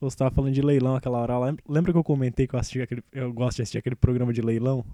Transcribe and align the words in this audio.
Você 0.00 0.16
tava 0.16 0.30
falando 0.30 0.52
de 0.54 0.62
leilão 0.62 0.96
aquela 0.96 1.18
hora 1.18 1.36
lá. 1.38 1.54
Lembra 1.68 1.92
que 1.92 1.98
eu 1.98 2.04
comentei 2.04 2.46
que 2.46 2.54
eu, 2.54 2.58
assisti 2.60 2.80
aquele, 2.80 3.02
eu 3.12 3.32
gosto 3.32 3.56
de 3.56 3.62
assistir 3.62 3.78
aquele 3.78 3.94
programa 3.96 4.32
de 4.32 4.40
leilão? 4.40 4.84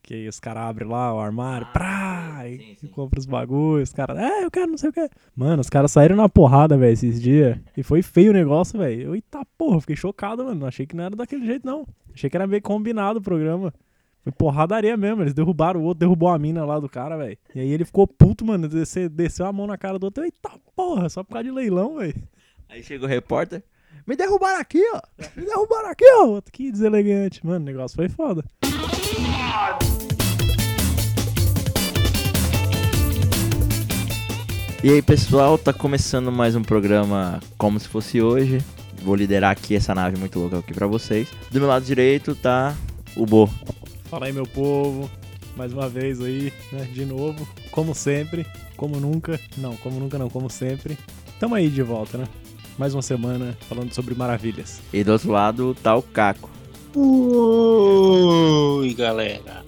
Que 0.00 0.14
aí 0.14 0.28
os 0.28 0.38
caras 0.38 0.62
abrem 0.62 0.88
lá 0.88 1.12
o 1.12 1.18
armário, 1.18 1.66
Ah, 1.68 1.72
prá, 1.72 2.42
sim, 2.44 2.54
e 2.54 2.76
sim. 2.76 2.86
compra 2.86 3.18
os 3.18 3.26
bagulhos. 3.26 3.88
Os 3.88 3.92
caras, 3.92 4.16
é, 4.18 4.44
eu 4.44 4.50
quero 4.52 4.70
não 4.70 4.78
sei 4.78 4.90
o 4.90 4.92
que. 4.92 5.08
Mano, 5.34 5.60
os 5.60 5.68
caras 5.68 5.90
saíram 5.90 6.14
na 6.14 6.28
porrada, 6.28 6.78
velho, 6.78 6.92
esses 6.92 7.20
dias. 7.20 7.58
E 7.76 7.82
foi 7.82 8.02
feio 8.02 8.30
o 8.30 8.34
negócio, 8.34 8.78
velho. 8.78 9.02
Eu, 9.02 9.14
eita 9.16 9.44
porra, 9.58 9.80
fiquei 9.80 9.96
chocado, 9.96 10.44
mano. 10.44 10.64
Achei 10.64 10.86
que 10.86 10.94
não 10.94 11.02
era 11.02 11.16
daquele 11.16 11.44
jeito, 11.44 11.66
não. 11.66 11.84
Achei 12.14 12.30
que 12.30 12.36
era 12.36 12.46
meio 12.46 12.62
combinado 12.62 13.18
o 13.18 13.22
programa. 13.22 13.74
Foi 14.22 14.30
porradaria 14.30 14.96
mesmo. 14.96 15.22
Eles 15.22 15.34
derrubaram 15.34 15.80
o 15.80 15.82
outro, 15.82 15.98
derrubou 15.98 16.28
a 16.28 16.38
mina 16.38 16.64
lá 16.64 16.78
do 16.78 16.88
cara, 16.88 17.16
velho. 17.16 17.36
E 17.52 17.58
aí 17.58 17.70
ele 17.72 17.84
ficou 17.84 18.06
puto, 18.06 18.44
mano. 18.44 18.68
Desceu, 18.68 19.08
desceu 19.08 19.44
a 19.44 19.52
mão 19.52 19.66
na 19.66 19.76
cara 19.76 19.98
do 19.98 20.04
outro. 20.04 20.22
Eita 20.22 20.50
porra, 20.76 21.08
só 21.08 21.24
por 21.24 21.32
causa 21.32 21.44
de 21.48 21.50
leilão, 21.50 21.96
velho. 21.96 22.14
Aí 22.68 22.80
chega 22.80 23.04
o 23.04 23.08
repórter. 23.08 23.64
Me 24.06 24.14
derrubaram 24.14 24.60
aqui, 24.60 24.80
ó. 24.94 25.00
Me 25.34 25.44
derrubaram 25.44 25.90
aqui, 25.90 26.04
ó. 26.20 26.26
Outro 26.26 26.52
Que 26.52 26.70
deselegante. 26.70 27.44
Mano, 27.44 27.64
o 27.64 27.64
negócio 27.64 27.96
foi 27.96 28.08
foda. 28.08 28.44
E 34.84 34.90
aí, 34.90 35.02
pessoal, 35.02 35.58
tá 35.58 35.72
começando 35.72 36.30
mais 36.30 36.54
um 36.54 36.62
programa 36.62 37.40
como 37.58 37.80
se 37.80 37.88
fosse 37.88 38.22
hoje. 38.22 38.64
Vou 39.02 39.16
liderar 39.16 39.50
aqui 39.50 39.74
essa 39.74 39.92
nave 39.92 40.16
muito 40.16 40.38
louca 40.38 40.60
aqui 40.60 40.72
pra 40.72 40.86
vocês. 40.86 41.28
Do 41.50 41.58
meu 41.58 41.68
lado 41.68 41.84
direito 41.84 42.36
tá 42.36 42.76
o 43.16 43.26
Bo. 43.26 43.50
Fala 44.04 44.26
aí, 44.26 44.32
meu 44.32 44.46
povo. 44.46 45.10
Mais 45.56 45.72
uma 45.72 45.88
vez 45.88 46.20
aí, 46.20 46.52
né? 46.70 46.84
De 46.92 47.04
novo. 47.04 47.48
Como 47.72 47.92
sempre. 47.92 48.46
Como 48.76 49.00
nunca. 49.00 49.40
Não, 49.56 49.76
como 49.78 49.98
nunca 49.98 50.16
não, 50.16 50.30
como 50.30 50.48
sempre. 50.48 50.96
Tamo 51.40 51.56
aí 51.56 51.68
de 51.68 51.82
volta, 51.82 52.18
né? 52.18 52.28
Mais 52.78 52.94
uma 52.94 53.02
semana 53.02 53.56
falando 53.68 53.92
sobre 53.94 54.14
maravilhas. 54.14 54.80
E 54.92 55.02
do 55.02 55.12
outro 55.12 55.30
lado 55.30 55.74
tá 55.82 55.96
o 55.96 56.02
Caco. 56.02 56.50
Oi, 56.94 58.92
galera. 58.94 59.64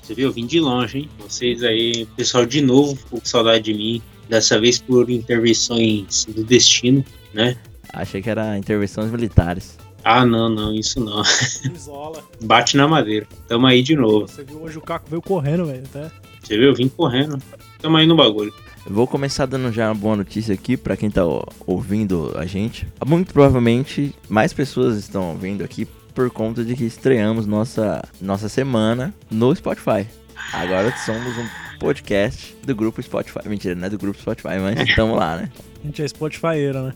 Você 0.00 0.14
viu? 0.14 0.28
Eu 0.28 0.32
vim 0.32 0.46
de 0.46 0.60
longe, 0.60 0.98
hein? 0.98 1.10
Vocês 1.18 1.62
aí, 1.64 2.06
pessoal, 2.16 2.46
de 2.46 2.60
novo, 2.60 2.98
com 3.10 3.20
saudade 3.24 3.64
de 3.64 3.74
mim. 3.74 4.02
Dessa 4.28 4.60
vez 4.60 4.78
por 4.78 5.10
intervenções 5.10 6.24
do 6.26 6.44
destino, 6.44 7.04
né? 7.32 7.56
Achei 7.92 8.22
que 8.22 8.30
era 8.30 8.56
intervenções 8.56 9.10
militares. 9.10 9.76
Ah, 10.02 10.24
não, 10.24 10.48
não, 10.48 10.74
isso 10.74 11.00
não. 11.00 11.22
Isola. 11.74 12.22
Bate 12.42 12.76
na 12.76 12.86
madeira. 12.86 13.26
Tamo 13.48 13.66
aí 13.66 13.82
de 13.82 13.96
novo. 13.96 14.28
Você 14.28 14.44
viu 14.44 14.62
hoje 14.62 14.78
o 14.78 14.80
Caco 14.80 15.08
veio 15.08 15.22
correndo, 15.22 15.66
velho. 15.66 15.84
Até. 15.84 16.10
Você 16.42 16.56
viu? 16.56 16.68
Eu 16.68 16.74
vim 16.74 16.88
correndo. 16.88 17.38
Tamo 17.80 17.96
aí 17.96 18.06
no 18.06 18.16
bagulho. 18.16 18.52
Vou 18.86 19.06
começar 19.06 19.46
dando 19.46 19.72
já 19.72 19.88
uma 19.88 19.94
boa 19.94 20.16
notícia 20.16 20.54
aqui 20.54 20.76
pra 20.76 20.96
quem 20.96 21.10
tá 21.10 21.22
ouvindo 21.66 22.32
a 22.36 22.44
gente. 22.44 22.86
Muito 23.06 23.32
provavelmente 23.32 24.14
mais 24.28 24.52
pessoas 24.52 24.98
estão 24.98 25.30
ouvindo 25.30 25.64
aqui 25.64 25.86
por 26.14 26.30
conta 26.30 26.62
de 26.62 26.76
que 26.76 26.84
estreamos 26.84 27.46
nossa, 27.46 28.06
nossa 28.20 28.48
semana 28.48 29.12
no 29.30 29.54
Spotify. 29.56 30.06
Agora 30.52 30.94
somos 30.98 31.36
um 31.38 31.46
podcast 31.80 32.54
do 32.62 32.74
grupo 32.74 33.02
Spotify. 33.02 33.48
Mentira, 33.48 33.74
não 33.74 33.86
é 33.86 33.90
do 33.90 33.98
grupo 33.98 34.20
Spotify, 34.20 34.58
mas 34.60 34.78
estamos 34.86 35.16
lá, 35.16 35.38
né? 35.38 35.50
A 35.82 35.86
gente 35.86 36.02
é 36.02 36.08
Spotifyeira, 36.08 36.82
né? 36.82 36.94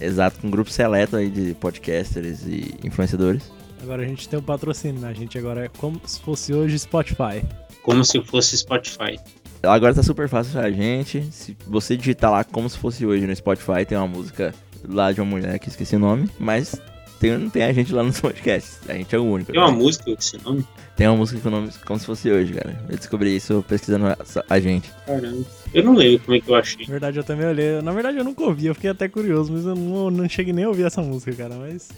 Exato, 0.00 0.40
com 0.40 0.48
um 0.48 0.50
grupo 0.50 0.70
seleto 0.70 1.16
aí 1.16 1.30
de 1.30 1.54
podcasters 1.54 2.42
e 2.46 2.74
influenciadores. 2.82 3.50
Agora 3.80 4.02
a 4.02 4.06
gente 4.06 4.28
tem 4.28 4.38
o 4.38 4.42
patrocínio, 4.42 5.00
né? 5.00 5.08
A 5.08 5.12
gente 5.12 5.38
agora 5.38 5.64
é 5.64 5.68
como 5.68 6.00
se 6.04 6.20
fosse 6.20 6.52
hoje 6.52 6.78
Spotify. 6.78 7.44
Como 7.82 8.04
se 8.04 8.20
fosse 8.22 8.56
Spotify. 8.58 9.18
Agora 9.62 9.94
tá 9.94 10.02
super 10.02 10.28
fácil 10.28 10.52
pra 10.52 10.70
gente. 10.70 11.22
Se 11.30 11.56
você 11.66 11.96
digitar 11.96 12.30
lá 12.30 12.44
como 12.44 12.68
se 12.68 12.78
fosse 12.78 13.06
hoje 13.06 13.26
no 13.26 13.34
Spotify, 13.34 13.84
tem 13.86 13.96
uma 13.96 14.08
música 14.08 14.54
lá 14.88 15.12
de 15.12 15.20
uma 15.20 15.30
mulher 15.30 15.58
que 15.58 15.68
esqueci 15.68 15.96
o 15.96 15.98
nome, 15.98 16.28
mas 16.38 16.80
tem, 17.20 17.38
não 17.38 17.48
tem 17.48 17.62
a 17.62 17.72
gente 17.72 17.92
lá 17.92 18.02
nos 18.02 18.18
podcasts. 18.20 18.80
A 18.88 18.94
gente 18.94 19.14
é 19.14 19.18
o 19.18 19.22
único. 19.22 19.52
Tem 19.52 19.60
uma 19.60 19.70
né? 19.70 19.76
música 19.76 20.04
com 20.04 20.12
esse 20.12 20.42
nome? 20.42 20.66
Tem 20.96 21.06
uma 21.06 21.16
música 21.16 21.40
com 21.40 21.48
o 21.48 21.50
nome 21.52 21.70
como 21.86 21.98
se 22.00 22.04
fosse 22.04 22.30
hoje, 22.30 22.52
cara. 22.52 22.84
Eu 22.88 22.96
descobri 22.96 23.36
isso 23.36 23.64
pesquisando 23.68 24.06
a, 24.06 24.16
a 24.50 24.58
gente. 24.58 24.90
Caramba. 25.06 25.44
Eu 25.72 25.84
não 25.84 25.94
lembro 25.94 26.24
como 26.24 26.36
é 26.36 26.40
que 26.40 26.50
eu 26.50 26.54
achei. 26.56 26.84
Na 26.84 26.90
verdade, 26.90 27.18
eu 27.18 27.24
também 27.24 27.46
olhei. 27.46 27.80
Na 27.80 27.92
verdade, 27.92 28.18
eu 28.18 28.24
nunca 28.24 28.42
ouvi, 28.42 28.66
eu 28.66 28.74
fiquei 28.74 28.90
até 28.90 29.08
curioso, 29.08 29.52
mas 29.52 29.64
eu 29.64 29.76
não, 29.76 30.10
não 30.10 30.28
cheguei 30.28 30.52
nem 30.52 30.64
a 30.64 30.68
ouvir 30.68 30.84
essa 30.84 31.00
música, 31.00 31.32
cara. 31.32 31.54
Mas 31.54 31.88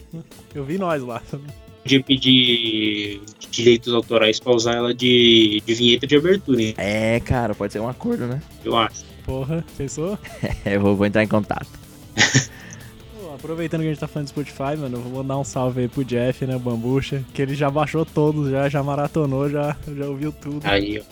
eu 0.54 0.62
vi 0.62 0.76
nós 0.76 1.02
lá. 1.02 1.22
Podia 1.84 2.02
pedir 2.02 3.20
direitos 3.50 3.92
autorais 3.92 4.40
pra 4.40 4.54
usar 4.54 4.74
ela 4.74 4.94
de, 4.94 5.62
de 5.66 5.74
vinheta 5.74 6.06
de 6.06 6.16
abertura, 6.16 6.62
hein? 6.62 6.74
É, 6.78 7.20
cara, 7.20 7.54
pode 7.54 7.74
ser 7.74 7.80
um 7.80 7.88
acordo, 7.88 8.26
né? 8.26 8.40
Eu 8.64 8.74
acho. 8.74 9.04
Porra, 9.24 9.62
pensou? 9.76 10.18
eu 10.64 10.80
vou, 10.80 10.96
vou 10.96 11.06
entrar 11.06 11.22
em 11.22 11.28
contato. 11.28 11.68
Aproveitando 13.34 13.82
que 13.82 13.88
a 13.88 13.90
gente 13.90 14.00
tá 14.00 14.08
falando 14.08 14.26
de 14.26 14.30
Spotify, 14.30 14.78
mano, 14.78 14.96
eu 14.96 15.02
vou 15.02 15.22
mandar 15.22 15.36
um 15.38 15.44
salve 15.44 15.82
aí 15.82 15.88
pro 15.88 16.02
Jeff, 16.02 16.46
né, 16.46 16.56
Bambucha, 16.56 17.22
que 17.34 17.42
ele 17.42 17.54
já 17.54 17.70
baixou 17.70 18.06
todos, 18.06 18.50
já, 18.50 18.66
já 18.70 18.82
maratonou, 18.82 19.50
já, 19.50 19.76
já 19.94 20.06
ouviu 20.06 20.32
tudo. 20.32 20.62
Aí, 20.64 20.98
ó. 20.98 21.02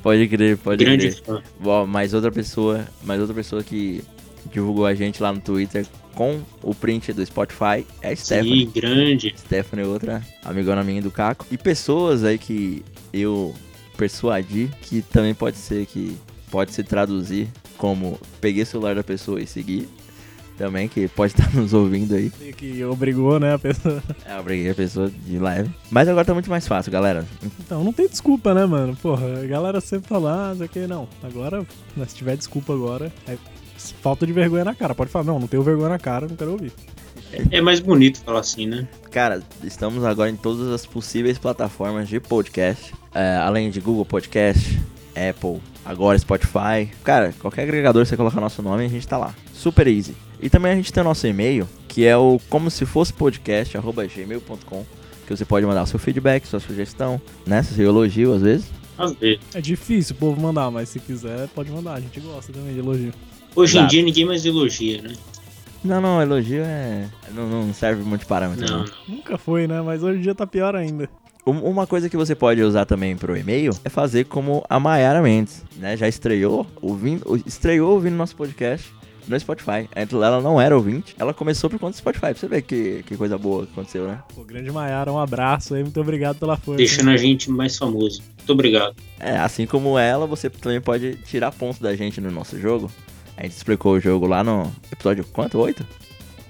Pode 0.00 0.28
crer, 0.28 0.56
pode 0.58 0.84
Grande 0.84 1.10
crer. 1.10 1.24
fã. 1.24 1.42
Bom, 1.58 1.86
mais 1.86 2.14
outra 2.14 2.30
pessoa, 2.30 2.86
mais 3.02 3.18
outra 3.20 3.34
pessoa 3.34 3.64
que 3.64 4.04
divulgou 4.52 4.86
a 4.86 4.94
gente 4.94 5.20
lá 5.20 5.32
no 5.32 5.40
Twitter 5.40 5.84
com 6.14 6.40
o 6.62 6.74
print 6.74 7.12
do 7.12 7.24
Spotify 7.24 7.86
é 8.00 8.12
a 8.12 8.16
Stephanie. 8.16 8.66
Sim, 8.66 8.72
grande. 8.74 9.34
Stephanie, 9.36 9.84
outra 9.84 10.22
amigona 10.44 10.82
minha 10.82 11.02
do 11.02 11.10
Caco. 11.10 11.46
E 11.50 11.58
pessoas 11.58 12.24
aí 12.24 12.38
que 12.38 12.84
eu 13.12 13.54
persuadi 13.96 14.70
que 14.82 15.02
também 15.02 15.34
pode 15.34 15.56
ser 15.56 15.86
que 15.86 16.16
pode 16.50 16.72
se 16.72 16.82
traduzir 16.82 17.48
como 17.76 18.18
peguei 18.40 18.62
o 18.62 18.66
celular 18.66 18.94
da 18.94 19.02
pessoa 19.04 19.40
e 19.40 19.46
segui. 19.46 19.88
Também, 20.56 20.86
que 20.88 21.08
pode 21.08 21.32
estar 21.32 21.50
nos 21.58 21.74
ouvindo 21.74 22.14
aí. 22.14 22.30
Meio 22.38 22.54
Que 22.54 22.84
obrigou, 22.84 23.40
né, 23.40 23.54
a 23.54 23.58
pessoa. 23.58 24.00
É, 24.24 24.38
obriguei 24.38 24.70
a 24.70 24.74
pessoa 24.74 25.10
de 25.10 25.36
leve. 25.36 25.68
Mas 25.90 26.06
agora 26.06 26.24
tá 26.24 26.32
muito 26.32 26.48
mais 26.48 26.64
fácil, 26.68 26.92
galera. 26.92 27.26
Então, 27.58 27.82
não 27.82 27.92
tem 27.92 28.06
desculpa, 28.06 28.54
né, 28.54 28.64
mano? 28.64 28.96
Porra, 29.02 29.42
a 29.42 29.46
galera 29.46 29.80
sempre 29.80 30.08
fala, 30.08 30.50
ah, 30.50 30.54
isso 30.54 30.62
aqui 30.62 30.86
não. 30.86 31.08
Agora, 31.24 31.66
né, 31.96 32.06
se 32.06 32.14
tiver 32.14 32.36
desculpa 32.36 32.72
agora, 32.72 33.12
é 33.26 33.36
falta 33.76 34.26
de 34.26 34.32
vergonha 34.32 34.64
na 34.64 34.74
cara. 34.74 34.94
Pode 34.94 35.10
falar, 35.10 35.24
não, 35.24 35.38
não 35.38 35.46
tenho 35.46 35.62
vergonha 35.62 35.90
na 35.90 35.98
cara, 35.98 36.26
não 36.26 36.36
quero 36.36 36.52
ouvir. 36.52 36.72
É 37.50 37.60
mais 37.60 37.80
bonito 37.80 38.20
falar 38.22 38.40
assim, 38.40 38.66
né? 38.66 38.86
Cara, 39.10 39.42
estamos 39.62 40.04
agora 40.04 40.30
em 40.30 40.36
todas 40.36 40.68
as 40.68 40.86
possíveis 40.86 41.38
plataformas 41.38 42.08
de 42.08 42.20
podcast. 42.20 42.94
é, 43.14 43.36
além 43.36 43.70
de 43.70 43.80
Google 43.80 44.04
Podcast, 44.04 44.80
Apple, 45.10 45.60
agora 45.84 46.18
Spotify. 46.18 46.88
Cara, 47.02 47.32
qualquer 47.40 47.62
agregador 47.62 48.04
você 48.04 48.16
colocar 48.16 48.40
nosso 48.40 48.62
nome, 48.62 48.84
a 48.84 48.88
gente 48.88 49.06
tá 49.06 49.16
lá. 49.16 49.34
Super 49.52 49.86
easy. 49.86 50.14
E 50.40 50.50
também 50.50 50.72
a 50.72 50.76
gente 50.76 50.92
tem 50.92 51.00
o 51.00 51.04
nosso 51.04 51.26
e-mail, 51.26 51.68
que 51.88 52.04
é 52.04 52.16
o 52.16 52.40
como 52.50 52.70
se 52.70 52.84
fosse 52.84 53.12
podcast, 53.12 53.76
arroba 53.76 54.06
gmail.com. 54.06 54.84
Que 55.26 55.34
você 55.34 55.44
pode 55.44 55.64
mandar 55.64 55.84
o 55.84 55.86
seu 55.86 55.98
feedback, 55.98 56.46
sua 56.46 56.60
sugestão, 56.60 57.20
né? 57.46 57.62
Seu 57.62 57.88
elogio 57.88 58.34
às 58.34 58.42
vezes. 58.42 58.66
Às 58.98 59.12
vezes. 59.14 59.40
É 59.54 59.60
difícil 59.60 60.14
o 60.14 60.18
povo 60.18 60.40
mandar, 60.40 60.70
mas 60.70 60.88
se 60.88 61.00
quiser, 61.00 61.48
pode 61.48 61.70
mandar. 61.70 61.94
A 61.94 62.00
gente 62.00 62.20
gosta 62.20 62.52
também 62.52 62.74
de 62.74 62.80
elogio. 62.80 63.12
Hoje 63.56 63.76
em 63.76 63.80
Exato. 63.80 63.90
dia 63.92 64.02
ninguém 64.02 64.24
mais 64.24 64.44
elogia, 64.44 65.02
né? 65.02 65.12
Não, 65.84 66.00
não, 66.00 66.20
elogio 66.22 66.62
é. 66.64 67.06
Não, 67.32 67.46
não 67.48 67.74
serve 67.74 68.02
muito 68.02 68.22
de 68.22 68.26
parâmetro. 68.26 68.66
Não. 68.66 68.84
Nunca 69.06 69.36
foi, 69.36 69.66
né? 69.66 69.82
Mas 69.82 70.02
hoje 70.02 70.18
em 70.18 70.22
dia 70.22 70.34
tá 70.34 70.46
pior 70.46 70.74
ainda. 70.74 71.08
Um- 71.46 71.60
Uma 71.60 71.86
coisa 71.86 72.08
que 72.08 72.16
você 72.16 72.34
pode 72.34 72.62
usar 72.62 72.86
também 72.86 73.16
pro 73.16 73.36
e-mail 73.36 73.70
é 73.84 73.90
fazer 73.90 74.24
como 74.24 74.64
a 74.68 74.80
Mayara 74.80 75.20
Mendes, 75.20 75.62
né? 75.76 75.94
Já 75.94 76.08
estreou 76.08 76.66
ouvindo, 76.80 77.36
estreou 77.46 77.92
ouvindo 77.92 78.14
nosso 78.16 78.34
podcast 78.34 78.90
no 79.28 79.38
Spotify. 79.38 79.86
Antes 79.94 80.14
ela 80.14 80.40
não 80.40 80.58
era 80.58 80.74
ouvinte, 80.74 81.14
ela 81.18 81.34
começou 81.34 81.68
por 81.68 81.78
conta 81.78 81.92
do 81.92 81.96
Spotify. 81.98 82.20
Pra 82.28 82.34
você 82.34 82.48
ver 82.48 82.62
que, 82.62 83.02
que 83.06 83.14
coisa 83.14 83.36
boa 83.36 83.66
que 83.66 83.72
aconteceu, 83.72 84.08
né? 84.08 84.22
Pô, 84.34 84.42
grande 84.42 84.72
Maiara, 84.72 85.12
um 85.12 85.18
abraço 85.18 85.74
aí, 85.74 85.82
muito 85.82 86.00
obrigado 86.00 86.38
pela 86.38 86.56
força. 86.56 86.78
Deixando 86.78 87.10
a 87.10 87.16
gente 87.18 87.50
mais 87.50 87.76
famoso. 87.76 88.22
Muito 88.38 88.50
obrigado. 88.50 88.96
É, 89.20 89.36
assim 89.36 89.66
como 89.66 89.98
ela, 89.98 90.26
você 90.26 90.48
também 90.48 90.80
pode 90.80 91.16
tirar 91.26 91.52
ponto 91.52 91.82
da 91.82 91.94
gente 91.94 92.22
no 92.22 92.30
nosso 92.30 92.58
jogo. 92.58 92.90
A 93.36 93.42
gente 93.42 93.52
explicou 93.52 93.94
o 93.94 94.00
jogo 94.00 94.26
lá 94.26 94.44
no 94.44 94.70
episódio 94.92 95.24
quanto? 95.32 95.58
Oito? 95.58 95.86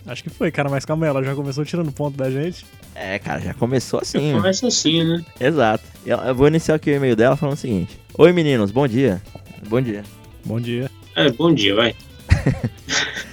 Acho 0.06 0.22
que 0.22 0.30
foi, 0.30 0.50
cara, 0.50 0.68
mas 0.68 0.84
calma 0.84 1.06
aí, 1.06 1.10
ela 1.10 1.24
já 1.24 1.34
começou 1.34 1.64
tirando 1.64 1.90
ponto 1.90 2.16
da 2.16 2.30
gente. 2.30 2.66
É, 2.94 3.18
cara, 3.18 3.40
já 3.40 3.54
começou 3.54 4.00
assim. 4.00 4.18
mano. 4.18 4.36
Começa 4.38 4.66
assim, 4.66 5.02
né? 5.02 5.24
Exato. 5.40 5.84
Eu 6.04 6.34
vou 6.34 6.46
iniciar 6.46 6.74
aqui 6.74 6.90
o 6.90 6.94
e-mail 6.94 7.16
dela 7.16 7.36
falando 7.36 7.56
o 7.56 7.58
seguinte: 7.58 7.98
Oi 8.18 8.32
meninos, 8.32 8.70
bom 8.70 8.86
dia. 8.86 9.22
Bom 9.66 9.80
dia. 9.80 10.04
Bom 10.44 10.60
dia. 10.60 10.90
É, 11.16 11.30
bom 11.30 11.54
dia, 11.54 11.74
vai. 11.74 11.94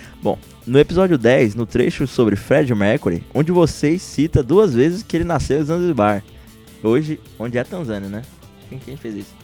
No 0.65 0.79
episódio 0.79 1.17
10, 1.17 1.55
no 1.55 1.65
trecho 1.65 2.05
sobre 2.05 2.35
Fred 2.35 2.73
Mercury, 2.75 3.23
onde 3.33 3.51
vocês 3.51 3.99
cita 4.01 4.43
duas 4.43 4.75
vezes 4.75 5.01
que 5.01 5.17
ele 5.17 5.23
nasceu 5.23 5.59
em 5.59 5.63
Zanzibar. 5.63 6.23
Hoje, 6.83 7.19
onde 7.39 7.57
é 7.57 7.61
a 7.61 7.65
Tanzânia, 7.65 8.07
né? 8.07 8.21
Quem, 8.69 8.77
quem 8.77 8.95
fez 8.95 9.15
isso? 9.15 9.35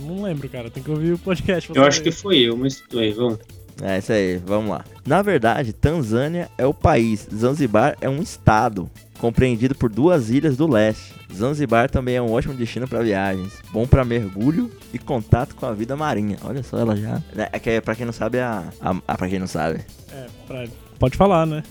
Não 0.00 0.22
lembro, 0.22 0.48
cara, 0.48 0.70
tem 0.70 0.82
que 0.82 0.90
ouvir 0.90 1.12
o 1.14 1.18
podcast. 1.18 1.70
Eu 1.74 1.84
acho 1.84 2.02
que 2.02 2.10
foi 2.10 2.38
eu, 2.40 2.56
mas 2.56 2.76
tudo 2.76 2.98
bem, 2.98 3.12
vamos. 3.12 3.38
É 3.82 3.96
isso 3.98 4.12
aí, 4.12 4.36
vamos 4.44 4.70
lá. 4.70 4.84
Na 5.06 5.22
verdade, 5.22 5.72
Tanzânia 5.72 6.50
é 6.58 6.66
o 6.66 6.74
país, 6.74 7.26
Zanzibar 7.34 7.96
é 8.00 8.08
um 8.10 8.20
estado, 8.20 8.90
compreendido 9.18 9.74
por 9.74 9.88
duas 9.90 10.28
ilhas 10.28 10.54
do 10.56 10.66
leste. 10.70 11.14
Zanzibar 11.32 11.88
também 11.88 12.16
é 12.16 12.20
um 12.22 12.30
ótimo 12.32 12.52
destino 12.52 12.86
para 12.86 13.02
viagens, 13.02 13.54
bom 13.72 13.86
para 13.86 14.04
mergulho 14.04 14.70
e 14.92 14.98
contato 14.98 15.54
com 15.54 15.64
a 15.64 15.72
vida 15.72 15.96
marinha. 15.96 16.36
Olha 16.44 16.62
só, 16.62 16.76
ela 16.78 16.94
já. 16.94 17.22
É 17.52 17.58
que 17.58 17.80
pra 17.80 17.94
quem 17.94 18.04
não 18.04 18.12
sabe, 18.12 18.38
a. 18.40 18.64
a, 18.80 18.96
a 19.08 19.16
pra 19.16 19.28
quem 19.28 19.38
não 19.38 19.46
sabe. 19.46 19.80
É, 20.12 20.26
pra 20.46 20.66
pode 20.98 21.16
falar, 21.16 21.46
né? 21.46 21.62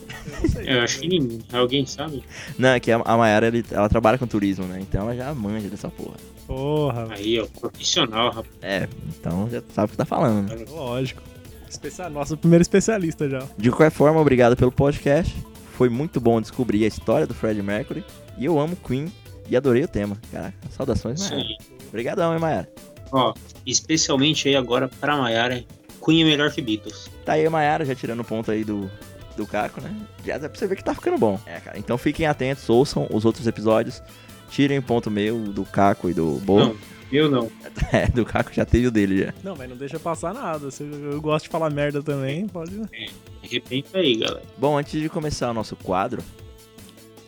Eu 0.66 0.82
acho 0.82 1.00
que 1.02 1.08
ninguém. 1.08 1.40
Alguém 1.54 1.86
sabe? 1.86 2.24
Não, 2.58 2.70
é 2.70 2.80
que 2.80 2.92
a, 2.92 3.00
a 3.06 3.18
Mayara, 3.18 3.48
ele- 3.48 3.66
ela 3.70 3.88
trabalha 3.90 4.18
com 4.18 4.26
turismo, 4.26 4.66
né? 4.66 4.80
Então 4.82 5.02
ela 5.02 5.16
já 5.16 5.32
manja 5.36 5.68
dessa 5.68 5.90
porra. 5.90 6.16
Porra, 6.50 7.08
Aí, 7.12 7.40
ó, 7.40 7.46
profissional, 7.46 8.32
rapaz. 8.32 8.56
É, 8.60 8.90
então 9.08 9.48
já 9.52 9.62
sabe 9.72 9.86
o 9.86 9.92
que 9.92 9.98
tá 9.98 10.04
falando. 10.04 10.50
né? 10.50 10.66
lógico. 10.68 11.22
Especial... 11.70 12.10
Nosso 12.10 12.36
primeiro 12.36 12.64
especialista 12.64 13.30
já. 13.30 13.44
De 13.56 13.70
qualquer 13.70 13.92
forma, 13.92 14.20
obrigado 14.20 14.58
pelo 14.58 14.72
podcast. 14.72 15.32
Foi 15.74 15.90
muito 15.90 16.20
bom 16.20 16.42
descobrir 16.42 16.84
a 16.86 16.88
história 16.88 17.28
do 17.28 17.36
Fred 17.36 17.62
Mercury. 17.62 18.04
E 18.36 18.46
eu 18.46 18.60
amo 18.60 18.76
Queen 18.76 19.14
e 19.48 19.56
adorei 19.56 19.84
o 19.84 19.88
tema. 19.88 20.18
Caraca, 20.32 20.58
saudações, 20.72 21.30
Mayara. 21.30 21.50
Obrigadão, 21.88 22.34
hein, 22.34 22.40
Mayara. 22.40 22.68
Ó, 23.12 23.32
especialmente 23.64 24.50
aí 24.50 24.56
agora 24.56 24.90
pra 25.00 25.16
Mayara, 25.18 25.64
Queen 26.04 26.24
é 26.24 26.26
melhor 26.26 26.52
que 26.52 26.64
Beatles. 26.64 27.12
Tá 27.24 27.34
aí 27.34 27.46
a 27.46 27.50
Mayara 27.52 27.86
já 27.86 27.94
tirando 27.94 28.24
ponto 28.24 28.50
aí 28.50 28.64
do, 28.64 28.90
do 29.38 29.46
Caco, 29.46 29.82
né? 29.82 29.96
Já 30.26 30.40
dá 30.40 30.50
pra 30.50 30.58
você 30.58 30.66
ver 30.66 30.78
que 30.78 30.84
tá 30.84 30.96
ficando 30.96 31.20
bom. 31.20 31.40
É, 31.46 31.60
cara. 31.60 31.78
Então 31.78 31.96
fiquem 31.96 32.26
atentos, 32.26 32.68
ouçam 32.68 33.08
os 33.12 33.24
outros 33.24 33.46
episódios. 33.46 34.02
Tirem 34.50 34.82
ponto 34.82 35.10
meu, 35.12 35.38
do 35.40 35.64
Caco 35.66 36.10
e 36.10 36.14
do 36.14 36.40
Bo. 36.40 36.60
Não, 36.60 36.76
eu 37.12 37.30
não. 37.30 37.52
É, 37.92 38.08
do 38.08 38.24
Caco 38.26 38.54
já 38.54 38.66
teve 38.66 38.88
o 38.88 38.92
dele 38.92 39.26
já. 39.26 39.34
Não, 39.44 39.56
mas 39.56 39.70
não 39.70 39.76
deixa 39.78 40.00
passar 40.00 40.34
nada. 40.34 40.70
Se 40.70 40.84
eu, 40.84 41.14
eu 41.14 41.22
gosto 41.22 41.46
de 41.46 41.50
falar 41.50 41.70
merda 41.70 42.04
também, 42.04 42.48
pode. 42.48 42.80
Arrependa 43.44 43.88
aí, 43.96 44.16
galera. 44.18 44.44
Bom, 44.58 44.78
antes 44.78 45.02
de 45.02 45.10
começar 45.10 45.50
o 45.50 45.54
nosso 45.54 45.76
quadro, 45.76 46.22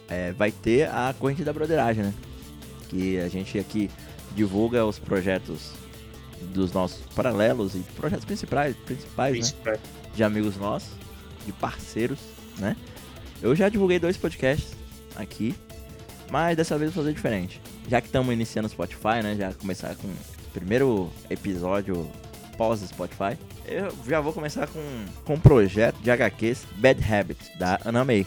é, 0.08 0.34
vai 0.34 0.52
ter 0.52 0.90
a 0.90 1.16
corrente 1.18 1.44
da 1.44 1.54
broderagem, 1.54 2.04
né? 2.04 2.14
Que 2.90 3.18
a 3.18 3.30
gente 3.30 3.58
aqui 3.58 3.90
divulga 4.36 4.86
os 4.86 5.00
projetos 5.00 5.72
dos 6.54 6.74
nossos 6.74 7.02
paralelos 7.16 7.76
e 7.76 7.80
projetos 7.96 8.26
principais, 8.26 8.76
principais 8.76 9.34
né? 9.34 9.42
Principal. 9.42 9.78
de 10.14 10.24
amigos 10.24 10.58
nossos, 10.58 10.90
de 11.46 11.52
parceiros, 11.54 12.20
né? 12.58 12.76
Eu 13.42 13.56
já 13.56 13.70
divulguei 13.70 14.00
dois 14.00 14.18
podcasts 14.18 14.74
aqui, 15.16 15.56
mas 16.32 16.56
dessa 16.56 16.78
vez 16.78 16.90
eu 16.90 16.96
vou 16.96 17.04
fazer 17.04 17.14
diferente. 17.14 17.62
Já 17.90 18.00
que 18.00 18.08
estamos 18.08 18.34
iniciando 18.34 18.68
o 18.68 18.72
Spotify, 18.72 19.22
né? 19.22 19.36
Já 19.38 19.54
começar 19.54 19.94
com 19.96 20.08
o 20.08 20.52
primeiro 20.54 21.10
episódio 21.30 22.10
pós 22.58 22.80
Spotify. 22.80 23.38
Eu 23.68 23.94
já 24.08 24.22
vou 24.22 24.32
começar 24.32 24.68
com, 24.68 24.80
com 25.26 25.34
um 25.34 25.40
projeto 25.40 25.98
de 25.98 26.10
HQs 26.10 26.66
Bad 26.78 27.14
Habits, 27.14 27.52
da 27.60 27.80
Ana 27.84 28.06
May. 28.06 28.26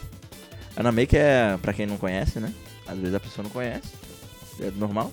Ana 0.77 0.91
May 0.91 1.07
que 1.07 1.17
é, 1.17 1.57
pra 1.61 1.73
quem 1.73 1.87
não 1.87 1.97
conhece, 1.97 2.39
né? 2.39 2.53
Às 2.87 2.99
vezes 2.99 3.15
a 3.15 3.19
pessoa 3.19 3.43
não 3.43 3.49
conhece, 3.49 3.89
é 4.59 4.69
normal. 4.71 5.11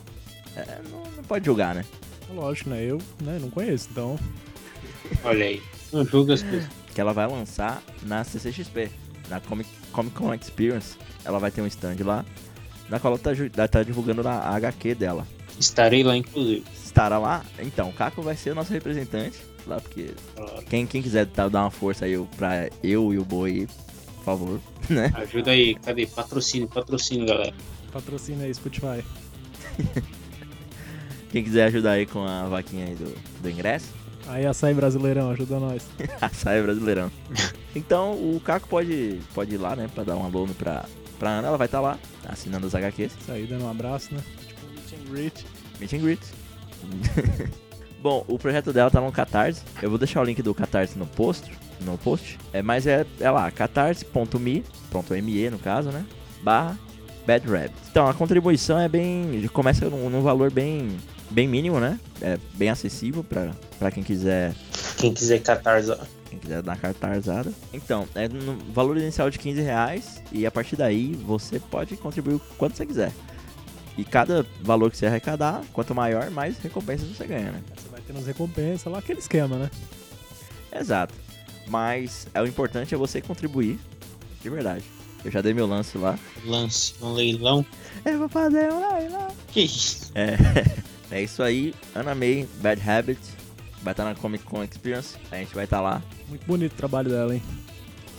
É, 0.55 0.81
não, 0.91 1.03
não 1.17 1.25
pode 1.25 1.47
julgar, 1.47 1.75
né? 1.75 1.85
Lógico, 2.35 2.71
né? 2.71 2.83
Eu 2.83 2.99
né, 3.23 3.39
não 3.41 3.49
conheço, 3.49 3.89
então. 3.91 4.19
Olha 5.25 5.47
aí. 5.47 5.63
Não 5.93 6.05
julga 6.05 6.35
as 6.35 6.43
pessoas. 6.43 6.67
que 6.95 7.01
ela 7.01 7.15
vai 7.15 7.27
lançar 7.27 7.83
na 8.03 8.23
CCXP, 8.23 8.91
na 9.31 9.41
Comic, 9.41 9.71
Comic 9.93 10.15
Con 10.15 10.35
Experience. 10.35 10.97
Ela 11.25 11.39
vai 11.39 11.51
ter 11.51 11.63
um 11.63 11.67
stand 11.67 11.97
lá, 12.05 12.25
na 12.93 13.01
qual 13.01 13.15
ela 13.15 13.35
tá, 13.51 13.67
tá 13.69 13.83
divulgando 13.83 14.27
a 14.29 14.33
a 14.33 14.55
HQ 14.57 14.95
dela. 14.95 15.27
Estarei 15.59 16.03
lá, 16.03 16.17
inclusive. 16.17 16.63
Estará 16.85 17.19
lá? 17.19 17.45
Então, 17.59 17.89
o 17.89 17.93
Caco 17.93 18.21
vai 18.23 18.37
ser 18.37 18.51
o 18.51 18.55
nosso 18.55 18.73
representante 18.73 19.39
lá, 19.67 19.81
porque 19.81 20.11
Claro. 20.37 20.63
quem, 20.69 20.87
quem 20.87 21.01
quiser 21.03 21.27
tá- 21.27 21.49
dar 21.49 21.63
uma 21.63 21.71
força 21.71 22.05
aí 22.05 22.19
pra 22.37 22.69
eu 22.83 23.13
e 23.15 23.19
o 23.19 23.25
Boi, 23.25 23.67
por 24.17 24.25
favor, 24.25 24.61
né? 24.91 25.11
Ajuda 25.15 25.53
aí. 25.53 25.75
Cadê? 25.77 26.07
Patrocínio, 26.07 26.69
patrocínio, 26.69 27.27
galera. 27.27 27.55
Patrocina 27.93 28.45
aí, 28.45 28.55
Spotify. 28.55 29.03
Quem 31.31 31.43
quiser 31.43 31.65
ajudar 31.65 31.93
aí 31.93 32.05
com 32.05 32.23
a 32.27 32.47
vaquinha 32.47 32.85
aí 32.87 32.95
do, 32.95 33.15
do 33.41 33.51
ingresso, 33.51 33.87
Aí 34.29 34.47
açaí 34.47 34.73
brasileirão, 34.73 35.31
ajuda 35.31 35.59
nós. 35.59 35.83
sai 36.33 36.63
brasileirão. 36.63 37.11
Então, 37.75 38.13
o 38.13 38.41
Caco 38.45 38.69
pode, 38.69 39.19
pode 39.35 39.55
ir 39.55 39.59
lá, 39.59 39.75
né, 39.75 39.89
pra 39.93 40.05
dar 40.05 40.15
um 40.17 40.25
alô 40.25 40.47
pra, 40.57 40.85
pra 41.23 41.31
Ana, 41.31 41.47
ela 41.47 41.57
vai 41.57 41.67
estar 41.67 41.81
lá, 41.81 41.97
assinando 42.29 42.67
os 42.67 42.75
HQs. 42.75 43.13
Isso 43.21 43.31
aí, 43.31 43.47
dando 43.47 43.65
um 43.65 43.71
abraço, 43.71 44.13
né? 44.13 44.21
Tipo, 44.45 44.67
meet 44.67 44.93
and 44.93 45.13
greet. 45.13 45.47
Meet 45.79 45.93
and 45.93 45.99
greet. 45.99 46.21
Bom, 48.03 48.25
o 48.27 48.37
projeto 48.37 48.73
dela 48.73 48.91
tá 48.91 49.01
no 49.01 49.13
Catarse. 49.13 49.63
Eu 49.81 49.89
vou 49.89 50.01
deixar 50.01 50.21
o 50.21 50.25
link 50.25 50.43
do 50.43 50.53
Catarse 50.53 50.99
no 50.99 51.07
post. 51.07 51.49
No 51.83 51.97
post. 51.97 52.41
É, 52.53 52.61
mas 52.61 52.89
é, 52.89 53.07
é 53.21 53.31
lá, 53.31 53.49
catarse.me, 53.53 54.65
ME 55.23 55.51
no 55.51 55.61
caso, 55.61 55.91
né? 55.91 56.05
Barra 56.43 56.77
Bad 57.25 57.47
Rabbit. 57.47 57.75
Então, 57.89 58.09
a 58.09 58.15
contribuição 58.15 58.77
é 58.81 58.89
bem. 58.89 59.49
Começa 59.53 59.89
num, 59.89 60.11
num 60.11 60.23
valor 60.23 60.51
bem, 60.51 60.89
bem 61.31 61.47
mínimo, 61.47 61.79
né? 61.79 62.01
É 62.21 62.37
bem 62.55 62.69
acessível 62.69 63.23
pra, 63.23 63.53
pra 63.79 63.93
quem 63.93 64.03
quiser 64.03 64.57
Quem 64.97 65.15
quiser 65.15 65.41
catarse, 65.41 65.97
quem 66.33 66.39
quiser 66.39 66.63
dar 66.63 66.79
cartarzada. 66.79 67.53
Então, 67.73 68.09
é 68.15 68.27
no 68.27 68.57
valor 68.73 68.97
inicial 68.97 69.31
de 69.31 69.39
15 69.39 69.61
reais 69.61 70.23
e 70.33 70.47
a 70.47 70.51
partir 70.51 70.77
daí 70.77 71.13
você 71.13 71.61
pode 71.61 71.97
contribuir 71.97 72.37
o 72.37 72.41
quanto 72.57 72.77
você 72.77 72.87
quiser. 72.87 73.13
E 73.97 74.05
cada 74.05 74.47
valor 74.63 74.91
que 74.91 74.97
você 74.97 75.05
arrecadar, 75.05 75.63
quanto 75.73 75.95
maior, 75.95 76.31
mais 76.31 76.57
recompensas 76.59 77.07
você 77.09 77.27
ganha, 77.27 77.53
né? 77.53 77.63
Você 77.77 77.89
vai 77.91 78.01
ter 78.01 78.13
umas 78.13 78.27
recompensas 78.27 78.91
lá, 78.91 78.99
aquele 78.99 79.19
esquema, 79.19 79.57
né? 79.57 79.71
Exato. 80.75 81.15
Mas 81.69 82.27
é, 82.33 82.41
o 82.41 82.47
importante 82.47 82.95
é 82.95 82.99
você 82.99 83.21
contribuir 83.21 83.79
de 84.41 84.49
verdade. 84.49 84.85
Eu 85.23 85.31
já 85.31 85.43
dei 85.43 85.53
meu 85.53 85.67
lance 85.67 85.99
lá. 85.99 86.19
lance, 86.47 86.95
um 87.03 87.13
leilão. 87.13 87.65
Eu 88.05 88.19
vou 88.19 88.29
fazer 88.29 88.73
um 88.73 88.95
leilão. 88.95 89.29
Que 89.49 89.61
isso? 89.61 90.11
É, 90.15 90.37
é 91.15 91.23
isso 91.23 91.43
aí. 91.43 91.75
Ana 91.95 92.15
May, 92.15 92.49
Bad 92.61 92.81
Habit. 92.89 93.21
Vai 93.83 93.93
estar 93.93 94.05
na 94.05 94.15
Comic 94.15 94.45
Con 94.45 94.63
Experience. 94.63 95.17
A 95.31 95.37
gente 95.37 95.55
vai 95.55 95.65
estar 95.65 95.81
lá. 95.81 96.03
Muito 96.29 96.47
bonito 96.47 96.73
o 96.73 96.77
trabalho 96.77 97.11
dela, 97.11 97.35
hein? 97.35 97.43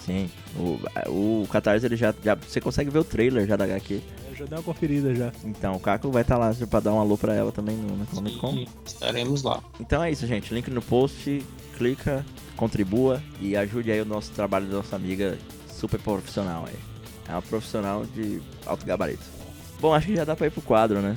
Sim. 0.05 0.29
O, 0.57 1.41
o 1.43 1.47
Catarse 1.47 1.85
ele 1.85 1.95
já, 1.95 2.13
já. 2.23 2.35
Você 2.35 2.59
consegue 2.59 2.89
ver 2.89 2.99
o 2.99 3.03
trailer 3.03 3.47
já 3.47 3.55
da 3.55 3.63
HQ. 3.63 4.01
Eu 4.29 4.35
já 4.35 4.45
dei 4.45 4.57
uma 4.57 4.63
conferida 4.63 5.15
já. 5.15 5.31
Então, 5.43 5.75
o 5.75 5.79
Caco 5.79 6.11
vai 6.11 6.23
estar 6.23 6.37
lá 6.37 6.53
pra 6.69 6.79
dar 6.81 6.91
um 6.93 6.99
alô 6.99 7.17
pra 7.17 7.33
ela 7.33 7.51
também 7.51 7.77
no, 7.77 7.97
na 7.97 8.05
Comic 8.05 8.37
Con. 8.37 8.51
Sim, 8.51 8.67
Estaremos 8.85 9.43
lá. 9.43 9.63
Então 9.79 10.03
é 10.03 10.11
isso, 10.11 10.27
gente. 10.27 10.53
Link 10.53 10.69
no 10.69 10.81
post, 10.81 11.41
clica, 11.77 12.25
contribua 12.57 13.21
e 13.39 13.55
ajude 13.55 13.91
aí 13.91 14.01
o 14.01 14.05
nosso 14.05 14.31
trabalho 14.31 14.67
da 14.67 14.77
nossa 14.77 14.95
amiga 14.95 15.37
super 15.69 15.99
profissional 15.99 16.65
aí. 16.67 16.75
É 17.27 17.31
uma 17.31 17.41
profissional 17.41 18.05
de 18.05 18.41
alto 18.65 18.85
gabarito. 18.85 19.23
Bom, 19.79 19.93
acho 19.93 20.07
que 20.07 20.15
já 20.15 20.25
dá 20.25 20.35
pra 20.35 20.47
ir 20.47 20.51
pro 20.51 20.61
quadro, 20.61 21.01
né? 21.01 21.15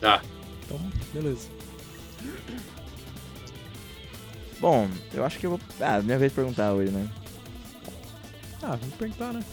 Dá. 0.00 0.22
Então, 0.64 0.78
beleza. 1.12 1.48
Bom, 4.60 4.88
eu 5.12 5.24
acho 5.24 5.38
que 5.38 5.46
eu 5.46 5.50
vou. 5.50 5.60
Ah, 5.80 6.00
minha 6.00 6.18
vez 6.18 6.32
de 6.32 6.36
perguntar 6.36 6.72
hoje, 6.72 6.90
né? 6.90 7.08
Ah, 8.62 8.76
vamos 8.76 8.94
perguntar, 8.94 9.32
né? 9.32 9.44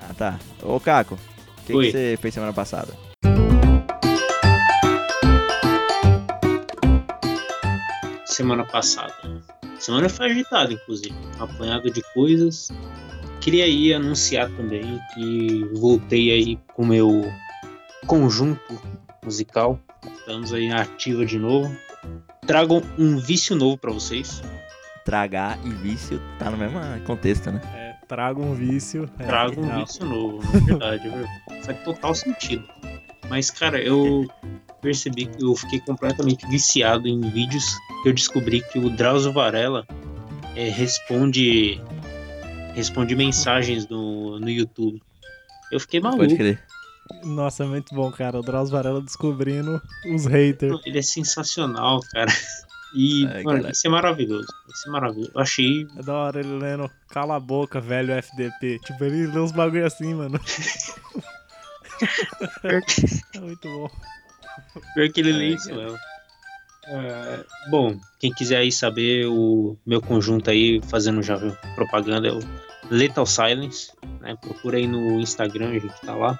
Ah, 0.00 0.14
tá. 0.14 0.40
Ô, 0.62 0.80
Caco, 0.80 1.14
o 1.14 1.62
que, 1.66 1.72
você 1.72 2.18
fez 2.20 2.34
semana 2.34 2.52
passada? 2.52 2.92
Semana 8.24 8.64
passada. 8.64 9.14
Semana 9.78 10.08
foi 10.08 10.26
agitada, 10.30 10.72
inclusive. 10.72 11.14
Apanhado 11.38 11.90
de 11.90 12.02
coisas. 12.12 12.70
Queria 13.40 13.64
aí 13.64 13.94
anunciar 13.94 14.50
também 14.56 15.00
que 15.14 15.64
voltei 15.74 16.32
aí 16.32 16.58
com 16.74 16.82
o 16.82 16.86
meu 16.86 17.22
conjunto 18.06 18.80
musical. 19.24 19.78
Estamos 20.14 20.52
aí 20.52 20.70
ativa 20.70 21.24
de 21.24 21.38
novo. 21.38 21.74
Trago 22.46 22.82
um 22.98 23.18
vício 23.18 23.56
novo 23.56 23.76
pra 23.76 23.92
vocês. 23.92 24.42
Tragar 25.04 25.58
e 25.64 25.70
vício 25.70 26.20
tá 26.38 26.50
no 26.50 26.56
mesmo 26.56 26.78
contexto, 27.04 27.50
né? 27.50 27.60
É, 27.74 27.94
trago 28.06 28.42
um 28.42 28.54
vício. 28.54 29.08
É, 29.18 29.24
Trago 29.24 29.60
um 29.60 29.80
vício 29.80 30.04
novo, 30.04 30.42
na 30.52 30.60
verdade. 30.60 31.06
é 31.06 31.10
verdade. 31.10 31.64
Faz 31.64 31.84
total 31.84 32.14
sentido. 32.14 32.64
Mas, 33.28 33.50
cara, 33.50 33.80
eu 33.80 34.26
percebi 34.80 35.26
que 35.26 35.44
eu 35.44 35.54
fiquei 35.56 35.80
completamente 35.80 36.46
viciado 36.48 37.08
em 37.08 37.20
vídeos 37.30 37.64
que 38.02 38.08
eu 38.08 38.12
descobri 38.12 38.62
que 38.62 38.78
o 38.78 38.90
Drauzio 38.90 39.32
Varela 39.32 39.86
é, 40.54 40.68
responde 40.68 41.80
responde 42.74 43.16
mensagens 43.16 43.88
no, 43.88 44.38
no 44.38 44.50
YouTube. 44.50 45.02
Eu 45.72 45.80
fiquei 45.80 45.98
maluco. 45.98 46.22
Pode 46.22 46.36
crer. 46.36 46.62
Nossa, 47.24 47.64
é 47.64 47.66
muito 47.66 47.94
bom, 47.94 48.10
cara. 48.10 48.38
O 48.38 48.42
Drauzio 48.42 48.72
Varela 48.72 49.00
descobrindo 49.00 49.80
os 50.14 50.26
haters. 50.26 50.80
Ele 50.84 50.98
é 50.98 51.02
sensacional, 51.02 52.00
cara. 52.12 52.32
E, 52.94 53.26
Ai, 53.26 53.42
mano, 53.42 53.68
isso 53.70 53.86
é 53.86 53.90
maravilhoso. 53.90 54.46
Isso 54.72 54.88
é 54.88 54.92
maravilhoso. 54.92 55.32
Eu 55.34 55.40
achei. 55.40 55.86
É 55.98 56.02
da 56.02 56.14
hora 56.14 56.40
ele 56.40 56.56
lendo 56.56 56.90
Cala 57.08 57.36
a 57.36 57.40
boca, 57.40 57.80
velho 57.80 58.12
FDP. 58.12 58.78
Tipo, 58.78 59.04
ele 59.04 59.26
lê 59.26 59.38
uns 59.38 59.52
bagulho 59.52 59.86
assim, 59.86 60.14
mano. 60.14 60.40
É 62.64 63.40
muito 63.40 63.68
bom. 63.68 63.90
Pior 64.94 65.10
que 65.10 65.20
ele 65.20 65.32
lê 65.32 65.48
isso 65.54 65.74
mesmo. 65.74 65.98
É, 66.88 67.44
bom, 67.68 67.98
quem 68.20 68.32
quiser 68.32 68.58
aí 68.58 68.70
saber 68.70 69.26
o 69.26 69.76
meu 69.84 70.00
conjunto 70.00 70.50
aí, 70.50 70.80
fazendo 70.82 71.22
já 71.22 71.36
propaganda, 71.74 72.28
é 72.28 72.32
o 72.32 72.40
Lethal 72.90 73.26
Silence. 73.26 73.92
Né? 74.20 74.36
Procura 74.36 74.76
aí 74.76 74.86
no 74.86 75.20
Instagram, 75.20 75.70
a 75.70 75.78
gente 75.78 76.00
tá 76.02 76.14
lá. 76.14 76.38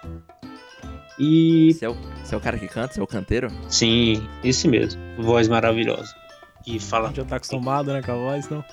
E 1.19 1.73
Você 1.73 1.85
é, 1.87 1.89
o, 1.89 1.95
você 2.23 2.35
é 2.35 2.39
o 2.39 2.41
cara 2.41 2.59
que 2.59 2.69
canta? 2.69 2.95
Você 2.95 3.01
é 3.01 3.03
o 3.03 3.07
canteiro? 3.07 3.49
sim, 3.69 4.27
esse 4.45 4.69
mesmo. 4.69 5.01
Voz 5.19 5.49
maravilhosa. 5.49 6.15
Que 6.63 6.77
A 6.77 6.81
fala. 6.81 7.07
gente 7.09 7.17
já 7.19 7.25
tá 7.25 7.37
acostumado, 7.37 7.93
né, 7.93 8.03
com 8.03 8.13
a 8.13 8.15
voz, 8.17 8.45
então. 8.47 8.65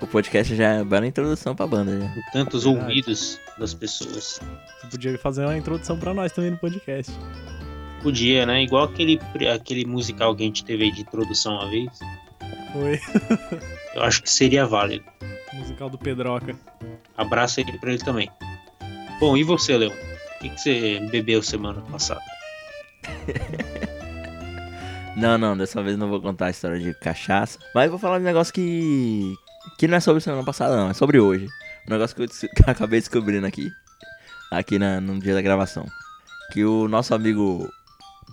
O 0.00 0.06
podcast 0.06 0.54
já 0.56 0.68
é 0.74 0.84
bela 0.84 1.06
introdução 1.06 1.54
pra 1.54 1.66
banda, 1.66 1.98
já. 1.98 2.10
Tantos 2.32 2.64
Verdade. 2.64 2.86
ouvidos 2.86 3.40
das 3.58 3.72
pessoas. 3.74 4.40
Você 4.80 4.86
podia 4.90 5.18
fazer 5.18 5.44
uma 5.44 5.56
introdução 5.56 5.98
pra 5.98 6.12
nós 6.12 6.32
também 6.32 6.50
no 6.50 6.56
podcast. 6.58 7.12
Podia, 8.02 8.44
né? 8.44 8.62
Igual 8.62 8.84
aquele, 8.84 9.18
aquele 9.54 9.84
musical 9.86 10.34
que 10.34 10.42
a 10.42 10.46
gente 10.46 10.64
teve 10.64 10.84
aí 10.84 10.90
de 10.92 11.02
introdução 11.02 11.54
uma 11.54 11.70
vez. 11.70 11.90
Foi 12.72 13.00
Eu 13.94 14.02
acho 14.02 14.22
que 14.22 14.30
seria 14.30 14.66
válido. 14.66 15.04
o 15.52 15.56
musical 15.56 15.88
do 15.88 15.96
Pedroca. 15.96 16.54
Abraço 17.16 17.60
aí 17.60 17.78
pra 17.78 17.90
ele 17.92 18.02
também. 18.04 18.28
Bom, 19.20 19.36
e 19.36 19.44
você, 19.44 19.76
Leon? 19.78 19.92
O 20.44 20.46
que, 20.46 20.50
que 20.50 20.60
você 20.60 21.00
bebeu 21.10 21.42
semana 21.42 21.80
passada? 21.90 22.20
Não, 25.16 25.38
não, 25.38 25.56
dessa 25.56 25.80
vez 25.80 25.96
não 25.96 26.08
vou 26.08 26.20
contar 26.20 26.46
a 26.46 26.50
história 26.50 26.76
de 26.76 26.92
cachaça. 26.92 27.56
Mas 27.72 27.88
vou 27.88 28.00
falar 28.00 28.18
de 28.18 28.24
um 28.24 28.26
negócio 28.26 28.52
que. 28.52 29.32
que 29.78 29.86
não 29.86 29.96
é 29.96 30.00
sobre 30.00 30.20
semana 30.20 30.44
passada, 30.44 30.76
não, 30.76 30.90
é 30.90 30.92
sobre 30.92 31.20
hoje. 31.20 31.46
Um 31.86 31.92
negócio 31.92 32.16
que 32.16 32.22
eu, 32.22 32.26
que 32.50 32.62
eu 32.62 32.66
acabei 32.66 32.98
descobrindo 32.98 33.46
aqui. 33.46 33.70
Aqui 34.50 34.76
na, 34.76 35.00
no 35.00 35.20
dia 35.20 35.32
da 35.32 35.40
gravação. 35.40 35.86
Que 36.52 36.64
o 36.64 36.88
nosso 36.88 37.14
amigo 37.14 37.70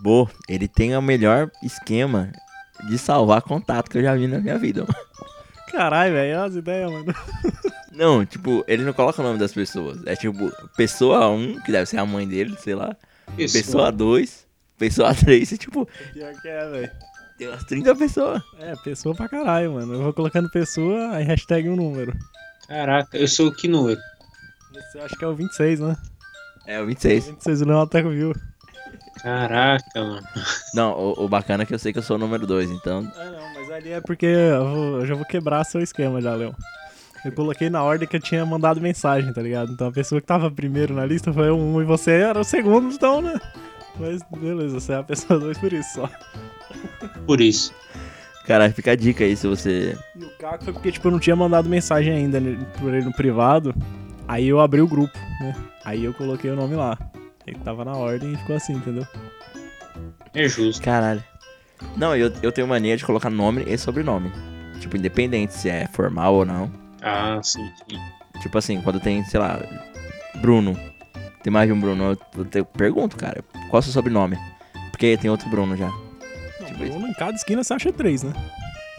Bo, 0.01 0.27
ele 0.49 0.67
tem 0.67 0.97
o 0.97 1.03
melhor 1.03 1.51
esquema 1.61 2.31
de 2.89 2.97
salvar 2.97 3.43
contato 3.43 3.87
que 3.87 3.99
eu 3.99 4.01
já 4.01 4.15
vi 4.15 4.25
na 4.27 4.39
minha 4.39 4.57
vida. 4.57 4.81
mano. 4.81 4.95
Caralho, 5.71 6.13
velho, 6.13 6.39
olha 6.39 6.47
as 6.47 6.55
ideias, 6.55 6.91
mano. 6.91 7.13
Não, 7.91 8.25
tipo, 8.25 8.63
ele 8.67 8.83
não 8.83 8.93
coloca 8.93 9.21
o 9.21 9.25
nome 9.25 9.37
das 9.37 9.53
pessoas. 9.53 9.99
É 10.05 10.15
tipo, 10.15 10.51
pessoa 10.77 11.29
1, 11.29 11.59
que 11.61 11.71
deve 11.71 11.85
ser 11.85 11.97
a 11.97 12.05
mãe 12.05 12.27
dele, 12.27 12.55
sei 12.59 12.73
lá. 12.75 12.95
Pessoa 13.35 13.91
2, 13.91 14.47
pessoa 14.77 15.13
3, 15.15 15.51
e 15.51 15.57
tipo, 15.57 15.87
Pior 16.13 16.33
que 16.41 16.47
é, 16.47 16.69
velho. 16.69 16.91
tem 17.37 17.47
umas 17.49 17.63
30 17.65 17.95
pessoas. 17.95 18.41
É, 18.59 18.75
pessoa 18.77 19.13
pra 19.15 19.27
caralho, 19.29 19.73
mano. 19.73 19.93
Eu 19.93 20.03
vou 20.03 20.13
colocando 20.13 20.49
pessoa, 20.49 21.11
aí 21.15 21.23
hashtag 21.23 21.67
um 21.69 21.75
número. 21.75 22.13
Caraca, 22.67 23.17
eu 23.17 23.27
sou 23.27 23.47
o 23.47 23.53
que 23.53 23.67
número? 23.67 23.99
Você 24.73 24.99
acha 24.99 25.15
que 25.17 25.25
é 25.25 25.27
o 25.27 25.35
26, 25.35 25.79
né? 25.81 25.97
É, 26.65 26.79
o 26.81 26.85
26. 26.85 27.27
26 27.27 27.61
o 27.61 27.65
Leão 27.65 27.81
até 27.81 28.01
viu. 28.01 28.33
Caraca, 29.21 29.83
mano. 30.01 30.27
Não, 30.73 30.91
o, 30.97 31.25
o 31.25 31.29
bacana 31.29 31.63
é 31.63 31.65
que 31.65 31.73
eu 31.73 31.79
sei 31.79 31.91
que 31.91 31.99
eu 31.99 32.03
sou 32.03 32.15
o 32.15 32.19
número 32.19 32.47
2, 32.47 32.71
então. 32.71 33.11
Ah, 33.17 33.25
não, 33.25 33.53
mas 33.53 33.69
ali 33.71 33.91
é 33.91 34.01
porque 34.01 34.25
eu, 34.25 34.65
vou- 34.67 34.99
eu 34.99 35.05
já 35.05 35.15
vou 35.15 35.25
quebrar 35.25 35.63
seu 35.65 35.81
esquema 35.81 36.21
já, 36.21 36.33
Leão. 36.33 36.55
Eu 37.23 37.31
coloquei 37.31 37.69
na 37.69 37.83
ordem 37.83 38.07
que 38.07 38.15
eu 38.15 38.19
tinha 38.19 38.45
mandado 38.45 38.81
mensagem, 38.81 39.31
tá 39.31 39.41
ligado? 39.41 39.71
Então 39.71 39.87
a 39.87 39.91
pessoa 39.91 40.19
que 40.19 40.27
tava 40.27 40.49
primeiro 40.49 40.93
na 40.93 41.05
lista 41.05 41.31
foi 41.31 41.51
1 41.51 41.81
e 41.81 41.85
você 41.85 42.11
era 42.11 42.39
o 42.39 42.43
segundo, 42.43 42.91
então, 42.91 43.21
né? 43.21 43.39
Mas 43.99 44.21
beleza, 44.35 44.79
você 44.79 44.93
é 44.93 44.95
a 44.97 45.03
pessoa 45.03 45.39
2 45.39 45.57
por 45.57 45.71
isso 45.71 45.93
só. 45.93 46.09
Por 47.25 47.39
isso. 47.39 47.73
Caralho, 48.45 48.73
fica 48.73 48.91
a 48.91 48.95
dica 48.95 49.23
aí 49.23 49.35
se 49.35 49.47
você. 49.47 49.97
E 50.15 50.23
o 50.23 50.29
Caco 50.37 50.63
foi 50.63 50.73
porque, 50.73 50.91
tipo, 50.91 51.07
eu 51.07 51.11
não 51.11 51.19
tinha 51.19 51.35
mandado 51.35 51.69
mensagem 51.69 52.13
ainda 52.13 52.39
né, 52.39 52.57
por 52.79 52.93
ele 52.93 53.05
no 53.05 53.13
privado. 53.13 53.73
Aí 54.27 54.47
eu 54.47 54.59
abri 54.59 54.81
o 54.81 54.87
grupo, 54.87 55.17
né? 55.39 55.55
Aí 55.85 56.03
eu 56.03 56.13
coloquei 56.13 56.49
o 56.49 56.55
nome 56.55 56.75
lá. 56.75 56.97
Ele 57.45 57.59
tava 57.59 57.85
na 57.85 57.93
ordem 57.93 58.33
e 58.33 58.37
ficou 58.37 58.55
assim, 58.55 58.73
entendeu? 58.73 59.05
É 60.33 60.47
justo. 60.47 60.81
Caralho. 60.81 61.23
Não, 61.97 62.15
eu, 62.15 62.31
eu 62.41 62.51
tenho 62.51 62.67
mania 62.67 62.95
de 62.95 63.05
colocar 63.05 63.29
nome 63.29 63.63
e 63.67 63.77
sobrenome. 63.77 64.31
Tipo, 64.79 64.97
independente 64.97 65.53
se 65.53 65.69
é 65.69 65.87
formal 65.87 66.33
ou 66.35 66.45
não. 66.45 66.71
Ah, 67.01 67.39
sim, 67.43 67.71
sim. 67.89 67.97
Tipo 68.41 68.57
assim, 68.57 68.81
quando 68.81 68.99
tem, 68.99 69.23
sei 69.25 69.39
lá, 69.39 69.59
Bruno. 70.35 70.77
Tem 71.43 71.51
mais 71.51 71.67
de 71.67 71.73
um 71.73 71.79
Bruno, 71.79 72.03
eu, 72.11 72.17
eu 72.37 72.45
te- 72.45 72.63
pergunto, 72.63 73.17
cara, 73.17 73.43
qual 73.69 73.75
é 73.75 73.79
o 73.79 73.81
seu 73.81 73.91
sobrenome? 73.91 74.37
Porque 74.91 75.17
tem 75.17 75.29
outro 75.31 75.49
Bruno 75.49 75.75
já. 75.75 75.87
Não, 75.87 76.67
Tipo 76.67 76.77
Bruno, 76.77 77.07
em 77.07 77.13
cada 77.13 77.33
esquina 77.35 77.63
você 77.63 77.73
acha 77.73 77.91
três, 77.91 78.21
né? 78.21 78.31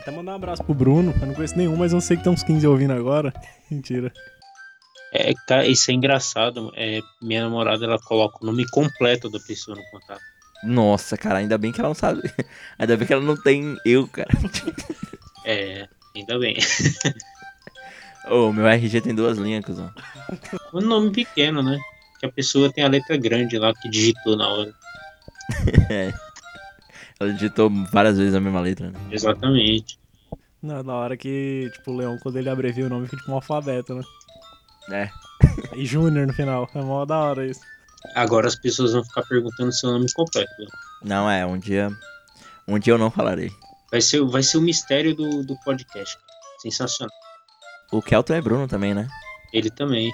Até 0.00 0.10
mandar 0.10 0.32
um 0.32 0.34
abraço 0.36 0.64
pro 0.64 0.74
Bruno. 0.74 1.14
Eu 1.20 1.26
não 1.28 1.34
conheço 1.34 1.56
nenhum, 1.56 1.76
mas 1.76 1.92
eu 1.92 2.00
sei 2.00 2.16
que 2.16 2.24
tem 2.24 2.32
uns 2.32 2.42
15 2.42 2.66
ouvindo 2.66 2.92
agora. 2.92 3.32
Mentira. 3.70 4.12
É, 5.12 5.32
cara, 5.46 5.66
isso 5.68 5.88
é 5.90 5.94
engraçado. 5.94 6.72
É, 6.74 7.00
minha 7.22 7.42
namorada, 7.44 7.84
ela 7.84 7.98
coloca 8.00 8.38
o 8.42 8.46
nome 8.46 8.66
completo 8.70 9.30
da 9.30 9.38
pessoa 9.38 9.76
no 9.76 9.82
contato. 9.92 10.20
Nossa, 10.64 11.16
cara, 11.16 11.38
ainda 11.38 11.56
bem 11.56 11.70
que 11.70 11.80
ela 11.80 11.88
não 11.90 11.94
sabe. 11.94 12.22
Ainda 12.78 12.96
bem 12.96 13.06
que 13.06 13.12
ela 13.12 13.22
não 13.22 13.36
tem 13.36 13.76
eu, 13.84 14.06
cara. 14.08 14.28
É, 15.44 15.88
ainda 16.16 16.38
bem. 16.38 16.56
Ô, 18.28 18.52
meu 18.52 18.66
RG 18.66 19.00
tem 19.00 19.14
duas 19.14 19.38
linhas, 19.38 19.64
cuzão. 19.64 19.90
Um 20.72 20.80
nome 20.80 21.10
pequeno, 21.10 21.62
né? 21.62 21.78
Que 22.20 22.26
a 22.26 22.32
pessoa 22.32 22.72
tem 22.72 22.84
a 22.84 22.88
letra 22.88 23.16
grande 23.16 23.58
lá 23.58 23.72
que 23.74 23.88
digitou 23.90 24.36
na 24.36 24.48
hora. 24.48 24.74
Ela 27.18 27.32
digitou 27.32 27.70
várias 27.92 28.18
vezes 28.18 28.34
a 28.34 28.40
mesma 28.40 28.60
letra, 28.60 28.90
né? 28.90 28.98
Exatamente. 29.10 29.98
Não, 30.62 30.82
na 30.82 30.94
hora 30.94 31.16
que, 31.16 31.70
tipo, 31.72 31.90
o 31.90 31.96
Leão, 31.96 32.18
quando 32.22 32.36
ele 32.38 32.48
abrevia 32.48 32.86
o 32.86 32.88
nome, 32.88 33.06
fica 33.06 33.16
tipo 33.16 33.30
um 33.32 33.34
alfabeto, 33.34 33.94
né? 33.94 34.02
É. 34.90 35.10
E 35.76 35.84
Júnior 35.84 36.26
no 36.26 36.32
final. 36.32 36.68
É 36.74 36.80
mó 36.80 37.04
da 37.04 37.18
hora 37.18 37.44
isso. 37.46 37.60
Agora 38.14 38.46
as 38.46 38.54
pessoas 38.54 38.92
vão 38.92 39.04
ficar 39.04 39.22
perguntando 39.22 39.72
seu 39.72 39.90
nome 39.90 40.06
completo. 40.12 40.50
né? 40.58 40.66
Não, 41.04 41.28
é, 41.30 41.44
um 41.44 41.58
dia. 41.58 41.90
Um 42.66 42.78
dia 42.78 42.92
eu 42.92 42.98
não 42.98 43.10
falarei. 43.10 43.50
Vai 43.90 44.00
ser, 44.00 44.24
vai 44.24 44.42
ser 44.42 44.58
o 44.58 44.62
mistério 44.62 45.14
do, 45.14 45.44
do 45.44 45.56
podcast. 45.64 46.16
Sensacional. 46.60 47.12
O 47.92 48.00
Kelton 48.02 48.34
é 48.34 48.40
Bruno 48.40 48.66
também, 48.66 48.94
né? 48.94 49.06
Ele 49.52 49.70
também. 49.70 50.10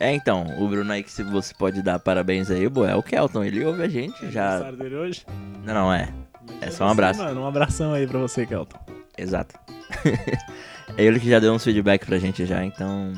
É, 0.00 0.12
então, 0.14 0.46
o 0.62 0.68
Bruno 0.68 0.92
aí 0.92 1.02
que 1.02 1.10
se 1.10 1.24
você 1.24 1.52
pode 1.52 1.82
dar 1.82 1.98
parabéns 1.98 2.50
aí, 2.50 2.68
boa, 2.68 2.88
é 2.88 2.94
o 2.94 3.02
Kelton. 3.02 3.42
Ele 3.42 3.64
ouve 3.64 3.82
a 3.82 3.88
gente 3.88 4.30
já. 4.30 4.50
Aniversário 4.50 4.78
dele 4.78 4.94
hoje. 4.96 5.26
Não, 5.64 5.74
não, 5.74 5.92
é. 5.92 6.08
É 6.60 6.70
só 6.70 6.86
um 6.86 6.90
abraço. 6.90 7.20
Mano, 7.20 7.42
um 7.42 7.46
abração 7.46 7.92
aí 7.92 8.06
pra 8.06 8.18
você, 8.20 8.46
Kelton. 8.46 8.78
Exato. 9.18 9.58
é 10.96 11.04
ele 11.04 11.18
que 11.18 11.28
já 11.28 11.40
deu 11.40 11.52
uns 11.52 11.64
feedback 11.64 12.06
pra 12.06 12.18
gente 12.18 12.46
já, 12.46 12.64
então. 12.64 13.12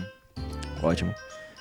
Ótimo. 0.83 1.15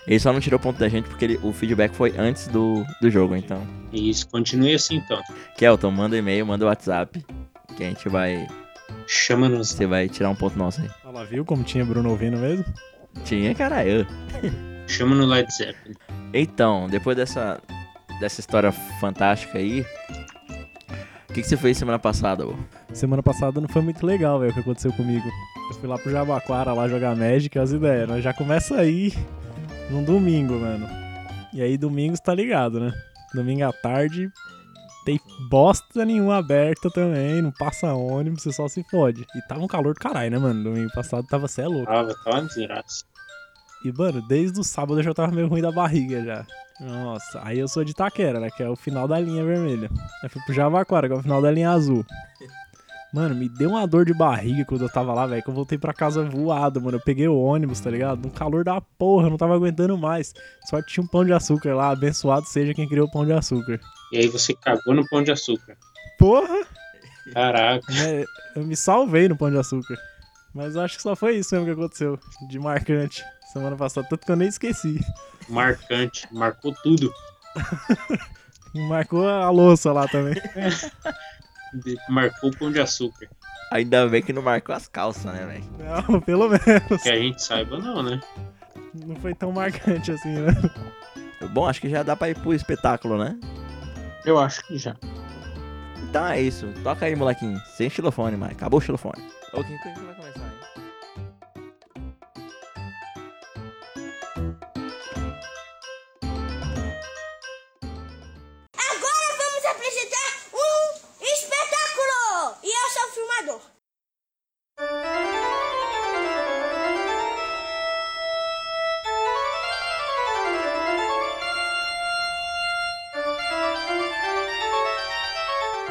Ele 0.07 0.19
só 0.19 0.31
não 0.31 0.39
tirou 0.39 0.57
ponto 0.59 0.79
da 0.79 0.87
gente 0.87 1.07
porque 1.09 1.25
ele- 1.25 1.39
o 1.43 1.51
feedback 1.51 1.93
foi 1.93 2.15
antes 2.17 2.47
do, 2.47 2.85
do 3.01 3.11
jogo, 3.11 3.35
então. 3.35 3.61
Isso, 3.91 4.27
continue 4.29 4.73
assim 4.73 4.95
então. 4.95 5.21
Kelton, 5.57 5.91
manda 5.91 6.17
e-mail, 6.17 6.45
manda 6.45 6.65
WhatsApp. 6.65 7.23
Que 7.75 7.83
a 7.83 7.87
gente 7.89 8.07
vai. 8.07 8.47
Chama-nos. 9.05 9.69
Você 9.69 9.85
vai 9.85 10.07
tirar 10.07 10.29
um 10.29 10.35
ponto 10.35 10.57
nosso 10.57 10.81
aí. 10.81 10.89
Ela 11.09 11.25
viu 11.25 11.43
como 11.43 11.63
tinha 11.63 11.83
Bruno 11.83 12.11
ouvindo 12.11 12.37
mesmo? 12.37 12.63
Tinha, 13.25 13.55
caralho. 13.55 14.05
Chama 14.85 15.15
no 15.15 15.25
Led 15.25 15.51
Zeppelin. 15.51 15.95
Então, 16.31 16.87
depois 16.87 17.17
dessa, 17.17 17.59
dessa 18.19 18.39
história 18.39 18.71
fantástica 18.71 19.57
aí, 19.57 19.83
o 21.27 21.33
que, 21.33 21.41
que 21.41 21.47
você 21.47 21.57
fez 21.57 21.79
semana 21.79 21.97
passada, 21.97 22.45
ô? 22.45 22.53
Semana 22.93 23.23
passada 23.23 23.59
não 23.59 23.67
foi 23.67 23.81
muito 23.81 24.05
legal, 24.05 24.39
velho, 24.39 24.51
o 24.51 24.53
que 24.53 24.59
aconteceu 24.59 24.93
comigo. 24.93 25.27
Eu 25.71 25.77
fui 25.79 25.89
lá 25.89 25.97
pro 25.97 26.11
Jabaquara 26.11 26.73
lá 26.73 26.87
jogar 26.87 27.15
Magic, 27.15 27.57
as 27.57 27.71
ideias. 27.71 28.07
Nós 28.07 28.23
já 28.23 28.31
começa 28.31 28.75
aí 28.75 29.11
num 29.89 30.03
domingo, 30.03 30.59
mano. 30.59 30.87
E 31.51 31.59
aí 31.59 31.75
domingo 31.75 32.15
você 32.15 32.21
tá 32.21 32.35
ligado, 32.35 32.79
né? 32.79 32.93
Domingo 33.33 33.63
à 33.63 33.73
tarde 33.73 34.31
tem 35.09 35.19
bosta 35.49 36.05
nenhuma 36.05 36.37
aberta 36.37 36.91
também, 36.91 37.41
não 37.41 37.51
passa 37.51 37.93
ônibus, 37.93 38.43
você 38.43 38.51
só 38.51 38.67
se 38.67 38.83
fode. 38.83 39.25
E 39.35 39.41
tava 39.47 39.61
um 39.61 39.67
calor 39.67 39.95
do 39.95 39.99
caralho, 39.99 40.29
né, 40.29 40.37
mano? 40.37 40.63
Domingo 40.63 40.91
passado 40.93 41.25
tava 41.27 41.47
cé 41.47 41.67
louco. 41.67 41.87
Tava, 41.87 42.13
tava 42.23 42.41
desgraça. 42.43 43.03
E, 43.83 43.91
mano, 43.91 44.21
desde 44.27 44.59
o 44.59 44.63
sábado 44.63 44.99
eu 44.99 45.03
já 45.03 45.13
tava 45.13 45.31
meio 45.31 45.47
ruim 45.47 45.61
da 45.61 45.71
barriga 45.71 46.23
já. 46.23 46.45
Nossa, 46.79 47.41
aí 47.43 47.57
eu 47.57 47.67
sou 47.67 47.83
de 47.83 47.91
Itaquera, 47.91 48.39
né? 48.39 48.49
Que 48.51 48.61
é 48.61 48.69
o 48.69 48.75
final 48.75 49.07
da 49.07 49.19
linha 49.19 49.43
vermelha. 49.43 49.89
Aí 50.21 50.29
fui 50.29 50.41
pro 50.43 50.53
Javaquara, 50.53 51.07
que 51.07 51.13
é 51.13 51.17
o 51.17 51.23
final 51.23 51.41
da 51.41 51.49
linha 51.49 51.71
azul. 51.71 52.05
Mano, 53.11 53.33
me 53.33 53.49
deu 53.49 53.71
uma 53.71 53.87
dor 53.87 54.05
de 54.05 54.13
barriga 54.13 54.63
quando 54.65 54.83
eu 54.83 54.89
tava 54.89 55.11
lá, 55.13 55.25
velho. 55.25 55.41
Que 55.41 55.49
eu 55.49 55.53
voltei 55.53 55.77
pra 55.77 55.93
casa 55.93 56.23
voado, 56.23 56.79
mano. 56.79 56.97
Eu 56.97 57.01
peguei 57.01 57.27
o 57.27 57.39
ônibus, 57.39 57.79
tá 57.79 57.89
ligado? 57.89 58.27
Um 58.27 58.29
calor 58.29 58.63
da 58.63 58.79
porra, 58.79 59.25
eu 59.25 59.31
não 59.31 59.37
tava 59.37 59.55
aguentando 59.55 59.97
mais. 59.97 60.33
Só 60.69 60.79
que 60.81 60.89
tinha 60.91 61.03
um 61.03 61.07
pão 61.07 61.25
de 61.25 61.33
açúcar 61.33 61.73
lá. 61.73 61.89
Abençoado 61.89 62.45
seja 62.45 62.73
quem 62.73 62.87
criou 62.87 63.07
o 63.07 63.11
pão 63.11 63.25
de 63.25 63.33
açúcar. 63.33 63.79
E 64.11 64.17
aí 64.17 64.27
você 64.27 64.53
cagou 64.53 64.93
no 64.93 65.07
pão 65.07 65.23
de 65.23 65.31
açúcar. 65.31 65.77
Porra! 66.17 66.65
Caraca. 67.33 67.91
né, 67.93 68.25
Eu 68.55 68.63
me 68.63 68.75
salvei 68.75 69.27
no 69.29 69.37
pão 69.37 69.51
de 69.51 69.57
açúcar. 69.57 69.97
Mas 70.53 70.75
eu 70.75 70.81
acho 70.81 70.97
que 70.97 71.03
só 71.03 71.15
foi 71.15 71.35
isso 71.37 71.53
mesmo 71.53 71.67
que 71.67 71.79
aconteceu. 71.79 72.19
De 72.49 72.59
marcante. 72.59 73.23
Semana 73.53 73.75
passada, 73.75 74.07
tanto 74.09 74.25
que 74.25 74.31
eu 74.31 74.35
nem 74.35 74.47
esqueci. 74.47 74.99
Marcante. 75.47 76.27
Marcou 76.31 76.73
tudo. 76.83 77.11
Marcou 78.87 79.27
a 79.27 79.49
louça 79.49 79.91
lá 79.91 80.07
também. 80.07 80.35
Marcou 82.09 82.49
o 82.49 82.57
pão 82.57 82.71
de 82.71 82.79
açúcar. 82.79 83.27
Ainda 83.71 84.07
bem 84.07 84.23
que 84.23 84.33
não 84.33 84.41
marcou 84.41 84.73
as 84.73 84.87
calças, 84.87 85.25
né, 85.31 85.45
velho? 85.45 85.63
Não, 86.11 86.19
pelo 86.21 86.49
menos. 86.49 87.03
Que 87.03 87.09
a 87.09 87.15
gente 87.15 87.41
saiba, 87.43 87.77
não, 87.77 88.01
né? 88.01 88.19
Não 89.05 89.15
foi 89.17 89.35
tão 89.35 89.51
marcante 89.51 90.11
assim, 90.11 90.29
né? 90.39 90.51
Bom, 91.51 91.67
acho 91.67 91.79
que 91.79 91.89
já 91.89 92.01
dá 92.01 92.15
pra 92.15 92.29
ir 92.29 92.37
pro 92.39 92.53
espetáculo, 92.53 93.17
né? 93.23 93.39
Eu 94.25 94.39
acho 94.39 94.65
que 94.65 94.77
já. 94.77 94.95
Então 96.09 96.25
é 96.27 96.41
isso. 96.41 96.67
Toca 96.83 97.05
aí, 97.05 97.15
molequinho. 97.15 97.59
Sem 97.77 97.89
xilofone, 97.89 98.35
mas 98.35 98.51
acabou 98.51 98.79
o 98.79 98.81
xilofone. 98.81 99.23
Ô, 99.53 99.63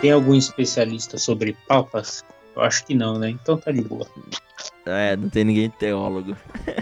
Tem 0.01 0.13
algum 0.13 0.35
especialista 0.35 1.19
sobre 1.19 1.57
papas? 1.67 2.25
Eu 2.55 2.63
acho 2.63 2.85
que 2.85 2.95
não, 2.95 3.19
né? 3.19 3.31
Então 3.31 3.57
tá 3.57 3.73
de 3.73 3.83
boa. 3.83 4.07
É, 4.87 5.17
não 5.17 5.29
tem 5.29 5.43
ninguém 5.45 5.71
teólogo. 5.71 6.37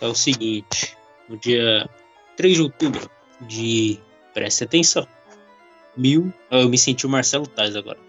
É 0.00 0.06
o 0.08 0.14
seguinte, 0.16 0.96
no 1.28 1.36
dia 1.36 1.88
3 2.36 2.56
de 2.56 2.62
outubro 2.62 3.08
de. 3.42 4.00
Preste 4.34 4.64
atenção. 4.64 5.06
Mil. 5.96 6.32
Eu 6.50 6.68
me 6.68 6.76
senti 6.76 7.06
o 7.06 7.08
Marcelo 7.08 7.46
Tais 7.46 7.76
agora. 7.76 8.00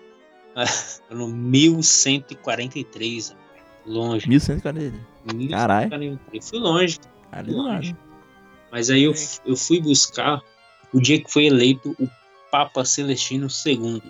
No 1.12 1.28
1143. 1.28 3.36
Longe. 3.86 4.28
1140. 4.28 4.98
Caralho. 5.52 6.00
1143. 6.00 6.50
Fui 6.50 6.58
longe. 6.58 7.00
Do 7.46 7.62
lado. 7.62 7.96
Mas 8.72 8.90
aí 8.90 9.04
eu, 9.04 9.14
eu 9.46 9.56
fui 9.56 9.80
buscar 9.80 10.42
o 10.92 11.00
dia 11.00 11.24
que 11.24 11.32
foi 11.32 11.46
eleito 11.46 11.96
o 12.00 12.10
Papa 12.50 12.84
Celestino 12.84 13.46
II. 13.64 14.02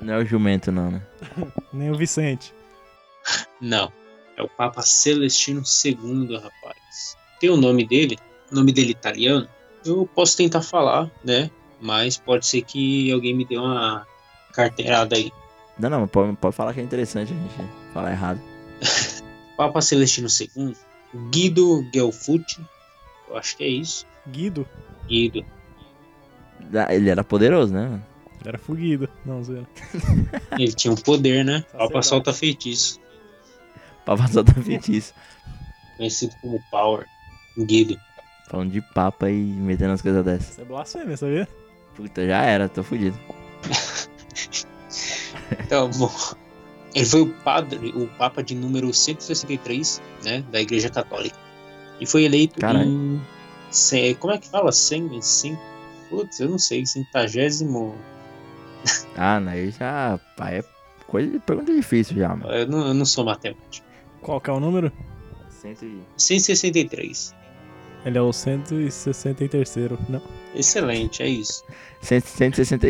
Não 0.00 0.14
é 0.14 0.18
o 0.18 0.24
jumento, 0.24 0.70
não, 0.70 0.90
né? 0.90 1.02
Nem 1.72 1.90
o 1.90 1.96
Vicente. 1.96 2.54
Não. 3.60 3.92
É 4.36 4.42
o 4.42 4.48
Papa 4.48 4.82
Celestino 4.82 5.62
II, 5.84 6.36
rapaz. 6.36 7.16
Tem 7.40 7.50
o 7.50 7.56
nome 7.56 7.86
dele, 7.86 8.18
o 8.50 8.54
nome 8.54 8.72
dele 8.72 8.90
italiano. 8.90 9.48
Eu 9.84 10.08
posso 10.14 10.36
tentar 10.36 10.62
falar, 10.62 11.10
né? 11.24 11.50
Mas 11.80 12.16
pode 12.16 12.46
ser 12.46 12.62
que 12.62 13.10
alguém 13.12 13.34
me 13.34 13.44
dê 13.44 13.58
uma 13.58 14.06
carteirada 14.52 15.16
aí. 15.16 15.30
Não, 15.78 15.90
não, 15.90 16.06
pode, 16.06 16.36
pode 16.36 16.54
falar 16.54 16.72
que 16.72 16.80
é 16.80 16.82
interessante 16.82 17.32
a 17.32 17.36
gente 17.36 17.70
falar 17.92 18.12
errado. 18.12 18.40
Papa 19.56 19.80
Celestino 19.80 20.28
II, 20.28 20.74
Guido 21.30 21.86
Gelfucci, 21.92 22.60
eu 23.28 23.36
acho 23.36 23.56
que 23.56 23.64
é 23.64 23.68
isso. 23.68 24.06
Guido. 24.28 24.66
Guido. 25.06 25.44
Ah, 26.74 26.94
Ele 26.94 27.10
era 27.10 27.22
poderoso, 27.22 27.72
né? 27.74 28.00
Era 28.44 28.58
fugido. 28.58 29.08
Não, 29.24 29.42
zoeira. 29.42 29.66
Ele 30.58 30.72
tinha 30.72 30.92
um 30.92 30.96
poder, 30.96 31.44
né? 31.44 31.64
Papa 31.72 32.02
solta 32.02 32.32
feitiço, 32.32 33.00
Pra 34.04 34.16
passar 34.16 34.42
da 34.42 34.52
feitiço. 34.52 35.14
conhecido 35.96 36.34
como 36.42 36.60
Power. 36.70 37.06
Guido. 37.58 37.96
Falando 38.50 38.72
de 38.72 38.82
papa 38.92 39.30
e 39.30 39.34
metendo 39.42 39.92
as 39.92 40.02
coisas 40.02 40.22
dessas. 40.24 40.50
Isso 40.50 40.60
é 40.60 40.64
blasfêmia, 40.64 41.16
sabia? 41.16 41.48
Puta, 41.96 42.26
já 42.26 42.42
era, 42.42 42.68
tô 42.68 42.82
fudido. 42.82 43.18
Então, 45.60 45.88
bom. 45.96 46.10
Ele 46.94 47.06
foi 47.06 47.22
o 47.22 47.32
padre, 47.42 47.88
o 47.96 48.06
Papa 48.18 48.42
de 48.42 48.54
número 48.54 48.92
163, 48.94 50.00
né? 50.24 50.44
Da 50.52 50.60
Igreja 50.60 50.88
Católica. 50.90 51.36
E 52.00 52.06
foi 52.06 52.24
eleito 52.24 52.60
Caralho. 52.60 52.88
em. 52.88 53.20
Como 54.20 54.32
é 54.32 54.38
que 54.38 54.48
fala? 54.48 54.70
Cem, 54.70 55.20
cem, 55.20 55.58
putz, 56.08 56.38
eu 56.38 56.48
não 56.48 56.58
sei, 56.58 56.86
centagésimo. 56.86 57.96
Ah, 59.16 59.40
não, 59.40 59.52
aí 59.52 59.70
já. 59.70 60.18
Pá, 60.36 60.50
é 60.50 60.64
coisa, 61.06 61.38
pergunta 61.40 61.74
difícil 61.74 62.16
já, 62.16 62.28
mano. 62.28 62.52
Eu 62.52 62.66
não, 62.66 62.88
eu 62.88 62.94
não 62.94 63.04
sou 63.04 63.24
matemático. 63.24 63.86
Qual 64.20 64.40
que 64.40 64.50
é 64.50 64.52
o 64.52 64.60
número? 64.60 64.92
163. 66.16 67.34
Ele 68.04 68.18
é 68.18 68.20
o 68.20 68.32
163. 68.32 69.76
Não. 70.08 70.22
Excelente, 70.54 71.22
é 71.22 71.28
isso. 71.28 71.64
160 72.02 72.86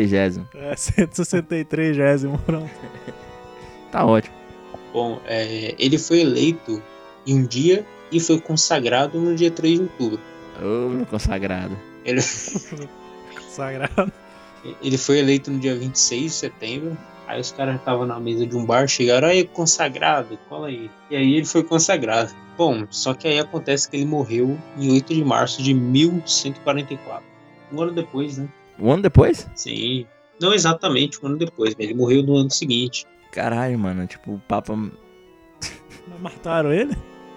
É 0.55 0.77
163, 0.77 1.97
pronto. 2.45 2.71
Tá 3.93 4.05
ótimo. 4.05 4.35
Bom, 4.93 5.21
é, 5.25 5.73
ele 5.79 5.99
foi 5.99 6.21
eleito 6.21 6.83
em 7.25 7.37
um 7.37 7.47
dia 7.47 7.87
e 8.11 8.19
foi 8.19 8.41
consagrado 8.41 9.21
no 9.21 9.37
dia 9.37 9.53
3 9.53 9.79
de 9.79 9.83
outubro. 9.85 10.21
Ô, 10.61 10.89
meu 10.89 11.07
consagrado. 11.07 11.79
Ele, 12.05 12.21
Sagrado. 13.51 14.13
Ele 14.83 14.99
foi 14.99 15.18
eleito 15.18 15.50
no 15.50 15.59
dia 15.59 15.75
26 15.75 16.23
de 16.23 16.30
setembro. 16.30 16.98
Aí 17.27 17.40
os 17.40 17.53
caras 17.53 17.77
estavam 17.77 18.07
na 18.07 18.20
mesa 18.20 18.46
de 18.46 18.57
um 18.57 18.66
bar, 18.66 18.87
chegaram, 18.87 19.29
aí, 19.29 19.44
consagrado, 19.44 20.38
cola 20.48 20.68
aí. 20.68 20.90
E 21.11 21.16
aí 21.16 21.35
ele 21.35 21.46
foi 21.46 21.62
consagrado. 21.64 22.35
Bom, 22.57 22.87
só 22.90 23.14
que 23.14 23.27
aí 23.27 23.38
acontece 23.38 23.88
que 23.88 23.96
ele 23.96 24.05
morreu 24.05 24.59
em 24.77 24.92
8 24.92 25.14
de 25.14 25.24
março 25.24 25.62
de 25.62 25.72
1144. 25.72 27.24
Um 27.72 27.83
ano 27.83 27.92
depois, 27.92 28.38
né? 28.38 28.48
Um 28.79 28.90
ano 28.92 29.03
depois? 29.03 29.48
Sim. 29.55 30.07
Não 30.40 30.53
exatamente 30.53 31.18
um 31.22 31.29
ano 31.29 31.38
depois, 31.38 31.74
mas 31.74 31.87
ele 31.87 31.94
morreu 31.94 32.22
no 32.22 32.37
ano 32.37 32.50
seguinte. 32.50 33.07
Caralho, 33.33 33.79
mano. 33.79 34.07
Tipo, 34.07 34.35
o 34.35 34.38
Papa. 34.40 34.77
Mas 34.77 36.20
Mataram 36.20 36.72
ele? 36.72 36.96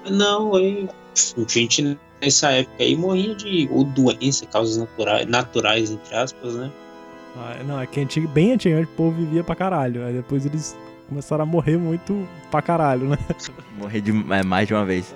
Não, 0.10 0.56
aí, 0.56 0.88
gente 1.48 1.98
nessa 2.22 2.52
época 2.52 2.84
aí 2.84 2.96
morria 2.96 3.36
de 3.36 3.70
ou 3.72 3.84
doença, 3.84 4.46
causas 4.48 4.78
naturais, 4.78 5.28
naturais 5.28 5.92
entre 5.92 6.16
aspas, 6.16 6.56
né? 6.56 6.72
Ah, 7.38 7.64
não, 7.64 7.80
é 7.80 7.86
que 7.88 8.00
antigo, 8.00 8.28
bem 8.28 8.54
antigamente 8.54 8.90
o 8.92 8.96
povo 8.96 9.12
vivia 9.18 9.44
pra 9.44 9.56
caralho. 9.56 10.06
Aí 10.06 10.14
depois 10.14 10.46
eles 10.46 10.78
começaram 11.08 11.44
a 11.44 11.46
morrer 11.46 11.78
muito 11.78 12.28
pra 12.52 12.62
caralho, 12.62 13.10
né? 13.10 13.18
Morrer 13.78 14.02
de 14.02 14.12
é, 14.12 14.44
mais 14.44 14.68
de 14.68 14.74
uma 14.74 14.84
vez. 14.86 15.14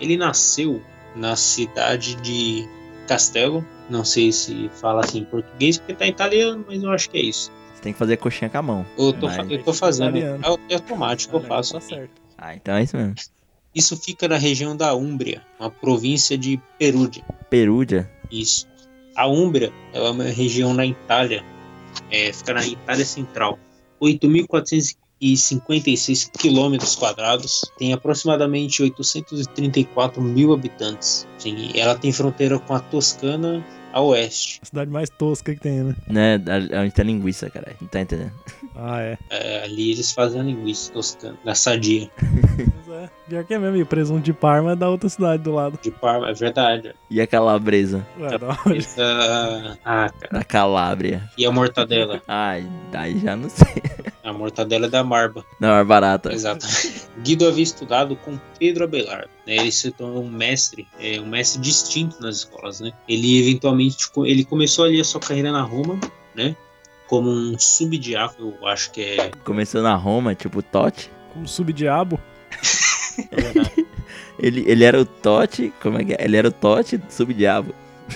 Ele 0.00 0.16
nasceu 0.16 0.82
na 1.16 1.36
cidade 1.36 2.16
de 2.16 2.68
Castelo, 3.06 3.64
não 3.88 4.04
sei 4.04 4.32
se 4.32 4.70
fala 4.80 5.00
assim 5.04 5.20
em 5.20 5.24
português 5.24 5.78
porque 5.78 5.94
tá 5.94 6.06
em 6.06 6.10
italiano, 6.10 6.64
mas 6.66 6.82
eu 6.82 6.90
acho 6.90 7.08
que 7.10 7.18
é 7.18 7.22
isso. 7.22 7.50
Você 7.74 7.82
tem 7.82 7.92
que 7.92 7.98
fazer 7.98 8.16
coxinha 8.16 8.50
com 8.50 8.58
a 8.58 8.62
mão. 8.62 8.86
Eu 8.98 9.12
tô, 9.12 9.26
Mas- 9.26 9.50
eu 9.50 9.62
tô 9.62 9.72
fazendo, 9.72 10.16
é, 10.18 10.38
é 10.68 10.74
automático, 10.74 11.36
eu 11.36 11.40
faço. 11.40 11.74
Tá 11.74 11.80
certo. 11.80 12.10
Ah, 12.36 12.54
então 12.54 12.74
é 12.74 12.82
isso 12.82 12.96
mesmo. 12.96 13.14
Isso 13.74 13.96
fica 13.96 14.28
na 14.28 14.36
região 14.36 14.76
da 14.76 14.94
Úmbria, 14.94 15.40
uma 15.58 15.70
província 15.70 16.36
de 16.36 16.60
Perúdia. 16.78 17.24
Perúdia. 17.48 18.10
Isso. 18.30 18.66
A 19.16 19.26
Úmbria 19.26 19.72
é 19.92 20.00
uma 20.00 20.24
região 20.24 20.74
na 20.74 20.84
Itália, 20.86 21.42
é, 22.10 22.32
fica 22.32 22.54
na 22.54 22.66
Itália 22.66 23.04
Central. 23.04 23.58
8.456 24.00 26.30
quilômetros 26.36 26.96
quadrados, 26.96 27.70
tem 27.78 27.92
aproximadamente 27.92 28.82
834 28.82 30.20
mil 30.20 30.52
habitantes. 30.52 31.28
Sim, 31.38 31.70
ela 31.74 31.94
tem 31.94 32.10
fronteira 32.12 32.58
com 32.58 32.74
a 32.74 32.80
Toscana 32.80 33.64
a 33.92 34.00
oeste. 34.00 34.60
A 34.62 34.66
cidade 34.66 34.90
mais 34.90 35.08
tosca 35.10 35.54
que 35.54 35.60
tem, 35.60 35.82
né? 35.82 35.94
Né? 36.08 36.40
A 36.72 36.84
gente 36.84 36.94
tem 36.94 37.04
linguiça, 37.04 37.48
caralho. 37.50 37.76
Não 37.80 37.88
tá 37.88 38.00
entendendo. 38.00 38.32
Ah, 38.74 39.00
é. 39.00 39.18
É, 39.30 39.64
ali 39.64 39.90
eles 39.92 40.12
fazem 40.12 40.40
a 40.40 40.44
linguiça 40.44 40.92
toscana, 40.92 41.36
da 41.44 41.54
sadia. 41.54 42.08
Mas 42.20 42.88
é. 42.96 43.10
Pior 43.28 43.44
que 43.44 43.54
é 43.54 43.58
mesmo. 43.58 43.76
E 43.76 43.82
o 43.82 43.86
presunto 43.86 44.22
de 44.22 44.32
Parma 44.32 44.72
é 44.72 44.76
da 44.76 44.88
outra 44.88 45.08
cidade 45.08 45.42
do 45.42 45.52
lado. 45.52 45.78
De 45.82 45.90
Parma, 45.90 46.30
é 46.30 46.34
verdade. 46.34 46.94
E 47.10 47.20
a 47.20 47.26
calabresa? 47.26 48.06
Ué, 48.18 48.38
da 48.38 48.58
onde? 48.66 48.78
Essa- 48.78 49.78
Ah, 49.84 50.10
cara. 50.18 50.32
Da 50.32 50.44
Calábria. 50.44 51.22
E 51.36 51.44
a 51.46 51.50
mortadela? 51.50 52.22
Ai, 52.26 52.66
daí 52.90 53.18
já 53.18 53.36
não 53.36 53.48
sei. 53.48 53.66
A 54.22 54.32
mortadela 54.32 54.86
é 54.86 54.88
da 54.88 55.02
Marba. 55.02 55.44
Não, 55.58 55.76
é 55.76 55.84
barata. 55.84 56.32
Exato. 56.32 56.66
Guido 57.22 57.46
havia 57.46 57.62
estudado 57.62 58.14
com 58.16 58.38
Pedro 58.58 58.84
Abelardo. 58.84 59.30
Né? 59.46 59.56
Ele 59.56 59.72
se 59.72 59.90
tornou 59.90 60.22
um 60.22 60.30
mestre, 60.30 60.86
é, 60.98 61.20
um 61.20 61.26
mestre 61.26 61.60
distinto 61.60 62.20
nas 62.20 62.36
escolas. 62.36 62.80
Né? 62.80 62.92
Ele 63.08 63.40
eventualmente 63.40 64.08
ele 64.24 64.44
começou 64.44 64.84
ali 64.84 65.00
a 65.00 65.04
sua 65.04 65.20
carreira 65.20 65.50
na 65.50 65.62
Roma, 65.62 65.98
né? 66.34 66.56
Como 67.08 67.28
um 67.28 67.58
subdiácono, 67.58 68.54
eu 68.60 68.66
acho 68.66 68.90
que 68.92 69.02
é. 69.02 69.30
Começou 69.44 69.82
na 69.82 69.94
Roma, 69.94 70.34
tipo 70.34 70.62
Totti. 70.62 71.10
Como 71.32 71.46
subdiabo. 71.48 72.20
Ele, 74.38 74.64
ele 74.66 74.82
era 74.82 75.00
o 75.00 75.04
Totti. 75.04 75.72
Como 75.80 75.98
é 75.98 76.04
que 76.04 76.14
é? 76.14 76.24
Ele 76.24 76.36
era 76.36 76.48
o 76.48 76.52
Totti 76.52 76.96
do 76.96 77.10
subdiabo. 77.10 77.72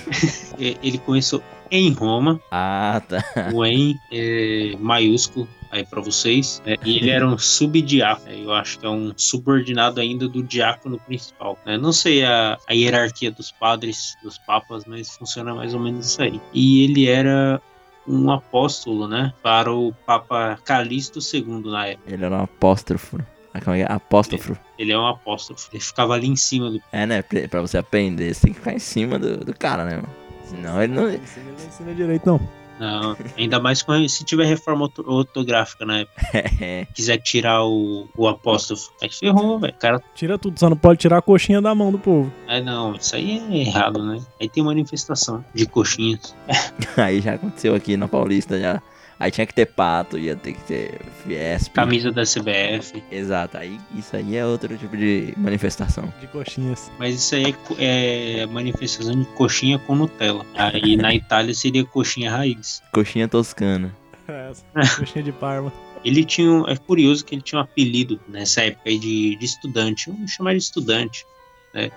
é, 0.59 0.77
Ele 0.83 0.99
começou 0.99 1.41
em 1.71 1.91
Roma, 1.93 2.41
Ah, 2.51 3.03
tá. 3.09 3.23
o 3.53 3.65
em 3.65 3.99
é, 4.13 4.75
maiúsculo 4.79 5.49
aí 5.71 5.85
para 5.85 6.01
vocês. 6.01 6.63
né? 6.65 6.77
E 6.85 6.97
ele 6.97 7.11
era 7.11 7.27
um 7.27 7.37
subdiácono. 7.37 8.31
né? 8.31 8.41
Eu 8.45 8.53
acho 8.53 8.79
que 8.79 8.87
é 8.87 8.89
um 8.89 9.13
subordinado 9.17 10.01
ainda 10.01 10.29
do 10.29 10.43
diácono 10.43 10.99
principal. 10.99 11.59
né? 11.67 11.77
Não 11.77 11.93
sei 11.93 12.25
a, 12.25 12.59
a 12.69 12.73
hierarquia 12.73 13.31
dos 13.31 13.51
padres, 13.53 14.17
dos 14.23 14.39
papas, 14.39 14.85
mas 14.87 15.11
funciona 15.17 15.55
mais 15.55 15.75
ou 15.75 15.81
menos 15.81 16.07
isso 16.07 16.23
aí. 16.23 16.41
E 16.55 16.85
ele 16.85 17.07
era 17.09 17.61
um 18.09 18.31
apóstolo, 18.31 19.09
né? 19.09 19.33
Para 19.43 19.73
o 19.73 19.93
Papa 20.07 20.59
Calixto 20.65 21.19
II 21.21 21.63
na 21.71 21.89
época. 21.89 22.13
Ele 22.15 22.25
era 22.25 22.37
um 22.37 22.43
apóstrofo. 22.43 23.19
Ah, 23.53 23.61
como 23.61 23.75
é 23.75 23.85
que 23.85 23.91
é? 23.91 23.93
Apóstrofo. 23.95 24.57
Ele 24.79 24.93
é 24.93 24.99
um 24.99 25.07
apóstolo. 25.07 25.59
Ele 25.73 25.83
ficava 25.83 26.15
ali 26.15 26.29
em 26.29 26.37
cima 26.37 26.71
do. 26.71 26.81
É, 26.93 27.05
né? 27.07 27.23
Pra 27.23 27.49
pra 27.49 27.61
você 27.63 27.77
aprender, 27.79 28.33
você 28.33 28.43
tem 28.43 28.53
que 28.53 28.59
ficar 28.61 28.75
em 28.75 28.79
cima 28.79 29.19
do, 29.19 29.39
do 29.39 29.53
cara, 29.55 29.85
né, 29.85 29.97
mano? 29.97 30.09
Senão 30.49 30.83
ele 30.83 30.95
não. 30.95 31.09
Ele 31.09 31.21
não 31.59 31.67
ensina 31.67 31.95
direito, 31.95 32.27
não. 32.27 32.41
Não, 32.79 33.17
ainda 33.39 33.59
mais 33.59 33.81
com- 33.81 34.07
se 34.07 34.23
tiver 34.23 34.45
reforma 34.45 34.83
orto- 34.83 35.03
ortográfica 35.11 35.87
na 35.87 36.01
época. 36.01 36.21
É, 36.61 36.87
Quiser 36.93 37.17
tirar 37.19 37.65
o, 37.65 38.07
o 38.15 38.29
apóstolo. 38.29 38.79
Aí 39.03 39.09
ferrou, 39.11 39.59
velho. 39.59 39.73
Cara 39.79 40.03
Tira 40.15 40.39
tudo, 40.39 40.59
só 40.61 40.69
não 40.69 40.77
pode 40.77 41.01
tirar 41.01 41.17
a 41.19 41.23
coxinha 41.23 41.61
da 41.63 41.75
mão 41.75 41.91
do 41.91 41.99
povo. 41.99 42.31
É, 42.47 42.61
não, 42.61 42.95
isso 42.95 43.17
aí 43.17 43.43
é 43.51 43.57
errado, 43.61 44.05
né? 44.05 44.21
Aí 44.39 44.47
tem 44.49 44.63
manifestação 44.63 45.43
de 45.55 45.65
coxinhas. 45.67 46.35
aí 46.99 47.21
já 47.23 47.35
aconteceu 47.35 47.75
aqui 47.75 47.97
na 47.97 48.09
Paulista 48.09 48.61
já. 48.61 48.83
Aí 49.19 49.31
tinha 49.31 49.47
que 49.47 49.55
ter 49.55 49.67
pato, 49.67 50.19
ia 50.19 50.37
ter 50.37 50.53
que 50.53 50.63
ter 50.65 51.01
Fiesp. 51.25 51.73
Camisa 51.73 52.13
da 52.13 52.23
CBF. 52.23 53.03
Exato, 53.11 53.57
aí 53.57 53.81
isso 53.95 54.15
aí 54.15 54.37
é 54.37 54.45
outro 54.45 54.77
tipo 54.77 54.97
de 54.97 55.33
manifestação. 55.37 56.13
De 56.21 56.27
coxinhas. 56.27 56.91
Mas 56.99 57.15
isso 57.15 57.35
aí 57.35 57.55
é 57.79 57.87
é, 57.87 58.47
manifestação 58.47 59.19
de 59.19 59.27
coxinha 59.29 59.79
com 59.79 59.95
Nutella. 59.95 60.45
Aí 60.55 60.97
na 60.97 61.15
Itália 61.15 61.55
seria 61.55 61.85
coxinha 61.85 62.31
raiz. 62.31 62.83
Coxinha 62.93 63.29
toscana. 63.29 63.95
É, 64.29 64.51
coxinha 64.99 65.23
de 65.23 65.31
Parma. 65.31 65.73
Ele 66.05 66.25
tinha. 66.25 66.65
É 66.67 66.75
curioso 66.75 67.25
que 67.25 67.37
ele 67.37 67.43
tinha 67.43 67.61
um 67.61 67.63
apelido 67.63 68.21
nessa 68.27 68.63
época 68.63 68.91
aí 68.91 68.99
de, 68.99 69.37
de 69.37 69.45
estudante. 69.45 70.11
Vamos 70.11 70.33
chamar 70.33 70.51
de 70.51 70.59
estudante. 70.59 71.25
Né? 71.73 71.93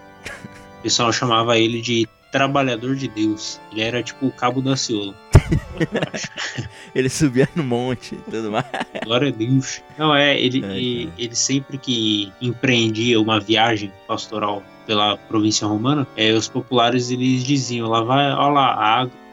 O 0.77 0.81
pessoal 0.83 1.11
chamava 1.11 1.57
ele 1.57 1.81
de 1.81 2.07
Trabalhador 2.31 2.95
de 2.95 3.07
Deus. 3.07 3.59
Ele 3.71 3.81
era 3.81 4.03
tipo 4.03 4.27
o 4.27 4.31
Cabo 4.31 4.61
da 4.61 4.75
Ciolo. 4.75 5.15
Ele 6.93 7.09
subia 7.09 7.47
no 7.55 7.63
monte 7.63 8.15
e 8.15 8.31
tudo 8.31 8.51
mais. 8.51 8.65
Glória 9.03 9.29
a 9.29 9.31
Deus. 9.31 9.81
Não, 9.97 10.13
é, 10.15 10.39
ele, 10.39 10.63
Ai, 10.65 10.79
e- 10.79 11.05
cara. 11.05 11.15
ele 11.17 11.35
sempre 11.35 11.77
que 11.77 12.31
empreendia 12.41 13.19
uma 13.19 13.39
viagem 13.39 13.91
pastoral 14.07 14.63
pela 14.85 15.17
província 15.17 15.67
romana, 15.67 16.07
é, 16.17 16.31
os 16.31 16.47
populares 16.47 17.09
eles 17.11 17.43
diziam: 17.43 17.87
lá 17.89 18.01
vai, 18.03 18.31
olha 18.31 18.49
lá, 18.53 18.73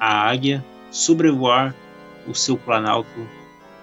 a, 0.01 0.07
a 0.07 0.29
águia 0.31 0.65
sobrevoar 0.91 1.75
o 2.27 2.35
seu 2.35 2.57
planalto 2.57 3.09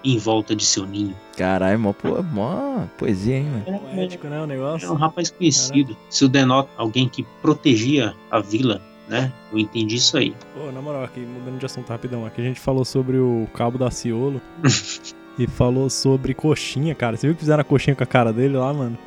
em 0.04 0.18
volta 0.18 0.56
de 0.56 0.66
seu 0.66 0.86
ninho. 0.86 1.16
Caralho, 1.38 1.80
mó, 1.80 1.94
po- 1.94 2.22
mó 2.24 2.86
poesia, 2.98 3.38
hein, 3.38 3.46
mano? 3.46 3.64
Era, 3.68 3.78
Poético, 3.80 4.28
né? 4.28 4.32
O 4.32 4.36
era 4.36 4.44
um 4.44 4.48
negócio. 4.48 4.94
rapaz 4.96 5.30
conhecido. 5.32 5.96
Isso 6.10 6.28
denota 6.28 6.70
alguém 6.78 7.08
que 7.08 7.24
protegia 7.42 8.14
a 8.30 8.40
vila, 8.40 8.82
né? 9.08 9.32
Eu 9.52 9.60
entendi 9.60 9.96
isso 9.96 10.18
aí. 10.18 10.36
Pô, 10.54 10.72
na 10.72 10.82
moral, 10.82 11.04
aqui, 11.04 11.20
mudando 11.20 11.60
de 11.60 11.66
assunto 11.66 11.90
rapidão. 11.90 12.26
Aqui 12.26 12.42
a 12.42 12.44
gente 12.44 12.60
falou 12.60 12.86
sobre 12.86 13.18
o 13.18 13.48
cabo 13.54 13.78
da 13.78 13.92
Ciolo. 13.92 14.42
e 15.38 15.48
falou 15.48 15.90
sobre 15.90 16.34
coxinha, 16.34 16.94
cara. 16.94 17.18
Você 17.18 17.28
viu 17.28 17.36
que 17.36 17.42
fizeram 17.42 17.62
a 17.62 17.64
coxinha 17.64 17.96
com 17.96 18.04
a 18.04 18.08
cara 18.08 18.32
dele 18.32 18.58
lá, 18.58 18.74
mano? 18.74 18.98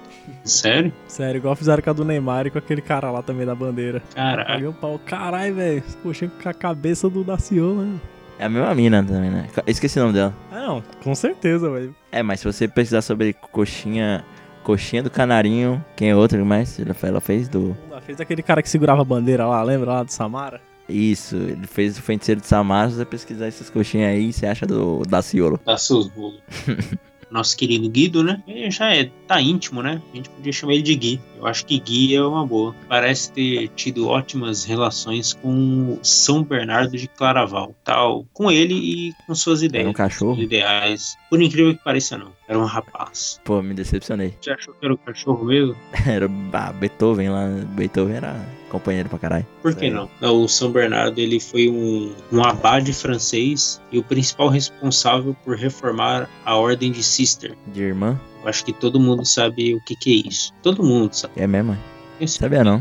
Sério? 0.45 0.93
Sério, 1.07 1.39
igual 1.39 1.55
fizeram 1.55 1.83
com 1.83 1.91
a 1.91 1.93
do 1.93 2.05
Neymar 2.05 2.47
e 2.47 2.51
com 2.51 2.59
aquele 2.59 2.83
cara 2.83 3.11
lá 3.11 3.23
também 3.23 3.47
da 3.47 3.55
bandeira. 3.55 4.03
Cara, 4.15 4.45
Paguei 4.45 4.67
um 4.67 4.73
pau. 4.73 5.01
Caralho, 5.05 5.55
velho. 5.55 5.83
Coxinha 6.03 6.31
com 6.31 6.49
a 6.49 6.55
cabeça 6.55 7.09
do 7.09 7.23
Daciolo, 7.23 7.83
né? 7.83 8.01
É 8.39 8.45
a 8.45 8.49
mesma 8.49 8.75
mina 8.75 9.03
também, 9.03 9.31
né? 9.31 9.49
Esqueci 9.67 9.99
o 9.99 10.03
nome 10.03 10.15
dela. 10.15 10.35
Ah, 10.53 10.61
não. 10.61 10.83
Com 11.03 11.15
certeza, 11.15 11.71
velho. 11.71 11.95
É, 12.13 12.23
mas 12.23 12.41
se 12.41 12.47
você 12.47 12.69
pesquisar 12.69 13.03
sobre 13.03 13.33
coxinha. 13.33 14.25
Coxinha 14.67 15.01
do 15.01 15.09
Canarinho, 15.09 15.81
quem 15.95 16.11
é 16.11 16.17
outro 16.17 16.45
mais? 16.45 16.77
Ela 16.81 16.93
fe- 16.93 17.07
ela 17.07 17.21
fez 17.21 17.49
do. 17.49 17.77
Ela 17.89 18.01
Fez 18.01 18.21
aquele 18.21 18.43
cara 18.43 18.61
que 18.61 18.69
segurava 18.69 19.03
a 19.03 19.05
bandeira 19.05 19.47
lá, 19.47 19.63
lembra 19.63 19.93
lá 19.93 20.03
do 20.03 20.11
Samara? 20.11 20.61
Isso, 20.89 21.37
ele 21.37 21.69
fez 21.69 21.97
o 21.97 22.03
feiticeiro 22.03 22.41
de 22.41 22.49
Samar. 22.49 22.91
Se 22.91 22.97
você 22.97 23.05
pesquisar 23.05 23.47
essas 23.47 23.71
coxinhas 23.71 24.11
aí, 24.11 24.33
você 24.33 24.45
acha 24.45 24.67
do 24.67 25.03
Daciolo. 25.09 25.61
bolos. 25.65 26.41
Nosso 27.37 27.55
querido 27.55 27.87
Guido, 27.91 28.25
né? 28.25 28.43
Ele 28.49 28.71
já 28.71 28.95
é, 28.95 29.11
tá 29.29 29.39
íntimo, 29.43 29.83
né? 29.83 30.01
A 30.11 30.17
gente 30.17 30.31
podia 30.31 30.53
chamar 30.53 30.73
ele 30.73 30.83
de 30.83 30.95
Gui. 30.95 31.21
Eu 31.39 31.47
acho 31.47 31.67
que 31.67 31.79
Gui 31.79 32.15
é 32.15 32.23
uma 32.23 32.47
boa. 32.47 32.75
Parece 32.89 33.31
ter 33.31 33.69
tido 33.77 34.09
ótimas 34.09 34.65
relações 34.65 35.35
com 35.35 35.99
São 36.03 36.43
Bernardo 36.43 36.97
de 36.97 37.07
Claraval. 37.07 37.75
Tal, 37.85 38.25
com 38.33 38.51
ele 38.51 38.75
e 38.75 39.13
com 39.27 39.35
suas 39.35 39.63
ideias. 39.63 39.83
Era 39.83 39.91
um 39.91 39.93
cachorro? 39.93 40.41
Ideais. 40.41 41.19
Por 41.29 41.43
incrível 41.43 41.77
que 41.77 41.85
pareça, 41.85 42.17
não. 42.17 42.33
Era 42.49 42.59
um 42.59 42.65
rapaz. 42.65 43.39
Pô, 43.45 43.61
me 43.61 43.75
decepcionei. 43.75 44.35
Você 44.41 44.51
achou 44.53 44.73
que 44.73 44.87
era 44.87 44.95
o 44.95 44.99
cachorro 44.99 45.45
mesmo? 45.45 45.77
Era 46.07 46.31
ah, 46.55 46.73
Beethoven 46.73 47.29
lá. 47.29 47.49
Beethoven 47.75 48.17
era 48.17 48.47
companheiro 48.79 49.09
pra 49.09 49.19
caralho. 49.19 49.47
Por 49.63 49.75
que 49.75 49.91
não? 49.91 50.09
O 50.21 50.47
São 50.47 50.71
Bernardo 50.71 51.19
ele 51.19 51.41
foi 51.41 51.69
um, 51.69 52.15
um 52.31 52.43
abade 52.45 52.93
francês 52.93 53.81
e 53.91 53.99
o 53.99 54.03
principal 54.03 54.49
responsável 54.49 55.35
por 55.45 55.57
reformar 55.57 56.29
a 56.45 56.57
ordem 56.57 56.93
de 56.93 57.03
Cister. 57.03 57.57
De 57.67 57.83
irmã? 57.83 58.21
Eu 58.43 58.49
acho 58.49 58.65
que 58.65 58.73
todo 58.73 59.01
mundo 59.01 59.25
sabe 59.25 59.75
o 59.75 59.81
que, 59.81 59.97
que 59.97 60.13
é 60.13 60.29
isso. 60.29 60.53
Todo 60.63 60.83
mundo 60.83 61.15
sabe. 61.15 61.35
É 61.37 61.47
mesmo? 61.47 61.73
mãe? 61.73 61.79
Eu 62.21 62.29
Sabia 62.29 62.63
não. 62.63 62.81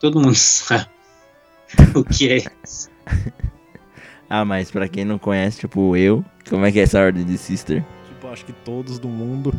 Todo 0.00 0.20
mundo 0.20 0.34
sabe 0.36 0.86
o 1.94 2.04
que 2.04 2.28
é 2.30 2.36
isso. 2.64 2.90
Ah, 4.34 4.46
mas 4.46 4.70
pra 4.70 4.88
quem 4.88 5.04
não 5.04 5.18
conhece, 5.18 5.60
tipo 5.60 5.94
eu, 5.94 6.24
como 6.48 6.64
é 6.64 6.72
que 6.72 6.80
é 6.80 6.84
essa 6.84 6.98
ordem 6.98 7.22
de 7.22 7.36
sister? 7.36 7.84
Tipo, 8.08 8.28
acho 8.28 8.46
que 8.46 8.52
todos 8.54 8.98
do 8.98 9.06
mundo. 9.06 9.52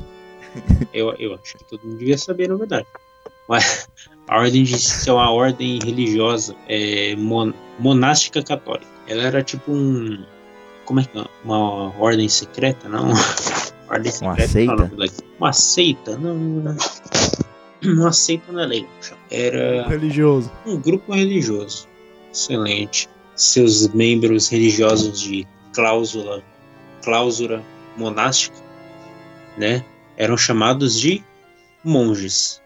Eu, 0.91 1.13
eu 1.19 1.35
acho 1.35 1.55
que 1.59 1.63
todo 1.65 1.83
mundo 1.83 1.99
devia 1.99 2.17
saber, 2.17 2.49
na 2.49 2.55
verdade. 2.55 2.87
Mas 3.49 3.87
a 4.27 4.37
ordem 4.39 4.63
de 4.63 4.75
é 5.07 5.11
uma 5.13 5.31
ordem 5.31 5.79
religiosa 5.83 6.55
é, 6.67 7.15
mon- 7.15 7.53
monástica 7.79 8.41
católica. 8.43 8.87
Ela 9.07 9.23
era 9.23 9.43
tipo 9.43 9.71
um. 9.71 10.23
Como 10.85 10.99
é 10.99 11.03
que 11.05 11.17
é? 11.19 11.25
Uma 11.45 11.93
ordem 11.99 12.27
secreta, 12.29 12.87
não? 12.89 13.09
Ordem 13.89 14.11
Uma 14.21 14.35
secreta. 14.35 14.47
seita? 14.49 14.75
não, 14.75 14.87
não, 14.87 14.95
não. 14.97 15.07
Uma 15.39 15.53
seita? 15.53 16.17
Não. 16.17 16.35
não. 16.35 16.77
Uma 17.83 18.13
seita 18.13 18.49
não 18.51 18.61
é 18.61 18.65
legal. 18.65 18.89
Era 19.29 19.85
Religioso. 19.89 20.49
um 20.65 20.77
grupo 20.79 21.13
religioso. 21.13 21.85
Excelente. 22.33 23.09
Seus 23.35 23.89
membros 23.89 24.47
religiosos 24.47 25.19
de 25.19 25.45
cláusula, 25.73 26.41
cláusula 27.03 27.61
monástica, 27.97 28.55
né, 29.57 29.83
eram 30.15 30.37
chamados 30.37 30.97
de 30.97 31.21
monges 31.83 32.61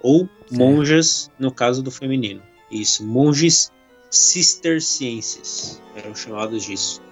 ou 0.00 0.28
monjas 0.50 1.30
no 1.38 1.52
caso 1.52 1.82
do 1.82 1.90
feminino. 1.90 2.42
Isso, 2.70 3.06
monges 3.06 3.72
cistercienses 4.10 5.82
eram 5.96 6.14
chamados 6.14 6.64
disso, 6.64 7.02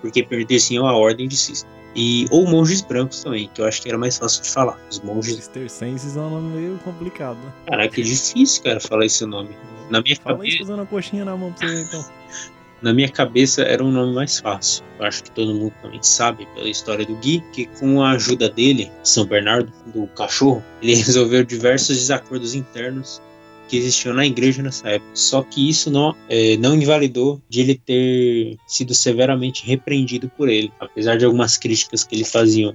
porque 0.00 0.22
pertenciam 0.22 0.86
à 0.86 0.96
ordem 0.96 1.28
de 1.28 1.36
Cister. 1.36 1.68
E 1.94 2.26
ou 2.30 2.46
monges 2.46 2.82
brancos 2.82 3.22
também, 3.24 3.50
que 3.52 3.60
eu 3.60 3.66
acho 3.66 3.82
que 3.82 3.88
era 3.88 3.98
mais 3.98 4.16
fácil 4.16 4.42
de 4.42 4.50
falar. 4.50 4.78
Os 4.88 5.00
monges, 5.00 5.34
Cistercenses 5.36 6.16
é 6.16 6.20
um 6.20 6.30
nome 6.30 6.56
meio 6.56 6.78
complicado, 6.78 7.36
né? 7.38 7.52
caraca, 7.66 8.00
é 8.00 8.04
difícil, 8.04 8.62
cara, 8.62 8.78
falar 8.78 9.06
esse 9.06 9.26
nome. 9.26 9.50
Na 9.90 10.00
minha 10.00 10.14
Fala 10.16 10.36
cabeça, 10.36 10.56
isso 10.56 10.66
fazendo 10.66 10.82
a 10.82 10.86
coxinha 10.86 11.24
na 11.24 11.36
mão 11.36 11.52
pra 11.52 11.66
você 11.66 11.82
então. 11.82 12.04
Na 12.82 12.94
minha 12.94 13.08
cabeça 13.08 13.62
era 13.62 13.84
um 13.84 13.90
nome 13.90 14.14
mais 14.14 14.38
fácil. 14.38 14.84
Eu 14.98 15.06
acho 15.06 15.22
que 15.24 15.30
todo 15.30 15.54
mundo 15.54 15.72
também 15.82 16.02
sabe 16.02 16.46
pela 16.54 16.68
história 16.68 17.04
do 17.04 17.14
Gui, 17.16 17.42
que 17.52 17.66
com 17.66 18.02
a 18.02 18.12
ajuda 18.12 18.48
dele, 18.48 18.90
São 19.02 19.26
Bernardo, 19.26 19.70
do 19.94 20.06
cachorro, 20.08 20.64
ele 20.82 20.94
resolveu 20.96 21.44
diversos 21.44 21.96
desacordos 21.96 22.54
internos 22.54 23.20
que 23.68 23.76
existiam 23.76 24.14
na 24.14 24.26
igreja 24.26 24.62
nessa 24.62 24.88
época. 24.88 25.10
Só 25.14 25.42
que 25.42 25.68
isso 25.68 25.90
não, 25.90 26.16
eh, 26.28 26.56
não 26.56 26.74
invalidou 26.74 27.40
de 27.48 27.60
ele 27.60 27.74
ter 27.76 28.56
sido 28.66 28.92
severamente 28.94 29.64
repreendido 29.64 30.28
por 30.28 30.48
ele. 30.48 30.72
Apesar 30.80 31.16
de 31.16 31.24
algumas 31.24 31.56
críticas 31.56 32.02
que 32.02 32.16
ele 32.16 32.24
fazia 32.24 32.74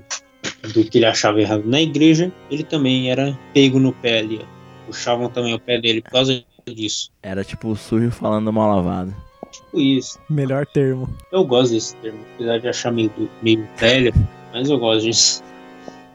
do 0.73 0.83
que 0.85 0.99
ele 0.99 1.05
achava 1.05 1.41
errado 1.41 1.63
na 1.65 1.81
igreja, 1.81 2.31
ele 2.49 2.63
também 2.63 3.11
era 3.11 3.37
pego 3.53 3.79
no 3.79 3.91
pé 3.91 4.19
ali. 4.19 4.41
Puxavam 4.85 5.29
também 5.29 5.53
o 5.53 5.59
pé 5.59 5.81
dele 5.81 6.01
por 6.01 6.11
causa 6.11 6.43
disso. 6.65 7.11
Era 7.21 7.43
tipo 7.43 7.69
o 7.69 7.75
sujo 7.75 8.11
falando 8.11 8.53
mal 8.53 8.75
lavado. 8.75 9.24
Tipo 9.55 9.79
isso. 9.79 10.19
Melhor 10.29 10.65
termo. 10.65 11.09
Eu 11.31 11.43
gosto 11.45 11.71
desse 11.73 11.95
termo, 11.97 12.19
apesar 12.35 12.59
de 12.59 12.67
achar 12.67 12.91
meio, 12.91 13.11
meio 13.41 13.67
velho, 13.77 14.13
mas 14.53 14.69
eu 14.69 14.77
gosto 14.79 15.03
disso. 15.05 15.43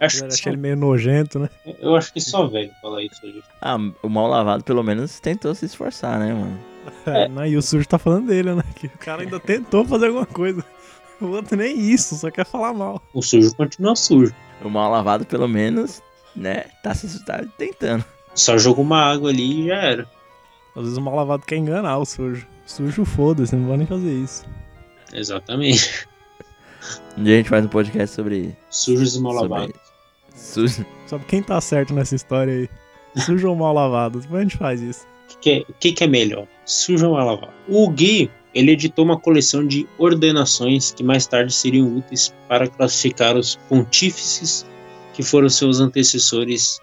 Acho 0.00 0.16
Eu 0.18 0.29
que 0.29 0.35
achei 0.35 0.44
só, 0.44 0.50
ele 0.50 0.57
meio 0.57 0.76
nojento, 0.76 1.38
né? 1.38 1.50
eu 1.79 1.94
acho 1.94 2.12
que 2.12 2.20
só 2.20 2.46
velho 2.46 2.70
fala 2.81 3.03
isso 3.03 3.20
hoje. 3.22 3.42
Ah, 3.61 3.76
o 4.03 4.09
mal 4.09 4.26
lavado 4.29 4.64
pelo 4.64 4.83
menos 4.83 5.20
tentou 5.20 5.55
se 5.55 5.66
esforçar, 5.66 6.18
né, 6.18 6.33
mano? 6.33 6.59
É, 7.05 7.29
não, 7.29 7.44
e 7.44 7.57
o 7.57 7.62
sujo 7.62 7.87
tá 7.87 7.98
falando 7.98 8.29
dele, 8.29 8.55
né? 8.55 8.62
Que 8.74 8.87
o 8.87 8.98
cara 8.98 9.20
ainda 9.22 9.38
tentou 9.38 9.85
fazer 9.85 10.07
alguma 10.07 10.24
coisa. 10.26 10.64
O 11.20 11.26
outro 11.26 11.55
nem 11.55 11.79
isso, 11.79 12.16
só 12.16 12.31
quer 12.31 12.46
falar 12.46 12.72
mal. 12.72 13.03
O 13.12 13.20
sujo 13.20 13.55
continua 13.55 13.94
sujo. 13.94 14.35
O 14.64 14.70
mal 14.70 14.90
lavado 14.90 15.26
pelo 15.26 15.46
menos, 15.46 16.03
né, 16.35 16.64
tá 16.83 16.94
se 16.94 17.22
tá 17.26 17.44
tentando. 17.59 18.03
Só 18.35 18.57
jogou 18.57 18.83
uma 18.83 19.03
água 19.03 19.29
ali 19.29 19.64
e 19.64 19.66
já 19.68 19.74
era. 19.76 20.09
Às 20.74 20.83
vezes 20.85 20.96
o 20.96 21.00
mal 21.03 21.14
lavado 21.14 21.44
quer 21.44 21.57
enganar 21.57 21.98
o 21.98 22.07
sujo. 22.07 22.46
Sujo, 22.71 23.05
foda-se, 23.05 23.57
não 23.57 23.67
vai 23.69 23.79
nem 23.79 23.87
fazer 23.87 24.13
isso. 24.13 24.45
Exatamente. 25.13 26.07
Um 27.19 27.25
dia 27.25 27.35
a 27.35 27.37
gente 27.39 27.49
faz 27.51 27.65
um 27.65 27.69
podcast 27.69 28.15
sobre. 28.15 28.57
Sujos 28.71 29.17
e 29.17 29.21
mal 29.21 29.33
sobre 29.35 29.49
lavados. 29.49 29.77
sujo. 30.35 30.87
Sabe 31.07 31.25
quem 31.25 31.43
tá 31.43 31.61
certo 31.61 31.93
nessa 31.93 32.15
história 32.15 32.53
aí? 32.55 32.69
Sujo 33.23 33.49
ou 33.51 33.57
mal 33.57 33.75
lavado? 33.75 34.21
Depois 34.21 34.39
a 34.41 34.43
gente 34.45 34.57
faz 34.57 34.81
isso. 34.81 35.05
O 35.35 35.39
que, 35.41 35.51
é- 35.51 35.65
que, 35.81 35.93
que 35.93 36.05
é 36.05 36.07
melhor? 36.07 36.47
Sujo 36.65 37.09
ou 37.09 37.15
mal 37.17 37.27
lavado? 37.27 37.53
O 37.69 37.91
Gui, 37.91 38.31
ele 38.55 38.71
editou 38.71 39.05
uma 39.05 39.19
coleção 39.19 39.67
de 39.67 39.87
ordenações 39.99 40.93
que 40.93 41.03
mais 41.03 41.27
tarde 41.27 41.53
seriam 41.53 41.97
úteis 41.97 42.33
para 42.49 42.69
classificar 42.69 43.37
os 43.37 43.57
pontífices 43.69 44.65
que 45.13 45.23
foram 45.25 45.49
seus 45.49 45.81
antecessores 45.81 46.79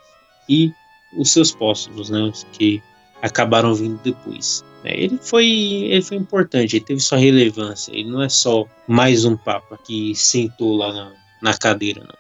e 0.50 0.72
os 1.18 1.32
seus 1.32 1.54
póstumos, 1.56 2.10
né? 2.10 2.20
Os 2.20 2.46
que 2.52 2.84
acabaram 3.22 3.74
vindo 3.74 4.00
depois. 4.04 4.64
É, 4.84 5.00
Ele 5.04 5.18
foi, 5.22 5.46
ele 5.48 6.02
foi 6.02 6.18
importante, 6.18 6.76
ele 6.78 6.86
teve 6.86 7.00
sua 7.00 7.18
relevância. 7.18 7.92
Ele 7.92 8.10
não 8.10 8.22
é 8.22 8.30
só 8.30 8.66
mais 8.88 9.26
um 9.26 9.36
papa 9.36 9.78
que 9.84 10.14
sentou 10.16 10.78
lá 10.78 10.94
na, 10.94 11.12
na 11.42 11.58
cadeira, 11.58 12.02
não. 12.08 12.16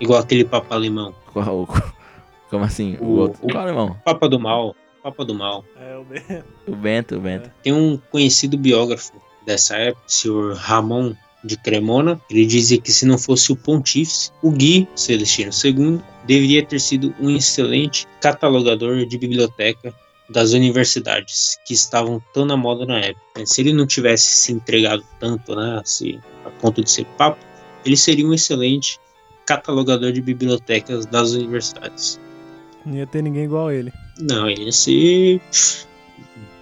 Igual 0.00 0.20
aquele 0.20 0.44
papa 0.44 0.74
alemão. 0.74 1.14
Qual- 1.32 1.66
Como 2.50 2.64
assim? 2.64 2.96
O, 3.00 3.04
O- 3.04 3.18
outro. 3.20 3.38
o- 3.42 3.48
Qual 3.50 3.66
irmão? 3.66 3.96
Papa 4.04 4.28
do 4.28 4.38
mal, 4.38 4.76
papa 5.02 5.24
do 5.24 5.34
mal. 5.34 5.64
É, 5.80 5.96
o 5.96 6.04
Ben. 6.04 6.42
O 6.68 6.76
Bento, 6.76 7.16
o 7.16 7.20
Bento. 7.20 7.50
Tem 7.62 7.72
um 7.72 7.96
conhecido 8.10 8.56
biógrafo 8.58 9.12
dessa 9.46 9.76
época, 9.76 10.04
o 10.06 10.12
senhor 10.12 10.54
Ramon 10.54 11.14
de 11.42 11.56
Cremona. 11.56 12.20
Ele 12.30 12.44
dizia 12.44 12.80
que 12.80 12.92
se 12.92 13.06
não 13.06 13.16
fosse 13.18 13.50
o 13.52 13.56
pontífice, 13.56 14.30
o 14.42 14.50
Gui 14.50 14.86
Celestino 14.94 15.50
II 15.64 16.00
deveria 16.26 16.64
ter 16.64 16.78
sido 16.80 17.14
um 17.20 17.30
excelente 17.30 18.06
catalogador 18.20 19.04
de 19.06 19.16
biblioteca 19.18 19.94
das 20.28 20.52
universidades 20.52 21.58
que 21.64 21.74
estavam 21.74 22.22
tão 22.32 22.44
na 22.44 22.56
moda 22.56 22.84
na 22.84 22.98
época. 22.98 23.46
Se 23.46 23.60
ele 23.60 23.72
não 23.72 23.86
tivesse 23.86 24.26
se 24.26 24.52
entregado 24.52 25.04
tanto, 25.20 25.54
né, 25.54 25.80
assim, 25.82 26.20
a 26.44 26.50
ponto 26.50 26.82
de 26.82 26.90
ser 26.90 27.04
papo, 27.16 27.38
ele 27.84 27.96
seria 27.96 28.26
um 28.26 28.34
excelente 28.34 28.98
catalogador 29.46 30.12
de 30.12 30.20
bibliotecas 30.20 31.06
das 31.06 31.32
universidades. 31.32 32.20
Não 32.84 32.96
ia 32.96 33.06
ter 33.06 33.22
ninguém 33.22 33.44
igual 33.44 33.70
ele. 33.70 33.92
Não, 34.18 34.48
ele 34.48 34.64
ia 34.64 34.72
ser 34.72 35.40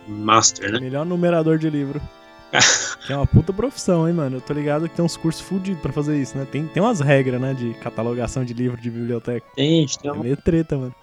master, 0.06 0.72
né? 0.72 0.80
Melhor 0.80 1.06
numerador 1.06 1.58
de 1.58 1.70
livro. 1.70 2.00
é 3.08 3.16
uma 3.16 3.26
puta 3.26 3.52
profissão, 3.52 4.06
hein, 4.06 4.14
mano? 4.14 4.36
Eu 4.36 4.40
tô 4.40 4.52
ligado 4.52 4.88
que 4.88 4.94
tem 4.94 5.04
uns 5.04 5.16
cursos 5.16 5.42
fudidos 5.42 5.80
pra 5.80 5.92
fazer 5.92 6.20
isso, 6.20 6.36
né? 6.36 6.46
Tem, 6.50 6.66
tem 6.66 6.82
umas 6.82 7.00
regras, 7.00 7.40
né, 7.40 7.54
de 7.54 7.74
catalogação 7.74 8.44
de 8.44 8.54
livro 8.54 8.80
de 8.80 8.90
biblioteca. 8.90 9.46
Tem, 9.56 9.80
gente, 9.80 9.98
tem 9.98 10.10
É 10.10 10.14
uma... 10.14 10.22
meio 10.22 10.36
treta, 10.36 10.76
mano. 10.76 10.94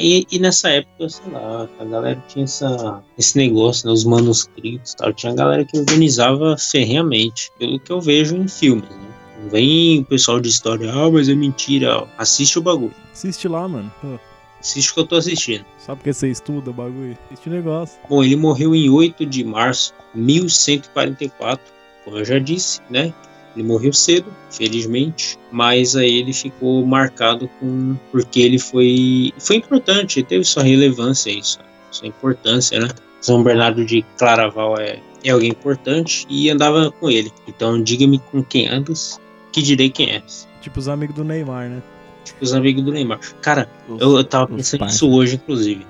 E, 0.00 0.26
e 0.30 0.38
nessa 0.38 0.68
época, 0.68 1.08
sei 1.08 1.32
lá, 1.32 1.68
a 1.80 1.84
galera 1.84 2.22
tinha 2.28 2.44
essa, 2.44 3.02
esse 3.16 3.38
negócio, 3.38 3.86
né, 3.86 3.92
os 3.92 4.04
manuscritos 4.04 4.94
tal. 4.94 5.12
Tinha 5.12 5.32
a 5.32 5.36
galera 5.36 5.64
que 5.64 5.78
organizava 5.78 6.56
ferrenhamente, 6.58 7.50
pelo 7.58 7.80
que 7.80 7.90
eu 7.90 8.00
vejo 8.00 8.36
em 8.36 8.46
filmes, 8.48 8.90
né? 8.90 9.08
Não 9.40 9.50
vem 9.50 10.00
o 10.00 10.04
pessoal 10.04 10.40
de 10.40 10.48
história, 10.48 10.92
ah, 10.92 11.10
mas 11.10 11.28
é 11.28 11.34
mentira. 11.34 12.06
Assiste 12.18 12.58
o 12.58 12.62
bagulho. 12.62 12.94
Assiste 13.12 13.48
lá, 13.48 13.66
mano. 13.68 13.90
Pô, 14.02 14.18
Assiste 14.60 14.90
o 14.90 14.94
que 14.94 15.00
eu 15.00 15.06
tô 15.06 15.16
assistindo. 15.16 15.64
só 15.78 15.94
porque 15.94 16.12
você 16.12 16.28
estuda 16.28 16.70
o 16.70 16.74
bagulho. 16.74 17.16
Assiste 17.26 17.48
o 17.48 17.52
negócio. 17.52 17.98
Bom, 18.08 18.24
ele 18.24 18.34
morreu 18.36 18.74
em 18.74 18.90
8 18.90 19.24
de 19.24 19.44
março 19.44 19.94
de 20.12 20.20
1144, 20.20 21.64
como 22.04 22.18
eu 22.18 22.24
já 22.24 22.38
disse, 22.38 22.80
né? 22.90 23.14
Ele 23.58 23.66
morreu 23.66 23.92
cedo, 23.92 24.26
felizmente, 24.50 25.36
mas 25.50 25.96
aí 25.96 26.18
ele 26.18 26.32
ficou 26.32 26.86
marcado 26.86 27.48
com 27.58 27.96
porque 28.12 28.40
ele 28.40 28.58
foi 28.58 29.32
foi 29.38 29.56
importante, 29.56 30.22
teve 30.22 30.44
sua 30.44 30.62
relevância 30.62 31.28
isso, 31.30 31.58
sua 31.90 32.06
importância, 32.06 32.78
né? 32.78 32.88
São 33.20 33.42
Bernardo 33.42 33.84
de 33.84 34.04
Claraval 34.16 34.78
é, 34.78 35.00
é 35.24 35.30
alguém 35.30 35.50
importante 35.50 36.24
e 36.30 36.48
andava 36.48 36.92
com 36.92 37.10
ele. 37.10 37.32
Então 37.48 37.82
diga-me 37.82 38.20
com 38.30 38.44
quem 38.44 38.68
andas, 38.68 39.20
que 39.52 39.60
direi 39.60 39.90
quem 39.90 40.10
és. 40.12 40.46
Tipo 40.62 40.78
os 40.78 40.86
amigos 40.88 41.16
do 41.16 41.24
Neymar, 41.24 41.68
né? 41.68 41.82
Tipo 42.24 42.44
os 42.44 42.52
amigos 42.52 42.84
do 42.84 42.92
Neymar. 42.92 43.18
Cara, 43.42 43.68
Os- 43.88 44.00
eu, 44.00 44.16
eu 44.18 44.24
tava 44.24 44.46
pensando 44.54 44.84
nisso 44.84 45.10
hoje, 45.10 45.34
inclusive. 45.34 45.84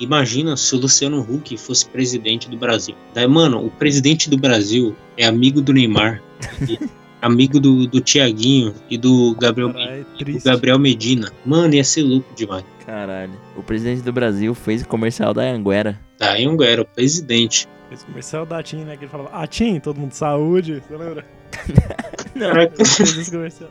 Imagina 0.00 0.56
se 0.56 0.74
o 0.74 0.78
Luciano 0.78 1.20
Huck 1.20 1.56
fosse 1.58 1.86
presidente 1.86 2.48
do 2.48 2.56
Brasil. 2.56 2.94
Daí, 3.12 3.26
mano, 3.26 3.66
o 3.66 3.70
presidente 3.70 4.30
do 4.30 4.38
Brasil 4.38 4.96
é 5.16 5.26
amigo 5.26 5.60
do 5.60 5.74
Neymar, 5.74 6.22
amigo 7.20 7.60
do, 7.60 7.86
do 7.86 8.00
Tiaguinho 8.00 8.74
e 8.88 8.96
do 8.96 9.36
Gabriel, 9.38 9.72
Caralho, 9.72 10.06
é 10.18 10.24
do. 10.24 10.42
Gabriel 10.42 10.78
Medina. 10.78 11.30
Mano, 11.44 11.74
ia 11.74 11.84
ser 11.84 12.02
louco 12.02 12.34
demais. 12.34 12.64
Caralho. 12.86 13.32
O 13.54 13.62
presidente 13.62 14.00
do 14.02 14.12
Brasil 14.12 14.54
fez 14.54 14.82
o 14.82 14.88
comercial 14.88 15.34
da 15.34 15.42
Anguera. 15.42 16.00
Daí 16.18 16.48
um 16.48 16.60
era 16.62 16.80
o 16.80 16.84
presidente. 16.86 17.68
Esse 17.92 18.06
comercial 18.06 18.46
da 18.46 18.62
TIM, 18.62 18.84
né? 18.84 18.96
Que 18.96 19.04
ele 19.04 19.10
falava, 19.10 19.30
ah, 19.32 19.46
TIM, 19.46 19.80
todo 19.80 19.98
mundo 19.98 20.10
de 20.10 20.16
saúde. 20.16 20.82
Você 20.88 20.96
lembra? 20.96 21.26
Caraca, 22.38 22.84
fez 22.84 23.18
esse 23.18 23.30
comercial. 23.30 23.70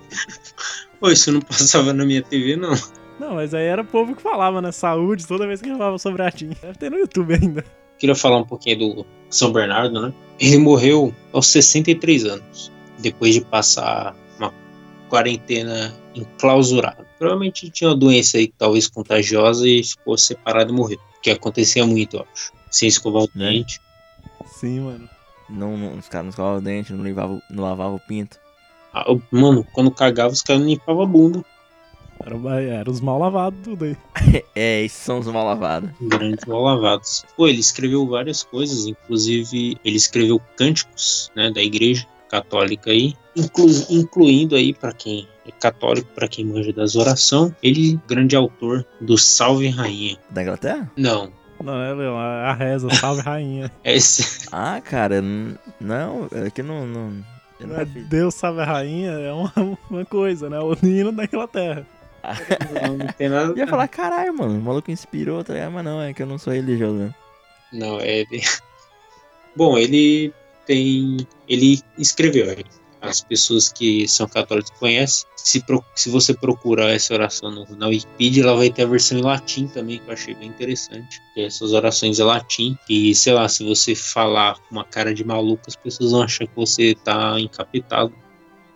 pô, 0.99 1.09
isso 1.09 1.31
não 1.31 1.41
passava 1.41 1.91
na 1.93 2.05
minha 2.05 2.21
TV, 2.21 2.55
não. 2.55 2.73
Não, 3.19 3.35
mas 3.35 3.53
aí 3.53 3.65
era 3.65 3.81
o 3.81 3.85
povo 3.85 4.15
que 4.15 4.21
falava, 4.21 4.61
né? 4.61 4.71
Saúde, 4.71 5.27
toda 5.27 5.45
vez 5.45 5.61
que 5.61 5.69
falava 5.69 5.97
sobre 5.97 6.21
a 6.23 6.31
TIM. 6.31 6.51
Deve 6.61 6.77
ter 6.77 6.89
no 6.89 6.97
YouTube 6.97 7.33
ainda. 7.33 7.63
Queria 7.97 8.15
falar 8.15 8.37
um 8.37 8.45
pouquinho 8.45 8.79
do 8.95 9.05
São 9.29 9.51
Bernardo, 9.51 10.01
né? 10.01 10.13
Ele 10.39 10.57
morreu 10.57 11.13
aos 11.33 11.47
63 11.47 12.23
anos, 12.25 12.71
depois 12.97 13.33
de 13.33 13.41
passar 13.41 14.15
uma 14.37 14.53
quarentena 15.09 15.93
enclausurado. 16.15 17.05
Provavelmente 17.17 17.69
tinha 17.69 17.89
uma 17.89 17.95
doença 17.97 18.37
aí, 18.37 18.47
talvez 18.57 18.87
contagiosa, 18.87 19.67
e 19.67 19.83
ficou 19.83 20.17
separado 20.17 20.71
e 20.71 20.75
morreu. 20.75 20.99
Que 21.21 21.31
acontecia 21.31 21.85
muito, 21.85 22.15
eu 22.17 22.25
acho. 22.33 22.53
Sem 22.71 22.87
escovar 22.87 23.23
o 23.23 23.29
Né? 23.35 23.49
dente. 23.51 23.81
Sim, 24.45 24.79
mano. 24.81 25.09
Não, 25.49 25.75
não- 25.77 25.97
os 25.97 26.07
caras 26.07 26.25
não 26.25 26.29
escovavam 26.29 26.59
o 26.59 26.61
dente, 26.61 26.93
não 26.93 27.03
lavavam 27.03 27.41
não 27.49 27.63
lavava 27.63 27.95
o 27.95 27.99
pinto. 27.99 28.37
Ah, 28.93 29.05
mano, 29.31 29.65
quando 29.73 29.91
cagava, 29.91 30.31
os 30.31 30.41
caras 30.41 30.61
não 30.61 30.69
limpavam 30.69 31.01
a 31.03 31.05
bunda. 31.05 31.43
Era, 32.25 32.61
era 32.61 32.89
os 32.91 32.99
mal 33.01 33.17
lavados 33.19 33.59
tudo 33.63 33.85
aí. 33.85 33.97
É, 34.55 34.83
esses 34.83 34.97
são 34.99 35.19
os 35.19 35.27
mal 35.27 35.45
lavados. 35.45 35.89
Grandes 36.01 36.45
mal 36.45 36.61
lavados. 36.61 37.25
Pô, 37.37 37.47
ele 37.47 37.59
escreveu 37.59 38.05
várias 38.07 38.43
coisas, 38.43 38.85
inclusive 38.85 39.77
ele 39.83 39.95
escreveu 39.95 40.39
cânticos, 40.57 41.31
né, 41.35 41.49
da 41.51 41.61
igreja 41.61 42.05
católica 42.29 42.91
aí, 42.91 43.15
inclu- 43.35 43.85
incluindo 43.89 44.55
aí 44.55 44.73
para 44.73 44.91
quem 44.93 45.27
é 45.47 45.51
católico, 45.51 46.09
para 46.13 46.27
quem 46.27 46.45
manja 46.45 46.71
das 46.71 46.95
orações, 46.95 47.53
ele 47.63 47.99
grande 48.07 48.35
autor 48.35 48.85
do 49.01 49.17
Salve 49.17 49.67
Rainha. 49.69 50.17
Da 50.29 50.43
Inglaterra? 50.43 50.91
Não, 50.95 51.31
Não, 51.63 51.81
é 51.81 51.93
Leão, 51.93 52.17
a 52.17 52.53
reza, 52.53 52.89
salve 52.91 53.21
rainha. 53.21 53.71
é 53.83 53.95
esse 53.95 54.45
Ah, 54.51 54.79
cara, 54.79 55.21
não, 55.79 56.27
é 56.31 56.49
que 56.51 56.61
não. 56.61 56.85
não 56.85 57.13
eu 57.59 57.67
Não 57.67 57.75
é. 57.77 57.85
Deus 57.85 58.35
salve 58.35 58.61
a 58.61 58.65
rainha 58.65 59.11
é 59.11 59.33
uma, 59.33 59.51
uma 59.89 60.05
coisa, 60.05 60.49
né? 60.49 60.59
O 60.59 60.73
hino 60.83 61.11
da 61.11 61.23
Inglaterra. 61.25 61.85
Não, 62.87 62.97
não 62.97 63.07
tem 63.07 63.29
nada. 63.29 63.51
Eu 63.51 63.57
ia 63.57 63.67
falar, 63.67 63.87
caralho, 63.87 64.33
mano, 64.37 64.57
o 64.57 64.61
maluco 64.61 64.91
inspirou, 64.91 65.43
tá 65.43 65.53
ligado? 65.53 65.71
Mas 65.71 65.85
não, 65.85 66.01
é 66.01 66.13
que 66.13 66.21
eu 66.21 66.27
não 66.27 66.37
sou 66.37 66.53
religioso, 66.53 66.93
né? 66.97 67.13
Não, 67.71 67.99
é 67.99 68.19
ele. 68.19 68.41
Bom, 69.55 69.77
ele 69.77 70.33
tem. 70.65 71.17
Ele 71.47 71.79
escreveu. 71.97 72.49
é. 72.51 72.57
As 73.01 73.21
pessoas 73.21 73.71
que 73.71 74.05
são 74.09 74.27
católicas 74.27 74.71
conhecem. 74.77 75.25
Se, 75.37 75.63
pro- 75.65 75.83
se 75.95 76.09
você 76.09 76.33
procurar 76.33 76.89
essa 76.89 77.13
oração 77.13 77.49
no- 77.49 77.65
na 77.77 77.87
Wikipedia, 77.87 78.43
ela 78.43 78.57
vai 78.57 78.69
ter 78.69 78.83
a 78.83 78.87
versão 78.87 79.17
em 79.17 79.21
latim 79.21 79.67
também, 79.67 79.99
que 79.99 80.09
eu 80.09 80.13
achei 80.13 80.35
bem 80.35 80.49
interessante. 80.49 81.21
Essas 81.37 81.71
orações 81.71 82.19
em 82.19 82.23
latim. 82.23 82.77
E 82.89 83.15
sei 83.15 83.31
lá, 83.31 83.47
se 83.47 83.63
você 83.63 83.95
falar 83.95 84.55
com 84.55 84.75
uma 84.75 84.83
cara 84.83 85.13
de 85.13 85.23
maluco, 85.23 85.63
as 85.65 85.77
pessoas 85.77 86.11
vão 86.11 86.23
achar 86.23 86.45
que 86.45 86.55
você 86.55 86.93
tá 86.93 87.39
encapetado. 87.39 88.13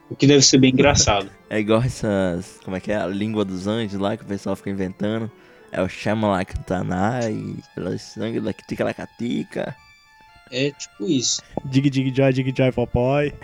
O 0.09 0.15
que 0.15 0.25
deve 0.25 0.41
ser 0.41 0.57
bem 0.57 0.71
engraçado. 0.71 1.29
É 1.53 1.59
igual 1.59 1.81
essas. 1.83 2.59
Como 2.65 2.75
é 2.75 2.79
que 2.79 2.91
é? 2.91 2.95
A 2.95 3.05
língua 3.05 3.45
dos 3.45 3.67
anjos 3.67 3.99
lá 3.99 4.17
que 4.17 4.23
o 4.23 4.27
pessoal 4.27 4.55
fica 4.55 4.69
inventando. 4.71 5.29
É 5.71 5.81
o 5.81 5.87
Shamalaktanai, 5.89 7.55
pelo 7.75 7.97
sangue 7.99 8.39
da 8.39 8.53
Ticalacatica. 8.53 9.75
É 10.51 10.71
tipo 10.71 11.05
isso. 11.07 11.41
Dig, 11.65 11.89
dig, 11.89 12.13
jai, 12.15 12.33
dig, 12.33 12.53
jai, 12.55 12.71
popói. 12.71 13.33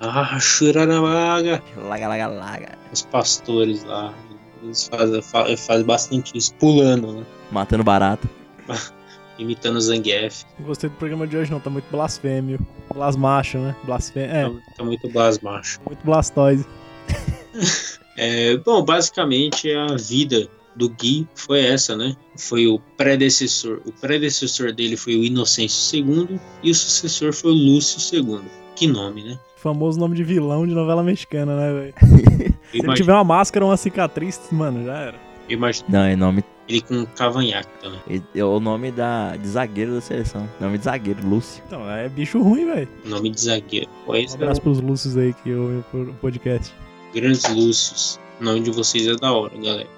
Ah, 0.00 0.38
Shuranabaga. 0.38 1.60
Laga, 1.76 2.06
laga, 2.08 2.26
laga. 2.28 2.78
Os 2.92 3.02
pastores 3.02 3.82
lá. 3.82 4.14
Eles 4.62 4.86
fazem, 4.86 5.20
fa- 5.20 5.56
fazem 5.56 5.84
bastante 5.84 6.38
isso, 6.38 6.54
pulando, 6.54 7.14
né? 7.14 7.26
Matando 7.50 7.82
barato. 7.82 8.28
Imitando 9.40 9.76
o 9.76 9.80
Zangief. 9.80 10.44
Não 10.58 10.66
gostei 10.66 10.88
do 10.88 10.94
programa 10.96 11.26
de 11.26 11.36
hoje, 11.36 11.50
não. 11.50 11.58
Tá 11.58 11.68
muito 11.68 11.90
blasfêmio. 11.90 12.60
Blasmacho, 12.94 13.58
né? 13.58 13.74
Blasfêmio. 13.84 14.30
É, 14.30 14.44
Tá, 14.48 14.72
tá 14.76 14.84
muito 14.84 15.08
blasmacho. 15.08 15.80
muito 15.84 16.04
blastoise. 16.04 16.64
É, 18.20 18.56
bom, 18.56 18.82
basicamente 18.84 19.72
a 19.72 19.94
vida 19.94 20.48
do 20.74 20.88
Gui 20.88 21.24
foi 21.36 21.64
essa, 21.64 21.96
né? 21.96 22.16
Foi 22.36 22.66
o 22.66 22.80
predecessor. 22.96 23.80
O 23.86 23.92
predecessor 23.92 24.72
dele 24.72 24.96
foi 24.96 25.14
o 25.14 25.22
Inocêncio 25.22 25.98
II 26.04 26.40
e 26.64 26.70
o 26.72 26.74
sucessor 26.74 27.32
foi 27.32 27.52
o 27.52 27.54
Lúcio 27.54 28.00
II. 28.18 28.40
Que 28.74 28.88
nome, 28.88 29.22
né? 29.22 29.38
Famoso 29.56 30.00
nome 30.00 30.16
de 30.16 30.24
vilão 30.24 30.66
de 30.66 30.74
novela 30.74 31.00
mexicana, 31.04 31.54
né, 31.56 31.72
velho? 31.72 31.94
Se 32.72 32.78
ele 32.78 32.94
tiver 32.94 33.12
uma 33.12 33.22
máscara 33.22 33.64
ou 33.64 33.70
uma 33.70 33.76
cicatriz, 33.76 34.40
mano, 34.50 34.84
já 34.84 34.98
era. 34.98 35.16
eu 35.48 35.56
imagino 35.56 35.86
Não, 35.88 36.02
é 36.02 36.16
nome. 36.16 36.44
ele 36.68 36.80
com 36.80 36.94
um 36.94 37.06
cavanhaque 37.06 37.68
também. 37.80 38.00
É 38.34 38.44
o 38.44 38.58
nome 38.58 38.90
da, 38.90 39.36
de 39.36 39.46
zagueiro 39.46 39.94
da 39.94 40.00
seleção. 40.00 40.48
Nome 40.60 40.76
de 40.78 40.84
zagueiro, 40.84 41.24
Lúcio. 41.24 41.62
Então, 41.68 41.88
é 41.88 42.08
bicho 42.08 42.42
ruim, 42.42 42.66
velho. 42.66 42.88
Nome 43.04 43.30
de 43.30 43.40
zagueiro. 43.40 43.88
Pô, 44.04 44.14
Um 44.14 44.16
esse 44.16 44.34
é 44.34 44.42
abraço 44.42 44.60
pros 44.60 44.80
Lúcios 44.80 45.16
aí 45.16 45.32
que 45.34 45.54
ouvem 45.54 45.84
o 45.94 46.14
podcast. 46.14 46.74
O 47.08 47.12
Grandes 47.12 47.48
Lúcios. 47.54 48.20
O 48.40 48.44
nome 48.44 48.60
de 48.60 48.70
vocês 48.70 49.06
é 49.06 49.16
da 49.16 49.32
hora, 49.32 49.56
galera. 49.56 49.88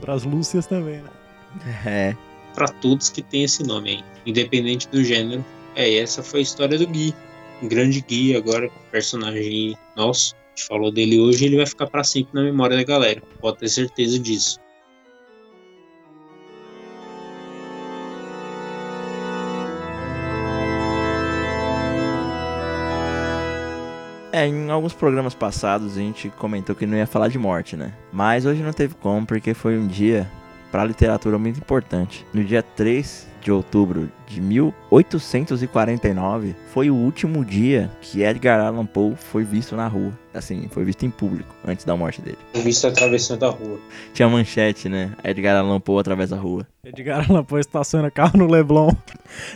Pras 0.00 0.24
Lúcias 0.24 0.66
também, 0.66 1.02
né? 1.02 1.10
É. 1.86 2.16
Pra 2.54 2.68
todos 2.68 3.10
que 3.10 3.22
tem 3.22 3.44
esse 3.44 3.62
nome 3.62 3.90
aí, 3.90 4.04
independente 4.24 4.88
do 4.88 5.04
gênero. 5.04 5.44
É, 5.74 5.98
essa 5.98 6.22
foi 6.22 6.40
a 6.40 6.42
história 6.42 6.78
do 6.78 6.86
Gui. 6.86 7.14
Um 7.62 7.68
grande 7.68 8.00
Gui 8.00 8.34
agora, 8.34 8.70
personagem 8.90 9.76
nosso. 9.94 10.34
A 10.34 10.56
gente 10.56 10.66
falou 10.66 10.90
dele 10.90 11.20
hoje 11.20 11.44
ele 11.44 11.56
vai 11.56 11.66
ficar 11.66 11.86
pra 11.86 12.02
sempre 12.02 12.34
na 12.34 12.42
memória 12.42 12.76
da 12.76 12.82
galera. 12.82 13.22
Pode 13.40 13.58
ter 13.58 13.68
certeza 13.68 14.18
disso. 14.18 14.58
É, 24.36 24.46
em 24.46 24.68
alguns 24.68 24.92
programas 24.92 25.34
passados 25.34 25.96
a 25.96 26.00
gente 26.00 26.28
comentou 26.28 26.76
que 26.76 26.84
não 26.84 26.98
ia 26.98 27.06
falar 27.06 27.28
de 27.28 27.38
morte, 27.38 27.74
né? 27.74 27.94
Mas 28.12 28.44
hoje 28.44 28.62
não 28.62 28.70
teve 28.70 28.94
como, 28.96 29.24
porque 29.24 29.54
foi 29.54 29.78
um 29.78 29.86
dia 29.86 30.30
para 30.70 30.82
a 30.82 30.84
literatura 30.84 31.38
muito 31.38 31.56
importante. 31.56 32.22
No 32.34 32.44
dia 32.44 32.62
3 32.62 33.26
de 33.40 33.50
outubro 33.50 34.12
de 34.28 34.42
1849 34.42 36.54
foi 36.70 36.90
o 36.90 36.94
último 36.94 37.46
dia 37.46 37.90
que 38.02 38.22
Edgar 38.22 38.60
Allan 38.60 38.84
Poe 38.84 39.16
foi 39.16 39.42
visto 39.42 39.74
na 39.74 39.88
rua. 39.88 40.12
Assim, 40.34 40.68
foi 40.70 40.84
visto 40.84 41.06
em 41.06 41.10
público 41.10 41.56
antes 41.66 41.86
da 41.86 41.96
morte 41.96 42.20
dele. 42.20 42.36
Visto 42.56 42.88
atravessando 42.88 43.46
a 43.46 43.48
rua. 43.48 43.80
Tinha 44.12 44.28
manchete, 44.28 44.86
né? 44.86 45.12
Edgar 45.24 45.56
Allan 45.56 45.80
Poe 45.80 45.98
através 45.98 46.28
da 46.28 46.36
rua. 46.36 46.66
Edgar 46.84 47.24
Allan 47.26 47.42
Poe 47.42 47.60
estaciona 47.60 48.10
carro 48.10 48.36
no 48.36 48.46
Leblon. 48.46 48.90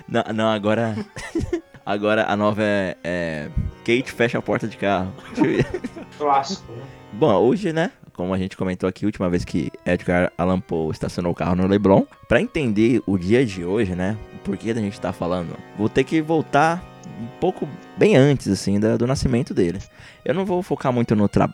Não, 0.09 0.25
não 0.35 0.49
agora. 0.49 0.97
agora 1.85 2.25
a 2.25 2.35
nova 2.35 2.62
é, 2.62 2.97
é. 3.05 3.51
Kate 3.85 4.12
fecha 4.12 4.38
a 4.38 4.43
porta 4.43 4.66
de 4.69 4.77
carro. 4.77 5.12
Clássico, 6.19 6.71
né? 6.73 6.83
Bom, 7.12 7.35
hoje, 7.35 7.73
né? 7.73 7.90
Como 8.14 8.35
a 8.35 8.38
gente 8.38 8.57
comentou 8.57 8.88
aqui, 8.88 9.05
a 9.05 9.09
última 9.09 9.29
vez 9.31 9.45
que 9.45 9.71
Edgar 9.87 10.31
Allan 10.37 10.61
Poe 10.61 10.90
estacionou 10.93 11.33
o 11.33 11.35
carro 11.35 11.57
no 11.57 11.66
Leblon. 11.66 12.03
Pra 12.29 12.40
entender 12.40 13.03
o 13.07 13.16
dia 13.16 13.45
de 13.45 13.64
hoje, 13.64 13.95
né? 13.95 14.16
Por 14.45 14.57
que 14.57 14.71
a 14.71 14.75
gente 14.75 15.01
tá 15.01 15.12
falando? 15.12 15.57
Vou 15.79 15.88
ter 15.88 16.05
que 16.05 16.21
voltar 16.21 16.85
um 17.21 17.27
pouco 17.40 17.69
bem 17.97 18.16
antes, 18.16 18.49
assim, 18.49 18.79
da- 18.79 18.97
do 18.97 19.07
nascimento 19.07 19.53
dele. 19.55 19.79
Eu 20.25 20.35
não 20.35 20.45
vou 20.45 20.62
focar 20.62 20.93
muito 20.93 21.16
no, 21.16 21.29
tra- 21.29 21.51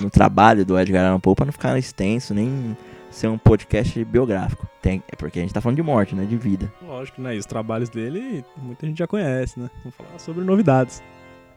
no 0.00 0.10
trabalho 0.10 0.64
do 0.64 0.78
Edgar 0.78 1.06
Allan 1.06 1.20
Poe 1.20 1.34
pra 1.34 1.46
não 1.46 1.52
ficar 1.52 1.78
extenso, 1.78 2.34
nem 2.34 2.76
ser 3.10 3.28
um 3.28 3.38
podcast 3.38 4.04
biográfico. 4.04 4.68
Tem, 4.82 5.02
é 5.10 5.16
porque 5.16 5.38
a 5.38 5.42
gente 5.42 5.54
tá 5.54 5.60
falando 5.60 5.76
de 5.76 5.82
morte, 5.82 6.14
né? 6.14 6.24
De 6.24 6.36
vida. 6.36 6.72
Lógico, 6.82 7.20
né? 7.22 7.34
E 7.36 7.38
os 7.38 7.46
trabalhos 7.46 7.88
dele, 7.88 8.44
muita 8.60 8.86
gente 8.86 8.98
já 8.98 9.06
conhece, 9.06 9.58
né? 9.58 9.70
Vamos 9.82 9.94
falar 9.96 10.18
sobre 10.18 10.44
novidades. 10.44 11.02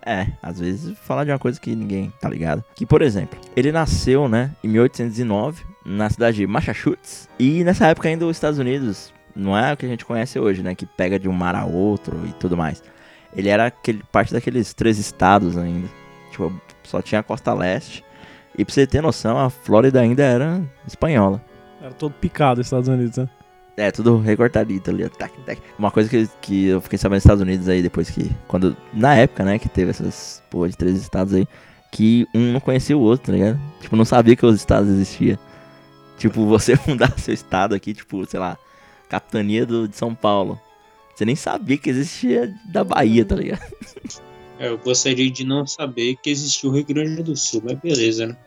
É, 0.06 0.28
às 0.42 0.60
vezes 0.60 0.98
falar 1.00 1.26
de 1.26 1.32
uma 1.32 1.40
coisa 1.40 1.60
que 1.60 1.76
ninguém 1.76 2.12
tá 2.20 2.28
ligado. 2.28 2.64
Que, 2.76 2.86
por 2.86 3.02
exemplo, 3.02 3.40
ele 3.56 3.72
nasceu, 3.72 4.28
né, 4.28 4.52
em 4.64 4.68
1809, 4.68 5.64
na 5.86 6.10
cidade 6.10 6.38
de 6.38 6.48
Massachusetts. 6.48 7.30
E 7.38 7.64
nessa 7.64 7.88
época 7.88 8.10
ainda 8.10 8.26
os 8.26 8.36
Estados 8.36 8.60
Unidos 8.60 9.14
não 9.36 9.58
é 9.58 9.74
o 9.74 9.78
que 9.78 9.86
a 9.86 9.90
gente 9.90 10.06
conhece 10.06 10.40
hoje, 10.40 10.64
né, 10.64 10.76
que 10.76 10.86
pega 10.86 11.20
de 11.20 11.30
um 11.30 11.34
mar 11.34 11.56
a 11.56 11.66
outro 11.66 12.20
e 12.28 12.34
tudo 12.34 12.58
mais. 12.58 12.84
Ele 13.36 13.50
era 13.50 13.68
aquele, 13.68 14.04
parte 14.12 14.34
daqueles 14.34 14.74
três 14.74 14.98
estados 14.98 15.58
ainda. 15.58 15.88
Tipo, 16.32 16.52
só 16.84 17.02
tinha 17.02 17.22
a 17.22 17.24
costa 17.24 17.54
leste. 17.54 18.04
E 18.58 18.66
pra 18.66 18.74
você 18.74 18.86
ter 18.86 19.02
noção, 19.02 19.40
a 19.40 19.50
Flórida 19.50 20.02
ainda 20.02 20.24
era 20.24 20.62
espanhola. 20.86 21.42
Era 21.82 21.94
todo 21.94 22.14
picado 22.14 22.60
os 22.60 22.68
Estados 22.68 22.90
Unidos, 22.90 23.18
né? 23.18 23.30
É, 23.78 23.90
tudo 23.90 24.18
recortadito 24.18 24.90
ali, 24.90 25.08
tac, 25.10 25.34
tac. 25.46 25.62
Uma 25.80 25.92
coisa 25.92 26.10
que, 26.10 26.30
que 26.42 26.66
eu 26.68 26.82
fiquei 26.82 27.00
sabendo 27.00 27.16
nos 27.16 27.24
Estados 27.24 27.42
Unidos 27.42 27.70
aí, 27.70 27.82
depois 27.82 28.10
que. 28.10 28.30
Quando. 28.48 28.76
Na 28.94 29.16
época, 29.16 29.44
né, 29.44 29.58
que 29.58 29.70
teve 29.70 29.92
essas 29.92 30.44
porra 30.50 30.70
de 30.70 30.78
três 30.78 30.98
estados 30.98 31.34
aí, 31.34 31.48
que 31.92 32.28
um 32.34 32.54
não 32.54 32.60
conhecia 32.60 32.98
o 32.98 33.02
outro, 33.02 33.28
tá 33.28 33.32
ligado? 33.32 33.60
Tipo, 33.80 33.96
não 33.96 34.06
sabia 34.06 34.36
que 34.36 34.46
os 34.46 34.56
estados 34.56 34.90
existiam. 34.90 35.38
Tipo, 36.18 36.46
você 36.46 36.76
fundar 36.78 37.18
seu 37.18 37.34
estado 37.34 37.74
aqui, 37.74 37.94
tipo, 37.94 38.26
sei 38.26 38.40
lá, 38.40 38.58
capitania 39.10 39.66
do, 39.66 39.88
de 39.88 39.96
São 39.96 40.14
Paulo. 40.14 40.60
Você 41.16 41.26
nem 41.26 41.36
sabia 41.36 41.78
que 41.78 41.90
existia 41.90 42.54
da 42.72 42.84
Bahia, 42.84 43.26
tá 43.26 43.36
ligado? 43.36 43.62
É, 44.58 44.68
Eu 44.68 44.78
gostaria 44.78 45.30
de 45.30 45.44
não 45.44 45.66
saber 45.66 46.16
que 46.22 46.30
existiu 46.30 46.70
o 46.70 46.74
Rio 46.74 46.86
Grande 46.86 47.24
do 47.24 47.36
Sul, 47.36 47.64
mas 47.66 47.80
beleza, 47.80 48.28
né? 48.28 48.38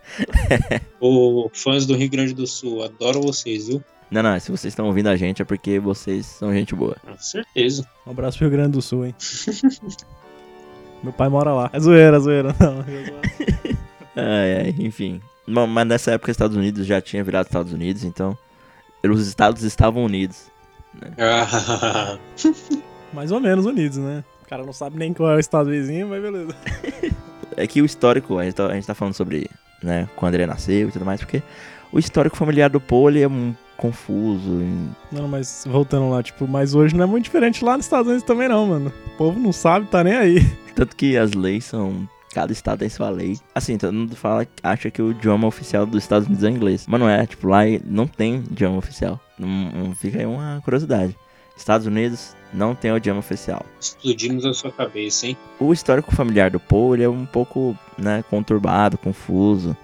Ô, 1.01 1.51
fãs 1.53 1.87
do 1.87 1.97
Rio 1.97 2.09
Grande 2.09 2.33
do 2.33 2.47
Sul, 2.47 2.85
adoro 2.85 3.21
vocês, 3.21 3.67
viu? 3.67 3.83
Não, 4.11 4.23
não, 4.23 4.39
se 4.39 4.51
vocês 4.51 4.73
estão 4.73 4.87
ouvindo 4.87 5.09
a 5.09 5.17
gente 5.17 5.43
é 5.43 5.45
porque 5.45 5.79
vocês 5.79 6.27
são 6.27 6.53
gente 6.53 6.75
boa. 6.75 6.97
Com 7.05 7.19
certeza. 7.19 7.87
Um 8.07 8.11
abraço 8.11 8.39
pro 8.39 8.49
Rio 8.49 8.57
Grande 8.57 8.73
do 8.73 8.83
Sul, 8.83 9.07
hein? 9.07 9.15
Meu 11.03 11.13
pai 11.13 11.29
mora 11.29 11.53
lá. 11.53 11.71
É 11.73 11.81
zoeira, 11.81 12.17
é 12.17 12.21
zoeira. 12.21 12.55
Não. 12.59 12.85
Ai, 14.17 14.55
ai, 14.57 14.75
enfim. 14.79 15.21
Bom, 15.47 15.67
Mas 15.67 15.89
nessa 15.89 16.13
época 16.13 16.31
os 16.31 16.35
Estados 16.35 16.57
Unidos 16.57 16.87
já 16.87 17.01
tinha 17.01 17.25
virado 17.25 17.47
Estados 17.47 17.73
Unidos, 17.73 18.05
então 18.05 18.39
os 19.05 19.27
estados 19.27 19.65
estavam 19.65 20.05
unidos. 20.05 20.47
Ah, 21.19 22.17
Mais 23.13 23.33
ou 23.33 23.41
menos 23.41 23.67
unidos, 23.67 23.99
né? 23.99 24.25
O 24.45 24.49
cara 24.49 24.65
não 24.65 24.73
sabe 24.73 24.99
nem 24.99 25.13
qual 25.13 25.33
é 25.33 25.37
o 25.37 25.41
estado 25.41 25.71
vizinho, 25.71 26.09
mas 26.09 26.23
beleza. 26.23 26.55
É 27.57 27.67
que 27.67 27.83
o 27.83 27.85
histórico, 27.85 28.39
a 28.39 28.45
gente 28.45 28.55
tá, 28.55 28.67
a 28.67 28.75
gente 28.75 28.87
tá 28.87 28.95
falando 28.95 29.15
sobre, 29.15 29.51
né, 29.83 30.09
quando 30.17 30.35
ele 30.35 30.47
nasceu 30.47 30.89
e 30.89 30.93
tudo 30.93 31.05
mais, 31.05 31.21
porque 31.21 31.43
o 31.93 31.99
histórico 31.99 32.37
familiar 32.37 32.71
do 32.71 32.81
Paul, 32.81 33.11
é 33.17 33.27
um 33.27 33.55
confuso. 33.77 34.61
e- 34.63 35.15
Não, 35.15 35.29
mas 35.29 35.65
voltando 35.67 36.09
lá, 36.11 36.23
tipo, 36.23 36.47
mas 36.49 36.75
hoje 36.75 36.95
não 36.95 37.05
é 37.05 37.07
muito 37.07 37.25
diferente 37.25 37.65
lá 37.65 37.77
nos 37.77 37.87
Estados 37.87 38.07
Unidos 38.09 38.27
também 38.27 38.49
não, 38.49 38.67
mano. 38.67 38.93
O 39.15 39.17
povo 39.17 39.39
não 39.39 39.53
sabe, 39.53 39.87
tá 39.87 40.03
nem 40.05 40.15
aí. 40.15 40.41
Tanto 40.75 40.97
que 40.97 41.17
as 41.17 41.33
leis 41.33 41.65
são... 41.65 42.09
Cada 42.35 42.53
estado 42.53 42.81
tem 42.81 42.89
sua 42.89 43.11
lei. 43.11 43.39
Assim, 43.55 43.79
todo 43.79 43.93
mundo 43.93 44.17
fala, 44.17 44.45
acha 44.61 44.91
que 44.91 45.01
o 45.01 45.13
idioma 45.13 45.47
oficial 45.47 45.87
dos 45.87 46.03
Estados 46.03 46.27
Unidos 46.27 46.43
é 46.43 46.49
o 46.49 46.51
inglês. 46.51 46.85
Mas 46.89 46.99
não 47.01 47.09
é, 47.09 47.25
tipo, 47.25 47.47
lá 47.47 47.61
não 47.85 48.09
tem 48.09 48.37
idioma 48.51 48.77
oficial. 48.77 49.21
Não, 49.39 49.47
não 49.49 49.95
fica 49.95 50.19
aí 50.19 50.27
uma 50.27 50.61
curiosidade. 50.65 51.17
Estados 51.57 51.87
Unidos 51.87 52.35
não 52.53 52.75
tem 52.75 52.91
o 52.91 52.97
idioma 52.97 53.21
oficial. 53.21 53.65
explodimos 53.81 54.45
a 54.45 54.53
sua 54.53 54.73
cabeça, 54.73 55.29
hein? 55.29 55.37
O 55.61 55.73
histórico 55.73 56.13
familiar 56.13 56.51
do 56.51 56.59
Poe 56.59 56.97
ele 56.97 57.05
é 57.05 57.09
um 57.09 57.25
pouco 57.25 57.79
né, 57.97 58.25
conturbado, 58.29 58.99
confuso. 58.99 59.77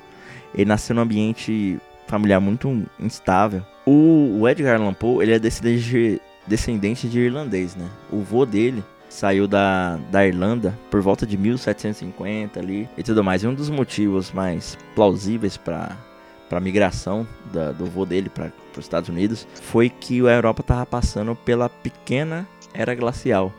Ele 0.52 0.64
nasceu 0.64 0.96
num 0.96 1.02
ambiente 1.02 1.78
familiar 2.08 2.40
muito 2.40 2.84
instável. 2.98 3.62
O, 3.92 4.42
o 4.42 4.48
Edgar 4.48 4.80
Allan 4.80 4.94
Poe 4.94 5.24
ele 5.24 5.32
é 5.32 5.38
descendente 5.40 5.82
de, 5.82 6.20
descendente 6.46 7.08
de 7.08 7.18
irlandês, 7.18 7.74
né? 7.74 7.88
O 8.12 8.18
vô 8.18 8.46
dele 8.46 8.84
saiu 9.08 9.48
da, 9.48 9.96
da 10.12 10.24
Irlanda 10.24 10.78
por 10.88 11.00
volta 11.00 11.26
de 11.26 11.36
1750 11.36 12.60
ali 12.60 12.88
e 12.96 13.02
tudo 13.02 13.24
mais. 13.24 13.42
E 13.42 13.48
um 13.48 13.54
dos 13.54 13.68
motivos 13.68 14.30
mais 14.30 14.78
plausíveis 14.94 15.56
para 15.56 15.96
para 16.48 16.60
migração 16.60 17.26
da, 17.52 17.72
do 17.72 17.86
vô 17.86 18.04
dele 18.04 18.28
para 18.28 18.52
os 18.76 18.84
Estados 18.84 19.08
Unidos 19.08 19.46
foi 19.54 19.88
que 19.88 20.20
a 20.20 20.32
Europa 20.32 20.60
estava 20.60 20.86
passando 20.86 21.34
pela 21.34 21.68
pequena 21.68 22.46
era 22.72 22.94
glacial 22.94 23.52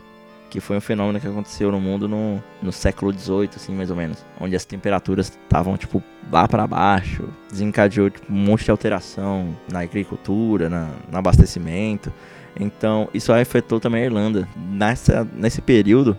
que 0.51 0.59
foi 0.59 0.75
um 0.75 0.81
fenômeno 0.81 1.17
que 1.17 1.25
aconteceu 1.25 1.71
no 1.71 1.79
mundo 1.79 2.09
no, 2.09 2.43
no 2.61 2.73
século 2.73 3.17
XVIII, 3.17 3.51
assim, 3.55 3.73
mais 3.73 3.89
ou 3.89 3.95
menos. 3.95 4.23
Onde 4.37 4.53
as 4.53 4.65
temperaturas 4.65 5.29
estavam, 5.29 5.77
tipo, 5.77 6.03
lá 6.29 6.45
para 6.45 6.67
baixo. 6.67 7.23
Desencadeou 7.49 8.09
tipo, 8.09 8.31
um 8.31 8.35
monte 8.35 8.65
de 8.65 8.71
alteração 8.71 9.55
na 9.71 9.79
agricultura, 9.79 10.69
na, 10.69 10.89
no 11.09 11.17
abastecimento. 11.17 12.11
Então, 12.59 13.07
isso 13.13 13.31
afetou 13.31 13.79
também 13.79 14.03
a 14.03 14.05
Irlanda. 14.05 14.45
Nessa, 14.57 15.25
nesse 15.33 15.61
período, 15.61 16.17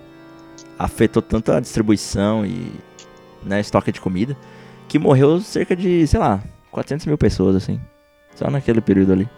afetou 0.78 1.20
tanto 1.20 1.52
a 1.52 1.60
distribuição 1.60 2.46
e 2.46 2.72
né, 3.44 3.60
estoque 3.60 3.92
de 3.92 4.00
comida, 4.00 4.34
que 4.88 4.98
morreu 4.98 5.40
cerca 5.42 5.76
de, 5.76 6.06
sei 6.06 6.18
lá, 6.18 6.42
400 6.70 7.04
mil 7.04 7.18
pessoas, 7.18 7.54
assim. 7.54 7.78
Só 8.34 8.50
naquele 8.50 8.80
período 8.80 9.12
ali. 9.12 9.28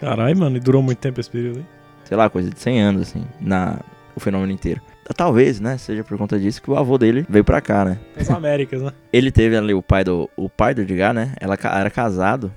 Caralho, 0.00 0.38
mano, 0.38 0.56
e 0.56 0.60
durou 0.60 0.82
muito 0.82 0.98
tempo 0.98 1.20
esse 1.20 1.28
período, 1.28 1.58
hein? 1.58 1.66
sei 2.06 2.16
lá, 2.16 2.30
coisa 2.30 2.48
de 2.48 2.58
100 2.58 2.80
anos, 2.80 3.02
assim, 3.02 3.24
na, 3.40 3.80
o 4.16 4.20
fenômeno 4.20 4.52
inteiro. 4.52 4.80
Talvez, 5.14 5.60
né, 5.60 5.78
seja 5.78 6.02
por 6.02 6.18
conta 6.18 6.38
disso 6.38 6.60
que 6.60 6.70
o 6.70 6.76
avô 6.76 6.98
dele 6.98 7.24
veio 7.28 7.44
pra 7.44 7.60
cá, 7.60 7.84
né. 7.84 7.98
As 8.16 8.28
Américas, 8.30 8.82
né? 8.82 8.90
Ele 9.12 9.30
teve 9.30 9.56
ali 9.56 9.74
o 9.74 9.82
pai 9.82 10.02
do, 10.02 10.28
o 10.36 10.48
pai 10.48 10.74
do 10.74 10.80
Edgar, 10.80 11.14
né, 11.14 11.34
ela 11.40 11.56
era 11.62 11.90
casado 11.90 12.52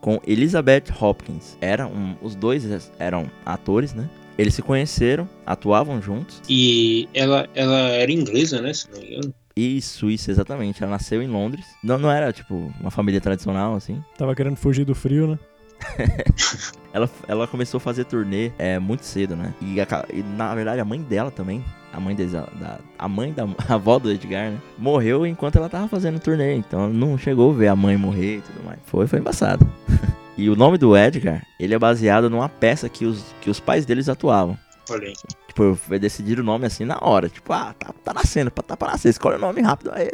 com 0.00 0.20
Elizabeth 0.26 0.84
Hopkins. 1.00 1.56
Era 1.60 1.86
um, 1.86 2.14
os 2.22 2.34
dois 2.34 2.90
eram 2.98 3.28
atores, 3.44 3.94
né. 3.94 4.08
Eles 4.36 4.54
se 4.54 4.62
conheceram, 4.62 5.28
atuavam 5.44 6.00
juntos. 6.00 6.40
E 6.48 7.08
ela, 7.12 7.48
ela 7.56 7.88
era 7.88 8.12
inglesa, 8.12 8.62
né? 8.62 8.72
Se 8.72 8.88
não 8.88 9.00
me 9.00 9.06
engano. 9.08 9.34
Isso, 9.56 10.08
isso, 10.08 10.30
exatamente. 10.30 10.80
Ela 10.80 10.92
nasceu 10.92 11.20
em 11.20 11.26
Londres. 11.26 11.66
Não, 11.82 11.98
não 11.98 12.08
era, 12.08 12.32
tipo, 12.32 12.72
uma 12.80 12.92
família 12.92 13.20
tradicional, 13.20 13.74
assim. 13.74 14.00
Tava 14.16 14.36
querendo 14.36 14.54
fugir 14.54 14.84
do 14.84 14.94
frio, 14.94 15.26
né? 15.26 15.38
Ela, 16.92 17.08
ela 17.28 17.46
começou 17.46 17.78
a 17.78 17.80
fazer 17.80 18.04
turnê 18.04 18.50
é, 18.58 18.78
muito 18.78 19.04
cedo, 19.04 19.36
né? 19.36 19.54
E, 19.60 19.78
a- 19.80 19.86
e, 20.12 20.22
na 20.22 20.54
verdade 20.54 20.80
a 20.80 20.84
mãe 20.84 21.00
dela 21.02 21.30
também, 21.30 21.62
a 21.92 22.00
mãe 22.00 22.16
da, 22.16 22.80
a 22.98 23.08
mãe 23.08 23.32
da 23.32 23.44
a 23.68 23.74
avó 23.74 23.98
do 23.98 24.10
Edgar, 24.10 24.50
né? 24.50 24.58
Morreu 24.78 25.26
enquanto 25.26 25.56
ela 25.56 25.68
tava 25.68 25.86
fazendo 25.86 26.18
turnê. 26.18 26.54
Então 26.54 26.84
ela 26.84 26.92
não 26.92 27.16
chegou 27.18 27.50
a 27.52 27.54
ver 27.54 27.68
a 27.68 27.76
mãe 27.76 27.96
morrer 27.96 28.38
e 28.38 28.40
tudo 28.40 28.64
mais. 28.64 28.78
Foi, 28.86 29.06
foi 29.06 29.18
embaçado. 29.18 29.70
e 30.36 30.48
o 30.48 30.56
nome 30.56 30.78
do 30.78 30.96
Edgar, 30.96 31.46
ele 31.60 31.74
é 31.74 31.78
baseado 31.78 32.30
numa 32.30 32.48
peça 32.48 32.88
que 32.88 33.04
os, 33.04 33.22
que 33.40 33.50
os 33.50 33.60
pais 33.60 33.84
deles 33.84 34.08
atuavam. 34.08 34.58
Olha 34.90 35.06
aí. 35.08 35.12
Tipo, 35.46 35.74
foi 35.76 35.98
decidir 35.98 36.40
o 36.40 36.42
nome 36.42 36.66
assim 36.66 36.84
na 36.86 36.98
hora. 37.00 37.28
Tipo, 37.28 37.52
ah, 37.52 37.74
tá, 37.78 37.92
tá 38.02 38.14
nascendo, 38.14 38.50
tá 38.50 38.76
pra 38.76 38.92
nascer, 38.92 39.10
escolhe 39.10 39.36
o 39.36 39.40
nome 39.40 39.60
rápido. 39.60 39.92
Aí? 39.92 40.08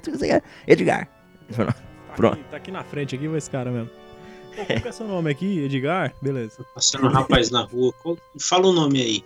Edgar. 0.67 1.09
Tá 1.57 1.73
Pronto. 2.17 2.35
aqui, 2.35 2.45
tá 2.51 2.57
aqui 2.57 2.71
na 2.73 2.83
frente, 2.83 3.15
aqui 3.15 3.29
vai 3.29 3.39
esse 3.39 3.49
cara 3.51 3.71
mesmo. 3.71 3.91
Qual 4.55 4.81
que 4.81 4.89
é 4.89 4.93
seu 4.93 5.07
nome 5.07 5.31
aqui? 5.31 5.61
Edgar? 5.61 6.15
Beleza. 6.21 6.65
Passando 6.75 7.07
um 7.07 7.11
rapaz 7.11 7.51
na 7.51 7.63
rua. 7.63 7.93
Fala 8.39 8.69
o 8.69 8.73
nome 8.73 9.01
aí. 9.01 9.25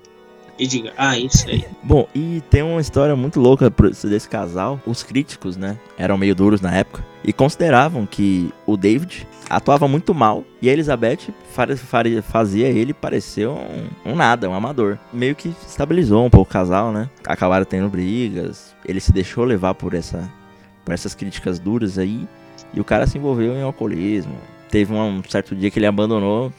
Edgar. 0.59 0.92
Ah, 0.96 1.18
isso 1.18 1.48
aí. 1.48 1.64
Bom, 1.82 2.09
e 2.14 2.42
tem 2.50 2.62
uma 2.62 2.80
história 2.80 3.14
muito 3.14 3.38
louca 3.38 3.72
desse 4.05 4.28
casal. 4.28 4.80
Os 4.86 5.02
críticos, 5.02 5.57
né, 5.57 5.78
eram 5.96 6.18
meio 6.18 6.34
duros 6.34 6.61
na 6.61 6.74
época 6.74 7.05
e 7.24 7.32
consideravam 7.32 8.07
que 8.07 8.52
o 8.66 8.76
David 8.76 9.26
atuava 9.48 9.86
muito 9.86 10.14
mal 10.14 10.44
e 10.61 10.68
a 10.68 10.72
Elizabeth 10.72 11.32
fazia 12.22 12.68
ele 12.68 12.92
parecer 12.92 13.48
um, 13.48 13.88
um 14.05 14.14
nada, 14.16 14.48
um 14.48 14.55
amador. 14.55 14.98
Meio 15.12 15.34
que 15.34 15.55
estabilizou 15.66 16.24
um 16.24 16.30
pouco 16.30 16.50
o 16.50 16.52
casal, 16.52 16.92
né? 16.92 17.09
Acabaram 17.24 17.64
tendo 17.64 17.88
brigas. 17.88 18.74
Ele 18.84 19.00
se 19.00 19.12
deixou 19.12 19.44
levar 19.44 19.74
por 19.74 19.94
essa 19.94 20.28
por 20.84 20.94
essas 20.94 21.14
críticas 21.14 21.59
duras 21.59 21.98
aí 21.98 22.26
e 22.72 22.80
o 22.80 22.84
cara 22.84 23.07
se 23.07 23.18
envolveu 23.18 23.55
em 23.55 23.62
alcoolismo. 23.62 24.36
Teve 24.70 24.92
um 24.92 25.22
certo 25.28 25.54
dia 25.56 25.70
que 25.70 25.78
ele 25.78 25.86
abandonou 25.86 26.52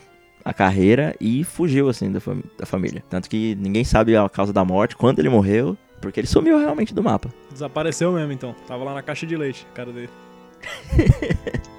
a 0.43 0.53
carreira 0.53 1.16
e 1.20 1.43
fugiu, 1.43 1.89
assim, 1.89 2.12
da, 2.12 2.20
fam- 2.20 2.41
da 2.57 2.66
família. 2.66 3.03
Tanto 3.10 3.30
que 3.30 3.55
ninguém 3.60 3.84
sabe 3.84 4.16
a 4.16 4.28
causa 4.30 4.51
da 4.53 4.64
morte, 4.66 4.95
quando 4.95 5.20
ele 5.20 5.30
morreu, 5.30 5.78
porque 6.01 6.20
ele 6.20 6.28
sumiu 6.28 6.57
realmente 6.57 6.93
do 6.93 7.03
mapa. 7.03 7.30
Desapareceu 7.51 8.12
mesmo, 8.12 8.32
então. 8.32 8.55
Tava 8.68 8.84
lá 8.84 8.93
na 8.93 9.01
caixa 9.01 9.26
de 9.28 9.36
leite, 9.38 9.68
cara 9.74 9.91
dele. 9.91 10.10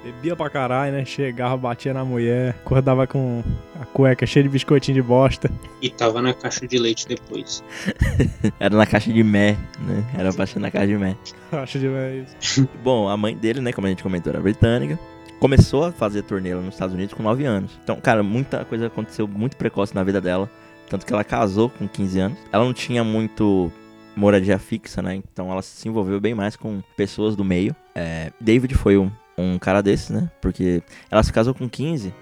Bebia 0.03 0.35
pra 0.35 0.49
caralho, 0.49 0.93
né? 0.93 1.05
Chegava, 1.05 1.57
batia 1.57 1.93
na 1.93 2.05
mulher, 2.05 2.51
acordava 2.65 3.07
com 3.07 3.43
a 3.81 3.85
cueca 3.85 4.25
cheia 4.27 4.43
de 4.43 4.49
biscoitinho 4.49 4.95
de 4.95 5.03
bosta. 5.03 5.51
E 5.83 5.91
tava 5.91 6.23
na 6.23 6.33
caixa 6.33 6.67
de 6.67 6.79
leite 6.79 7.07
depois. 7.07 7.63
Era 8.59 8.75
na 8.77 8.87
caixa 8.87 9.13
de 9.13 9.23
mé, 9.23 9.57
né? 9.81 10.05
Era 10.17 10.33
pra 10.33 10.47
ser 10.47 10.59
na 10.61 10.71
caixa 10.71 10.87
de 10.87 10.97
mé. 10.97 11.17
Acho 11.53 11.79
demais 11.79 12.27
isso. 12.41 12.69
Bom, 12.83 13.09
a 13.09 13.17
mãe 13.17 13.37
dele, 13.37 13.61
né, 13.61 13.73
como 13.73 13.87
a 13.87 13.91
gente 13.91 14.03
comentou, 14.03 14.33
era 14.33 14.41
britânica. 14.41 14.99
Começou 15.41 15.87
a 15.87 15.93
fazer 15.93 16.23
turnê 16.23 16.55
nos 16.55 16.75
Estados 16.75 16.95
Unidos 16.95 17.15
com 17.15 17.23
9 17.23 17.47
anos. 17.47 17.73
Então, 17.83 17.97
cara, 17.97 18.23
muita 18.23 18.63
coisa 18.63 18.89
aconteceu 18.89 19.27
muito 19.27 19.57
precoce 19.57 19.95
na 19.95 20.05
vida 20.05 20.21
dela. 20.21 20.51
Tanto 20.87 21.07
que 21.07 21.13
ela 21.15 21.25
casou 21.25 21.71
com 21.71 21.89
15 21.89 22.21
anos. 22.21 22.39
Ela 22.53 22.63
não 22.63 22.75
tinha 22.75 23.03
muito 23.03 23.73
moradia 24.15 24.59
fixa, 24.59 25.01
né? 25.01 25.15
Então 25.15 25.51
ela 25.51 25.63
se 25.63 25.89
envolveu 25.89 26.21
bem 26.21 26.35
mais 26.35 26.57
com 26.57 26.83
pessoas 26.95 27.35
do 27.35 27.43
meio. 27.43 27.75
É, 27.95 28.31
David 28.39 28.75
foi 28.75 28.99
um, 28.99 29.11
um 29.39 29.59
cara 29.59 29.83
desses, 29.83 30.11
né? 30.11 30.31
Porque 30.43 30.83
ela 31.11 31.23
se 31.23 31.33
casou 31.33 31.55
com 31.55 31.67
15. 31.67 32.13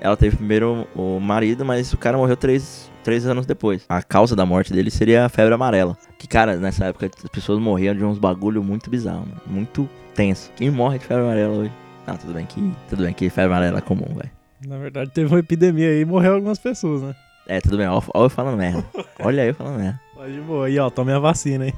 Ela 0.00 0.16
teve 0.16 0.36
primeiro 0.36 0.88
o 0.96 1.20
marido, 1.20 1.66
mas 1.66 1.92
o 1.92 1.98
cara 1.98 2.16
morreu 2.16 2.36
três, 2.36 2.90
três 3.02 3.26
anos 3.26 3.44
depois. 3.44 3.84
A 3.90 4.02
causa 4.02 4.34
da 4.34 4.46
morte 4.46 4.72
dele 4.72 4.90
seria 4.90 5.26
a 5.26 5.28
febre 5.28 5.52
amarela. 5.52 5.98
Que, 6.18 6.26
cara, 6.26 6.56
nessa 6.56 6.86
época 6.86 7.10
as 7.22 7.28
pessoas 7.28 7.58
morriam 7.58 7.94
de 7.94 8.02
uns 8.02 8.18
bagulho 8.18 8.64
muito 8.64 8.88
bizarro, 8.88 9.28
muito 9.46 9.86
tenso. 10.14 10.50
Quem 10.56 10.70
morre 10.70 10.98
de 10.98 11.04
febre 11.04 11.24
amarela 11.24 11.54
hoje? 11.54 11.83
Não, 12.06 12.16
tudo 12.16 12.32
bem 12.34 12.46
que, 12.46 12.72
tudo 12.88 13.02
bem 13.04 13.14
que 13.14 13.30
febre 13.30 13.52
amarela 13.52 13.78
é 13.78 13.82
comum, 13.82 14.14
velho. 14.14 14.30
Na 14.66 14.78
verdade, 14.78 15.10
teve 15.10 15.32
uma 15.32 15.38
epidemia 15.40 15.88
aí 15.88 16.00
e 16.00 16.04
morreu 16.04 16.34
algumas 16.34 16.58
pessoas, 16.58 17.02
né? 17.02 17.14
É, 17.46 17.60
tudo 17.60 17.76
bem, 17.76 17.86
ó, 17.86 18.00
ó 18.14 18.24
eu 18.24 18.30
falando 18.30 18.56
merda. 18.56 18.84
Olha 19.20 19.42
aí 19.42 19.48
eu 19.48 19.54
falando 19.54 19.78
merda. 19.78 20.00
Mas 20.16 20.32
de 20.32 20.40
boa. 20.40 20.70
E 20.70 20.78
ó, 20.78 20.88
tome 20.90 21.12
a 21.12 21.18
vacina, 21.18 21.66
hein? 21.66 21.74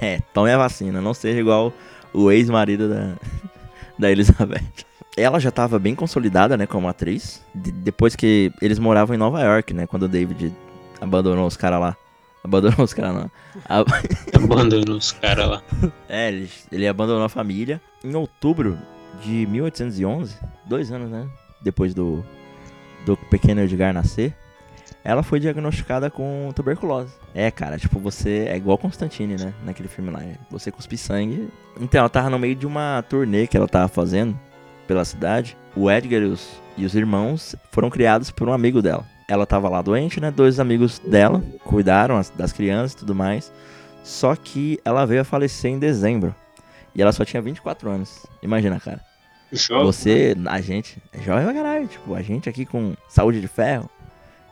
É, 0.00 0.20
tome 0.32 0.50
a 0.50 0.56
vacina, 0.56 1.00
não 1.00 1.12
seja 1.12 1.38
igual 1.40 1.72
o 2.12 2.30
ex-marido 2.30 2.88
da, 2.88 3.12
da 3.98 4.10
Elizabeth. 4.10 4.62
Ela 5.16 5.38
já 5.38 5.50
tava 5.50 5.78
bem 5.78 5.94
consolidada, 5.94 6.56
né, 6.56 6.66
como 6.66 6.88
atriz, 6.88 7.42
de- 7.54 7.70
depois 7.70 8.16
que 8.16 8.50
eles 8.60 8.78
moravam 8.78 9.14
em 9.14 9.18
Nova 9.18 9.40
York, 9.42 9.72
né, 9.74 9.86
quando 9.86 10.04
o 10.04 10.08
David 10.08 10.52
abandonou 11.00 11.46
os 11.46 11.56
caras 11.56 11.80
lá. 11.80 11.96
Abandonou 12.42 12.84
os 12.84 12.92
caras 12.94 13.14
lá. 13.14 13.30
A- 13.68 13.84
Abandonou 14.34 14.96
os 14.96 15.12
caras 15.12 15.48
lá. 15.48 15.62
é, 16.08 16.28
ele, 16.28 16.50
ele 16.72 16.88
abandonou 16.88 17.22
a 17.24 17.28
família. 17.28 17.80
Em 18.02 18.14
outubro 18.14 18.76
de 19.22 19.46
1811, 19.46 20.36
dois 20.66 20.90
anos, 20.92 21.10
né, 21.10 21.26
depois 21.62 21.94
do, 21.94 22.24
do 23.06 23.16
pequeno 23.16 23.60
Edgar 23.62 23.92
nascer, 23.92 24.34
ela 25.02 25.22
foi 25.22 25.38
diagnosticada 25.38 26.10
com 26.10 26.50
tuberculose. 26.54 27.12
É, 27.34 27.50
cara, 27.50 27.78
tipo, 27.78 27.98
você 27.98 28.46
é 28.48 28.56
igual 28.56 28.78
Constantine, 28.78 29.36
né? 29.36 29.52
Naquele 29.62 29.88
filme 29.88 30.10
lá. 30.10 30.20
Você 30.50 30.70
cuspir 30.70 30.98
sangue. 30.98 31.50
Então, 31.78 31.98
ela 32.00 32.08
tava 32.08 32.30
no 32.30 32.38
meio 32.38 32.54
de 32.54 32.66
uma 32.66 33.04
turnê 33.06 33.46
que 33.46 33.54
ela 33.54 33.68
tava 33.68 33.86
fazendo 33.88 34.38
pela 34.86 35.04
cidade. 35.04 35.58
O 35.76 35.90
Edgar 35.90 36.22
e 36.22 36.24
os, 36.24 36.48
e 36.78 36.86
os 36.86 36.94
irmãos 36.94 37.54
foram 37.70 37.90
criados 37.90 38.30
por 38.30 38.48
um 38.48 38.52
amigo 38.54 38.80
dela. 38.80 39.04
Ela 39.28 39.44
tava 39.44 39.68
lá 39.68 39.82
doente, 39.82 40.20
né? 40.20 40.30
Dois 40.30 40.58
amigos 40.58 40.98
dela 40.98 41.42
cuidaram 41.64 42.16
as- 42.16 42.30
das 42.30 42.52
crianças 42.52 42.92
e 42.92 42.96
tudo 42.96 43.14
mais. 43.14 43.52
Só 44.02 44.34
que 44.34 44.78
ela 44.86 45.04
veio 45.04 45.20
a 45.20 45.24
falecer 45.24 45.70
em 45.70 45.78
dezembro. 45.78 46.34
E 46.94 47.02
ela 47.02 47.12
só 47.12 47.24
tinha 47.24 47.42
24 47.42 47.90
anos. 47.90 48.26
Imagina, 48.42 48.78
cara. 48.80 49.00
Jovem, 49.52 49.84
Você, 49.86 50.36
a 50.46 50.60
gente, 50.60 50.98
é 51.12 51.20
jovem 51.20 51.44
pra 51.44 51.54
caralho. 51.54 51.86
Tipo, 51.86 52.14
a 52.14 52.22
gente 52.22 52.48
aqui 52.48 52.64
com 52.64 52.94
saúde 53.08 53.40
de 53.40 53.48
ferro. 53.48 53.88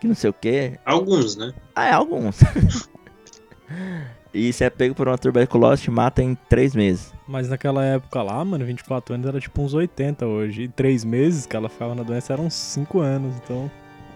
Que 0.01 0.07
não 0.09 0.15
sei 0.15 0.31
o 0.31 0.33
quê. 0.33 0.79
Alguns, 0.85 1.37
né? 1.37 1.53
Ah, 1.75 1.87
é 1.87 1.93
alguns. 1.93 2.41
e 4.35 4.53
se 4.53 4.65
é 4.65 4.71
pego 4.71 4.95
por 4.95 5.09
uma 5.09 5.19
tuberculose, 5.19 5.83
te 5.83 5.91
mata 5.91 6.23
em 6.23 6.35
três 6.49 6.75
meses. 6.75 7.13
Mas 7.29 7.49
naquela 7.49 7.85
época 7.85 8.23
lá, 8.23 8.45
mano, 8.45 8.65
24 8.65 9.15
anos 9.15 9.27
era 9.27 9.41
tipo 9.41 9.63
uns 9.63 9.75
80 9.75 10.27
hoje. 10.27 10.63
E 10.63 10.69
três 10.69 11.05
meses 11.05 11.47
que 11.47 11.55
ela 11.57 11.69
ficava 11.69 11.95
na 11.95 12.03
doença 12.03 12.33
eram 12.33 12.47
uns 12.47 12.55
5 12.55 13.01
anos. 13.01 13.37
Então, 13.37 13.71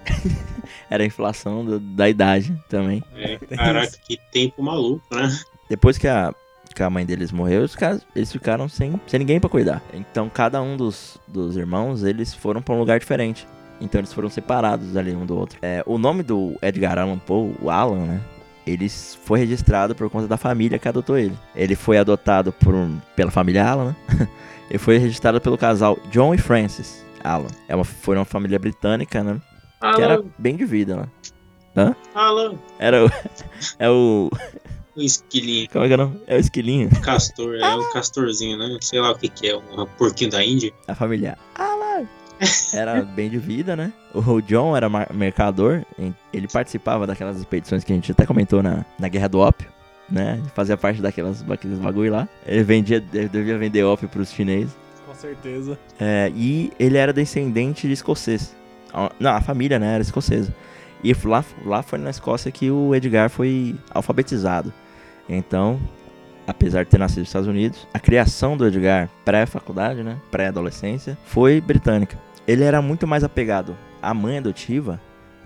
Era 0.91 1.03
a 1.03 1.07
inflação 1.07 1.65
do- 1.65 1.81
da 1.81 2.09
idade 2.09 2.57
também. 2.69 3.03
É, 3.17 3.37
caraca, 3.39 3.93
que 4.07 4.17
tempo 4.33 4.63
maluco, 4.63 5.03
né? 5.15 5.29
Depois 5.69 5.99
que 5.99 6.07
a, 6.07 6.33
que 6.77 6.83
a 6.83 6.91
mãe 6.91 7.07
deles 7.07 7.33
morreu, 7.33 7.63
os 7.63 7.75
caras, 7.75 8.07
eles 8.15 8.31
ficaram 8.31 8.69
sem, 8.69 9.01
sem 9.07 9.19
ninguém 9.19 9.41
pra 9.41 9.49
cuidar. 9.49 9.83
Então 9.95 10.29
cada 10.29 10.61
um 10.61 10.77
dos, 10.77 11.19
dos 11.27 11.57
irmãos, 11.57 12.05
eles 12.05 12.35
foram 12.35 12.61
pra 12.61 12.75
um 12.75 12.79
lugar 12.79 13.01
diferente. 13.01 13.49
Então 13.81 13.99
eles 13.99 14.13
foram 14.13 14.29
separados 14.29 14.95
ali 14.95 15.17
um 15.17 15.25
do 15.25 15.39
outro. 15.39 15.59
É, 15.63 15.83
o 15.87 15.97
nome 15.97 16.23
do 16.23 16.55
Edgar 16.61 16.99
Allan 16.99 17.19
Poe, 17.19 17.55
o 17.63 17.71
Alan, 17.71 18.05
né? 18.05 18.21
Ele 18.67 18.89
foi 18.89 19.39
registrado 19.39 19.95
por 19.95 20.11
conta 20.11 20.29
da 20.29 20.37
família 20.37 20.79
que 20.79 20.87
adotou 20.87 21.17
ele. 21.17 21.37
Ele 21.55 21.75
foi 21.75 21.97
adotado 21.97 22.53
por 22.53 22.75
pela 23.15 23.31
família 23.31 23.67
Allan, 23.67 23.97
né? 24.11 24.29
ele 24.69 24.79
foi 24.79 24.99
registrado 24.99 25.41
pelo 25.41 25.57
casal 25.57 25.99
John 26.11 26.35
e 26.35 26.39
Francis 26.39 27.03
Allan. 27.25 27.49
É 27.69 27.75
uma, 27.75 27.85
foi 27.85 28.17
uma 28.17 28.25
família 28.27 28.59
britânica, 28.59 29.25
né? 29.25 29.41
Que 29.95 30.03
era 30.03 30.15
Alan, 30.15 30.25
bem 30.37 30.57
de 30.57 30.65
vida, 30.67 31.09
né? 31.75 31.97
Alan, 32.15 32.55
Era 32.79 33.07
o. 33.07 33.11
É 33.79 33.89
o. 33.89 34.31
o 34.97 35.03
esquilinho, 35.03 35.69
Como 35.71 35.85
é 35.85 35.89
que 35.89 35.93
é 35.95 35.97
o 35.97 35.99
nome? 35.99 36.21
É 36.27 36.37
o 36.37 36.41
esquilinho. 36.41 36.91
castor, 37.03 37.57
é 37.57 37.75
um 37.77 37.93
castorzinho, 37.93 38.57
né? 38.57 38.79
Sei 38.81 39.01
lá 39.01 39.13
o 39.13 39.19
que 39.19 39.29
que 39.29 39.49
é, 39.49 39.57
um 39.57 39.87
porquinho 39.99 40.31
da 40.31 40.45
Índia. 40.45 40.73
A 40.89 40.95
família 40.95 41.37
Alan 41.55 42.07
era 42.75 43.03
bem 43.03 43.31
de 43.31 43.39
vida, 43.39 43.75
né? 43.77 43.93
O 44.15 44.41
John 44.41 44.77
era 44.77 44.89
mercador, 45.13 45.85
ele 46.33 46.49
participava 46.49 47.07
daquelas 47.07 47.39
expedições 47.39 47.85
que 47.85 47.93
a 47.93 47.97
gente 47.97 48.13
até 48.13 48.27
comentou 48.27 48.63
na, 48.63 48.85
na 48.99 49.09
Guerra 49.09 49.29
do 49.29 49.39
Ópio, 49.39 49.69
né? 50.11 50.43
Fazia 50.55 50.77
parte 50.77 51.01
daquelas, 51.01 51.43
daqueles 51.43 51.79
bagulho 51.79 52.13
lá. 52.13 52.29
Ele 52.47 52.63
vendia, 52.63 53.05
ele 53.13 53.29
devia 53.29 53.59
vender 53.59 53.85
ópio 53.85 54.09
pros 54.09 54.31
chineses. 54.31 54.75
com 55.07 55.15
certeza. 55.15 55.79
É, 55.99 56.31
e 56.35 56.73
ele 56.79 56.97
era 56.97 57.13
descendente 57.13 57.87
de 57.87 57.93
escocês. 57.93 58.55
Não, 59.21 59.33
a 59.33 59.41
família, 59.41 59.79
né, 59.79 59.95
era 59.95 60.03
escocesa. 60.03 60.55
E 61.05 61.15
lá, 61.25 61.45
lá 61.65 61.83
foi 61.83 61.99
na 61.99 62.11
Escócia 62.11 62.51
que 62.51 62.71
o 62.71 62.95
Edgar 62.95 63.29
foi 63.29 63.77
alfabetizado. 63.91 64.73
Então, 65.29 65.81
apesar 66.47 66.85
de 66.85 66.91
ter 66.91 66.99
nascido 66.99 67.21
nos 67.21 67.29
Estados 67.29 67.49
Unidos, 67.49 67.87
a 67.93 67.99
criação 67.99 68.57
do 68.57 68.67
Edgar 68.67 69.11
pré-faculdade, 69.25 70.03
né, 70.03 70.19
pré-adolescência, 70.31 71.19
foi 71.25 71.61
britânica. 71.61 72.19
Ele 72.47 72.63
era 72.63 72.81
muito 72.81 73.07
mais 73.07 73.25
apegado 73.25 73.77
à 74.01 74.15
mãe 74.15 74.39
adotiva 74.39 75.01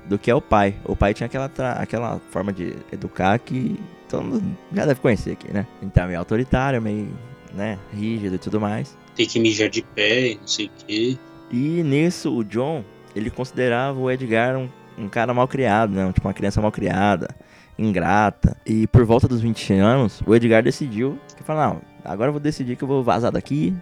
do 0.06 0.18
que 0.18 0.30
ao 0.30 0.40
pai. 0.40 0.74
O 0.84 0.94
pai 0.94 1.14
tinha 1.14 1.26
aquela, 1.26 1.50
aquela 1.78 2.20
forma 2.30 2.52
de 2.52 2.74
educar 2.92 3.38
que 3.38 3.78
todo 4.08 4.24
mundo 4.24 4.56
já 4.72 4.84
deve 4.84 5.00
conhecer 5.00 5.32
aqui, 5.32 5.52
né? 5.52 5.66
Então, 5.82 6.06
meio 6.06 6.18
autoritário, 6.18 6.82
meio, 6.82 7.08
né, 7.54 7.78
rígido 7.92 8.34
e 8.34 8.38
tudo 8.38 8.60
mais. 8.60 8.96
Tem 9.14 9.26
que 9.26 9.38
mijar 9.38 9.68
de 9.68 9.82
pé, 9.82 10.36
não 10.38 10.46
sei 10.46 10.66
o 10.66 10.70
quê. 10.86 11.18
E 11.50 11.82
nisso, 11.82 12.34
o 12.34 12.44
John, 12.44 12.84
ele 13.14 13.30
considerava 13.30 13.98
o 13.98 14.10
Edgar 14.10 14.56
um, 14.56 14.68
um 14.98 15.08
cara 15.08 15.32
mal 15.32 15.48
criado, 15.48 15.92
né? 15.92 16.12
Tipo, 16.12 16.28
uma 16.28 16.34
criança 16.34 16.60
mal 16.60 16.70
criada, 16.70 17.34
ingrata. 17.80 18.56
E 18.66 18.86
por 18.86 19.04
volta 19.04 19.26
dos 19.26 19.40
20 19.40 19.72
anos, 19.74 20.22
o 20.26 20.34
Edgar 20.34 20.62
decidiu 20.62 21.18
que 21.36 21.42
falou, 21.42 21.62
não, 21.62 21.82
agora 22.04 22.28
eu 22.28 22.32
vou 22.32 22.40
decidir 22.40 22.76
que 22.76 22.84
eu 22.84 22.88
vou 22.88 23.02
vazar 23.02 23.32
daqui, 23.32 23.74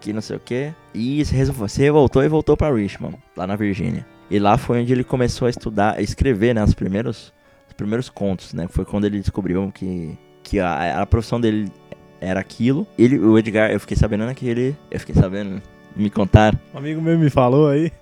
que 0.00 0.12
não 0.12 0.20
sei 0.20 0.36
o 0.36 0.40
quê. 0.40 0.72
E 0.94 1.24
se, 1.24 1.36
se 1.68 1.82
revoltou 1.82 2.24
e 2.24 2.28
voltou 2.28 2.56
pra 2.56 2.72
Richmond, 2.72 3.16
lá 3.36 3.46
na 3.46 3.56
Virgínia. 3.56 4.06
E 4.30 4.38
lá 4.38 4.56
foi 4.56 4.80
onde 4.80 4.92
ele 4.92 5.04
começou 5.04 5.46
a 5.46 5.50
estudar, 5.50 5.96
a 5.96 6.02
escrever, 6.02 6.54
né, 6.54 6.64
os 6.64 6.74
primeiros, 6.74 7.32
os 7.68 7.74
primeiros 7.74 8.08
contos, 8.08 8.54
né? 8.54 8.66
Foi 8.68 8.84
quando 8.84 9.04
ele 9.04 9.20
descobriu 9.20 9.70
que, 9.72 10.16
que 10.42 10.58
a, 10.58 11.02
a 11.02 11.06
profissão 11.06 11.38
dele 11.38 11.70
era 12.20 12.40
aquilo. 12.40 12.86
Ele, 12.98 13.18
o 13.18 13.38
Edgar, 13.38 13.70
eu 13.70 13.78
fiquei 13.78 13.96
sabendo 13.96 14.24
né, 14.24 14.34
que 14.34 14.48
ele, 14.48 14.74
eu 14.90 14.98
fiquei 14.98 15.14
sabendo, 15.14 15.60
me 15.94 16.08
contaram, 16.08 16.58
Um 16.72 16.78
amigo 16.78 17.02
meu 17.02 17.18
me 17.18 17.28
falou 17.28 17.68
aí. 17.68 17.92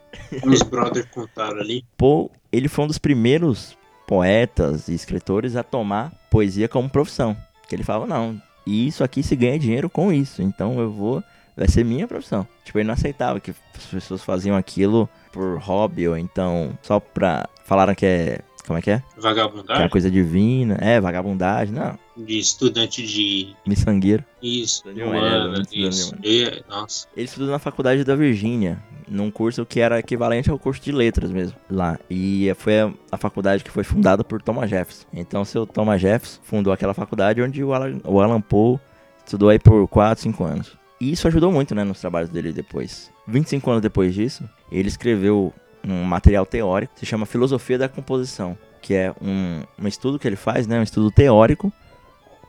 Os 0.46 0.62
brothers 0.62 1.06
contaram 1.10 1.58
ali. 1.58 1.84
Poe, 1.96 2.28
ele 2.52 2.68
foi 2.68 2.84
um 2.84 2.88
dos 2.88 2.98
primeiros 2.98 3.76
poetas 4.12 4.88
e 4.88 4.94
escritores 4.94 5.56
a 5.56 5.62
tomar 5.62 6.12
poesia 6.30 6.68
como 6.68 6.86
profissão. 6.86 7.34
Que 7.66 7.74
ele 7.74 7.82
falava, 7.82 8.06
não, 8.06 8.38
isso 8.66 9.02
aqui 9.02 9.22
se 9.22 9.34
ganha 9.34 9.58
dinheiro 9.58 9.88
com 9.88 10.12
isso, 10.12 10.42
então 10.42 10.78
eu 10.78 10.92
vou, 10.92 11.24
vai 11.56 11.66
ser 11.66 11.82
minha 11.82 12.06
profissão. 12.06 12.46
Tipo, 12.62 12.78
ele 12.78 12.88
não 12.88 12.92
aceitava 12.92 13.40
que 13.40 13.52
as 13.74 13.84
pessoas 13.86 14.22
faziam 14.22 14.54
aquilo 14.54 15.08
por 15.32 15.58
hobby 15.58 16.06
ou 16.06 16.18
então 16.18 16.78
só 16.82 17.00
pra 17.00 17.48
falaram 17.64 17.94
que 17.94 18.04
é, 18.04 18.40
como 18.66 18.78
é 18.78 18.82
que 18.82 18.90
é? 18.90 18.98
Que 18.98 19.04
é 19.04 19.08
uma 19.16 19.22
Vagabundagem 19.22 19.88
coisa 19.88 20.10
divina, 20.10 20.76
é, 20.78 21.00
vagabundagem, 21.00 21.74
não, 21.74 21.98
de 22.14 22.38
estudante 22.38 23.06
de. 23.06 23.56
miçangueiro. 23.66 24.22
Isso, 24.42 24.92
de 24.92 25.02
um 25.02 25.12
ano, 25.18 25.62
isso. 25.72 26.14
E- 26.22 26.62
nossa, 26.68 27.08
Ele 27.16 27.24
estudou 27.24 27.48
na 27.48 27.58
faculdade 27.58 28.04
da 28.04 28.14
Virgínia, 28.14 28.78
num 29.12 29.30
curso 29.30 29.66
que 29.66 29.78
era 29.78 29.98
equivalente 29.98 30.50
ao 30.50 30.58
curso 30.58 30.80
de 30.82 30.90
letras 30.90 31.30
mesmo, 31.30 31.56
lá. 31.70 31.98
E 32.10 32.52
foi 32.56 32.80
a, 32.80 32.92
a 33.12 33.16
faculdade 33.16 33.62
que 33.62 33.70
foi 33.70 33.84
fundada 33.84 34.24
por 34.24 34.40
Thomas 34.40 34.70
Jefferson. 34.70 35.06
Então, 35.12 35.44
seu 35.44 35.66
Thomas 35.66 36.00
Jefferson 36.00 36.40
fundou 36.42 36.72
aquela 36.72 36.94
faculdade 36.94 37.42
onde 37.42 37.62
o 37.62 37.72
Alan, 37.72 37.98
o 38.04 38.20
Alan 38.20 38.40
Poe 38.40 38.80
estudou 39.24 39.50
aí 39.50 39.58
por 39.58 39.86
4, 39.86 40.22
5 40.22 40.44
anos. 40.44 40.78
E 41.00 41.12
isso 41.12 41.28
ajudou 41.28 41.52
muito, 41.52 41.74
né, 41.74 41.84
nos 41.84 42.00
trabalhos 42.00 42.30
dele 42.30 42.52
depois. 42.52 43.10
25 43.26 43.70
anos 43.70 43.82
depois 43.82 44.14
disso, 44.14 44.48
ele 44.70 44.88
escreveu 44.88 45.52
um 45.84 46.04
material 46.04 46.46
teórico, 46.46 46.94
se 46.96 47.04
chama 47.04 47.26
Filosofia 47.26 47.76
da 47.76 47.88
Composição, 47.88 48.56
que 48.80 48.94
é 48.94 49.12
um, 49.20 49.62
um 49.78 49.88
estudo 49.88 50.18
que 50.18 50.26
ele 50.26 50.36
faz, 50.36 50.66
né, 50.66 50.78
um 50.78 50.82
estudo 50.82 51.10
teórico, 51.10 51.72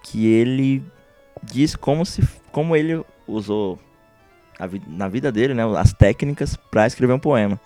que 0.03 0.27
ele 0.27 0.83
diz 1.41 1.75
como, 1.75 2.05
se, 2.05 2.21
como 2.51 2.75
ele 2.75 3.03
usou 3.27 3.79
vi- 4.67 4.81
na 4.87 5.07
vida 5.07 5.31
dele, 5.31 5.53
né, 5.53 5.63
as 5.77 5.93
técnicas 5.93 6.55
para 6.55 6.85
escrever 6.87 7.13
um 7.13 7.19
poema. 7.19 7.59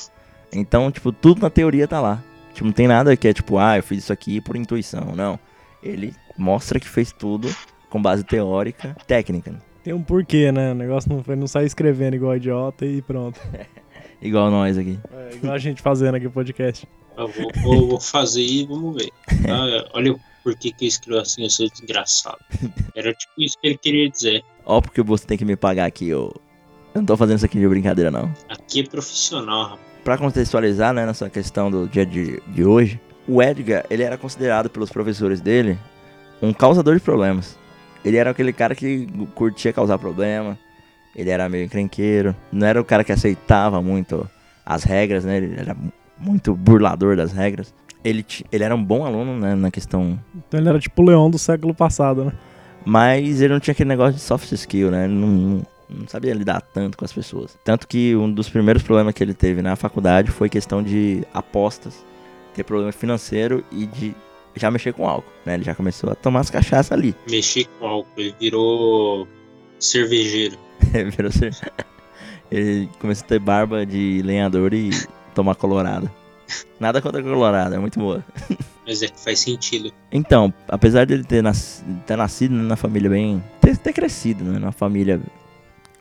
Então, 0.53 0.91
tipo, 0.91 1.11
tudo 1.11 1.41
na 1.41 1.49
teoria 1.49 1.87
tá 1.87 1.99
lá. 1.99 2.23
Tipo, 2.53 2.65
não 2.65 2.73
tem 2.73 2.87
nada 2.87 3.15
que 3.15 3.27
é 3.27 3.33
tipo, 3.33 3.57
ah, 3.57 3.77
eu 3.77 3.83
fiz 3.83 3.99
isso 3.99 4.13
aqui 4.13 4.39
por 4.41 4.55
intuição. 4.55 5.13
Não. 5.15 5.39
Ele 5.83 6.13
mostra 6.37 6.79
que 6.79 6.87
fez 6.87 7.11
tudo 7.11 7.49
com 7.89 8.01
base 8.01 8.23
teórica, 8.23 8.95
técnica. 9.05 9.53
Tem 9.83 9.93
um 9.93 10.01
porquê, 10.01 10.51
né? 10.51 10.71
O 10.71 10.75
negócio 10.75 11.09
não 11.13 11.23
foi 11.23 11.35
não 11.35 11.47
sair 11.47 11.65
escrevendo 11.65 12.15
igual 12.15 12.35
idiota 12.35 12.85
e 12.85 13.01
pronto. 13.01 13.39
Igual 14.19 14.49
nós 14.49 14.77
aqui. 14.79 14.99
É, 15.13 15.35
igual 15.35 15.53
a 15.53 15.57
gente 15.59 15.79
fazendo 15.79 16.15
aqui 16.15 16.25
o 16.25 16.31
podcast. 16.31 16.87
Eu 17.15 17.27
vou, 17.27 17.51
vou- 17.61 17.87
vou 17.89 17.99
fazer 17.99 18.41
e 18.41 18.65
vamos 18.65 18.95
ver. 18.95 19.11
Ah, 19.47 19.89
olha 19.93 20.15
por 20.43 20.55
que, 20.57 20.71
que 20.71 20.85
eu 20.85 20.87
escrevo 20.87 21.19
assim, 21.21 21.43
eu 21.43 21.49
sou 21.51 21.69
desgraçado. 21.69 22.39
Era 22.95 23.13
tipo 23.13 23.33
isso 23.37 23.55
que 23.61 23.67
ele 23.67 23.77
queria 23.77 24.09
dizer. 24.09 24.43
Ó, 24.65 24.81
porque 24.81 25.03
você 25.03 25.23
tem 25.27 25.37
que 25.37 25.45
me 25.45 25.55
pagar 25.55 25.85
aqui, 25.85 26.11
ô. 26.15 26.33
Eu 26.97 27.01
não 27.01 27.05
tô 27.05 27.15
fazendo 27.15 27.37
isso 27.37 27.45
aqui 27.45 27.59
de 27.59 27.67
brincadeira, 27.67 28.09
não. 28.09 28.31
Aqui 28.49 28.79
é 28.79 28.83
profissional, 28.83 29.63
rapaz. 29.63 29.81
Pra 30.03 30.17
contextualizar, 30.17 30.93
né, 30.93 31.05
nessa 31.05 31.29
questão 31.29 31.69
do 31.69 31.87
dia 31.87 32.03
de, 32.03 32.41
de 32.47 32.65
hoje, 32.65 32.99
o 33.27 33.39
Edgar, 33.39 33.85
ele 33.87 34.01
era 34.01 34.17
considerado 34.17 34.67
pelos 34.67 34.89
professores 34.89 35.39
dele 35.39 35.77
um 36.41 36.51
causador 36.51 36.95
de 36.95 37.01
problemas. 37.01 37.55
Ele 38.03 38.17
era 38.17 38.31
aquele 38.31 38.51
cara 38.51 38.73
que 38.73 39.07
curtia 39.35 39.71
causar 39.71 39.99
problema, 39.99 40.57
ele 41.15 41.29
era 41.29 41.47
meio 41.47 41.65
encrenqueiro, 41.65 42.35
não 42.51 42.65
era 42.65 42.81
o 42.81 42.85
cara 42.85 43.03
que 43.03 43.11
aceitava 43.11 43.79
muito 43.79 44.27
as 44.65 44.83
regras, 44.83 45.23
né, 45.23 45.37
ele 45.37 45.55
era 45.55 45.77
muito 46.17 46.55
burlador 46.55 47.15
das 47.15 47.31
regras. 47.31 47.71
Ele, 48.03 48.25
ele 48.51 48.63
era 48.63 48.75
um 48.75 48.83
bom 48.83 49.05
aluno, 49.05 49.37
né, 49.37 49.53
na 49.53 49.69
questão 49.69 50.19
Então 50.35 50.59
ele 50.59 50.69
era 50.69 50.79
tipo 50.79 51.03
o 51.03 51.05
leão 51.05 51.29
do 51.29 51.37
século 51.37 51.75
passado, 51.75 52.25
né? 52.25 52.31
mas 52.83 53.39
ele 53.39 53.53
não 53.53 53.59
tinha 53.59 53.73
aquele 53.73 53.89
negócio 53.89 54.13
de 54.13 54.21
soft 54.21 54.51
skill, 54.53 54.89
né? 54.89 55.05
Ele 55.05 55.13
não, 55.13 55.61
não- 55.89 56.07
sabia 56.07 56.33
lidar 56.33 56.61
tanto 56.61 56.97
com 56.97 57.05
as 57.05 57.13
pessoas. 57.13 57.57
Tanto 57.63 57.87
que 57.87 58.15
um 58.15 58.31
dos 58.31 58.49
primeiros 58.49 58.83
problemas 58.83 59.13
que 59.13 59.23
ele 59.23 59.33
teve 59.33 59.61
na 59.61 59.75
faculdade 59.75 60.31
foi 60.31 60.49
questão 60.49 60.81
de 60.83 61.23
apostas, 61.33 62.03
ter 62.53 62.63
problema 62.63 62.91
financeiro 62.91 63.63
e 63.71 63.85
de 63.85 64.15
já 64.55 64.71
mexer 64.71 64.91
com 64.93 65.07
álcool, 65.07 65.31
né? 65.45 65.53
Ele 65.53 65.63
já 65.63 65.75
começou 65.75 66.09
a 66.11 66.15
tomar 66.15 66.39
as 66.39 66.49
cachaças 66.49 66.91
ali. 66.91 67.15
Mexer 67.29 67.65
com 67.79 67.85
álcool, 67.87 68.09
ele 68.17 68.35
virou 68.39 69.27
cervejeiro. 69.79 70.57
Ele 70.93 71.09
virou 71.11 71.31
Ele 72.51 72.89
começou 72.99 73.25
a 73.25 73.27
ter 73.27 73.39
barba 73.39 73.85
de 73.85 74.21
lenhador 74.23 74.73
e 74.73 74.89
tomar 75.35 75.55
colorado. 75.55 76.09
Nada 76.79 77.01
contra 77.01 77.21
colorado, 77.21 77.75
é 77.75 77.77
muito 77.79 77.99
boa. 77.99 78.23
Mas 78.87 79.01
é 79.01 79.07
que 79.07 79.19
faz 79.19 79.39
sentido. 79.39 79.91
Então, 80.11 80.53
apesar 80.67 81.05
dele 81.05 81.23
ter, 81.25 81.43
nas- 81.43 81.83
ter 82.05 82.15
nascido 82.15 82.53
na 82.55 82.75
família 82.77 83.09
bem. 83.09 83.43
ter, 83.59 83.77
ter 83.77 83.91
crescido, 83.91 84.43
né? 84.45 84.57
Numa 84.59 84.71
família 84.71 85.19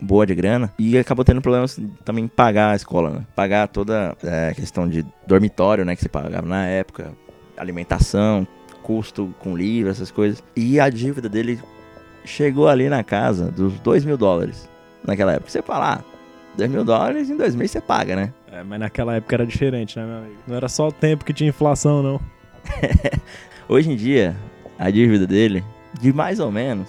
boa 0.01 0.27
de 0.27 0.35
grana. 0.35 0.73
E 0.79 0.99
acabou 0.99 1.25
tendo 1.25 1.41
problemas 1.41 1.81
também 2.05 2.25
em 2.25 2.29
pagar 2.29 2.73
a 2.73 2.77
escola, 2.77 3.11
né? 3.11 3.27
Pagar 3.35 3.69
toda 3.69 4.17
a 4.51 4.55
questão 4.55 4.89
de 4.89 5.05
dormitório, 5.27 5.85
né? 5.85 5.95
Que 5.97 6.03
você 6.03 6.09
pagava 6.09 6.47
na 6.47 6.67
época. 6.67 7.13
Alimentação, 7.57 8.47
custo 8.83 9.35
com 9.39 9.57
livro, 9.57 9.91
essas 9.91 10.11
coisas. 10.11 10.43
E 10.55 10.79
a 10.79 10.89
dívida 10.89 11.29
dele 11.29 11.59
chegou 12.25 12.69
ali 12.69 12.89
na 12.89 13.03
casa 13.03 13.51
dos 13.51 13.79
2 13.81 14.05
mil 14.05 14.17
dólares. 14.17 14.69
Naquela 15.05 15.33
época. 15.33 15.51
Você 15.51 15.63
fala, 15.63 15.95
ah, 15.95 16.17
2 16.57 16.71
mil 16.71 16.85
dólares 16.85 17.31
em 17.31 17.37
dois 17.37 17.55
meses 17.55 17.73
você 17.73 17.81
paga, 17.81 18.17
né? 18.17 18.33
É, 18.51 18.63
mas 18.63 18.81
naquela 18.81 19.17
época 19.17 19.37
era 19.37 19.47
diferente, 19.47 19.99
né, 19.99 20.07
meu 20.07 20.17
amigo? 20.19 20.37
Não 20.47 20.57
era 20.57 20.69
só 20.69 20.89
o 20.89 20.93
tempo 20.93 21.25
que 21.25 21.33
tinha 21.33 21.51
inflação, 21.51 22.03
não. 22.03 22.21
Hoje 23.69 23.91
em 23.91 23.97
dia, 23.97 24.37
a 24.79 24.91
dívida 24.91 25.27
dele, 25.27 25.63
de 26.01 26.13
mais 26.13 26.41
ou 26.41 26.51
menos 26.51 26.89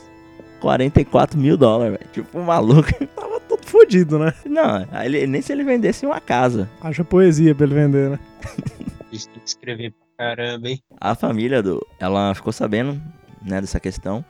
44 0.59 1.39
mil 1.39 1.57
dólares, 1.57 1.97
velho. 1.97 2.11
Tipo, 2.11 2.39
um 2.39 2.43
maluco. 2.43 2.87
Tava 3.15 3.39
todo 3.41 3.65
fodido, 3.65 4.17
né? 4.19 4.33
Não, 4.45 4.85
aí 4.91 5.07
ele- 5.07 5.27
nem 5.27 5.41
se 5.41 5.51
ele 5.51 5.63
vendesse 5.63 6.05
uma 6.05 6.19
casa. 6.19 6.69
Acha 6.81 7.03
poesia 7.03 7.53
pra 7.55 7.65
ele 7.65 7.75
vender, 7.75 8.09
né? 8.11 8.19
Gente 9.11 9.29
tem 9.29 9.39
que 9.41 9.47
escrever 9.49 9.93
pra 10.17 10.27
caramba, 10.35 10.69
hein? 10.69 10.81
A 10.99 11.15
família 11.15 11.63
do. 11.63 11.85
Ela 11.99 12.33
ficou 12.35 12.51
sabendo, 12.51 13.01
né, 13.41 13.61
dessa 13.61 13.79
questão. 13.79 14.23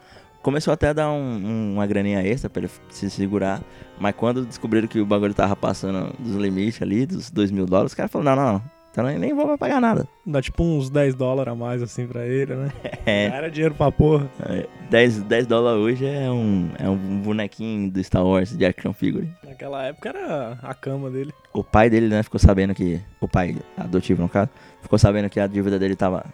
Começou 0.44 0.72
até 0.74 0.90
a 0.90 0.94
dar 0.94 1.12
um- 1.12 1.16
um- 1.46 1.74
uma 1.74 1.86
graninha 1.88 2.22
extra 2.22 2.50
pra 2.50 2.62
ele 2.62 2.72
se 2.90 3.10
segurar. 3.10 3.62
Mas 4.00 4.16
quando 4.16 4.46
descobriram 4.46 4.88
que 4.88 5.00
o 5.00 5.06
bagulho 5.06 5.34
tava 5.34 5.56
passando 5.56 6.14
dos 6.20 6.36
limites 6.36 6.82
ali, 6.82 7.06
dos 7.06 7.30
2 7.32 7.50
mil 7.52 7.66
dólares, 7.66 7.92
os 7.92 7.96
caras 7.96 8.12
falaram: 8.12 8.36
não, 8.36 8.46
não, 8.46 8.54
não. 8.54 8.77
Então 8.98 9.20
nem, 9.20 9.32
vou 9.32 9.56
pagar 9.60 9.80
nada. 9.80 10.08
Dá 10.26 10.42
tipo 10.42 10.64
uns 10.64 10.90
10 10.90 11.14
dólares 11.14 11.54
a 11.54 11.56
mais 11.56 11.84
assim 11.84 12.08
pra 12.08 12.26
ele, 12.26 12.56
né? 12.56 12.72
É. 13.06 13.30
Já 13.30 13.36
era 13.36 13.52
dinheiro 13.52 13.76
pra 13.76 13.92
porra. 13.92 14.28
É, 14.50 14.66
10, 14.90 15.20
10 15.22 15.46
dólares 15.46 15.80
hoje 15.80 16.06
é 16.06 16.32
um, 16.32 16.72
é 16.80 16.90
um 16.90 17.22
bonequinho 17.22 17.92
do 17.92 18.04
Star 18.04 18.26
Wars 18.26 18.58
de 18.58 18.66
action 18.66 18.92
figure. 18.94 19.30
Naquela 19.44 19.84
época 19.84 20.10
era 20.10 20.58
a 20.64 20.74
cama 20.74 21.12
dele. 21.12 21.32
O 21.54 21.64
pai 21.64 21.92
dele, 21.92 22.08
né, 22.08 22.24
ficou 22.24 22.40
sabendo 22.40 22.74
que. 22.74 23.00
O 23.22 23.28
pai 23.28 23.56
adotivo, 23.78 24.24
no 24.24 24.28
caso, 24.28 24.50
ficou 24.82 24.98
sabendo 24.98 25.30
que 25.30 25.40
a 25.40 25.46
dívida 25.46 25.78
dele 25.78 25.96
tava 25.96 26.26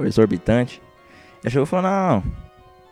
exorbitante. 0.00 0.82
Ele 1.44 1.50
chegou 1.50 1.64
e 1.64 1.68
falou: 1.68 1.88
Não, 1.88 2.22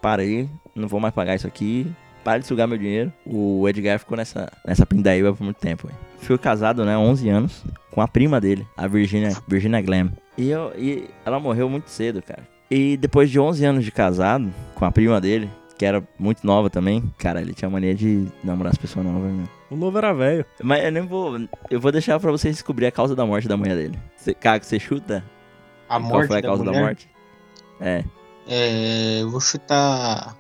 para 0.00 0.22
aí, 0.22 0.48
não 0.72 0.86
vou 0.86 1.00
mais 1.00 1.12
pagar 1.12 1.34
isso 1.34 1.48
aqui. 1.48 1.92
Para 2.22 2.38
de 2.38 2.46
sugar 2.46 2.68
meu 2.68 2.78
dinheiro. 2.78 3.12
O 3.26 3.68
Edgar 3.68 3.98
ficou 3.98 4.16
nessa, 4.16 4.50
nessa 4.64 4.86
pindaíba 4.86 5.32
por 5.34 5.42
muito 5.42 5.58
tempo. 5.58 5.88
velho. 5.88 5.98
Foi 6.26 6.36
casado, 6.36 6.84
né, 6.84 6.98
11 6.98 7.28
anos, 7.28 7.64
com 7.90 8.00
a 8.00 8.08
prima 8.08 8.40
dele, 8.40 8.66
a 8.76 8.88
Virginia, 8.88 9.30
Virginia 9.46 9.80
Glam. 9.80 10.10
E, 10.36 10.50
eu, 10.50 10.72
e 10.76 11.08
ela 11.24 11.38
morreu 11.38 11.68
muito 11.68 11.88
cedo, 11.88 12.20
cara. 12.20 12.42
E 12.68 12.96
depois 12.96 13.30
de 13.30 13.38
11 13.38 13.64
anos 13.64 13.84
de 13.84 13.92
casado, 13.92 14.52
com 14.74 14.84
a 14.84 14.90
prima 14.90 15.20
dele, 15.20 15.48
que 15.78 15.86
era 15.86 16.02
muito 16.18 16.44
nova 16.44 16.68
também, 16.68 17.02
cara, 17.16 17.40
ele 17.40 17.54
tinha 17.54 17.70
mania 17.70 17.94
de 17.94 18.26
namorar 18.42 18.72
as 18.72 18.78
pessoas 18.78 19.06
novas, 19.06 19.30
meu. 19.32 19.48
O 19.70 19.76
novo 19.76 19.96
era 19.98 20.12
velho. 20.12 20.44
Mas 20.62 20.84
eu 20.84 20.92
nem 20.92 21.06
vou. 21.06 21.38
Eu 21.70 21.80
vou 21.80 21.92
deixar 21.92 22.18
pra 22.18 22.32
vocês 22.32 22.56
descobrir 22.56 22.86
a 22.86 22.92
causa 22.92 23.14
da 23.14 23.24
morte 23.24 23.46
da 23.46 23.56
mulher 23.56 23.76
dele. 23.76 23.98
Cê, 24.16 24.34
Caco, 24.34 24.66
você 24.66 24.80
chuta? 24.80 25.24
A 25.88 26.00
Qual 26.00 26.10
morte 26.10 26.26
foi 26.28 26.38
a 26.38 26.40
da 26.40 26.48
causa 26.48 26.64
da 26.64 26.72
morte? 26.72 27.08
É. 27.80 28.04
É, 28.48 29.22
eu 29.22 29.30
vou 29.30 29.40
chutar 29.40 30.36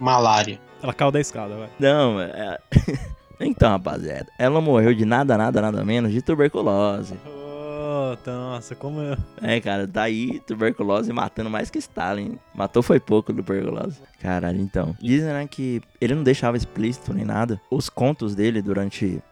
malária. 0.00 0.60
Ela 0.82 0.92
caiu 0.92 1.12
da 1.12 1.20
escada, 1.20 1.56
vai. 1.56 1.68
Não, 1.78 2.20
é. 2.20 2.58
então, 3.44 3.70
rapaziada, 3.70 4.26
ela 4.38 4.60
morreu 4.60 4.94
de 4.94 5.04
nada, 5.04 5.36
nada, 5.36 5.60
nada 5.60 5.84
menos 5.84 6.12
de 6.12 6.22
tuberculose. 6.22 7.14
Oh, 7.26 8.16
nossa, 8.26 8.74
como 8.74 9.00
eu... 9.00 9.16
É, 9.40 9.60
cara, 9.60 9.86
tá 9.86 10.02
aí 10.02 10.40
tuberculose 10.40 11.12
matando 11.12 11.50
mais 11.50 11.70
que 11.70 11.78
Stalin. 11.78 12.38
Matou 12.54 12.82
foi 12.82 13.00
pouco 13.00 13.32
tuberculose. 13.32 14.00
Caralho, 14.20 14.60
então. 14.60 14.96
Dizem, 15.00 15.32
né, 15.32 15.46
que 15.48 15.80
ele 16.00 16.14
não 16.14 16.22
deixava 16.22 16.56
explícito 16.56 17.12
nem 17.12 17.24
nada. 17.24 17.60
Os 17.70 17.88
contos 17.88 18.34
dele 18.34 18.62
durante 18.62 19.22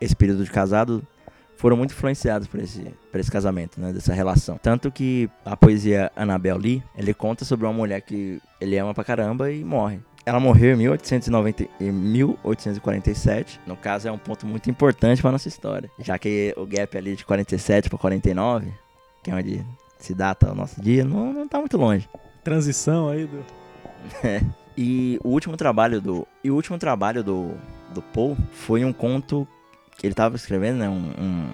esse 0.00 0.14
período 0.16 0.44
de 0.44 0.50
casado 0.50 1.06
foram 1.56 1.76
muito 1.76 1.92
influenciados 1.92 2.48
por 2.48 2.58
esse, 2.58 2.82
por 3.10 3.20
esse 3.20 3.30
casamento, 3.30 3.80
né, 3.80 3.92
dessa 3.92 4.12
relação. 4.12 4.58
Tanto 4.60 4.90
que 4.90 5.30
a 5.44 5.56
poesia 5.56 6.10
Annabel 6.16 6.58
Lee, 6.58 6.82
ele 6.96 7.14
conta 7.14 7.44
sobre 7.44 7.66
uma 7.66 7.72
mulher 7.72 8.00
que 8.00 8.40
ele 8.60 8.76
ama 8.78 8.92
pra 8.92 9.04
caramba 9.04 9.50
e 9.50 9.62
morre. 9.62 10.00
Ela 10.24 10.38
morreu 10.38 10.74
em 10.74 10.78
1890, 10.78 11.68
em 11.80 11.90
1847. 11.90 13.60
No 13.66 13.76
caso, 13.76 14.08
é 14.08 14.12
um 14.12 14.18
ponto 14.18 14.46
muito 14.46 14.70
importante 14.70 15.20
pra 15.20 15.32
nossa 15.32 15.48
história. 15.48 15.90
Já 15.98 16.18
que 16.18 16.54
o 16.56 16.64
gap 16.64 16.96
ali 16.96 17.16
de 17.16 17.24
47 17.24 17.88
pra 17.88 17.98
49, 17.98 18.72
que 19.22 19.30
é 19.30 19.34
onde 19.34 19.66
se 19.98 20.14
data 20.14 20.52
o 20.52 20.54
nosso 20.54 20.80
dia, 20.80 21.04
não, 21.04 21.32
não 21.32 21.48
tá 21.48 21.58
muito 21.58 21.76
longe. 21.76 22.08
Transição 22.44 23.08
aí 23.08 23.26
do... 23.26 23.44
E 24.76 25.18
o 25.22 25.28
último 25.28 25.56
trabalho 25.56 26.00
do. 26.00 26.26
E 26.42 26.50
o 26.50 26.54
último 26.54 26.78
trabalho 26.78 27.22
do, 27.22 27.50
do 27.92 28.00
Paul 28.00 28.36
foi 28.52 28.84
um 28.84 28.92
conto 28.92 29.46
que 29.98 30.06
ele 30.06 30.14
tava 30.14 30.36
escrevendo, 30.36 30.78
né? 30.78 30.88
Um, 30.88 31.12
um, 31.18 31.50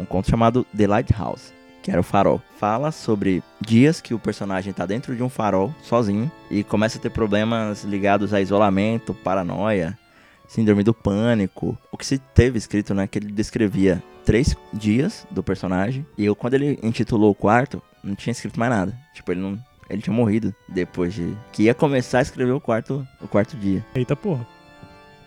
um 0.00 0.04
conto 0.04 0.30
chamado 0.30 0.64
The 0.76 0.86
Lighthouse, 0.86 1.52
que 1.82 1.90
era 1.90 2.00
o 2.00 2.04
farol. 2.04 2.40
Fala 2.58 2.92
sobre 2.92 3.42
dias 3.60 4.00
que 4.00 4.14
o 4.14 4.18
personagem 4.18 4.72
tá 4.72 4.86
dentro 4.86 5.14
de 5.14 5.22
um 5.22 5.28
farol, 5.28 5.74
sozinho, 5.82 6.30
e 6.50 6.62
começa 6.62 6.98
a 6.98 7.00
ter 7.00 7.10
problemas 7.10 7.84
ligados 7.84 8.34
a 8.34 8.40
isolamento, 8.40 9.14
paranoia, 9.14 9.98
síndrome 10.46 10.82
do 10.82 10.92
pânico. 10.92 11.78
O 11.90 11.96
que 11.96 12.06
se 12.06 12.18
teve 12.18 12.58
escrito, 12.58 12.94
né? 12.94 13.06
Que 13.06 13.18
ele 13.18 13.32
descrevia 13.32 14.02
três 14.24 14.56
dias 14.72 15.26
do 15.30 15.42
personagem. 15.42 16.06
E 16.16 16.24
eu, 16.24 16.34
quando 16.36 16.54
ele 16.54 16.78
intitulou 16.82 17.30
o 17.30 17.34
quarto, 17.34 17.82
não 18.02 18.14
tinha 18.14 18.32
escrito 18.32 18.58
mais 18.58 18.70
nada. 18.70 18.96
Tipo, 19.14 19.32
ele 19.32 19.40
não. 19.40 19.58
Ele 19.88 20.02
tinha 20.02 20.14
morrido 20.14 20.54
depois 20.68 21.14
de. 21.14 21.36
Que 21.52 21.64
ia 21.64 21.74
começar 21.74 22.18
a 22.18 22.22
escrever 22.22 22.52
o 22.52 22.60
quarto, 22.60 23.06
o 23.20 23.26
quarto 23.26 23.56
dia. 23.56 23.84
Eita 23.94 24.14
porra. 24.14 24.46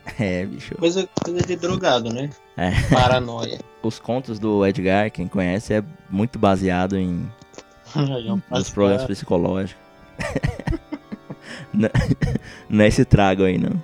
É, 0.20 0.46
bicho. 0.46 0.76
Coisa, 0.76 1.08
coisa 1.24 1.42
de 1.42 1.56
drogado, 1.56 2.12
né? 2.14 2.30
É. 2.58 2.72
Paranoia. 2.94 3.60
Os 3.82 4.00
contos 4.00 4.38
do 4.38 4.66
Edgar, 4.66 5.10
quem 5.12 5.28
conhece, 5.28 5.74
é 5.74 5.84
muito 6.10 6.38
baseado 6.38 6.98
em 6.98 7.26
nos 7.96 8.42
passa- 8.50 8.72
problemas 8.74 9.06
psicológicos. 9.06 9.82
não, 11.74 11.90
não 12.70 12.84
é 12.84 12.88
esse 12.88 13.06
trago 13.06 13.44
aí, 13.44 13.58
não. 13.58 13.82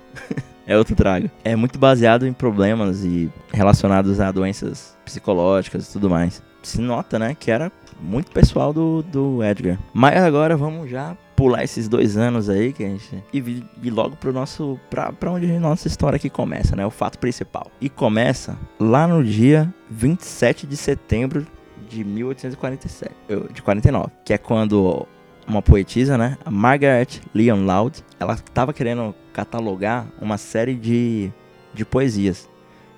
É 0.66 0.76
outro 0.76 0.94
trago. 0.94 1.28
É 1.42 1.56
muito 1.56 1.78
baseado 1.78 2.26
em 2.26 2.32
problemas 2.32 3.04
e 3.04 3.30
relacionados 3.52 4.20
a 4.20 4.30
doenças 4.30 4.96
psicológicas 5.04 5.88
e 5.88 5.92
tudo 5.92 6.08
mais. 6.08 6.42
se 6.62 6.80
nota, 6.80 7.18
né, 7.18 7.36
que 7.38 7.50
era 7.50 7.72
muito 8.00 8.30
pessoal 8.30 8.72
do, 8.72 9.02
do 9.02 9.42
Edgar. 9.42 9.78
Mas 9.92 10.22
agora 10.22 10.56
vamos 10.56 10.88
já 10.88 11.16
pular 11.40 11.64
esses 11.64 11.88
dois 11.88 12.18
anos 12.18 12.50
aí 12.50 12.70
que 12.70 12.84
a 12.84 12.88
gente 12.88 13.24
e 13.32 13.40
vir, 13.40 13.64
logo 13.86 14.14
pro 14.16 14.30
nosso 14.30 14.78
pra, 14.90 15.10
pra 15.10 15.30
onde 15.30 15.50
a 15.50 15.58
nossa 15.58 15.88
história 15.88 16.16
aqui 16.16 16.28
começa, 16.28 16.76
né? 16.76 16.84
O 16.84 16.90
fato 16.90 17.18
principal. 17.18 17.70
E 17.80 17.88
começa 17.88 18.58
lá 18.78 19.06
no 19.08 19.24
dia 19.24 19.72
27 19.90 20.66
de 20.66 20.76
setembro 20.76 21.46
de 21.88 22.04
1847, 22.04 23.10
eu- 23.26 23.48
de 23.48 23.62
49, 23.62 24.10
que 24.22 24.34
é 24.34 24.38
quando 24.38 25.06
uma 25.46 25.62
poetisa, 25.62 26.18
né, 26.18 26.36
a 26.44 26.50
Margaret 26.50 27.08
Leon 27.34 27.64
Loud, 27.64 28.04
ela 28.20 28.36
tava 28.52 28.74
querendo 28.74 29.14
catalogar 29.32 30.06
uma 30.20 30.36
série 30.36 30.74
de, 30.74 31.32
de 31.72 31.84
poesias. 31.86 32.48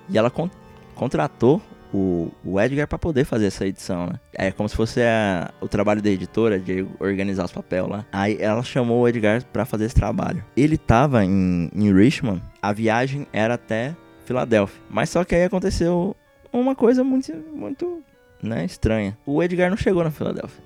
E 0.09 0.17
ela 0.17 0.29
con- 0.29 0.49
contratou 0.95 1.61
o, 1.93 2.31
o 2.43 2.59
Edgar 2.59 2.87
para 2.87 2.97
poder 2.97 3.23
fazer 3.25 3.45
essa 3.47 3.65
edição, 3.67 4.07
né? 4.07 4.19
É 4.33 4.51
como 4.51 4.67
se 4.67 4.75
fosse 4.75 5.01
a- 5.01 5.51
o 5.61 5.67
trabalho 5.67 6.01
da 6.01 6.09
editora 6.09 6.59
de 6.59 6.85
organizar 6.99 7.45
os 7.45 7.51
papéis 7.51 7.87
lá. 7.87 8.05
Aí 8.11 8.37
ela 8.39 8.63
chamou 8.63 9.01
o 9.01 9.07
Edgar 9.07 9.43
para 9.45 9.65
fazer 9.65 9.85
esse 9.85 9.95
trabalho. 9.95 10.43
Ele 10.57 10.77
tava 10.77 11.23
em, 11.23 11.69
em 11.73 11.93
Richmond, 11.93 12.41
a 12.61 12.73
viagem 12.73 13.27
era 13.31 13.53
até 13.53 13.95
Filadélfia. 14.25 14.81
Mas 14.89 15.09
só 15.09 15.23
que 15.23 15.35
aí 15.35 15.43
aconteceu 15.43 16.15
uma 16.51 16.75
coisa 16.75 17.03
muito, 17.03 17.31
muito 17.53 18.01
né, 18.41 18.65
estranha. 18.65 19.17
O 19.25 19.41
Edgar 19.43 19.69
não 19.69 19.77
chegou 19.77 20.03
na 20.03 20.11
Filadélfia. 20.11 20.63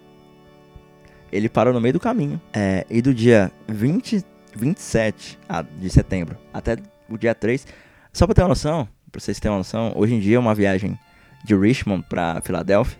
Ele 1.31 1.49
parou 1.49 1.73
no 1.73 1.81
meio 1.81 1.93
do 1.93 1.99
caminho. 1.99 2.39
É, 2.53 2.85
e 2.89 3.01
do 3.01 3.13
dia 3.13 3.51
20, 3.67 4.23
27 4.55 5.37
ah, 5.49 5.61
de 5.61 5.89
setembro 5.89 6.37
até 6.53 6.77
o 7.09 7.17
dia 7.17 7.35
3. 7.35 7.67
Só 8.13 8.25
pra 8.25 8.33
ter 8.33 8.41
uma 8.41 8.49
noção, 8.49 8.87
pra 9.11 9.19
vocês 9.19 9.39
terem 9.39 9.51
uma 9.53 9.59
noção, 9.59 9.91
hoje 9.95 10.13
em 10.15 10.19
dia 10.19 10.39
uma 10.39 10.55
viagem 10.55 10.97
de 11.43 11.55
Richmond 11.55 12.05
pra 12.07 12.41
Filadélfia 12.41 12.97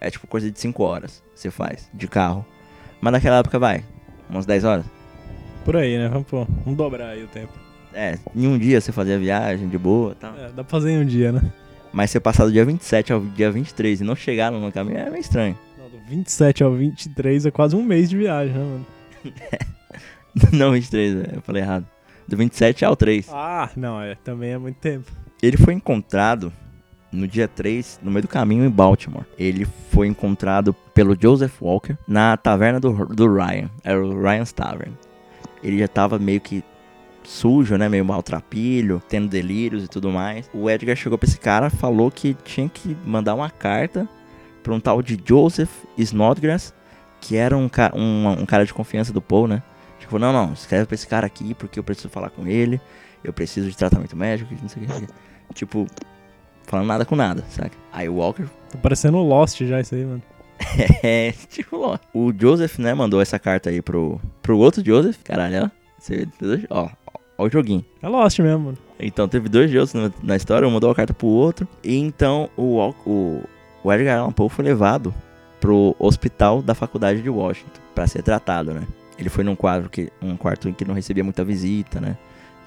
é 0.00 0.10
tipo 0.10 0.26
coisa 0.26 0.50
de 0.50 0.58
5 0.58 0.82
horas. 0.82 1.22
Você 1.34 1.50
faz 1.50 1.88
de 1.92 2.08
carro. 2.08 2.44
Mas 3.00 3.12
naquela 3.12 3.38
época 3.38 3.58
vai, 3.58 3.84
umas 4.28 4.46
10 4.46 4.64
horas. 4.64 4.86
Por 5.64 5.76
aí, 5.76 5.98
né? 5.98 6.08
Vamos, 6.08 6.26
pô, 6.26 6.46
vamos 6.64 6.76
dobrar 6.76 7.10
aí 7.10 7.22
o 7.22 7.28
tempo. 7.28 7.52
É, 7.92 8.18
em 8.34 8.46
um 8.46 8.58
dia 8.58 8.80
você 8.80 8.92
fazia 8.92 9.16
a 9.16 9.18
viagem 9.18 9.68
de 9.68 9.76
boa 9.76 10.12
e 10.12 10.14
tal. 10.14 10.34
É, 10.36 10.48
dá 10.48 10.64
pra 10.64 10.64
fazer 10.64 10.92
em 10.92 10.98
um 10.98 11.04
dia, 11.04 11.32
né? 11.32 11.42
Mas 11.92 12.10
você 12.10 12.20
passar 12.20 12.44
do 12.44 12.52
dia 12.52 12.64
27 12.64 13.12
ao 13.12 13.20
dia 13.20 13.50
23 13.50 14.00
e 14.00 14.04
não 14.04 14.14
chegar 14.14 14.50
no 14.50 14.72
caminho 14.72 14.98
é 14.98 15.10
meio 15.10 15.20
estranho. 15.20 15.58
Não, 15.76 15.88
do 15.88 15.98
27 16.08 16.62
ao 16.62 16.72
23 16.72 17.46
é 17.46 17.50
quase 17.50 17.74
um 17.74 17.82
mês 17.82 18.08
de 18.08 18.16
viagem, 18.16 18.54
né, 18.54 18.64
mano? 18.64 18.86
não 20.52 20.72
23, 20.72 21.34
eu 21.34 21.42
falei 21.42 21.62
errado. 21.62 21.86
Do 22.28 22.36
27 22.36 22.84
ao 22.84 22.94
3. 22.94 23.28
Ah, 23.32 23.68
não, 23.76 24.00
é. 24.00 24.14
Também 24.14 24.52
é 24.52 24.58
muito 24.58 24.76
tempo. 24.76 25.10
Ele 25.42 25.56
foi 25.56 25.74
encontrado 25.74 26.52
no 27.12 27.26
dia 27.26 27.48
3, 27.48 28.00
no 28.02 28.10
meio 28.10 28.22
do 28.22 28.28
caminho 28.28 28.64
em 28.64 28.70
Baltimore. 28.70 29.24
Ele 29.38 29.66
foi 29.90 30.06
encontrado 30.06 30.72
pelo 30.94 31.16
Joseph 31.20 31.60
Walker 31.60 31.96
na 32.06 32.36
taverna 32.36 32.78
do, 32.78 33.06
do 33.06 33.32
Ryan. 33.32 33.70
Era 33.82 34.04
o 34.04 34.20
Ryan's 34.20 34.52
Tavern. 34.52 34.92
Ele 35.62 35.78
já 35.78 35.88
tava 35.88 36.18
meio 36.18 36.40
que 36.40 36.64
sujo, 37.24 37.76
né? 37.76 37.88
Meio 37.88 38.04
maltrapilho, 38.04 39.02
tendo 39.08 39.28
delírios 39.28 39.84
e 39.84 39.88
tudo 39.88 40.10
mais. 40.10 40.50
O 40.52 40.68
Edgar 40.68 40.96
chegou 40.96 41.18
pra 41.18 41.28
esse 41.28 41.38
cara 41.38 41.70
falou 41.70 42.10
que 42.10 42.34
tinha 42.44 42.68
que 42.68 42.96
mandar 43.04 43.34
uma 43.34 43.50
carta 43.50 44.08
pra 44.62 44.74
um 44.74 44.80
tal 44.80 45.02
de 45.02 45.18
Joseph 45.24 45.70
Snodgrass, 45.96 46.74
que 47.20 47.36
era 47.36 47.56
um, 47.56 47.68
ca 47.68 47.92
um, 47.94 48.28
um 48.28 48.46
cara 48.46 48.64
de 48.64 48.74
confiança 48.74 49.12
do 49.12 49.20
Paul, 49.20 49.48
né? 49.48 49.62
Tipo, 49.98 50.18
não, 50.18 50.32
não, 50.32 50.52
escreve 50.52 50.86
pra 50.86 50.94
esse 50.94 51.06
cara 51.06 51.26
aqui 51.26 51.54
porque 51.54 51.78
eu 51.78 51.84
preciso 51.84 52.08
falar 52.08 52.30
com 52.30 52.46
ele. 52.46 52.80
Eu 53.22 53.32
preciso 53.32 53.68
de 53.68 53.76
tratamento 53.76 54.16
médico, 54.16 54.54
não 54.60 54.68
sei 54.68 54.84
o 54.84 54.86
que. 54.86 55.06
Tipo, 55.54 55.86
falando 56.70 56.86
nada 56.86 57.04
com 57.04 57.16
nada, 57.16 57.44
saca? 57.50 57.76
Aí 57.92 58.08
o 58.08 58.14
Walker 58.14 58.46
Tá 58.70 58.78
parecendo 58.78 59.18
o 59.18 59.22
Lost 59.26 59.60
já 59.62 59.80
isso 59.80 59.94
aí, 59.94 60.04
mano. 60.04 60.22
é, 61.02 61.32
tipo, 61.48 61.78
ó. 61.78 61.98
O 62.14 62.32
Joseph, 62.32 62.78
né, 62.78 62.94
mandou 62.94 63.20
essa 63.20 63.38
carta 63.38 63.68
aí 63.68 63.82
pro, 63.82 64.20
pro 64.40 64.56
outro 64.56 64.84
Joseph. 64.84 65.18
Caralho, 65.24 65.64
ó. 65.64 65.70
Você, 65.98 66.28
ó, 66.70 66.88
ó, 67.36 67.44
o 67.44 67.50
joguinho. 67.50 67.84
É 68.00 68.08
Lost 68.08 68.38
mesmo, 68.38 68.66
mano. 68.66 68.78
Então 68.98 69.26
teve 69.26 69.48
dois 69.48 69.70
Josephs 69.70 69.94
na, 69.94 70.12
na 70.22 70.36
história, 70.36 70.68
um 70.68 70.70
mandou 70.70 70.90
a 70.90 70.94
carta 70.94 71.12
pro 71.12 71.26
outro. 71.26 71.66
E 71.82 71.96
então 71.96 72.48
o, 72.56 72.78
o, 73.04 73.42
o 73.82 73.92
Edgar 73.92 74.20
Allan 74.20 74.32
Poe 74.32 74.48
foi 74.48 74.64
levado 74.64 75.12
pro 75.60 75.96
hospital 75.98 76.62
da 76.62 76.74
faculdade 76.74 77.20
de 77.20 77.28
Washington 77.28 77.80
pra 77.94 78.06
ser 78.06 78.22
tratado, 78.22 78.72
né? 78.72 78.86
Ele 79.18 79.28
foi 79.28 79.44
num 79.44 79.56
quadro 79.56 79.90
que 79.90 80.10
um 80.22 80.36
quarto 80.36 80.68
em 80.68 80.72
que 80.72 80.84
não 80.84 80.94
recebia 80.94 81.24
muita 81.24 81.44
visita, 81.44 82.00
né? 82.00 82.16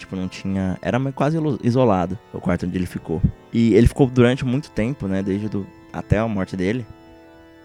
Tipo, 0.04 0.18
não 0.18 0.28
tinha. 0.28 0.78
Era 0.82 0.99
quase 1.14 1.38
isolado 1.64 2.20
o 2.34 2.41
quarto 2.41 2.66
onde 2.66 2.78
ele 2.78 2.86
ficou. 2.86 3.22
E 3.54 3.74
ele 3.74 3.88
ficou 3.88 4.06
durante 4.08 4.43
muito 4.43 4.70
tempo, 4.70 5.08
né? 5.08 5.24
Desde 5.24 5.47
do, 5.47 5.66
até 5.93 6.18
a 6.18 6.28
morte 6.28 6.58
dele, 6.58 6.86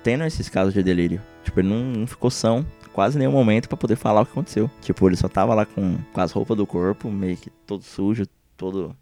tendo 0.05 0.23
esses 0.23 0.49
casos 0.49 0.73
de 0.73 0.81
delírio. 0.81 1.21
Tipo, 1.43 1.59
ele 1.59 1.69
não, 1.69 1.83
não 1.83 2.07
ficou 2.07 2.31
são 2.31 2.65
quase 2.93 3.19
nenhum 3.19 3.33
momento 3.33 3.69
pra 3.69 3.77
poder 3.77 3.97
falar 3.97 4.21
o 4.21 4.25
que 4.25 4.31
aconteceu. 4.31 4.71
Tipo, 4.83 5.09
ele 5.09 5.17
só 5.17 5.29
tava 5.29 5.53
lá 5.53 5.67
com, 5.67 5.99
com 6.13 6.21
as 6.21 6.31
roupas 6.31 6.57
do 6.57 6.65
corpo, 6.65 7.11
meio 7.11 7.37
que 7.37 7.51
todo 7.67 7.83
sujo, 7.83 8.25
todo 8.57 8.95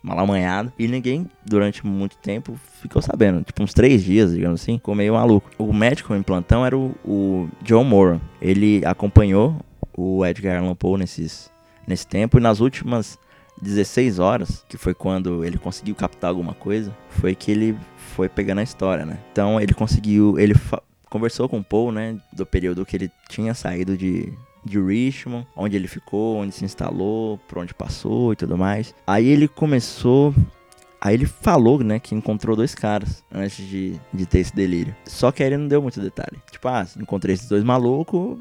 malamanhado. 0.00 0.72
E 0.78 0.86
ninguém, 0.86 1.28
durante 1.44 1.84
muito 1.84 2.16
tempo, 2.18 2.56
ficou 2.80 3.02
sabendo. 3.02 3.42
Tipo, 3.42 3.60
uns 3.60 3.74
três 3.74 4.04
dias, 4.04 4.32
digamos 4.32 4.62
assim, 4.62 4.76
ficou 4.76 4.94
meio 4.94 5.14
maluco. 5.14 5.50
O 5.58 5.72
médico 5.72 6.14
em 6.14 6.22
plantão 6.22 6.64
era 6.64 6.78
o, 6.78 6.94
o 7.04 7.48
John 7.60 7.82
Moran. 7.82 8.20
Ele 8.40 8.84
acompanhou 8.86 9.56
o 9.96 10.24
Edgar 10.24 10.62
Allan 10.62 10.76
Poe 10.76 10.98
nesses, 10.98 11.50
nesse 11.86 12.06
tempo. 12.06 12.38
E 12.38 12.40
nas 12.40 12.60
últimas 12.60 13.18
16 13.60 14.18
horas, 14.18 14.64
que 14.68 14.76
foi 14.76 14.94
quando 14.94 15.44
ele 15.44 15.58
conseguiu 15.58 15.94
captar 15.94 16.30
alguma 16.30 16.54
coisa, 16.54 16.94
foi 17.08 17.34
que 17.34 17.50
ele 17.50 17.76
foi 18.14 18.28
pegando 18.28 18.58
a 18.58 18.62
história, 18.62 19.06
né? 19.06 19.18
Então 19.32 19.60
ele 19.60 19.74
conseguiu. 19.74 20.38
Ele 20.38 20.54
conversou 21.08 21.48
com 21.48 21.58
o 21.58 21.64
Paul, 21.64 21.92
né? 21.92 22.18
Do 22.32 22.44
período 22.44 22.84
que 22.84 22.96
ele 22.96 23.10
tinha 23.28 23.54
saído 23.54 23.96
de, 23.96 24.32
de 24.64 24.80
Richmond, 24.80 25.46
onde 25.56 25.76
ele 25.76 25.88
ficou, 25.88 26.36
onde 26.36 26.54
se 26.54 26.64
instalou, 26.64 27.38
por 27.48 27.58
onde 27.58 27.74
passou 27.74 28.32
e 28.32 28.36
tudo 28.36 28.58
mais. 28.58 28.94
Aí 29.06 29.28
ele 29.28 29.48
começou. 29.48 30.34
Aí 31.00 31.12
ele 31.12 31.26
falou, 31.26 31.84
né, 31.84 31.98
que 31.98 32.14
encontrou 32.14 32.56
dois 32.56 32.74
caras 32.74 33.22
antes 33.30 33.68
de, 33.68 34.00
de 34.10 34.24
ter 34.24 34.38
esse 34.38 34.56
delírio. 34.56 34.96
Só 35.04 35.30
que 35.30 35.42
aí 35.42 35.50
ele 35.50 35.58
não 35.58 35.68
deu 35.68 35.82
muito 35.82 36.00
detalhe. 36.00 36.38
Tipo, 36.50 36.66
ah, 36.68 36.86
encontrei 36.98 37.34
esses 37.34 37.46
dois 37.46 37.62
malucos 37.62 38.38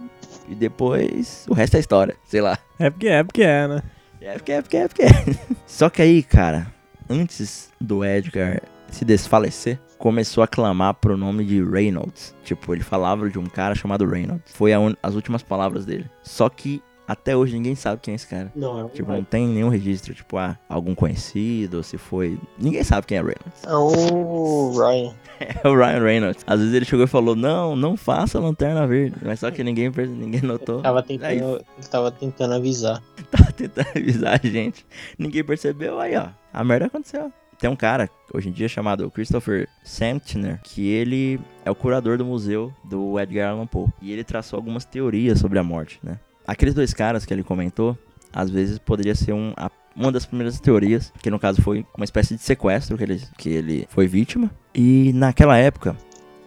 e 0.47 0.55
depois 0.55 1.45
o 1.49 1.53
resto 1.53 1.77
é 1.77 1.79
história, 1.79 2.15
sei 2.25 2.41
lá. 2.41 2.57
É 2.79 2.89
porque 2.89 3.07
é, 3.07 3.23
porque 3.23 3.43
é, 3.43 3.67
né? 3.67 3.83
É 4.21 4.33
porque 4.33 4.51
é, 4.51 4.61
porque 4.61 4.77
é, 4.77 4.87
porque 4.87 5.03
é. 5.03 5.09
Só 5.67 5.89
que 5.89 6.01
aí, 6.01 6.23
cara, 6.23 6.67
antes 7.09 7.69
do 7.79 8.03
Edgar 8.05 8.61
se 8.89 9.03
desfalecer, 9.03 9.79
começou 9.97 10.43
a 10.43 10.47
clamar 10.47 10.93
pro 10.93 11.17
nome 11.17 11.43
de 11.43 11.63
Reynolds. 11.63 12.35
Tipo, 12.43 12.73
ele 12.73 12.83
falava 12.83 13.29
de 13.29 13.39
um 13.39 13.45
cara 13.45 13.73
chamado 13.73 14.05
Reynolds. 14.05 14.53
Foi 14.53 14.71
as 15.01 15.15
últimas 15.15 15.41
palavras 15.41 15.85
dele. 15.85 16.09
Só 16.21 16.47
que 16.49 16.81
até 17.07 17.35
hoje 17.35 17.53
ninguém 17.53 17.75
sabe 17.75 18.01
quem 18.01 18.13
é 18.13 18.15
esse 18.15 18.27
cara. 18.27 18.51
Não, 18.55 18.79
é 18.79 18.83
o 18.83 18.89
Tipo, 18.89 19.11
não 19.11 19.23
tem 19.23 19.47
nenhum 19.47 19.69
registro, 19.69 20.13
tipo, 20.13 20.37
ah, 20.37 20.57
algum 20.69 20.95
conhecido, 20.95 21.77
ou 21.77 21.83
se 21.83 21.97
foi. 21.97 22.37
Ninguém 22.57 22.83
sabe 22.83 23.07
quem 23.07 23.17
é 23.17 23.21
Reynolds. 23.21 23.63
É 23.65 23.75
o 23.75 24.71
Ryan. 24.71 25.13
É 25.61 25.67
o 25.67 25.75
Ryan 25.75 26.01
Reynolds. 26.01 26.43
Às 26.47 26.59
vezes 26.59 26.73
ele 26.73 26.85
chegou 26.85 27.03
e 27.03 27.07
falou: 27.07 27.35
Não, 27.35 27.75
não 27.75 27.97
faça 27.97 28.39
lanterna 28.39 28.87
verde. 28.87 29.17
Mas 29.21 29.39
só 29.41 29.51
que 29.51 29.61
ninguém, 29.61 29.89
ninguém 29.89 30.41
notou. 30.41 30.81
Tava 30.81 30.99
Aí 30.99 31.05
tentando, 31.05 31.55
ele 31.77 31.87
tava 31.89 32.11
tentando 32.11 32.53
avisar. 32.53 33.03
tava 33.29 33.51
tentando 33.51 33.87
avisar 33.93 34.39
a 34.41 34.47
gente. 34.47 34.85
Ninguém 35.17 35.43
percebeu, 35.43 35.99
aí 35.99 36.15
ó, 36.15 36.27
a 36.53 36.63
merda 36.63 36.85
aconteceu. 36.85 37.31
Tem 37.59 37.69
um 37.69 37.75
cara, 37.75 38.09
hoje 38.33 38.49
em 38.49 38.51
dia, 38.51 38.69
chamado 38.69 39.09
Christopher 39.11 39.67
Santner, 39.83 40.61
que 40.63 40.87
ele 40.87 41.39
é 41.65 41.71
o 41.71 41.75
curador 41.75 42.17
do 42.17 42.25
museu 42.25 42.73
do 42.83 43.19
Edgar 43.19 43.51
Allan 43.51 43.67
Poe. 43.67 43.87
E 44.01 44.11
ele 44.11 44.23
traçou 44.23 44.57
algumas 44.57 44.85
teorias 44.85 45.39
sobre 45.39 45.59
a 45.59 45.63
morte, 45.63 45.99
né? 46.03 46.19
Aqueles 46.47 46.73
dois 46.73 46.93
caras 46.93 47.25
que 47.25 47.33
ele 47.33 47.43
comentou, 47.43 47.97
às 48.33 48.49
vezes 48.49 48.77
poderia 48.79 49.15
ser 49.15 49.33
um, 49.33 49.53
a- 49.55 49.71
uma 49.95 50.11
das 50.11 50.25
primeiras 50.25 50.59
teorias, 50.59 51.13
que 51.21 51.29
no 51.29 51.39
caso 51.39 51.61
foi 51.61 51.85
uma 51.95 52.03
espécie 52.03 52.35
de 52.35 52.41
sequestro 52.41 52.97
que 52.97 53.03
ele, 53.03 53.21
que 53.37 53.49
ele 53.49 53.85
foi 53.89 54.07
vítima. 54.07 54.49
E 54.73 55.11
naquela 55.13 55.57
época, 55.57 55.95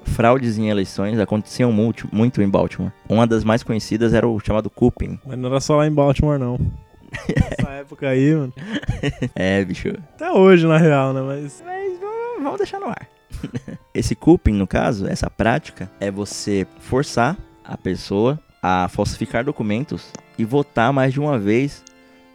fraudes 0.04 0.58
em 0.58 0.68
eleições 0.68 1.18
aconteciam 1.18 1.70
muito, 1.72 2.08
muito 2.12 2.42
em 2.42 2.48
Baltimore. 2.48 2.92
Uma 3.08 3.26
das 3.26 3.44
mais 3.44 3.62
conhecidas 3.62 4.12
era 4.14 4.26
o 4.26 4.38
chamado 4.40 4.68
Cooping. 4.68 5.18
Mas 5.26 5.38
não 5.38 5.48
era 5.48 5.60
só 5.60 5.76
lá 5.76 5.86
em 5.86 5.92
Baltimore, 5.92 6.38
não. 6.38 6.58
Nessa 7.28 7.70
época 7.70 8.08
aí, 8.08 8.34
mano. 8.34 8.52
É, 9.34 9.64
bicho, 9.64 9.88
Até 10.14 10.30
hoje, 10.32 10.66
na 10.66 10.76
real, 10.76 11.12
né? 11.12 11.20
Mas. 11.22 11.62
Mas 11.64 11.98
vamos, 12.00 12.42
vamos 12.42 12.58
deixar 12.58 12.80
no 12.80 12.88
ar. 12.88 13.08
Esse 13.94 14.14
cupping, 14.14 14.52
no 14.54 14.66
caso, 14.66 15.06
essa 15.06 15.30
prática, 15.30 15.90
é 16.00 16.10
você 16.10 16.66
forçar 16.80 17.36
a 17.64 17.76
pessoa 17.76 18.38
a 18.68 18.88
falsificar 18.88 19.44
documentos 19.44 20.10
e 20.36 20.44
votar 20.44 20.92
mais 20.92 21.12
de 21.12 21.20
uma 21.20 21.38
vez 21.38 21.84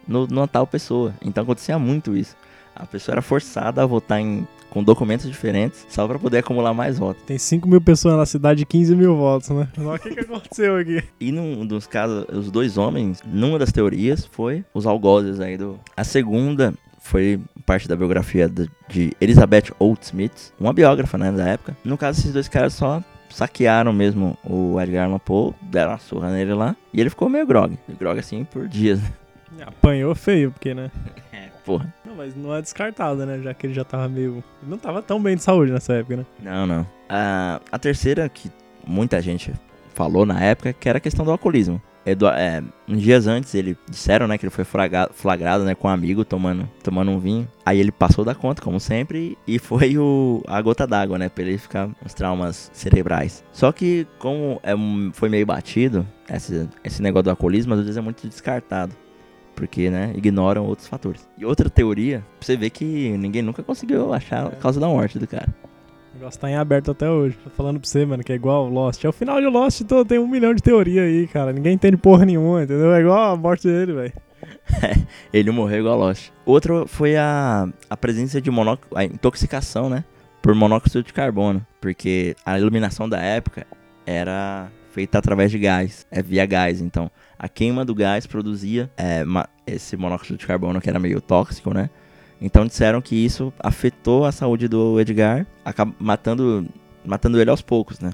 no, 0.08 0.26
numa 0.26 0.48
tal 0.48 0.66
pessoa. 0.66 1.12
Então 1.20 1.42
acontecia 1.44 1.78
muito 1.78 2.16
isso. 2.16 2.34
A 2.74 2.86
pessoa 2.86 3.16
era 3.16 3.20
forçada 3.20 3.82
a 3.82 3.86
votar 3.86 4.18
em, 4.18 4.48
com 4.70 4.82
documentos 4.82 5.28
diferentes 5.28 5.84
só 5.90 6.08
pra 6.08 6.18
poder 6.18 6.38
acumular 6.38 6.72
mais 6.72 6.98
votos. 6.98 7.22
Tem 7.24 7.36
5 7.36 7.68
mil 7.68 7.82
pessoas 7.82 8.16
na 8.16 8.24
cidade 8.24 8.62
e 8.62 8.66
15 8.66 8.96
mil 8.96 9.14
votos, 9.14 9.50
né? 9.50 9.68
O 9.76 9.98
que, 9.98 10.14
que 10.14 10.20
aconteceu 10.20 10.76
aqui. 10.78 11.04
E 11.20 11.30
num 11.30 11.66
dos 11.66 11.86
casos, 11.86 12.24
os 12.32 12.50
dois 12.50 12.78
homens, 12.78 13.22
numa 13.26 13.58
das 13.58 13.70
teorias 13.70 14.24
foi 14.24 14.64
os 14.72 14.86
algozes 14.86 15.38
aí 15.38 15.58
do. 15.58 15.78
A 15.94 16.02
segunda 16.02 16.72
foi 16.98 17.38
parte 17.66 17.86
da 17.86 17.94
biografia 17.94 18.48
de, 18.48 19.12
Elizabeth 19.20 19.74
Oates-Smith, 19.78 20.54
uma 20.58 20.72
biógrafa, 20.72 21.18
né, 21.18 21.30
da 21.30 21.46
época. 21.46 21.76
No 21.84 21.98
caso, 21.98 22.20
esses 22.20 22.32
dois 22.32 22.48
caras 22.48 22.72
só 22.72 23.02
saquearam 23.32 23.92
mesmo 23.92 24.36
o 24.44 24.80
Edgar 24.80 25.06
Allan 25.06 25.18
Poe, 25.18 25.54
deram 25.62 25.92
uma 25.92 25.98
surra 25.98 26.30
nele 26.30 26.54
lá, 26.54 26.76
e 26.92 27.00
ele 27.00 27.10
ficou 27.10 27.28
meio 27.28 27.46
grog. 27.46 27.78
Grog 27.98 28.18
assim 28.18 28.44
por 28.44 28.68
dias, 28.68 29.00
né? 29.00 29.10
Apanhou 29.66 30.14
feio, 30.14 30.50
porque, 30.50 30.74
né? 30.74 30.90
É, 31.32 31.48
porra. 31.64 31.92
Não, 32.04 32.14
mas 32.14 32.36
não 32.36 32.54
é 32.54 32.60
descartado, 32.60 33.24
né? 33.24 33.40
Já 33.42 33.54
que 33.54 33.66
ele 33.66 33.72
já 33.72 33.84
tava 33.84 34.06
meio. 34.06 34.44
Ele 34.60 34.70
não 34.70 34.76
tava 34.76 35.00
tão 35.00 35.20
bem 35.20 35.34
de 35.34 35.42
saúde 35.42 35.72
nessa 35.72 35.94
época, 35.94 36.18
né? 36.18 36.26
Não, 36.42 36.66
não. 36.66 36.86
A, 37.08 37.58
a 37.72 37.78
terceira, 37.78 38.28
que 38.28 38.50
muita 38.86 39.20
gente 39.22 39.50
falou 39.94 40.26
na 40.26 40.38
época, 40.42 40.74
que 40.74 40.88
era 40.88 40.98
a 40.98 41.00
questão 41.00 41.24
do 41.24 41.30
alcoolismo. 41.30 41.80
É, 42.04 42.62
uns 42.88 43.00
dias 43.00 43.26
antes, 43.26 43.54
ele 43.54 43.76
disseram, 43.88 44.26
né, 44.26 44.36
que 44.36 44.44
ele 44.44 44.50
foi 44.50 44.64
flagrado, 44.64 45.12
flagrado 45.14 45.64
né, 45.64 45.74
com 45.74 45.88
um 45.88 45.90
amigo 45.90 46.24
tomando, 46.24 46.68
tomando 46.82 47.10
um 47.10 47.18
vinho. 47.18 47.48
Aí 47.64 47.78
ele 47.78 47.92
passou 47.92 48.24
da 48.24 48.34
conta, 48.34 48.60
como 48.60 48.80
sempre, 48.80 49.38
e 49.46 49.58
foi 49.58 49.96
o, 49.96 50.42
a 50.46 50.60
gota 50.60 50.86
d'água, 50.86 51.18
né, 51.18 51.28
pra 51.28 51.44
ele 51.44 51.58
ficar 51.58 51.88
com 51.88 52.06
os 52.06 52.14
traumas 52.14 52.70
cerebrais. 52.72 53.44
Só 53.52 53.70
que, 53.70 54.06
como 54.18 54.60
é, 54.62 54.72
foi 55.12 55.28
meio 55.28 55.46
batido, 55.46 56.06
esse, 56.28 56.68
esse 56.82 57.02
negócio 57.02 57.24
do 57.24 57.30
alcoolismo, 57.30 57.74
às 57.74 57.80
vezes 57.80 57.96
é 57.96 58.00
muito 58.00 58.26
descartado. 58.28 58.94
Porque, 59.54 59.90
né, 59.90 60.12
ignoram 60.16 60.64
outros 60.64 60.88
fatores. 60.88 61.28
E 61.36 61.44
outra 61.44 61.68
teoria, 61.68 62.24
pra 62.38 62.46
você 62.46 62.56
ver 62.56 62.70
que 62.70 63.16
ninguém 63.18 63.42
nunca 63.42 63.62
conseguiu 63.62 64.12
achar 64.12 64.46
a 64.46 64.56
causa 64.56 64.80
da 64.80 64.88
morte 64.88 65.18
do 65.18 65.26
cara. 65.26 65.54
O 66.12 66.18
negócio 66.18 66.38
tá 66.38 66.50
em 66.50 66.56
aberto 66.56 66.90
até 66.90 67.08
hoje. 67.08 67.36
Tô 67.42 67.48
falando 67.50 67.80
pra 67.80 67.88
você, 67.88 68.04
mano, 68.04 68.22
que 68.22 68.32
é 68.32 68.34
igual 68.34 68.68
Lost. 68.68 69.02
É 69.02 69.08
o 69.08 69.12
final 69.12 69.40
de 69.40 69.46
Lost 69.46 69.82
todo, 69.82 70.06
tem 70.06 70.18
um 70.18 70.28
milhão 70.28 70.52
de 70.52 70.62
teoria 70.62 71.02
aí, 71.02 71.26
cara. 71.26 71.52
Ninguém 71.52 71.72
entende 71.72 71.96
porra 71.96 72.26
nenhuma, 72.26 72.62
entendeu? 72.62 72.92
É 72.92 73.00
igual 73.00 73.32
a 73.32 73.36
morte 73.36 73.66
dele, 73.66 73.94
velho. 73.94 74.12
Ele 75.32 75.50
morreu 75.50 75.80
igual 75.80 75.94
a 75.94 76.06
Lost. 76.06 76.30
Outro 76.44 76.86
foi 76.86 77.16
a, 77.16 77.66
a 77.88 77.96
presença 77.96 78.40
de 78.40 78.50
monóxido, 78.50 78.88
a 78.94 79.04
intoxicação, 79.04 79.88
né? 79.88 80.04
Por 80.42 80.54
monóxido 80.54 81.02
de 81.02 81.12
carbono. 81.14 81.64
Porque 81.80 82.36
a 82.44 82.58
iluminação 82.58 83.08
da 83.08 83.18
época 83.18 83.66
era 84.04 84.70
feita 84.90 85.16
através 85.16 85.50
de 85.50 85.58
gás, 85.58 86.06
é 86.10 86.22
via 86.22 86.44
gás. 86.44 86.82
Então, 86.82 87.10
a 87.38 87.48
queima 87.48 87.84
do 87.86 87.94
gás 87.94 88.26
produzia 88.26 88.90
é, 88.98 89.24
esse 89.66 89.96
monóxido 89.96 90.38
de 90.38 90.46
carbono 90.46 90.80
que 90.80 90.90
era 90.90 90.98
meio 90.98 91.22
tóxico, 91.22 91.72
né? 91.72 91.88
Então 92.42 92.66
disseram 92.66 93.00
que 93.00 93.14
isso 93.14 93.52
afetou 93.60 94.24
a 94.24 94.32
saúde 94.32 94.66
do 94.66 95.00
Edgar, 95.00 95.46
acaba 95.64 95.94
matando, 95.98 96.66
matando 97.04 97.40
ele 97.40 97.50
aos 97.50 97.62
poucos, 97.62 98.00
né? 98.00 98.12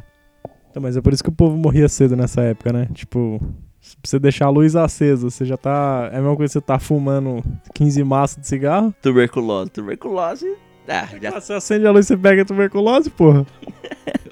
Então, 0.70 0.82
mas 0.82 0.96
é 0.96 1.00
por 1.00 1.14
isso 1.14 1.24
que 1.24 1.30
o 1.30 1.32
povo 1.32 1.56
morria 1.56 1.88
cedo 1.88 2.14
nessa 2.14 2.42
época, 2.42 2.72
né? 2.72 2.88
Tipo, 2.92 3.40
se 3.80 3.96
você 4.04 4.18
deixar 4.18 4.46
a 4.46 4.50
luz 4.50 4.76
acesa, 4.76 5.30
você 5.30 5.46
já 5.46 5.56
tá. 5.56 6.10
É 6.12 6.18
a 6.18 6.20
mesma 6.20 6.36
coisa 6.36 6.52
que 6.52 6.58
você 6.58 6.60
tá 6.60 6.78
fumando 6.78 7.42
15 7.74 8.04
maços 8.04 8.36
de 8.38 8.46
cigarro. 8.46 8.94
Tuberculose. 9.00 9.70
Tuberculose. 9.70 10.56
Ah, 10.86 11.08
já. 11.20 11.40
Você 11.40 11.54
acende 11.54 11.86
a 11.86 11.90
luz 11.90 12.04
e 12.06 12.08
você 12.08 12.16
pega 12.16 12.42
a 12.42 12.44
tuberculose, 12.44 13.10
porra. 13.10 13.46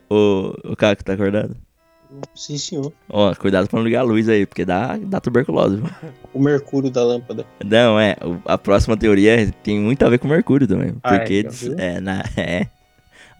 O, 0.08 0.54
o 0.62 0.76
cara 0.76 0.94
que 0.94 1.02
tá 1.02 1.14
acordado. 1.14 1.56
Sim, 2.34 2.56
senhor. 2.58 2.92
Ó, 3.08 3.34
cuidado 3.34 3.68
pra 3.68 3.78
não 3.78 3.84
ligar 3.86 4.00
a 4.00 4.04
luz 4.04 4.28
aí, 4.28 4.46
porque 4.46 4.64
dá, 4.64 4.96
dá 5.00 5.20
tuberculose. 5.20 5.76
viu? 5.76 5.90
O 6.32 6.40
mercúrio 6.40 6.90
da 6.90 7.02
lâmpada. 7.04 7.44
Não, 7.64 7.98
é. 7.98 8.16
o- 8.22 8.38
A 8.44 8.56
próxima 8.58 8.96
teoria 8.96 9.50
tem 9.62 9.78
muito 9.80 10.04
a 10.04 10.08
ver 10.08 10.18
com 10.18 10.28
Mercúrio 10.28 10.66
também. 10.66 10.94
Ah, 11.02 11.18
Porque. 11.18 11.46
é, 11.78 11.96
é, 11.96 12.00
na, 12.00 12.22
é. 12.36 12.66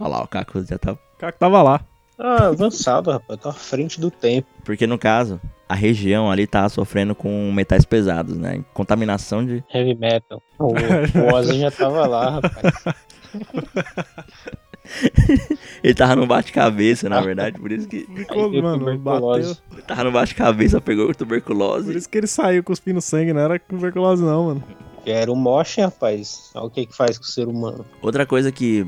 Olha 0.00 0.10
lá, 0.10 0.22
o 0.22 0.28
Caco 0.28 0.62
já 0.64 0.78
tá. 0.78 0.92
O 0.92 0.98
que 1.18 1.32
tava 1.38 1.62
lá. 1.62 1.80
Ah, 2.18 2.46
avançado, 2.48 3.10
rapaz. 3.10 3.40
Tá 3.40 3.50
à 3.50 3.52
frente 3.52 4.00
do 4.00 4.10
tempo. 4.10 4.48
Porque 4.64 4.86
no 4.86 4.98
caso, 4.98 5.40
a 5.68 5.74
região 5.74 6.30
ali 6.30 6.46
tá 6.46 6.68
sofrendo 6.68 7.14
com 7.14 7.52
metais 7.52 7.84
pesados, 7.84 8.36
né? 8.36 8.64
Contaminação 8.74 9.44
de. 9.44 9.62
Heavy 9.72 9.94
metal. 9.94 10.42
O, 10.58 10.68
o 10.72 11.34
Ozzy 11.34 11.58
já 11.60 11.70
tava 11.70 12.06
lá, 12.06 12.30
rapaz. 12.40 12.96
Ele 15.82 15.94
tava 15.94 16.16
no 16.16 16.26
bate-cabeça, 16.26 17.08
na 17.08 17.20
verdade, 17.20 17.58
por 17.58 17.70
isso 17.70 17.88
que. 17.88 18.06
Ficou, 18.14 18.50
mano, 18.62 18.98
bateu. 18.98 19.56
Ele 19.72 19.82
tava 19.86 20.04
no 20.04 20.12
bate-cabeça, 20.12 20.80
pegou 20.80 21.06
Por 21.06 21.16
tuberculose. 21.16 21.96
isso 21.96 22.08
que 22.08 22.18
ele 22.18 22.26
saiu 22.26 22.62
cuspindo 22.62 23.00
sangue, 23.00 23.32
não 23.32 23.40
era 23.40 23.58
tuberculose, 23.58 24.22
não, 24.22 24.46
mano. 24.46 24.64
Era 25.04 25.30
o 25.30 25.36
moche, 25.36 25.80
rapaz. 25.80 26.50
Olha 26.54 26.66
o 26.66 26.70
que 26.70 26.86
que 26.86 26.96
faz 26.96 27.16
com 27.16 27.24
o 27.24 27.28
ser 27.28 27.46
humano. 27.46 27.84
Outra 28.02 28.26
coisa 28.26 28.50
que 28.50 28.86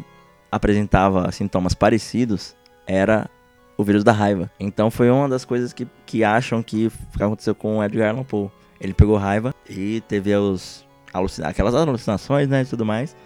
apresentava 0.51 1.31
sintomas 1.31 1.75
parecidos 1.75 2.57
era 2.87 3.31
o 3.77 3.85
vírus 3.85 4.03
da 4.03 4.13
raiva. 4.13 4.51
Então 4.59 4.91
foi 4.91 5.09
uma 5.11 5.29
das 5.29 5.45
coisas 5.45 5.73
que, 5.73 5.87
que 6.05 6.25
acham 6.25 6.63
que 6.63 6.91
aconteceu 7.15 7.55
com 7.55 7.79
o 7.79 7.85
Edgar 7.85 8.11
Allan 8.11 8.25
Poe. 8.25 8.51
Ele 8.81 8.93
pegou 8.93 9.17
raiva 9.17 9.55
e 9.69 10.01
teve 10.09 10.35
os 10.35 10.85
alucina 11.13 11.49
aquelas 11.49 11.75
alucinações, 11.75 12.49
né, 12.49 12.63
e 12.63 12.65
tudo 12.65 12.85
mais. 12.85 13.17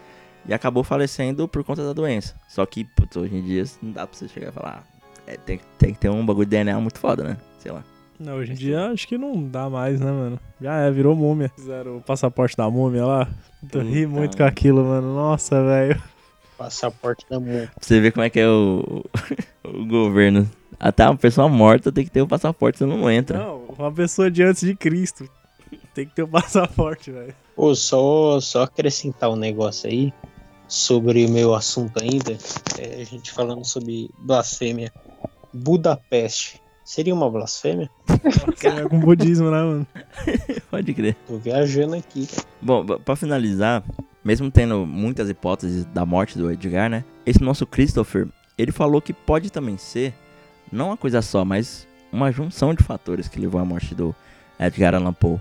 E 0.46 0.52
acabou 0.52 0.82
falecendo 0.82 1.46
por 1.46 1.62
conta 1.62 1.84
da 1.84 1.92
doença. 1.92 2.34
Só 2.48 2.66
que, 2.66 2.84
putz, 2.84 3.16
hoje 3.16 3.36
em 3.36 3.42
dia 3.42 3.64
não 3.82 3.92
dá 3.92 4.06
pra 4.06 4.16
você 4.16 4.28
chegar 4.28 4.48
e 4.48 4.52
falar. 4.52 4.84
"Ah, 4.84 5.02
é, 5.26 5.36
tem, 5.36 5.60
tem 5.78 5.92
que 5.94 6.00
ter 6.00 6.08
um 6.08 6.24
bagulho 6.26 6.46
de 6.46 6.50
DNA 6.50 6.78
muito 6.80 6.98
foda, 6.98 7.22
né? 7.22 7.36
Sei 7.58 7.70
lá. 7.70 7.84
Não, 8.18 8.34
hoje 8.34 8.52
em 8.52 8.54
dia 8.54 8.86
acho 8.90 9.06
que 9.08 9.18
não 9.18 9.42
dá 9.48 9.68
mais, 9.68 10.00
né, 10.00 10.10
mano? 10.10 10.38
Já 10.60 10.76
é, 10.80 10.90
virou 10.90 11.14
múmia. 11.16 11.50
Fizeram 11.56 11.96
o 11.96 12.00
passaporte 12.00 12.56
da 12.56 12.70
múmia 12.70 13.04
lá. 13.04 13.28
Eu 13.72 13.80
ri 13.82 14.06
muito 14.06 14.36
com 14.36 14.44
aquilo, 14.44 14.84
mano. 14.84 15.14
Nossa, 15.14 15.62
velho. 15.62 16.00
Passaporte 16.58 17.24
da 17.28 17.40
mão. 17.40 17.66
Pra 17.66 17.70
você 17.80 18.00
ver 18.00 18.12
como 18.12 18.24
é 18.24 18.30
que 18.30 18.38
é 18.38 18.48
o, 18.48 19.04
o 19.64 19.84
governo. 19.86 20.48
Até 20.78 21.04
uma 21.06 21.16
pessoa 21.16 21.48
morta 21.48 21.90
tem 21.90 22.04
que 22.04 22.10
ter 22.10 22.22
o 22.22 22.26
passaporte, 22.28 22.78
senão 22.78 22.96
não 22.96 23.10
entra. 23.10 23.38
Não, 23.38 23.62
uma 23.78 23.90
pessoa 23.92 24.30
de 24.30 24.42
antes 24.42 24.62
de 24.62 24.74
Cristo. 24.74 25.28
Tem 25.94 26.06
que 26.06 26.14
ter 26.14 26.22
o 26.22 26.28
passaporte, 26.28 27.10
velho. 27.10 27.34
Pô, 27.56 27.74
só, 27.74 28.40
só 28.40 28.62
acrescentar 28.62 29.30
um 29.30 29.36
negócio 29.36 29.88
aí 29.88 30.12
sobre 30.72 31.26
o 31.26 31.30
meu 31.30 31.54
assunto 31.54 32.02
ainda. 32.02 32.32
É, 32.78 33.02
a 33.02 33.04
gente 33.04 33.30
falando 33.30 33.62
sobre 33.62 34.08
blasfêmia. 34.18 34.90
Budapeste. 35.52 36.62
Seria 36.82 37.14
uma 37.14 37.30
blasfêmia? 37.30 37.90
É 38.64 38.88
com 38.88 38.98
budismo, 38.98 39.50
né, 39.50 39.62
mano? 39.62 39.86
Pode 40.70 40.94
crer. 40.94 41.14
Tô 41.26 41.36
viajando 41.36 41.94
aqui. 41.94 42.26
Bom, 42.60 42.86
pra 42.86 43.14
finalizar, 43.14 43.84
mesmo 44.24 44.50
tendo 44.50 44.86
muitas 44.86 45.28
hipóteses 45.28 45.84
da 45.84 46.06
morte 46.06 46.38
do 46.38 46.50
Edgar, 46.50 46.88
né? 46.88 47.04
Esse 47.26 47.42
nosso 47.42 47.66
Christopher, 47.66 48.26
ele 48.56 48.72
falou 48.72 49.02
que 49.02 49.12
pode 49.12 49.52
também 49.52 49.76
ser, 49.76 50.14
não 50.72 50.86
uma 50.86 50.96
coisa 50.96 51.20
só, 51.20 51.44
mas 51.44 51.86
uma 52.10 52.32
junção 52.32 52.72
de 52.72 52.82
fatores 52.82 53.28
que 53.28 53.38
levou 53.38 53.60
à 53.60 53.64
morte 53.64 53.94
do 53.94 54.14
Edgar 54.58 54.94
Allan 54.94 55.12
Poe. 55.12 55.38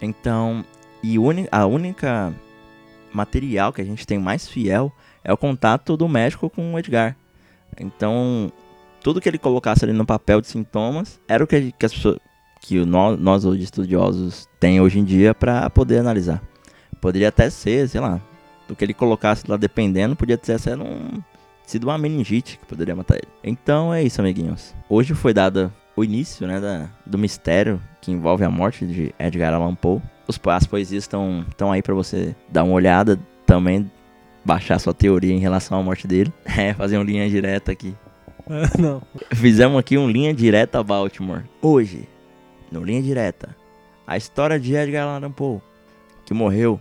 Então, 0.00 0.64
e 1.02 1.16
a 1.52 1.66
única 1.66 2.34
material 3.16 3.72
que 3.72 3.80
a 3.80 3.84
gente 3.84 4.06
tem 4.06 4.18
mais 4.18 4.46
fiel 4.46 4.92
é 5.24 5.32
o 5.32 5.36
contato 5.36 5.96
do 5.96 6.08
médico 6.08 6.48
com 6.50 6.74
o 6.74 6.78
Edgar. 6.78 7.16
Então, 7.78 8.50
tudo 9.02 9.20
que 9.20 9.28
ele 9.28 9.38
colocasse 9.38 9.84
ali 9.84 9.92
no 9.92 10.06
papel 10.06 10.40
de 10.40 10.46
sintomas 10.48 11.20
era 11.28 11.42
o 11.42 11.46
que, 11.46 11.72
que 11.72 11.86
as 11.86 11.92
pessoas, 11.92 12.18
que 12.60 12.78
o 12.78 12.86
nó- 12.86 13.16
nós 13.16 13.44
hoje 13.44 13.62
estudiosos 13.64 14.48
tem 14.60 14.80
hoje 14.80 14.98
em 14.98 15.04
dia 15.04 15.34
para 15.34 15.68
poder 15.70 15.98
analisar. 15.98 16.42
Poderia 17.00 17.28
até 17.28 17.50
ser, 17.50 17.88
sei 17.88 18.00
lá, 18.00 18.20
do 18.68 18.74
que 18.74 18.84
ele 18.84 18.94
colocasse 18.94 19.44
lá 19.48 19.56
dependendo, 19.56 20.16
podia 20.16 20.38
ter 20.38 20.58
sido, 20.58 20.82
um, 20.82 21.22
sido 21.66 21.84
uma 21.84 21.98
meningite 21.98 22.58
que 22.58 22.66
poderia 22.66 22.96
matar 22.96 23.16
ele. 23.16 23.28
Então 23.44 23.92
é 23.92 24.02
isso, 24.02 24.20
amiguinhos. 24.20 24.74
Hoje 24.88 25.14
foi 25.14 25.32
dado 25.34 25.72
o 25.94 26.02
início, 26.04 26.46
né, 26.46 26.60
da- 26.60 26.88
do 27.04 27.16
mistério 27.18 27.80
que 28.00 28.10
envolve 28.10 28.44
a 28.44 28.50
morte 28.50 28.86
de 28.86 29.14
Edgar 29.18 29.54
Allan 29.54 29.74
Poe. 29.74 30.00
Os, 30.28 30.40
as 30.44 30.66
poesias 30.66 31.04
estão 31.04 31.72
aí 31.72 31.82
para 31.82 31.94
você 31.94 32.34
dar 32.48 32.64
uma 32.64 32.74
olhada, 32.74 33.18
também 33.44 33.90
baixar 34.44 34.78
sua 34.78 34.94
teoria 34.94 35.32
em 35.32 35.38
relação 35.38 35.78
à 35.78 35.82
morte 35.82 36.06
dele. 36.06 36.32
É, 36.58 36.72
fazer 36.72 36.96
uma 36.96 37.04
linha 37.04 37.28
direta 37.28 37.70
aqui. 37.70 37.94
Não. 38.78 39.02
Fizemos 39.34 39.78
aqui 39.78 39.98
um 39.98 40.08
linha 40.08 40.32
direta 40.32 40.78
a 40.78 40.82
Baltimore. 40.82 41.42
Hoje, 41.60 42.08
no 42.72 42.82
linha 42.82 43.02
direta, 43.02 43.54
a 44.06 44.16
história 44.16 44.58
de 44.58 44.74
Edgar 44.74 45.06
Allan 45.06 45.30
Poe, 45.30 45.60
que 46.24 46.32
morreu 46.32 46.80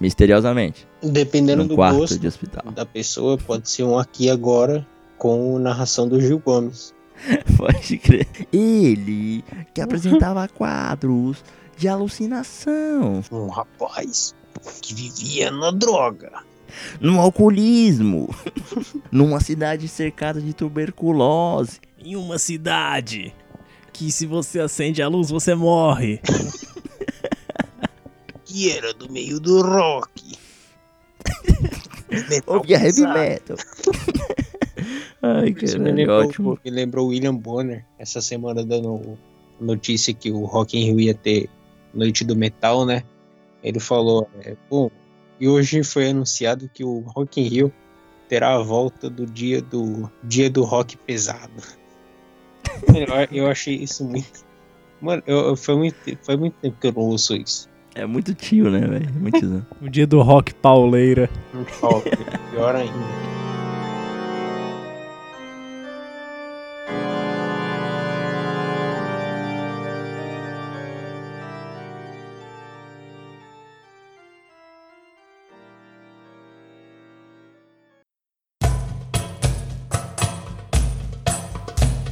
misteriosamente 0.00 0.86
Dependendo 1.02 1.64
do 1.64 1.74
quarto 1.74 1.98
gosto 1.98 2.18
de 2.18 2.26
hospital. 2.26 2.72
da 2.72 2.86
pessoa, 2.86 3.36
pode 3.36 3.68
ser 3.68 3.82
um 3.82 3.98
aqui 3.98 4.30
agora 4.30 4.86
com 5.18 5.58
narração 5.58 6.08
do 6.08 6.20
Gil 6.20 6.38
Gomes. 6.38 6.94
Pode 7.56 7.98
crer. 7.98 8.28
Ele 8.52 9.44
que 9.74 9.80
apresentava 9.80 10.46
quadros 10.46 11.42
de 11.78 11.88
alucinação, 11.88 13.22
Um 13.30 13.46
rapaz 13.48 14.34
que 14.82 14.92
vivia 14.94 15.50
na 15.50 15.70
droga. 15.70 16.42
no 17.00 17.18
alcoolismo, 17.20 18.28
numa 19.10 19.40
cidade 19.40 19.86
cercada 19.88 20.40
de 20.40 20.52
tuberculose. 20.52 21.80
Em 21.98 22.16
uma 22.16 22.38
cidade 22.38 23.32
que 23.92 24.10
se 24.12 24.26
você 24.26 24.60
acende 24.60 25.00
a 25.02 25.08
luz, 25.08 25.30
você 25.30 25.54
morre. 25.54 26.20
Que 28.44 28.70
era 28.76 28.92
do 28.94 29.10
meio 29.10 29.40
do 29.40 29.62
rock. 29.62 30.36
Metal 32.10 32.56
Ouvia 32.56 32.78
heavy 32.82 33.02
metal. 33.02 33.56
Ai, 35.20 35.54
Isso 35.62 35.78
me 35.78 35.92
lembrou, 35.92 36.26
ótimo. 36.26 36.58
me 36.64 36.70
lembrou 36.70 37.06
o 37.06 37.08
William 37.10 37.34
Bonner 37.34 37.84
essa 37.98 38.20
semana 38.22 38.64
dando 38.64 39.18
notícia 39.60 40.14
que 40.14 40.30
o 40.30 40.44
Rock 40.44 40.78
in 40.78 40.84
Rio 40.86 41.00
ia 41.00 41.14
ter 41.14 41.50
Noite 41.94 42.24
do 42.24 42.36
Metal, 42.36 42.84
né? 42.86 43.02
Ele 43.62 43.80
falou, 43.80 44.28
é, 44.44 44.56
bom, 44.70 44.90
E 45.40 45.48
hoje 45.48 45.82
foi 45.84 46.10
anunciado 46.10 46.68
que 46.72 46.84
o 46.84 47.00
Rock 47.00 47.40
in 47.40 47.44
Rio 47.48 47.72
terá 48.28 48.54
a 48.56 48.58
volta 48.62 49.08
do 49.08 49.24
dia 49.26 49.62
do 49.62 50.10
dia 50.24 50.50
do 50.50 50.62
rock 50.64 50.96
pesado. 50.98 51.52
Eu, 52.88 53.38
eu 53.44 53.46
achei 53.48 53.74
isso 53.76 54.04
muito. 54.04 54.44
Mano, 55.00 55.22
eu, 55.26 55.38
eu- 55.48 55.56
foi, 55.56 55.76
muito, 55.76 55.96
foi 56.22 56.36
muito 56.36 56.54
tempo 56.60 56.76
que 56.80 56.86
eu 56.88 56.92
não 56.92 57.02
ouço 57.02 57.34
isso. 57.34 57.68
É 57.94 58.04
muito 58.06 58.34
tio, 58.34 58.70
né, 58.70 58.80
velho? 58.80 59.12
Muito 59.14 59.38
tio. 59.40 59.66
O 59.80 59.88
dia 59.88 60.06
do 60.06 60.20
rock 60.22 60.54
pauleira. 60.54 61.28
Rock, 61.80 62.10
pior 62.50 62.76
ainda. 62.76 63.27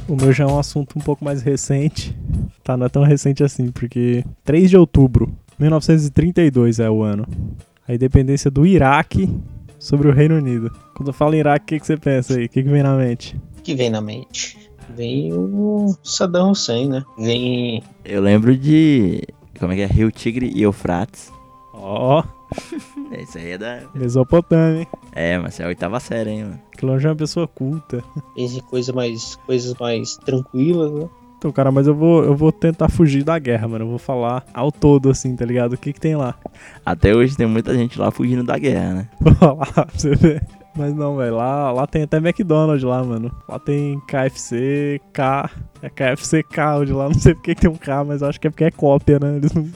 O 0.07 0.15
meu 0.15 0.31
já 0.31 0.45
é 0.45 0.47
um 0.47 0.57
assunto 0.57 0.97
um 0.97 1.01
pouco 1.01 1.23
mais 1.23 1.41
recente. 1.41 2.17
Tá, 2.63 2.77
não 2.77 2.85
é 2.85 2.89
tão 2.89 3.03
recente 3.03 3.43
assim, 3.43 3.71
porque 3.71 4.23
3 4.45 4.69
de 4.69 4.77
outubro, 4.77 5.33
1932 5.59 6.79
é 6.79 6.89
o 6.89 7.03
ano. 7.03 7.25
A 7.87 7.93
independência 7.93 8.49
do 8.49 8.65
Iraque 8.65 9.29
sobre 9.79 10.07
o 10.07 10.13
Reino 10.13 10.35
Unido. 10.35 10.71
Quando 10.95 11.09
eu 11.09 11.13
falo 11.13 11.33
em 11.35 11.39
Iraque, 11.39 11.63
o 11.63 11.67
que, 11.67 11.79
que 11.79 11.85
você 11.85 11.97
pensa 11.97 12.35
aí? 12.35 12.45
O 12.45 12.49
que, 12.49 12.63
que 12.63 12.69
vem 12.69 12.83
na 12.83 12.95
mente? 12.95 13.35
O 13.57 13.61
que 13.61 13.75
vem 13.75 13.89
na 13.89 14.01
mente? 14.01 14.57
Vem 14.95 15.33
o 15.33 15.93
Saddam 16.03 16.51
Hussein, 16.51 16.89
né? 16.89 17.03
Vem. 17.17 17.83
Eu 18.05 18.21
lembro 18.21 18.55
de. 18.55 19.21
Como 19.59 19.73
é 19.73 19.75
que 19.75 19.81
é? 19.81 19.85
Rio 19.85 20.11
Tigre 20.11 20.51
e 20.53 20.61
Eufrates. 20.61 21.31
Ó, 21.73 22.23
Isso 23.11 23.37
aí 23.37 23.51
é 23.51 23.57
da. 23.57 23.81
Mesopotâmia, 23.93 24.81
hein? 24.81 24.87
É, 25.11 25.37
mas 25.37 25.59
é 25.59 25.65
a 25.65 25.67
oitava 25.67 25.99
série, 25.99 26.31
hein, 26.31 26.43
mano. 26.43 26.59
Aquilo 26.73 26.99
já 26.99 27.09
é 27.09 27.11
uma 27.11 27.17
pessoa 27.17 27.47
culta. 27.47 28.03
Esse 28.35 28.61
coisa 28.61 28.93
mais, 28.93 29.35
coisas 29.45 29.73
mais 29.75 30.15
tranquilas, 30.17 30.91
né? 30.91 31.09
Então, 31.37 31.51
cara, 31.51 31.71
mas 31.71 31.85
eu 31.85 31.93
vou, 31.93 32.23
eu 32.23 32.35
vou 32.35 32.51
tentar 32.51 32.89
fugir 32.89 33.23
da 33.23 33.37
guerra, 33.37 33.67
mano. 33.67 33.85
Eu 33.85 33.89
vou 33.89 33.99
falar 33.99 34.43
ao 34.53 34.71
todo, 34.71 35.09
assim, 35.09 35.35
tá 35.35 35.45
ligado? 35.45 35.73
O 35.73 35.77
que 35.77 35.93
que 35.93 35.99
tem 35.99 36.15
lá? 36.15 36.35
Até 36.83 37.15
hoje 37.15 37.37
tem 37.37 37.45
muita 37.45 37.75
gente 37.75 37.99
lá 37.99 38.09
fugindo 38.09 38.43
da 38.43 38.57
guerra, 38.57 38.93
né? 38.93 39.09
Vou 39.21 39.35
falar 39.35 39.65
pra 39.65 39.85
você 39.93 40.15
ver. 40.15 40.43
Mas 40.75 40.95
não, 40.95 41.15
velho. 41.15 41.35
Lá, 41.35 41.71
lá 41.71 41.85
tem 41.85 42.03
até 42.03 42.17
McDonald's 42.17 42.83
lá, 42.83 43.03
mano. 43.03 43.31
Lá 43.47 43.59
tem 43.59 43.99
KFC, 44.07 44.99
K. 45.13 45.49
É 45.81 45.89
KFC 45.89 46.41
K 46.43 46.77
o 46.77 46.85
de 46.85 46.93
lá. 46.93 47.05
Não 47.05 47.13
sei 47.13 47.35
porque 47.35 47.53
que 47.53 47.61
tem 47.61 47.69
um 47.69 47.75
K, 47.75 48.03
mas 48.03 48.23
acho 48.23 48.39
que 48.39 48.47
é 48.47 48.49
porque 48.49 48.63
é 48.63 48.71
cópia, 48.71 49.19
né? 49.19 49.37
Eles 49.37 49.53
não, 49.53 49.67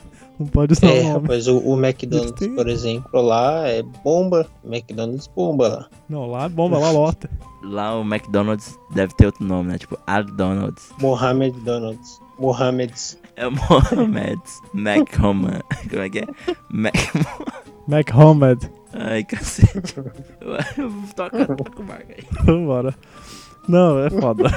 não 0.41 0.47
podem 0.47 0.73
usar 0.77 0.87
É, 0.87 0.99
o 0.99 1.03
nome. 1.13 1.21
rapaz, 1.23 1.47
o, 1.47 1.57
o 1.57 1.73
McDonald's, 1.85 2.31
têm- 2.39 2.55
por 2.55 2.67
exemplo, 2.67 3.21
lá 3.21 3.67
é 3.67 3.81
bomba. 4.03 4.47
McDonald's 4.63 5.27
bomba 5.27 5.67
lá. 5.67 5.87
Não, 6.09 6.25
lá 6.27 6.45
é 6.45 6.49
bomba, 6.49 6.77
lá 6.77 6.91
lota. 6.91 7.29
Lá 7.63 7.97
o 7.97 8.01
McDonald's 8.01 8.77
deve 8.93 9.13
ter 9.15 9.27
outro 9.27 9.43
nome, 9.45 9.69
né? 9.71 9.77
Tipo, 9.77 9.97
Ardonald's. 10.07 10.89
Mohamed 10.99 11.59
Donald's. 11.61 12.19
Mohamed's. 12.39 13.17
É 13.35 13.47
o 13.47 13.51
Mohamed's. 13.51 14.59
Macoma. 14.73 15.61
Como 15.89 16.01
é 16.01 16.09
que 16.09 16.19
é? 16.19 16.27
Mac... 16.69 16.93
McHomed. 17.87 18.69
Ai, 18.93 19.23
cacete. 19.23 19.95
Eu- 19.97 20.91
Toca, 21.15 21.45
toca 21.55 21.81
o 21.81 21.85
marca 21.85 22.13
aí. 22.17 22.23
Vambora. 22.43 22.93
Não, 23.67 23.99
é 23.99 24.09
foda. 24.09 24.49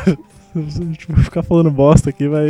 Se 0.54 0.58
a 0.82 0.84
gente 0.86 1.06
ficar 1.22 1.42
falando 1.42 1.70
bosta 1.70 2.10
aqui, 2.10 2.26
vai. 2.26 2.48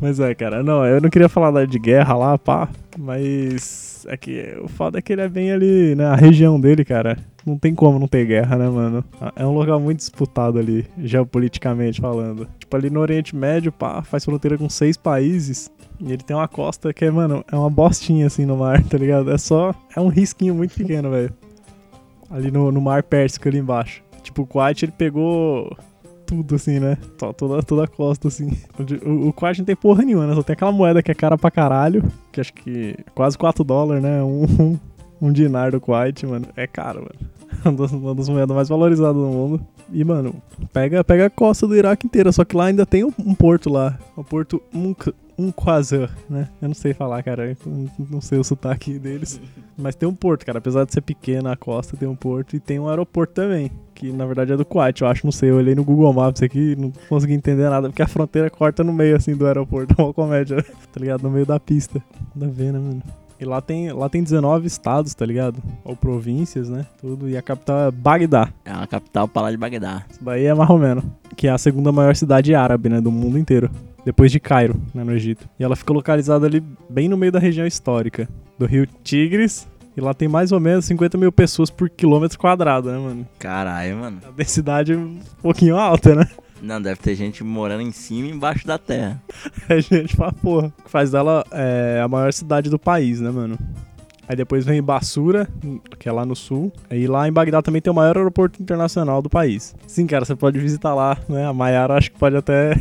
Mas 0.00 0.18
é, 0.18 0.34
cara, 0.34 0.62
não, 0.62 0.84
eu 0.86 1.00
não 1.00 1.10
queria 1.10 1.28
falar 1.28 1.50
da- 1.50 1.64
de 1.66 1.78
guerra 1.78 2.14
lá, 2.16 2.38
pá, 2.38 2.68
mas 2.98 4.06
é 4.08 4.16
que 4.16 4.56
o 4.62 4.68
foda 4.68 4.98
é 4.98 5.02
que 5.02 5.12
ele 5.12 5.20
é 5.20 5.28
bem 5.28 5.52
ali, 5.52 5.94
né, 5.94 6.06
a 6.06 6.14
região 6.16 6.58
dele, 6.58 6.84
cara, 6.84 7.18
não 7.44 7.58
tem 7.58 7.74
como 7.74 7.98
não 7.98 8.08
ter 8.08 8.24
guerra, 8.24 8.56
né, 8.56 8.68
mano? 8.68 9.04
É 9.36 9.44
um 9.46 9.52
lugar 9.54 9.78
muito 9.78 9.98
disputado 9.98 10.58
ali, 10.58 10.86
geopoliticamente 10.98 12.00
falando. 12.00 12.48
Tipo, 12.58 12.76
ali 12.76 12.88
no 12.88 13.00
Oriente 13.00 13.36
Médio, 13.36 13.70
pá, 13.72 14.02
faz 14.02 14.24
fronteira 14.24 14.56
com 14.56 14.68
seis 14.70 14.96
países, 14.96 15.70
e 16.00 16.06
ele 16.12 16.22
tem 16.22 16.34
uma 16.34 16.48
costa 16.48 16.94
que 16.94 17.04
é, 17.04 17.10
mano, 17.10 17.44
é 17.52 17.54
uma 17.56 17.68
bostinha 17.70 18.26
assim 18.26 18.46
no 18.46 18.56
mar, 18.56 18.82
tá 18.88 18.96
ligado? 18.96 19.30
É 19.30 19.36
só, 19.36 19.74
é 19.94 20.00
um 20.00 20.08
risquinho 20.08 20.54
muito 20.54 20.74
pequeno, 20.74 21.10
velho. 21.10 21.32
Ali 22.30 22.50
no, 22.50 22.70
no 22.72 22.80
mar 22.80 23.02
Pérsico 23.02 23.48
ali 23.48 23.58
embaixo. 23.58 24.02
Tipo, 24.22 24.42
o 24.42 24.46
Kuwait, 24.46 24.82
ele 24.84 24.92
pegou 24.96 25.76
tudo, 26.30 26.54
assim, 26.54 26.78
né? 26.78 26.96
Toda, 27.18 27.60
toda 27.60 27.84
a 27.84 27.88
costa, 27.88 28.28
assim. 28.28 28.56
O, 29.04 29.30
o 29.30 29.34
não 29.58 29.64
tem 29.64 29.74
porra 29.74 30.04
nenhuma, 30.04 30.28
né? 30.28 30.34
Só 30.36 30.44
tem 30.44 30.54
aquela 30.54 30.70
moeda 30.70 31.02
que 31.02 31.10
é 31.10 31.14
cara 31.14 31.36
pra 31.36 31.50
caralho, 31.50 32.04
que 32.30 32.40
acho 32.40 32.54
que 32.54 32.94
é 32.96 33.04
quase 33.12 33.36
4 33.36 33.64
dólares, 33.64 34.00
né? 34.00 34.22
Um, 34.22 34.78
um, 35.20 35.32
dinar 35.32 35.72
do 35.72 35.80
Kuwait, 35.80 36.24
mano. 36.24 36.46
É 36.56 36.68
caro, 36.68 37.00
mano. 37.00 37.30
Uma 37.64 37.72
das, 37.72 37.92
uma 37.92 38.14
das 38.14 38.28
moedas 38.28 38.56
mais 38.56 38.68
valorizadas 38.68 39.20
do 39.20 39.28
mundo. 39.28 39.60
E, 39.92 40.04
mano, 40.04 40.36
pega, 40.72 41.02
pega 41.02 41.26
a 41.26 41.30
costa 41.30 41.66
do 41.66 41.76
Iraque 41.76 42.06
inteira, 42.06 42.30
só 42.30 42.44
que 42.44 42.56
lá 42.56 42.66
ainda 42.66 42.86
tem 42.86 43.04
um, 43.04 43.12
um 43.18 43.34
porto 43.34 43.68
lá. 43.68 43.98
O 44.16 44.22
porto 44.22 44.62
Unk- 45.40 45.60
Unqasr, 45.60 46.08
né? 46.28 46.48
Eu 46.60 46.68
não 46.68 46.74
sei 46.74 46.92
falar, 46.94 47.22
cara. 47.22 47.56
não- 48.10 48.20
sei 48.20 48.38
o 48.38 48.44
sotaque 48.44 48.98
deles. 48.98 49.40
Mas 49.78 49.94
tem 49.94 50.08
um 50.08 50.14
porto, 50.14 50.44
cara. 50.44 50.58
Apesar 50.58 50.84
de 50.84 50.92
ser 50.92 51.00
pequena 51.00 51.52
a 51.52 51.56
costa, 51.56 51.96
tem 51.96 52.08
um 52.08 52.14
porto. 52.14 52.54
E 52.54 52.60
tem 52.60 52.78
um 52.78 52.88
aeroporto 52.88 53.32
também. 53.34 53.70
Que 53.94 54.10
na 54.12 54.24
verdade 54.26 54.52
é 54.52 54.56
do 54.56 54.64
Kuwait, 54.64 55.00
eu 55.00 55.08
acho. 55.08 55.26
Não 55.26 55.32
sei. 55.32 55.50
Eu 55.50 55.56
olhei 55.56 55.74
no 55.74 55.84
Google 55.84 56.12
Maps 56.12 56.42
aqui 56.42 56.76
não 56.76 56.92
consegui 57.08 57.32
entender 57.34 57.68
nada. 57.70 57.88
Porque 57.88 58.02
a 58.02 58.08
fronteira 58.08 58.50
corta 58.50 58.84
no 58.84 58.92
meio, 58.92 59.16
assim, 59.16 59.34
do 59.34 59.46
aeroporto. 59.46 59.94
É 59.98 60.02
uma 60.02 60.12
comédia, 60.14 60.62
tá 60.62 61.00
ligado? 61.00 61.22
No 61.22 61.30
meio 61.30 61.46
da 61.46 61.58
pista. 61.58 62.02
A 62.40 62.46
ver, 62.46 62.72
né, 62.72 62.78
mano? 62.78 63.02
E 63.38 63.44
lá 63.46 63.58
tem, 63.62 63.90
lá 63.90 64.06
tem 64.06 64.22
19 64.22 64.66
estados, 64.66 65.14
tá 65.14 65.24
ligado? 65.24 65.62
Ou 65.82 65.96
províncias, 65.96 66.68
né? 66.68 66.84
Tudo. 67.00 67.26
E 67.26 67.38
a 67.38 67.40
capital 67.42 67.88
é 67.88 67.90
Bagdá. 67.90 68.50
É 68.66 68.70
uma 68.70 68.86
capital 68.86 69.26
pra 69.26 69.40
lá 69.40 69.50
de 69.50 69.56
Bagdá. 69.56 70.04
Isso 70.10 70.22
daí 70.22 70.44
é 70.44 70.52
marromeno. 70.52 71.02
Que 71.36 71.46
é 71.48 71.50
a 71.50 71.56
segunda 71.56 71.90
maior 71.90 72.14
cidade 72.14 72.54
árabe, 72.54 72.90
né? 72.90 73.00
Do 73.00 73.10
mundo 73.10 73.38
inteiro. 73.38 73.70
Depois 74.04 74.32
de 74.32 74.40
Cairo, 74.40 74.80
né? 74.94 75.04
No 75.04 75.12
Egito. 75.12 75.48
E 75.58 75.64
ela 75.64 75.76
fica 75.76 75.92
localizada 75.92 76.46
ali 76.46 76.62
bem 76.88 77.08
no 77.08 77.16
meio 77.16 77.32
da 77.32 77.38
região 77.38 77.66
histórica. 77.66 78.28
Do 78.58 78.66
rio 78.66 78.86
Tigres. 79.02 79.68
E 79.96 80.00
lá 80.00 80.14
tem 80.14 80.28
mais 80.28 80.52
ou 80.52 80.60
menos 80.60 80.84
50 80.84 81.18
mil 81.18 81.32
pessoas 81.32 81.68
por 81.68 81.90
quilômetro 81.90 82.38
quadrado, 82.38 82.90
né, 82.90 82.98
mano? 82.98 83.28
Caralho, 83.38 83.96
mano. 83.96 84.20
A 84.26 84.30
densidade 84.30 84.92
é 84.92 84.96
um 84.96 85.18
pouquinho 85.42 85.76
alta, 85.76 86.14
né? 86.14 86.26
Não, 86.62 86.80
deve 86.80 87.00
ter 87.00 87.14
gente 87.14 87.42
morando 87.42 87.82
em 87.82 87.90
cima 87.90 88.28
e 88.28 88.30
embaixo 88.30 88.66
da 88.66 88.78
terra. 88.78 89.20
É 89.68 89.80
gente 89.80 90.16
pra 90.16 90.32
porra. 90.32 90.72
O 90.78 90.82
que 90.82 90.90
faz 90.90 91.10
dela 91.10 91.44
é 91.50 92.00
a 92.02 92.08
maior 92.08 92.32
cidade 92.32 92.68
do 92.68 92.78
país, 92.78 93.20
né, 93.20 93.30
mano? 93.30 93.58
Aí 94.28 94.36
depois 94.36 94.64
vem 94.64 94.80
Bassura, 94.80 95.48
que 95.98 96.08
é 96.08 96.12
lá 96.12 96.24
no 96.24 96.36
sul. 96.36 96.72
E 96.90 97.06
lá 97.06 97.26
em 97.26 97.32
Bagdá 97.32 97.60
também 97.62 97.82
tem 97.82 97.90
o 97.90 97.96
maior 97.96 98.16
aeroporto 98.16 98.62
internacional 98.62 99.20
do 99.20 99.28
país. 99.28 99.74
Sim, 99.86 100.06
cara, 100.06 100.24
você 100.24 100.36
pode 100.36 100.58
visitar 100.58 100.94
lá, 100.94 101.18
né? 101.28 101.46
A 101.46 101.52
Maiara 101.52 101.94
acho 101.94 102.12
que 102.12 102.18
pode 102.18 102.36
até 102.36 102.76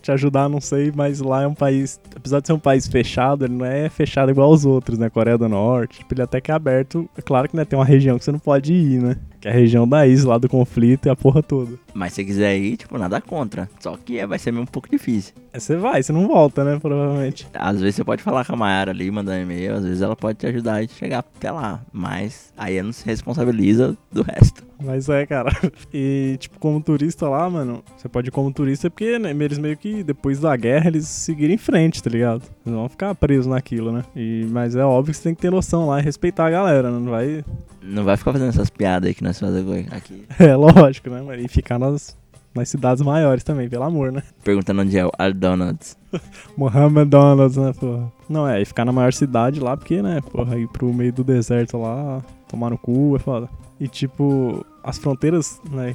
te 0.00 0.10
ajudar, 0.12 0.48
não 0.48 0.60
sei, 0.60 0.92
mas 0.94 1.20
lá 1.20 1.42
é 1.42 1.46
um 1.46 1.54
país, 1.54 2.00
apesar 2.14 2.40
de 2.40 2.46
ser 2.46 2.52
um 2.52 2.58
país 2.58 2.86
fechado, 2.86 3.44
ele 3.44 3.54
não 3.54 3.66
é 3.66 3.88
fechado 3.88 4.30
igual 4.30 4.48
aos 4.50 4.64
outros, 4.64 4.98
né? 4.98 5.10
Coreia 5.10 5.36
do 5.36 5.48
Norte, 5.48 5.98
tipo, 5.98 6.14
ele 6.14 6.22
até 6.22 6.40
que 6.40 6.50
é 6.50 6.54
aberto. 6.54 7.08
É 7.16 7.22
claro 7.22 7.48
que 7.48 7.56
né, 7.56 7.64
tem 7.64 7.78
uma 7.78 7.84
região 7.84 8.18
que 8.18 8.24
você 8.24 8.32
não 8.32 8.38
pode 8.38 8.72
ir, 8.72 9.02
né? 9.02 9.16
Que 9.40 9.48
é 9.48 9.50
a 9.50 9.54
região 9.54 9.88
da 9.88 10.06
isla, 10.06 10.32
lá 10.32 10.38
do 10.38 10.48
conflito 10.48 11.06
e 11.06 11.10
a 11.10 11.16
porra 11.16 11.42
toda. 11.42 11.78
Mas 11.94 12.12
se 12.12 12.24
quiser 12.24 12.56
ir, 12.56 12.76
tipo, 12.76 12.96
nada 12.98 13.20
contra. 13.20 13.68
Só 13.80 13.96
que 13.96 14.18
é, 14.18 14.26
vai 14.26 14.38
ser 14.38 14.52
meio 14.52 14.62
um 14.62 14.66
pouco 14.66 14.88
difícil. 14.88 15.34
Aí 15.52 15.60
você 15.60 15.76
vai, 15.76 16.02
você 16.02 16.12
não 16.12 16.28
volta, 16.28 16.62
né? 16.62 16.78
Provavelmente. 16.78 17.46
Às 17.54 17.80
vezes 17.80 17.96
você 17.96 18.04
pode 18.04 18.22
falar 18.22 18.44
com 18.44 18.52
a 18.52 18.56
Mayara 18.56 18.90
ali, 18.90 19.10
mandar 19.10 19.32
um 19.32 19.42
e-mail, 19.42 19.74
às 19.74 19.84
vezes 19.84 20.02
ela 20.02 20.14
pode 20.14 20.38
te 20.38 20.46
ajudar 20.46 20.82
a 20.82 20.86
chegar 20.86 21.20
até 21.20 21.50
lá. 21.50 21.80
Mas 21.92 22.52
aí 22.56 22.76
ela 22.76 22.86
não 22.86 22.92
se 22.92 23.04
responsabiliza 23.06 23.96
do 24.12 24.22
resto. 24.22 24.62
Mas 24.82 25.08
é, 25.08 25.26
cara. 25.26 25.50
E, 25.92 26.36
tipo, 26.38 26.58
como 26.60 26.80
turista 26.80 27.28
lá, 27.28 27.48
mano, 27.50 27.82
você 27.96 28.08
pode 28.08 28.28
ir 28.28 28.30
como 28.30 28.52
turista 28.52 28.88
porque 28.88 29.18
né, 29.18 29.30
eles 29.32 29.58
meio 29.58 29.76
que, 29.76 30.04
depois 30.04 30.38
da 30.38 30.54
guerra, 30.56 30.88
eles 30.88 31.06
seguirem 31.08 31.56
em 31.56 31.58
frente, 31.58 32.02
tá 32.02 32.08
ligado? 32.08 32.42
Não 32.70 32.78
vão 32.78 32.88
ficar 32.88 33.14
presos 33.14 33.46
naquilo, 33.46 33.92
né? 33.92 34.04
E, 34.14 34.46
mas 34.50 34.76
é 34.76 34.84
óbvio 34.84 35.12
que 35.12 35.18
você 35.18 35.24
tem 35.24 35.34
que 35.34 35.42
ter 35.42 35.50
noção 35.50 35.86
lá 35.86 36.00
e 36.00 36.02
respeitar 36.02 36.46
a 36.46 36.50
galera, 36.50 36.90
né? 36.90 36.98
Não 36.98 37.10
vai. 37.10 37.44
Não 37.82 38.04
vai 38.04 38.16
ficar 38.16 38.32
fazendo 38.32 38.48
essas 38.48 38.70
piadas 38.70 39.08
aí 39.08 39.14
que 39.14 39.24
nós 39.24 39.38
fazemos 39.38 39.86
aqui. 39.90 40.24
É 40.38 40.54
lógico, 40.54 41.10
né? 41.10 41.22
E 41.40 41.48
ficar 41.48 41.78
nas, 41.78 42.16
nas 42.54 42.68
cidades 42.68 43.02
maiores 43.02 43.44
também, 43.44 43.68
pelo 43.68 43.84
amor, 43.84 44.12
né? 44.12 44.22
Perguntando 44.44 44.82
onde 44.82 44.98
é 44.98 45.06
o 45.06 45.10
Ardonald's. 45.18 45.96
Mohammed 46.56 47.08
Donalds, 47.08 47.56
né, 47.56 47.72
porra? 47.72 48.12
Não, 48.28 48.46
é, 48.48 48.60
e 48.60 48.64
ficar 48.64 48.84
na 48.84 48.92
maior 48.92 49.12
cidade 49.12 49.60
lá, 49.60 49.76
porque, 49.76 50.02
né, 50.02 50.20
porra, 50.32 50.58
ir 50.58 50.68
pro 50.68 50.92
meio 50.92 51.12
do 51.12 51.24
deserto 51.24 51.78
lá, 51.78 52.22
tomar 52.48 52.70
no 52.70 52.78
cu, 52.78 53.16
é 53.16 53.18
foda. 53.18 53.48
E, 53.78 53.88
tipo, 53.88 54.64
as 54.82 54.98
fronteiras, 54.98 55.60
né, 55.70 55.94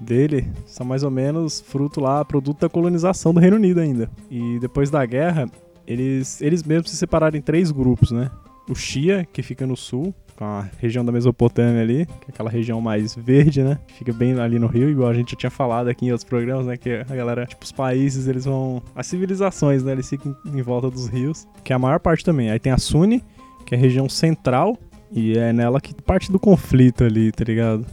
dele 0.00 0.50
são 0.66 0.86
mais 0.86 1.02
ou 1.02 1.10
menos 1.10 1.60
fruto 1.60 2.00
lá, 2.00 2.24
produto 2.24 2.60
da 2.60 2.68
colonização 2.68 3.34
do 3.34 3.40
Reino 3.40 3.56
Unido 3.56 3.80
ainda. 3.80 4.10
E 4.30 4.58
depois 4.58 4.90
da 4.90 5.04
guerra, 5.04 5.46
eles, 5.86 6.40
eles 6.40 6.62
mesmos 6.62 6.90
se 6.90 6.96
separaram 6.96 7.36
em 7.36 7.42
três 7.42 7.70
grupos, 7.70 8.10
né? 8.10 8.30
O 8.68 8.74
Shia, 8.74 9.26
que 9.32 9.42
fica 9.42 9.66
no 9.66 9.76
sul, 9.76 10.12
com 10.36 10.44
a 10.44 10.68
região 10.78 11.04
da 11.04 11.12
Mesopotâmia 11.12 11.82
ali, 11.82 12.06
que 12.06 12.26
é 12.26 12.30
aquela 12.30 12.50
região 12.50 12.80
mais 12.80 13.14
verde, 13.14 13.62
né? 13.62 13.78
Fica 13.96 14.12
bem 14.12 14.38
ali 14.38 14.58
no 14.58 14.66
rio, 14.66 14.90
igual 14.90 15.08
a 15.08 15.14
gente 15.14 15.30
já 15.30 15.36
tinha 15.36 15.50
falado 15.50 15.88
aqui 15.88 16.06
em 16.06 16.10
outros 16.10 16.28
programas, 16.28 16.66
né? 16.66 16.76
Que 16.76 17.04
a 17.08 17.14
galera, 17.14 17.46
tipo, 17.46 17.64
os 17.64 17.72
países, 17.72 18.26
eles 18.26 18.44
vão. 18.44 18.82
As 18.94 19.06
civilizações, 19.06 19.82
né? 19.82 19.92
Eles 19.92 20.08
ficam 20.08 20.36
em 20.44 20.62
volta 20.62 20.90
dos 20.90 21.06
rios, 21.06 21.46
que 21.64 21.72
é 21.72 21.76
a 21.76 21.78
maior 21.78 22.00
parte 22.00 22.24
também. 22.24 22.50
Aí 22.50 22.58
tem 22.58 22.72
a 22.72 22.78
Sunni, 22.78 23.22
que 23.64 23.74
é 23.74 23.78
a 23.78 23.80
região 23.80 24.08
central 24.08 24.78
E 25.12 25.36
é 25.38 25.52
nela 25.52 25.80
que 25.80 25.94
parte 25.94 26.30
do 26.32 26.38
conflito 26.38 27.04
ali, 27.04 27.30
tá 27.30 27.44
ligado? 27.44 27.86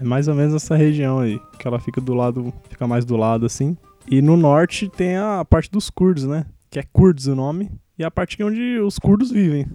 É 0.00 0.04
mais 0.04 0.28
ou 0.28 0.34
menos 0.34 0.54
essa 0.54 0.76
região 0.76 1.18
aí, 1.18 1.40
que 1.58 1.66
ela 1.66 1.78
fica 1.78 2.00
do 2.00 2.14
lado, 2.14 2.52
fica 2.68 2.86
mais 2.86 3.04
do 3.04 3.16
lado 3.16 3.44
assim. 3.44 3.76
E 4.08 4.22
no 4.22 4.36
norte 4.36 4.88
tem 4.88 5.16
a 5.16 5.44
parte 5.44 5.70
dos 5.70 5.90
curdos, 5.90 6.24
né? 6.24 6.46
Que 6.70 6.78
é 6.78 6.84
Kurds 6.92 7.26
o 7.26 7.34
nome, 7.34 7.70
e 7.98 8.04
a 8.04 8.10
parte 8.10 8.36
que 8.36 8.42
é 8.42 8.46
onde 8.46 8.78
os 8.78 8.98
curdos 8.98 9.30
vivem. 9.30 9.66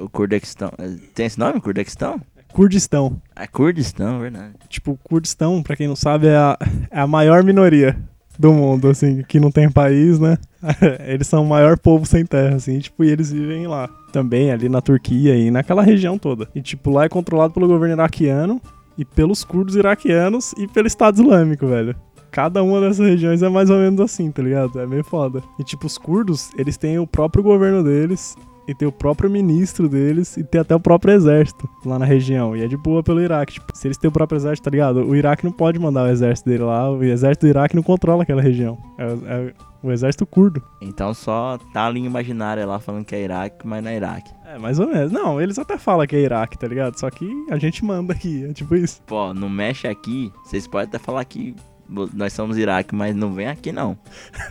O 0.00 0.08
Kurdistão. 0.08 0.70
Tem 1.14 1.26
esse 1.26 1.38
nome, 1.38 1.60
Kurdistão? 1.60 2.20
Kurdistão. 2.52 3.20
É 3.34 3.46
Kurdistão, 3.46 4.20
verdade. 4.20 4.54
Tipo, 4.68 4.98
Kurdistão, 5.04 5.62
pra 5.62 5.76
quem 5.76 5.88
não 5.88 5.96
sabe, 5.96 6.28
é 6.28 6.36
a, 6.36 6.58
é 6.90 7.00
a 7.00 7.06
maior 7.06 7.42
minoria 7.42 7.96
do 8.38 8.52
mundo, 8.52 8.88
assim, 8.88 9.22
que 9.24 9.40
não 9.40 9.50
tem 9.50 9.70
país, 9.70 10.18
né? 10.18 10.38
eles 11.06 11.26
são 11.26 11.42
o 11.42 11.48
maior 11.48 11.76
povo 11.78 12.06
sem 12.06 12.24
terra, 12.24 12.56
assim, 12.56 12.78
tipo, 12.78 13.04
e 13.04 13.10
eles 13.10 13.32
vivem 13.32 13.66
lá. 13.66 13.88
Também 14.12 14.50
ali 14.50 14.68
na 14.68 14.80
Turquia 14.80 15.36
e 15.36 15.50
naquela 15.50 15.82
região 15.82 16.16
toda. 16.16 16.48
E, 16.54 16.62
tipo, 16.62 16.90
lá 16.90 17.04
é 17.04 17.08
controlado 17.08 17.52
pelo 17.52 17.66
governo 17.66 17.94
iraquiano 17.94 18.60
e 18.96 19.04
pelos 19.04 19.44
curdos 19.44 19.76
iraquianos 19.76 20.54
e 20.56 20.66
pelo 20.66 20.86
Estado 20.86 21.20
Islâmico, 21.20 21.66
velho. 21.66 21.94
Cada 22.36 22.62
uma 22.62 22.82
dessas 22.82 22.98
regiões 22.98 23.42
é 23.42 23.48
mais 23.48 23.70
ou 23.70 23.78
menos 23.78 23.98
assim, 23.98 24.30
tá 24.30 24.42
ligado? 24.42 24.78
É 24.78 24.86
meio 24.86 25.02
foda. 25.02 25.42
E, 25.58 25.64
tipo, 25.64 25.86
os 25.86 25.96
curdos, 25.96 26.50
eles 26.58 26.76
têm 26.76 26.98
o 26.98 27.06
próprio 27.06 27.42
governo 27.42 27.82
deles 27.82 28.36
e 28.68 28.74
tem 28.74 28.86
o 28.86 28.92
próprio 28.92 29.30
ministro 29.30 29.88
deles 29.88 30.36
e 30.36 30.44
tem 30.44 30.60
até 30.60 30.76
o 30.76 30.78
próprio 30.78 31.14
exército 31.14 31.66
lá 31.82 31.98
na 31.98 32.04
região. 32.04 32.54
E 32.54 32.62
é 32.62 32.66
de 32.68 32.76
boa 32.76 33.02
pelo 33.02 33.22
Iraque. 33.22 33.54
Tipo, 33.54 33.74
se 33.74 33.88
eles 33.88 33.96
têm 33.96 34.10
o 34.10 34.12
próprio 34.12 34.36
exército, 34.36 34.64
tá 34.66 34.70
ligado? 34.70 35.02
O 35.02 35.16
Iraque 35.16 35.46
não 35.46 35.50
pode 35.50 35.78
mandar 35.78 36.02
o 36.02 36.08
exército 36.08 36.50
dele 36.50 36.64
lá. 36.64 36.90
O 36.90 37.02
exército 37.02 37.46
do 37.46 37.48
Iraque 37.48 37.74
não 37.74 37.82
controla 37.82 38.22
aquela 38.22 38.42
região. 38.42 38.76
É, 38.98 39.04
é 39.06 39.54
o 39.82 39.90
exército 39.90 40.26
curdo. 40.26 40.62
Então 40.82 41.14
só 41.14 41.58
tá 41.72 41.86
ali 41.86 42.04
imaginária 42.04 42.66
lá 42.66 42.78
falando 42.78 43.06
que 43.06 43.14
é 43.14 43.22
Iraque, 43.22 43.66
mas 43.66 43.82
não 43.82 43.90
é 43.90 43.96
Iraque. 43.96 44.30
É, 44.44 44.58
mais 44.58 44.78
ou 44.78 44.86
menos. 44.86 45.10
Não, 45.10 45.40
eles 45.40 45.58
até 45.58 45.78
falam 45.78 46.06
que 46.06 46.14
é 46.14 46.20
Iraque, 46.20 46.58
tá 46.58 46.68
ligado? 46.68 47.00
Só 47.00 47.08
que 47.08 47.30
a 47.50 47.56
gente 47.56 47.82
manda 47.82 48.12
aqui. 48.12 48.44
É 48.44 48.52
tipo 48.52 48.74
isso. 48.74 49.00
Pô, 49.06 49.32
não 49.32 49.48
mexe 49.48 49.88
aqui. 49.88 50.30
Vocês 50.44 50.66
podem 50.66 50.88
até 50.88 50.98
falar 50.98 51.24
que 51.24 51.56
nós 51.88 52.32
somos 52.32 52.56
Iraque, 52.56 52.94
mas 52.94 53.14
não 53.14 53.32
vem 53.32 53.48
aqui 53.48 53.72
não. 53.72 53.96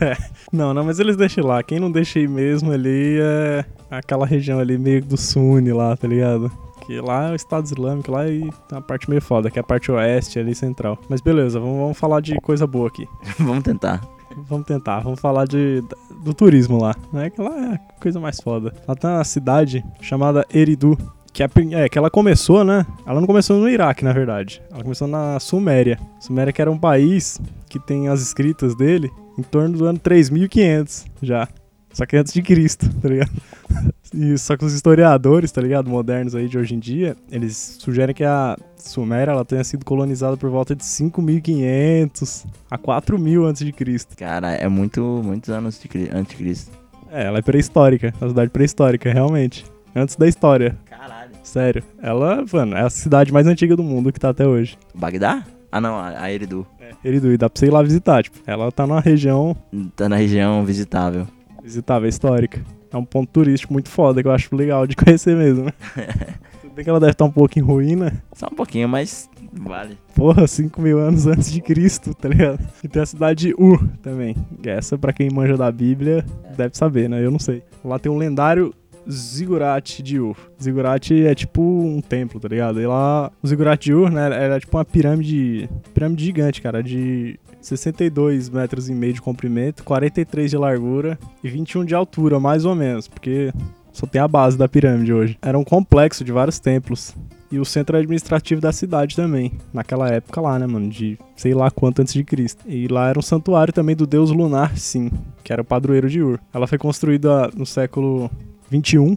não, 0.52 0.72
não, 0.72 0.84
mas 0.84 0.98
eles 0.98 1.16
deixam 1.16 1.44
lá. 1.44 1.62
Quem 1.62 1.78
não 1.78 1.90
deixa 1.90 2.18
aí 2.18 2.26
mesmo 2.26 2.72
ali 2.72 3.18
é 3.20 3.64
aquela 3.90 4.26
região 4.26 4.58
ali 4.58 4.78
meio 4.78 5.02
do 5.04 5.16
Sunni 5.16 5.72
lá, 5.72 5.96
tá 5.96 6.08
ligado? 6.08 6.50
Que 6.86 7.00
lá 7.00 7.28
é 7.28 7.32
o 7.32 7.34
Estado 7.34 7.64
Islâmico, 7.64 8.12
lá 8.12 8.28
e 8.28 8.40
tem 8.40 8.50
uma 8.72 8.80
parte 8.80 9.10
meio 9.10 9.20
foda, 9.20 9.50
que 9.50 9.58
é 9.58 9.60
a 9.60 9.64
parte 9.64 9.90
oeste 9.90 10.38
ali 10.38 10.54
central. 10.54 10.98
Mas 11.08 11.20
beleza, 11.20 11.58
vamos, 11.58 11.78
vamos 11.78 11.98
falar 11.98 12.20
de 12.20 12.40
coisa 12.40 12.66
boa 12.66 12.88
aqui. 12.88 13.08
vamos 13.38 13.64
tentar. 13.64 14.00
Vamos 14.48 14.66
tentar, 14.66 15.00
vamos 15.00 15.18
falar 15.18 15.46
de, 15.46 15.82
do 16.22 16.34
turismo 16.34 16.78
lá, 16.78 16.94
né? 17.12 17.30
Que 17.30 17.40
lá 17.40 17.56
é 17.56 17.74
a 17.74 18.00
coisa 18.00 18.20
mais 18.20 18.38
foda. 18.40 18.72
Lá 18.86 18.94
tem 18.94 19.08
uma 19.10 19.24
cidade 19.24 19.84
chamada 20.00 20.46
Eridu, 20.52 20.96
que, 21.36 21.42
é, 21.42 21.48
é, 21.72 21.88
que 21.88 21.98
ela 21.98 22.08
começou, 22.08 22.64
né? 22.64 22.86
Ela 23.06 23.20
não 23.20 23.26
começou 23.26 23.60
no 23.60 23.68
Iraque, 23.68 24.02
na 24.02 24.12
verdade. 24.14 24.62
Ela 24.72 24.82
começou 24.82 25.06
na 25.06 25.38
Suméria. 25.38 25.98
Suméria 26.18 26.50
que 26.50 26.62
era 26.62 26.70
um 26.70 26.78
país 26.78 27.38
que 27.68 27.78
tem 27.78 28.08
as 28.08 28.22
escritas 28.22 28.74
dele 28.74 29.10
em 29.38 29.42
torno 29.42 29.76
do 29.76 29.84
ano 29.84 29.98
3500 29.98 31.04
já. 31.20 31.46
Só 31.92 32.06
que 32.06 32.16
antes 32.16 32.32
de 32.32 32.40
Cristo, 32.40 32.88
tá 33.00 33.08
ligado? 33.08 33.30
E, 34.14 34.38
só 34.38 34.56
que 34.56 34.64
os 34.64 34.72
historiadores, 34.72 35.50
tá 35.50 35.60
ligado? 35.60 35.90
Modernos 35.90 36.34
aí 36.34 36.48
de 36.48 36.56
hoje 36.56 36.74
em 36.74 36.78
dia, 36.78 37.16
eles 37.30 37.76
sugerem 37.80 38.14
que 38.14 38.24
a 38.24 38.56
Suméria 38.76 39.32
ela 39.32 39.44
tenha 39.44 39.62
sido 39.64 39.84
colonizada 39.84 40.36
por 40.36 40.48
volta 40.48 40.76
de 40.76 40.82
5.500 40.82 42.46
a 42.70 42.78
4.000 42.78 43.44
antes 43.44 43.66
de 43.66 43.72
Cristo. 43.72 44.16
Cara, 44.16 44.52
é 44.52 44.68
muito, 44.68 45.02
muitos 45.22 45.50
anos 45.50 45.78
de, 45.78 46.08
antes 46.14 46.30
de 46.30 46.36
Cristo. 46.36 46.72
É, 47.10 47.24
ela 47.24 47.40
é 47.40 47.42
pré-histórica, 47.42 48.14
a 48.18 48.28
cidade 48.28 48.48
pré-histórica, 48.48 49.12
realmente. 49.12 49.66
Antes 49.94 50.14
da 50.14 50.28
história. 50.28 50.78
Caralho. 50.86 51.25
Sério. 51.46 51.82
Ela, 52.02 52.44
mano, 52.52 52.76
é 52.76 52.82
a 52.82 52.90
cidade 52.90 53.32
mais 53.32 53.46
antiga 53.46 53.76
do 53.76 53.82
mundo 53.82 54.12
que 54.12 54.18
tá 54.18 54.30
até 54.30 54.44
hoje. 54.44 54.76
Bagdá? 54.92 55.44
Ah, 55.70 55.80
não, 55.80 55.96
a 55.96 56.30
Eridu. 56.32 56.66
É, 56.80 56.90
Eridu, 57.08 57.32
e 57.32 57.36
dá 57.36 57.48
pra 57.48 57.58
você 57.58 57.66
ir 57.66 57.70
lá 57.70 57.82
visitar, 57.82 58.22
tipo. 58.24 58.38
Ela 58.44 58.70
tá 58.72 58.84
numa 58.84 59.00
região... 59.00 59.56
Tá 59.94 60.08
na 60.08 60.16
região 60.16 60.64
visitável. 60.64 61.26
Visitável, 61.62 62.08
histórica. 62.08 62.60
É 62.92 62.96
um 62.96 63.04
ponto 63.04 63.30
turístico 63.30 63.72
muito 63.72 63.88
foda 63.88 64.20
que 64.22 64.28
eu 64.28 64.32
acho 64.32 64.54
legal 64.56 64.88
de 64.88 64.96
conhecer 64.96 65.36
mesmo, 65.36 65.66
né? 65.66 65.72
Bem 66.74 66.84
que 66.84 66.90
ela 66.90 67.00
deve 67.00 67.12
estar 67.12 67.24
um 67.24 67.30
pouco 67.30 67.58
em 67.58 67.62
ruína. 67.62 68.22
Só 68.34 68.48
um 68.48 68.54
pouquinho, 68.54 68.88
mas 68.88 69.30
vale. 69.52 69.96
Porra, 70.14 70.46
5 70.46 70.82
mil 70.82 70.98
anos 70.98 71.26
antes 71.26 71.50
de 71.50 71.62
Cristo, 71.62 72.12
tá 72.12 72.28
ligado? 72.28 72.58
E 72.84 72.88
tem 72.88 73.00
a 73.00 73.06
cidade 73.06 73.46
de 73.46 73.54
Ur 73.56 73.88
também. 74.02 74.36
Essa, 74.62 74.98
pra 74.98 75.12
quem 75.12 75.30
manja 75.30 75.56
da 75.56 75.70
Bíblia, 75.72 76.24
deve 76.56 76.76
saber, 76.76 77.08
né? 77.08 77.24
Eu 77.24 77.30
não 77.30 77.38
sei. 77.38 77.62
Lá 77.84 77.98
tem 77.98 78.12
um 78.12 78.18
lendário 78.18 78.74
Ziggurat 79.10 80.00
de 80.02 80.20
Ur. 80.20 80.36
Ziggurat 80.60 81.10
é 81.10 81.34
tipo 81.34 81.62
um 81.62 82.00
templo, 82.00 82.40
tá 82.40 82.48
ligado? 82.48 82.80
E 82.80 82.86
lá, 82.86 83.30
o 83.42 83.46
Ziggurat 83.46 83.80
de 83.80 83.94
Ur, 83.94 84.10
né, 84.10 84.26
era 84.32 84.58
tipo 84.60 84.76
uma 84.76 84.84
pirâmide, 84.84 85.68
pirâmide 85.94 86.24
gigante, 86.24 86.60
cara, 86.60 86.82
de 86.82 87.38
62 87.60 88.48
metros 88.48 88.88
e 88.88 88.94
meio 88.94 89.12
de 89.12 89.22
comprimento, 89.22 89.84
43 89.84 90.50
de 90.50 90.56
largura 90.56 91.18
e 91.42 91.48
21 91.48 91.84
de 91.84 91.94
altura, 91.94 92.38
mais 92.38 92.64
ou 92.64 92.74
menos, 92.74 93.08
porque 93.08 93.52
só 93.92 94.06
tem 94.06 94.20
a 94.20 94.28
base 94.28 94.58
da 94.58 94.68
pirâmide 94.68 95.12
hoje. 95.12 95.38
Era 95.40 95.58
um 95.58 95.64
complexo 95.64 96.22
de 96.22 96.30
vários 96.30 96.58
templos. 96.58 97.14
E 97.50 97.58
o 97.58 97.64
centro 97.64 97.96
administrativo 97.96 98.60
da 98.60 98.72
cidade 98.72 99.14
também, 99.14 99.52
naquela 99.72 100.08
época 100.08 100.40
lá, 100.40 100.58
né, 100.58 100.66
mano, 100.66 100.88
de 100.88 101.16
sei 101.36 101.54
lá 101.54 101.70
quanto 101.70 102.02
antes 102.02 102.12
de 102.12 102.24
Cristo. 102.24 102.62
E 102.66 102.88
lá 102.88 103.08
era 103.08 103.18
um 103.18 103.22
santuário 103.22 103.72
também 103.72 103.94
do 103.96 104.06
deus 104.06 104.30
lunar, 104.30 104.76
sim, 104.76 105.10
que 105.42 105.52
era 105.52 105.62
o 105.62 105.64
padroeiro 105.64 106.10
de 106.10 106.20
Ur. 106.20 106.40
Ela 106.52 106.66
foi 106.66 106.76
construída 106.76 107.48
no 107.56 107.64
século 107.64 108.30
21 108.70 109.14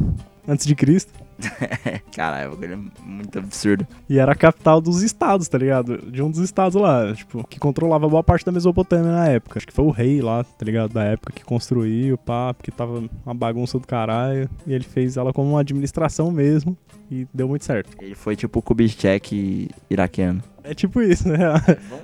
antes 0.48 0.66
de 0.66 0.76
Cristo. 0.76 1.14
Caralho, 2.14 2.58
é 2.62 3.06
muito 3.06 3.40
absurdo. 3.40 3.88
E 4.10 4.20
era 4.20 4.34
a 4.34 4.36
capital 4.36 4.82
dos 4.82 5.02
estados, 5.02 5.48
tá 5.48 5.58
ligado? 5.58 5.98
De 6.12 6.22
um 6.22 6.30
dos 6.30 6.40
estados 6.40 6.80
lá, 6.80 7.14
tipo, 7.14 7.46
que 7.48 7.60
controlava 7.60 8.08
boa 8.10 8.24
parte 8.24 8.46
da 8.46 8.52
Mesopotâmia 8.52 9.12
na 9.12 9.28
época. 9.28 9.60
Acho 9.60 9.68
que 9.68 9.74
foi 9.74 9.86
o 9.86 9.92
rei 9.92 10.22
lá, 10.22 10.44
tá 10.44 10.66
ligado? 10.66 10.94
Da 10.94 11.04
época 11.04 11.34
que 11.34 11.44
construiu, 11.44 12.18
pá, 12.18 12.54
porque 12.54 12.72
tava 12.72 13.04
uma 13.26 13.34
bagunça 13.34 13.80
do 13.80 13.88
caralho. 13.88 14.50
E 14.68 14.74
ele 14.74 14.84
fez 14.84 15.18
ela 15.18 15.32
como 15.32 15.52
uma 15.52 15.62
administração 15.62 16.32
mesmo. 16.32 16.78
E 17.12 17.28
deu 17.34 17.48
muito 17.48 17.66
certo. 17.66 17.96
Ele 18.00 18.16
foi 18.16 18.36
tipo 18.36 18.60
o 18.60 18.62
Kubitschek 18.62 19.70
iraquiano. 19.90 20.44
É 20.64 20.74
tipo 20.76 21.02
isso, 21.02 21.28
né? 21.28 21.40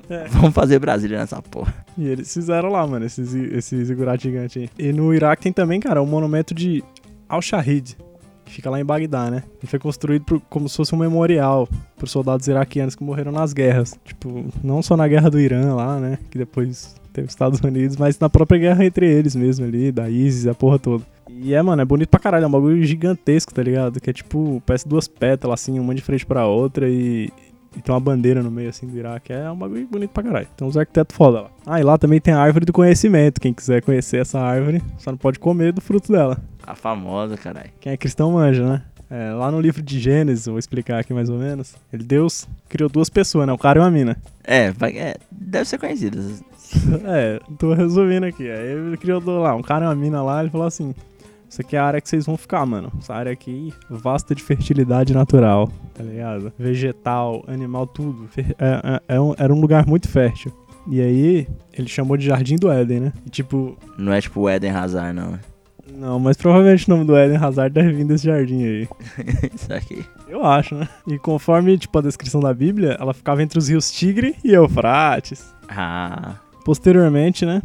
É. 0.09 0.27
Vamos 0.29 0.53
fazer 0.53 0.79
Brasília 0.79 1.19
nessa 1.19 1.41
porra. 1.41 1.73
E 1.97 2.07
eles 2.07 2.33
fizeram 2.33 2.69
lá, 2.69 2.87
mano, 2.87 3.05
esses, 3.05 3.33
esses 3.33 3.87
zigurates 3.87 4.23
gigantes 4.23 4.57
aí. 4.57 4.69
E 4.79 4.91
no 4.91 5.13
Iraque 5.13 5.43
tem 5.43 5.53
também, 5.53 5.79
cara, 5.79 6.01
um 6.01 6.05
monumento 6.05 6.53
de 6.53 6.83
Al-Shahid, 7.27 7.97
que 8.45 8.51
fica 8.51 8.69
lá 8.69 8.79
em 8.79 8.85
Bagdá, 8.85 9.29
né? 9.31 9.43
Ele 9.59 9.67
foi 9.67 9.79
construído 9.79 10.23
por, 10.23 10.41
como 10.49 10.69
se 10.69 10.77
fosse 10.77 10.93
um 10.93 10.97
memorial 10.97 11.67
para 11.97 12.07
soldados 12.07 12.47
iraquianos 12.47 12.95
que 12.95 13.03
morreram 13.03 13.31
nas 13.31 13.53
guerras. 13.53 13.97
Tipo, 14.05 14.45
não 14.63 14.81
só 14.81 14.95
na 14.95 15.07
guerra 15.07 15.29
do 15.29 15.39
Irã 15.39 15.73
lá, 15.73 15.99
né? 15.99 16.19
Que 16.29 16.37
depois 16.37 16.95
teve 17.11 17.27
os 17.27 17.31
Estados 17.31 17.59
Unidos, 17.61 17.97
mas 17.97 18.19
na 18.19 18.29
própria 18.29 18.59
guerra 18.59 18.85
entre 18.85 19.07
eles 19.07 19.35
mesmo 19.35 19.65
ali, 19.65 19.91
da 19.91 20.09
ISIS, 20.09 20.47
a 20.47 20.53
porra 20.53 20.77
toda. 20.77 21.03
E 21.29 21.53
é, 21.53 21.61
mano, 21.61 21.81
é 21.81 21.85
bonito 21.85 22.09
pra 22.09 22.19
caralho, 22.19 22.43
é 22.43 22.47
um 22.47 22.51
bagulho 22.51 22.83
gigantesco, 22.83 23.53
tá 23.53 23.63
ligado? 23.63 23.99
Que 23.99 24.09
é 24.09 24.13
tipo, 24.13 24.61
parece 24.65 24.87
duas 24.87 25.07
pétalas 25.07 25.61
assim, 25.61 25.79
uma 25.79 25.95
de 25.95 26.01
frente 26.01 26.25
pra 26.25 26.45
outra 26.45 26.87
e, 26.87 27.29
e 27.75 27.81
tem 27.81 27.93
uma 27.93 27.99
bandeira 27.99 28.41
no 28.41 28.51
meio 28.51 28.69
assim 28.69 28.87
do 28.87 28.97
Iraque. 28.97 29.33
É 29.33 29.49
um 29.49 29.55
bagulho 29.55 29.87
bonito 29.87 30.11
pra 30.11 30.23
caralho. 30.23 30.47
Tem 30.55 30.67
uns 30.67 30.77
arquitetos 30.77 31.15
foda 31.15 31.41
lá. 31.41 31.49
Ah, 31.65 31.79
e 31.79 31.83
lá 31.83 31.97
também 31.97 32.19
tem 32.19 32.33
a 32.33 32.39
árvore 32.39 32.65
do 32.65 32.73
conhecimento. 32.73 33.41
Quem 33.41 33.53
quiser 33.53 33.81
conhecer 33.81 34.17
essa 34.17 34.39
árvore, 34.39 34.81
só 34.97 35.11
não 35.11 35.17
pode 35.17 35.39
comer 35.39 35.71
do 35.73 35.81
fruto 35.81 36.11
dela. 36.11 36.37
A 36.65 36.75
famosa, 36.75 37.37
caralho. 37.37 37.69
Quem 37.79 37.93
é 37.93 37.97
cristão 37.97 38.31
manja, 38.31 38.67
né? 38.67 38.81
É, 39.09 39.31
lá 39.33 39.51
no 39.51 39.61
livro 39.61 39.83
de 39.83 39.99
Gênesis, 39.99 40.47
vou 40.47 40.57
explicar 40.57 40.99
aqui 40.99 41.13
mais 41.13 41.29
ou 41.29 41.37
menos. 41.37 41.75
Ele, 41.93 42.03
Deus 42.03 42.47
criou 42.67 42.89
duas 42.89 43.09
pessoas, 43.09 43.45
né? 43.45 43.53
O 43.53 43.57
cara 43.57 43.79
e 43.79 43.81
uma 43.81 43.91
mina. 43.91 44.17
É, 44.43 44.73
é 44.93 45.15
deve 45.31 45.65
ser 45.65 45.77
conhecido. 45.77 46.19
é, 47.05 47.39
tô 47.59 47.73
resumindo 47.73 48.25
aqui. 48.25 48.49
Aí 48.49 48.67
ele 48.71 48.97
criou 48.97 49.21
lá 49.39 49.55
um 49.55 49.61
cara 49.61 49.85
e 49.85 49.87
uma 49.87 49.95
mina 49.95 50.23
lá, 50.23 50.41
ele 50.41 50.49
falou 50.49 50.65
assim: 50.65 50.95
Isso 51.49 51.61
aqui 51.61 51.75
é 51.75 51.79
a 51.79 51.85
área 51.85 52.01
que 52.01 52.09
vocês 52.09 52.25
vão 52.25 52.37
ficar, 52.37 52.65
mano. 52.65 52.91
Essa 52.97 53.13
área 53.13 53.31
aqui, 53.31 53.73
vasta 53.89 54.35
de 54.35 54.43
fertilidade 54.43 55.13
natural, 55.13 55.71
tá 55.93 56.03
ligado? 56.03 56.51
Vegetal, 56.57 57.43
animal, 57.47 57.87
tudo. 57.87 58.27
É, 58.37 58.43
é, 58.59 59.15
é 59.15 59.21
um, 59.21 59.33
era 59.37 59.53
um 59.53 59.59
lugar 59.59 59.85
muito 59.85 60.07
fértil. 60.09 60.51
E 60.87 61.01
aí, 61.01 61.47
ele 61.73 61.87
chamou 61.87 62.15
de 62.15 62.25
Jardim 62.25 62.55
do 62.55 62.71
Éden, 62.71 62.99
né? 62.99 63.13
E 63.25 63.29
tipo. 63.29 63.77
Não 63.97 64.13
é 64.13 64.21
tipo 64.21 64.41
o 64.41 64.49
Éden 64.49 64.71
Hazard, 64.71 65.13
não. 65.13 65.39
Não, 65.93 66.19
mas 66.19 66.35
provavelmente 66.35 66.87
o 66.87 66.89
nome 66.89 67.05
do 67.05 67.17
Eden 67.17 67.37
Hazard 67.37 67.73
deve 67.73 67.93
vir 67.93 68.05
desse 68.05 68.25
jardim 68.25 68.63
aí. 68.63 68.87
Isso 69.53 69.71
aqui. 69.71 70.05
Eu 70.27 70.43
acho, 70.43 70.75
né? 70.75 70.89
E 71.07 71.17
conforme, 71.17 71.77
tipo, 71.77 71.97
a 71.97 72.01
descrição 72.01 72.41
da 72.41 72.53
Bíblia, 72.53 72.97
ela 72.99 73.13
ficava 73.13 73.41
entre 73.41 73.57
os 73.57 73.69
rios 73.69 73.91
Tigre 73.91 74.35
e 74.43 74.53
Eufrates. 74.53 75.53
Ah. 75.69 76.35
Posteriormente, 76.65 77.45
né? 77.45 77.61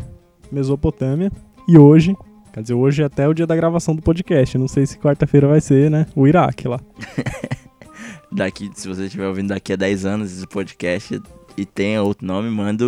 Mesopotâmia. 0.53 1.33
E 1.67 1.79
hoje, 1.79 2.15
quer 2.53 2.63
dizer, 2.63 2.75
hoje 2.75 3.03
é 3.03 3.05
até 3.07 3.29
o 3.29 3.35
dia 3.35 3.47
da 3.47 3.55
gravação 3.57 3.95
do 3.95 4.03
podcast. 4.03 4.57
Não 4.59 4.69
sei 4.69 4.87
se 4.87 4.99
quarta-feira 4.99 5.47
vai 5.49 5.61
ser, 5.61 5.91
né? 5.91 6.07
O 6.15 6.27
Iraque 6.27 6.67
lá. 6.69 6.81
daqui, 8.33 8.71
se 8.75 8.89
você 8.89 9.05
estiver 9.05 9.27
ouvindo 9.27 9.49
daqui 9.49 9.73
a 9.73 9.77
10 9.77 10.05
anos 10.05 10.33
esse 10.37 10.47
podcast 10.47 11.21
e 11.57 11.65
tem 11.65 11.99
outro 11.99 12.27
nome, 12.27 12.51
manda, 12.51 12.85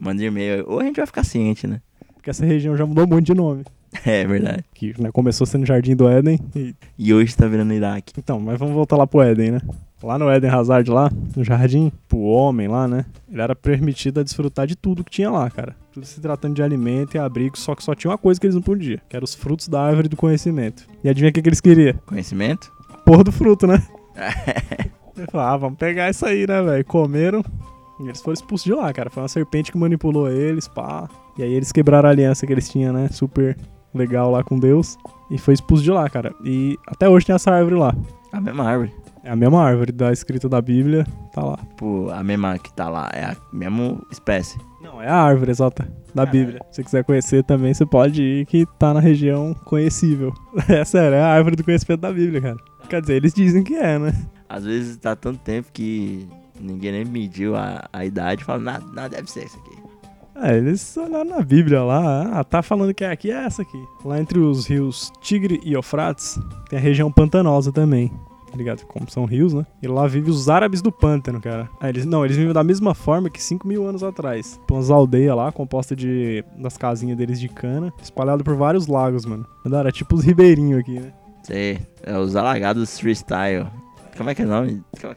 manda 0.00 0.22
e-mail. 0.24 0.64
Ou 0.68 0.80
a 0.80 0.84
gente 0.84 0.96
vai 0.96 1.06
ficar 1.06 1.24
ciente, 1.24 1.66
né? 1.66 1.80
Porque 2.14 2.30
essa 2.30 2.44
região 2.44 2.76
já 2.76 2.84
mudou 2.86 3.06
muito 3.06 3.26
de 3.26 3.34
nome. 3.34 3.64
É 4.06 4.24
verdade. 4.24 4.64
Que 4.72 4.94
né, 5.02 5.10
começou 5.10 5.44
sendo 5.44 5.66
Jardim 5.66 5.96
do 5.96 6.08
Éden. 6.08 6.38
e- 6.54 6.76
E 6.96 7.12
hoje 7.12 7.36
tá 7.36 7.48
virando 7.48 7.72
Iraque. 7.74 8.12
Então, 8.16 8.38
mas 8.38 8.56
vamos 8.56 8.72
voltar 8.72 8.96
lá 8.96 9.04
pro 9.04 9.20
Éden, 9.20 9.50
né? 9.50 9.60
Lá 10.02 10.18
no 10.18 10.30
Éden 10.30 10.50
Hazard, 10.50 10.90
lá, 10.90 11.10
no 11.36 11.44
jardim, 11.44 11.92
pro 12.08 12.18
homem 12.20 12.68
lá, 12.68 12.88
né? 12.88 13.04
Ele 13.30 13.40
era 13.40 13.54
permitido 13.54 14.20
a 14.20 14.22
desfrutar 14.22 14.66
de 14.66 14.74
tudo 14.74 15.04
que 15.04 15.10
tinha 15.10 15.30
lá, 15.30 15.50
cara. 15.50 15.76
Tudo 15.92 16.06
se 16.06 16.20
tratando 16.20 16.54
de 16.54 16.62
alimento 16.62 17.16
e 17.16 17.18
abrigo, 17.18 17.58
só 17.58 17.74
que 17.74 17.82
só 17.82 17.94
tinha 17.94 18.10
uma 18.10 18.18
coisa 18.18 18.40
que 18.40 18.46
eles 18.46 18.54
não 18.54 18.62
podiam, 18.62 18.98
que 19.08 19.16
eram 19.16 19.24
os 19.24 19.34
frutos 19.34 19.68
da 19.68 19.82
árvore 19.82 20.08
do 20.08 20.16
conhecimento. 20.16 20.86
E 21.04 21.08
adivinha 21.08 21.30
o 21.30 21.32
que, 21.32 21.42
que 21.42 21.48
eles 21.48 21.60
queriam? 21.60 21.94
Conhecimento? 22.06 22.72
Porra 23.04 23.24
do 23.24 23.32
fruto, 23.32 23.66
né? 23.66 23.82
Ele 25.16 25.26
falou, 25.30 25.46
ah, 25.46 25.56
vamos 25.56 25.78
pegar 25.78 26.08
isso 26.08 26.24
aí, 26.24 26.46
né, 26.46 26.62
velho? 26.62 26.84
Comeram 26.84 27.44
e 28.00 28.08
eles 28.08 28.22
foram 28.22 28.32
expulsos 28.32 28.64
de 28.64 28.72
lá, 28.72 28.92
cara. 28.92 29.10
Foi 29.10 29.22
uma 29.22 29.28
serpente 29.28 29.70
que 29.70 29.76
manipulou 29.76 30.30
eles, 30.30 30.66
pá. 30.66 31.08
E 31.36 31.42
aí 31.42 31.52
eles 31.52 31.70
quebraram 31.70 32.08
a 32.08 32.12
aliança 32.12 32.46
que 32.46 32.52
eles 32.52 32.68
tinham, 32.68 32.92
né? 32.94 33.08
Super 33.08 33.56
legal 33.94 34.30
lá 34.30 34.42
com 34.42 34.58
Deus. 34.58 34.96
E 35.30 35.36
foi 35.36 35.54
expulso 35.54 35.82
de 35.82 35.90
lá, 35.90 36.08
cara. 36.08 36.34
E 36.42 36.78
até 36.86 37.08
hoje 37.08 37.26
tem 37.26 37.34
essa 37.34 37.50
árvore 37.50 37.76
lá. 37.76 37.94
A 38.32 38.40
mesma 38.40 38.64
árvore. 38.64 38.92
É 39.22 39.30
a 39.30 39.36
mesma 39.36 39.62
árvore 39.62 39.92
da 39.92 40.12
escrita 40.12 40.48
da 40.48 40.60
Bíblia, 40.62 41.06
tá 41.32 41.42
lá. 41.42 41.56
Tipo, 41.56 42.10
a 42.10 42.22
mesma 42.22 42.58
que 42.58 42.72
tá 42.72 42.88
lá. 42.88 43.10
É 43.12 43.24
a 43.24 43.36
mesma 43.52 44.00
espécie. 44.10 44.58
Não, 44.80 45.00
é 45.00 45.08
a 45.08 45.16
árvore 45.16 45.50
exata 45.50 45.86
da 46.14 46.24
Bíblia. 46.24 46.60
Se 46.70 46.76
você 46.76 46.84
quiser 46.84 47.04
conhecer 47.04 47.44
também, 47.44 47.74
você 47.74 47.84
pode 47.84 48.22
ir 48.22 48.46
que 48.46 48.66
tá 48.78 48.94
na 48.94 49.00
região 49.00 49.54
conhecível. 49.64 50.32
É 50.68 50.84
sério, 50.84 51.16
é 51.16 51.22
a 51.22 51.28
árvore 51.28 51.56
do 51.56 51.64
conhecimento 51.64 52.00
da 52.00 52.12
Bíblia, 52.12 52.40
cara. 52.40 52.56
Quer 52.88 53.00
dizer, 53.00 53.14
eles 53.14 53.34
dizem 53.34 53.62
que 53.62 53.74
é, 53.74 53.98
né? 53.98 54.12
Às 54.48 54.64
vezes 54.64 54.96
tá 54.96 55.14
tanto 55.14 55.38
tempo 55.40 55.68
que 55.72 56.26
ninguém 56.58 56.92
nem 56.92 57.04
mediu 57.04 57.54
a, 57.56 57.88
a 57.92 58.04
idade 58.04 58.42
e 58.42 58.44
fala, 58.44 58.58
nada, 58.58 58.84
nada 58.92 59.08
deve 59.10 59.30
ser 59.30 59.44
isso 59.44 59.58
aqui. 59.58 59.80
É, 60.42 60.56
eles 60.56 60.96
olharam 60.96 61.28
na 61.28 61.42
Bíblia 61.42 61.82
lá, 61.82 62.40
ah, 62.40 62.44
tá 62.44 62.62
falando 62.62 62.94
que 62.94 63.04
é 63.04 63.10
aqui, 63.10 63.30
é 63.30 63.44
essa 63.44 63.62
aqui. 63.62 63.78
Lá 64.04 64.18
entre 64.18 64.38
os 64.38 64.66
rios 64.66 65.12
Tigre 65.20 65.60
e 65.62 65.74
Eufrates, 65.74 66.38
tem 66.68 66.78
a 66.78 66.82
região 66.82 67.12
pantanosa 67.12 67.70
também. 67.70 68.10
Tá 68.50 68.56
ligado? 68.56 68.84
Como 68.86 69.08
são 69.10 69.24
rios, 69.24 69.54
né? 69.54 69.64
E 69.80 69.86
lá 69.86 70.06
vivem 70.06 70.30
os 70.30 70.48
árabes 70.48 70.82
do 70.82 70.90
pântano, 70.90 71.40
cara. 71.40 71.68
Ah, 71.80 71.88
eles, 71.88 72.04
não, 72.04 72.24
eles 72.24 72.36
vivem 72.36 72.52
da 72.52 72.64
mesma 72.64 72.94
forma 72.94 73.30
que 73.30 73.40
5 73.42 73.66
mil 73.66 73.86
anos 73.86 74.02
atrás. 74.02 74.60
Tem 74.66 74.76
umas 74.76 74.90
aldeias 74.90 75.36
lá, 75.36 75.52
composta 75.52 75.94
de 75.94 76.44
das 76.58 76.76
casinhas 76.76 77.16
deles 77.16 77.38
de 77.40 77.48
cana, 77.48 77.92
espalhado 78.02 78.42
por 78.42 78.56
vários 78.56 78.86
lagos, 78.88 79.24
mano. 79.24 79.46
Era 79.72 79.92
tipo 79.92 80.16
os 80.16 80.24
ribeirinhos 80.24 80.80
aqui, 80.80 80.98
né? 80.98 81.12
Sei, 81.44 81.78
é 82.02 82.18
os 82.18 82.34
alagados 82.36 82.98
freestyle. 82.98 83.66
Como 84.16 84.28
é 84.28 84.34
que 84.34 84.42
é 84.42 84.44
o 84.44 84.48
nome? 84.48 84.82
É 84.96 85.00
porra? 85.00 85.16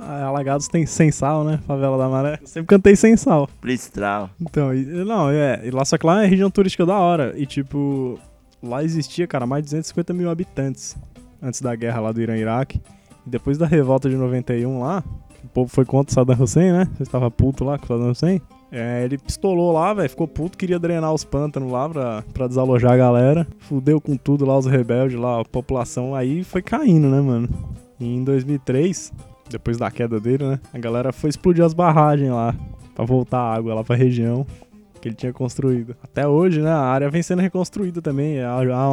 Ah, 0.00 0.24
Alagados 0.26 0.68
tem 0.68 0.84
sem 0.84 1.10
sal, 1.10 1.44
né? 1.44 1.60
Favela 1.66 1.96
da 1.96 2.08
Maré. 2.08 2.38
Eu 2.42 2.46
sempre 2.46 2.66
cantei 2.66 2.94
sem 2.94 3.16
sal. 3.16 3.48
Freestyle. 3.60 4.28
Então, 4.40 4.74
e- 4.74 4.84
não, 4.84 5.30
é. 5.30 5.62
E 5.64 5.70
lá, 5.70 5.84
só 5.84 5.96
que 5.96 6.04
lá 6.04 6.22
é 6.22 6.26
região 6.26 6.50
turística 6.50 6.84
da 6.84 6.98
hora. 6.98 7.32
E 7.38 7.46
tipo, 7.46 8.18
lá 8.62 8.84
existia, 8.84 9.26
cara, 9.26 9.46
mais 9.46 9.62
de 9.62 9.68
250 9.70 10.12
mil 10.12 10.28
habitantes 10.28 10.94
antes 11.42 11.60
da 11.60 11.74
guerra 11.74 12.00
lá 12.00 12.12
do 12.12 12.20
Irã 12.20 12.36
e 12.36 12.40
Iraque. 12.40 12.80
E 13.26 13.30
depois 13.30 13.58
da 13.58 13.66
revolta 13.66 14.08
de 14.08 14.16
91 14.16 14.80
lá, 14.80 15.02
o 15.44 15.48
povo 15.48 15.70
foi 15.70 15.84
contra 15.84 16.10
o 16.10 16.14
Saddam 16.14 16.42
Hussein, 16.42 16.72
né? 16.72 16.88
Você 16.96 17.02
estava 17.02 17.30
puto 17.30 17.64
lá 17.64 17.78
com 17.78 17.84
o 17.84 17.88
Saddam 17.88 18.10
Hussein. 18.10 18.40
É, 18.70 19.02
ele 19.04 19.16
pistolou 19.16 19.72
lá, 19.72 19.94
velho, 19.94 20.10
ficou 20.10 20.28
puto, 20.28 20.58
queria 20.58 20.78
drenar 20.78 21.12
os 21.14 21.24
pântanos 21.24 21.72
lá 21.72 21.88
pra, 21.88 22.22
pra 22.34 22.46
desalojar 22.46 22.92
a 22.92 22.96
galera. 22.96 23.46
Fudeu 23.58 24.00
com 24.00 24.16
tudo 24.16 24.44
lá, 24.44 24.58
os 24.58 24.66
rebeldes 24.66 25.18
lá, 25.18 25.40
a 25.40 25.44
população. 25.44 26.14
Aí 26.14 26.44
foi 26.44 26.60
caindo, 26.60 27.08
né, 27.08 27.20
mano? 27.20 27.48
E 27.98 28.14
em 28.14 28.22
2003, 28.22 29.12
depois 29.48 29.78
da 29.78 29.90
queda 29.90 30.20
dele, 30.20 30.44
né? 30.44 30.60
A 30.72 30.78
galera 30.78 31.12
foi 31.12 31.30
explodir 31.30 31.64
as 31.64 31.72
barragens 31.72 32.30
lá 32.30 32.54
pra 32.94 33.04
voltar 33.04 33.38
a 33.38 33.54
água 33.54 33.74
lá 33.74 33.84
pra 33.84 33.96
região 33.96 34.46
que 34.98 35.08
ele 35.08 35.14
tinha 35.14 35.32
construído. 35.32 35.96
Até 36.02 36.26
hoje, 36.26 36.60
né, 36.60 36.70
a 36.70 36.80
área 36.80 37.10
vem 37.10 37.22
sendo 37.22 37.40
reconstruída 37.40 38.02
também. 38.02 38.38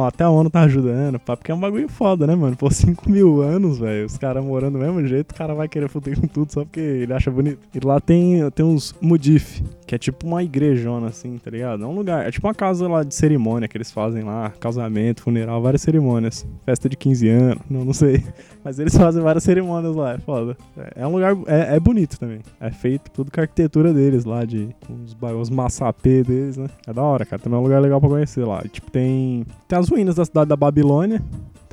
Até 0.06 0.24
a 0.24 0.30
ONU 0.30 0.50
tá 0.50 0.60
ajudando, 0.62 1.18
porque 1.18 1.50
é 1.50 1.54
um 1.54 1.60
bagulho 1.60 1.88
foda, 1.88 2.26
né, 2.26 2.34
mano? 2.34 2.56
Por 2.56 2.72
5 2.72 3.10
mil 3.10 3.42
anos, 3.42 3.78
velho, 3.78 4.06
os 4.06 4.16
caras 4.16 4.44
morando 4.44 4.78
do 4.78 4.84
mesmo 4.84 5.06
jeito, 5.06 5.32
o 5.32 5.34
cara 5.34 5.54
vai 5.54 5.68
querer 5.68 5.88
fuder 5.88 6.20
com 6.20 6.26
tudo 6.26 6.52
só 6.52 6.64
porque 6.64 6.80
ele 6.80 7.12
acha 7.12 7.30
bonito. 7.30 7.58
E 7.74 7.84
lá 7.84 8.00
tem, 8.00 8.50
tem 8.50 8.64
uns 8.64 8.94
mudif, 9.00 9.62
que 9.86 9.94
é 9.94 9.98
tipo 9.98 10.26
uma 10.26 10.42
igrejona, 10.42 11.06
assim, 11.06 11.38
tá 11.38 11.50
ligado? 11.50 11.84
É 11.84 11.86
um 11.86 11.94
lugar, 11.94 12.26
é 12.26 12.30
tipo 12.30 12.46
uma 12.46 12.54
casa 12.54 12.88
lá 12.88 13.04
de 13.04 13.14
cerimônia 13.14 13.68
que 13.68 13.76
eles 13.76 13.90
fazem 13.90 14.24
lá, 14.24 14.50
casamento, 14.58 15.22
funeral, 15.22 15.62
várias 15.62 15.82
cerimônias. 15.82 16.44
Festa 16.64 16.88
de 16.88 16.96
15 16.96 17.28
anos, 17.28 17.58
não, 17.70 17.84
não 17.84 17.92
sei. 17.92 18.24
Mas 18.64 18.78
eles 18.80 18.96
fazem 18.96 19.22
várias 19.22 19.44
cerimônias 19.44 19.94
lá, 19.94 20.14
é 20.14 20.18
foda. 20.18 20.56
É, 20.76 21.02
é 21.02 21.06
um 21.06 21.12
lugar, 21.12 21.36
é, 21.46 21.76
é 21.76 21.80
bonito 21.80 22.18
também. 22.18 22.40
É 22.60 22.70
feito 22.70 23.10
tudo 23.12 23.30
com 23.30 23.38
a 23.40 23.44
arquitetura 23.44 23.92
deles 23.94 24.24
lá, 24.24 24.44
de 24.44 24.68
ba- 25.20 25.32
os 25.34 25.48
massapê 25.50 26.22
deles, 26.24 26.56
né? 26.56 26.66
É 26.86 26.92
da 26.92 27.02
hora, 27.02 27.24
cara. 27.24 27.40
Também 27.40 27.56
é 27.56 27.60
um 27.60 27.64
lugar 27.64 27.80
legal 27.80 28.00
pra 28.00 28.08
conhecer 28.10 28.44
lá. 28.44 28.60
E, 28.64 28.68
tipo, 28.68 28.90
tem, 28.90 29.46
tem 29.68 29.78
as 29.78 29.88
ruínas 29.88 30.16
da 30.16 30.24
cidade 30.24 30.48
da 30.48 30.56
Babilônia 30.56 31.22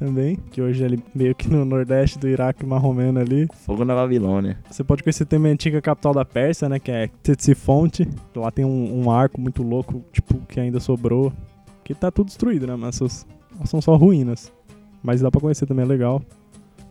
também, 0.06 0.38
que 0.51 0.62
hoje 0.62 0.84
é 0.84 0.86
ali 0.86 1.01
meio 1.16 1.34
que 1.34 1.47
no 1.49 1.64
nordeste 1.64 2.20
do 2.20 2.28
Iraque 2.28 2.66
marromeno 2.66 3.20
ali. 3.20 3.47
Fogo 3.66 3.86
na 3.86 3.95
Babilônia. 3.95 4.58
Você 4.70 4.84
pode 4.84 5.01
conhecer 5.01 5.26
também 5.26 5.51
a 5.51 5.54
antiga 5.54 5.82
capital 5.82 6.14
da 6.14 6.26
Pérsia, 6.26 6.68
né? 6.68 6.78
Que 6.80 6.91
é 6.91 7.08
Ctesifonte. 7.08 8.08
Lá 8.36 8.51
tem 8.51 8.66
um, 8.66 9.04
um 9.04 9.10
arco 9.12 9.39
muito 9.39 9.64
louco, 9.64 10.04
tipo, 10.12 10.38
que 10.47 10.60
ainda 10.60 10.80
sobrou. 10.80 11.32
Que 11.84 11.93
tá 11.93 12.12
tudo 12.12 12.28
destruído, 12.28 12.68
né? 12.68 12.76
Mas 12.76 12.95
essas- 12.95 13.26
são 13.66 13.82
só 13.82 13.95
ruínas. 13.95 14.51
Mas 15.01 15.22
dá 15.22 15.32
pra 15.32 15.39
conhecer 15.39 15.66
também, 15.66 15.86
é 15.86 15.88
legal. 15.88 16.22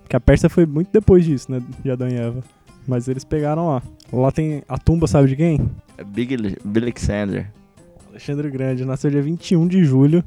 Que 0.08 0.16
a 0.16 0.20
Pérsia 0.20 0.48
foi 0.48 0.64
muito 0.66 0.88
depois 0.92 1.24
disso, 1.24 1.50
né? 1.52 1.60
De 1.82 1.90
Adão 1.90 2.08
e 2.08 2.14
Eva. 2.14 2.42
Mas 2.88 3.08
eles 3.08 3.24
pegaram 3.24 3.68
lá. 3.68 3.82
Lá 4.12 4.32
tem 4.32 4.62
a 4.68 4.76
tumba, 4.78 5.06
sabe 5.06 5.28
de 5.28 5.36
quem? 5.36 5.58
É 5.98 6.04
Big 6.04 6.34
Alexander. 6.76 7.50
Alexandre 8.10 8.50
Grande. 8.50 8.84
Nasceu 8.84 9.10
dia 9.10 9.22
21 9.22 9.66
de 9.68 9.84
julho 9.84 10.22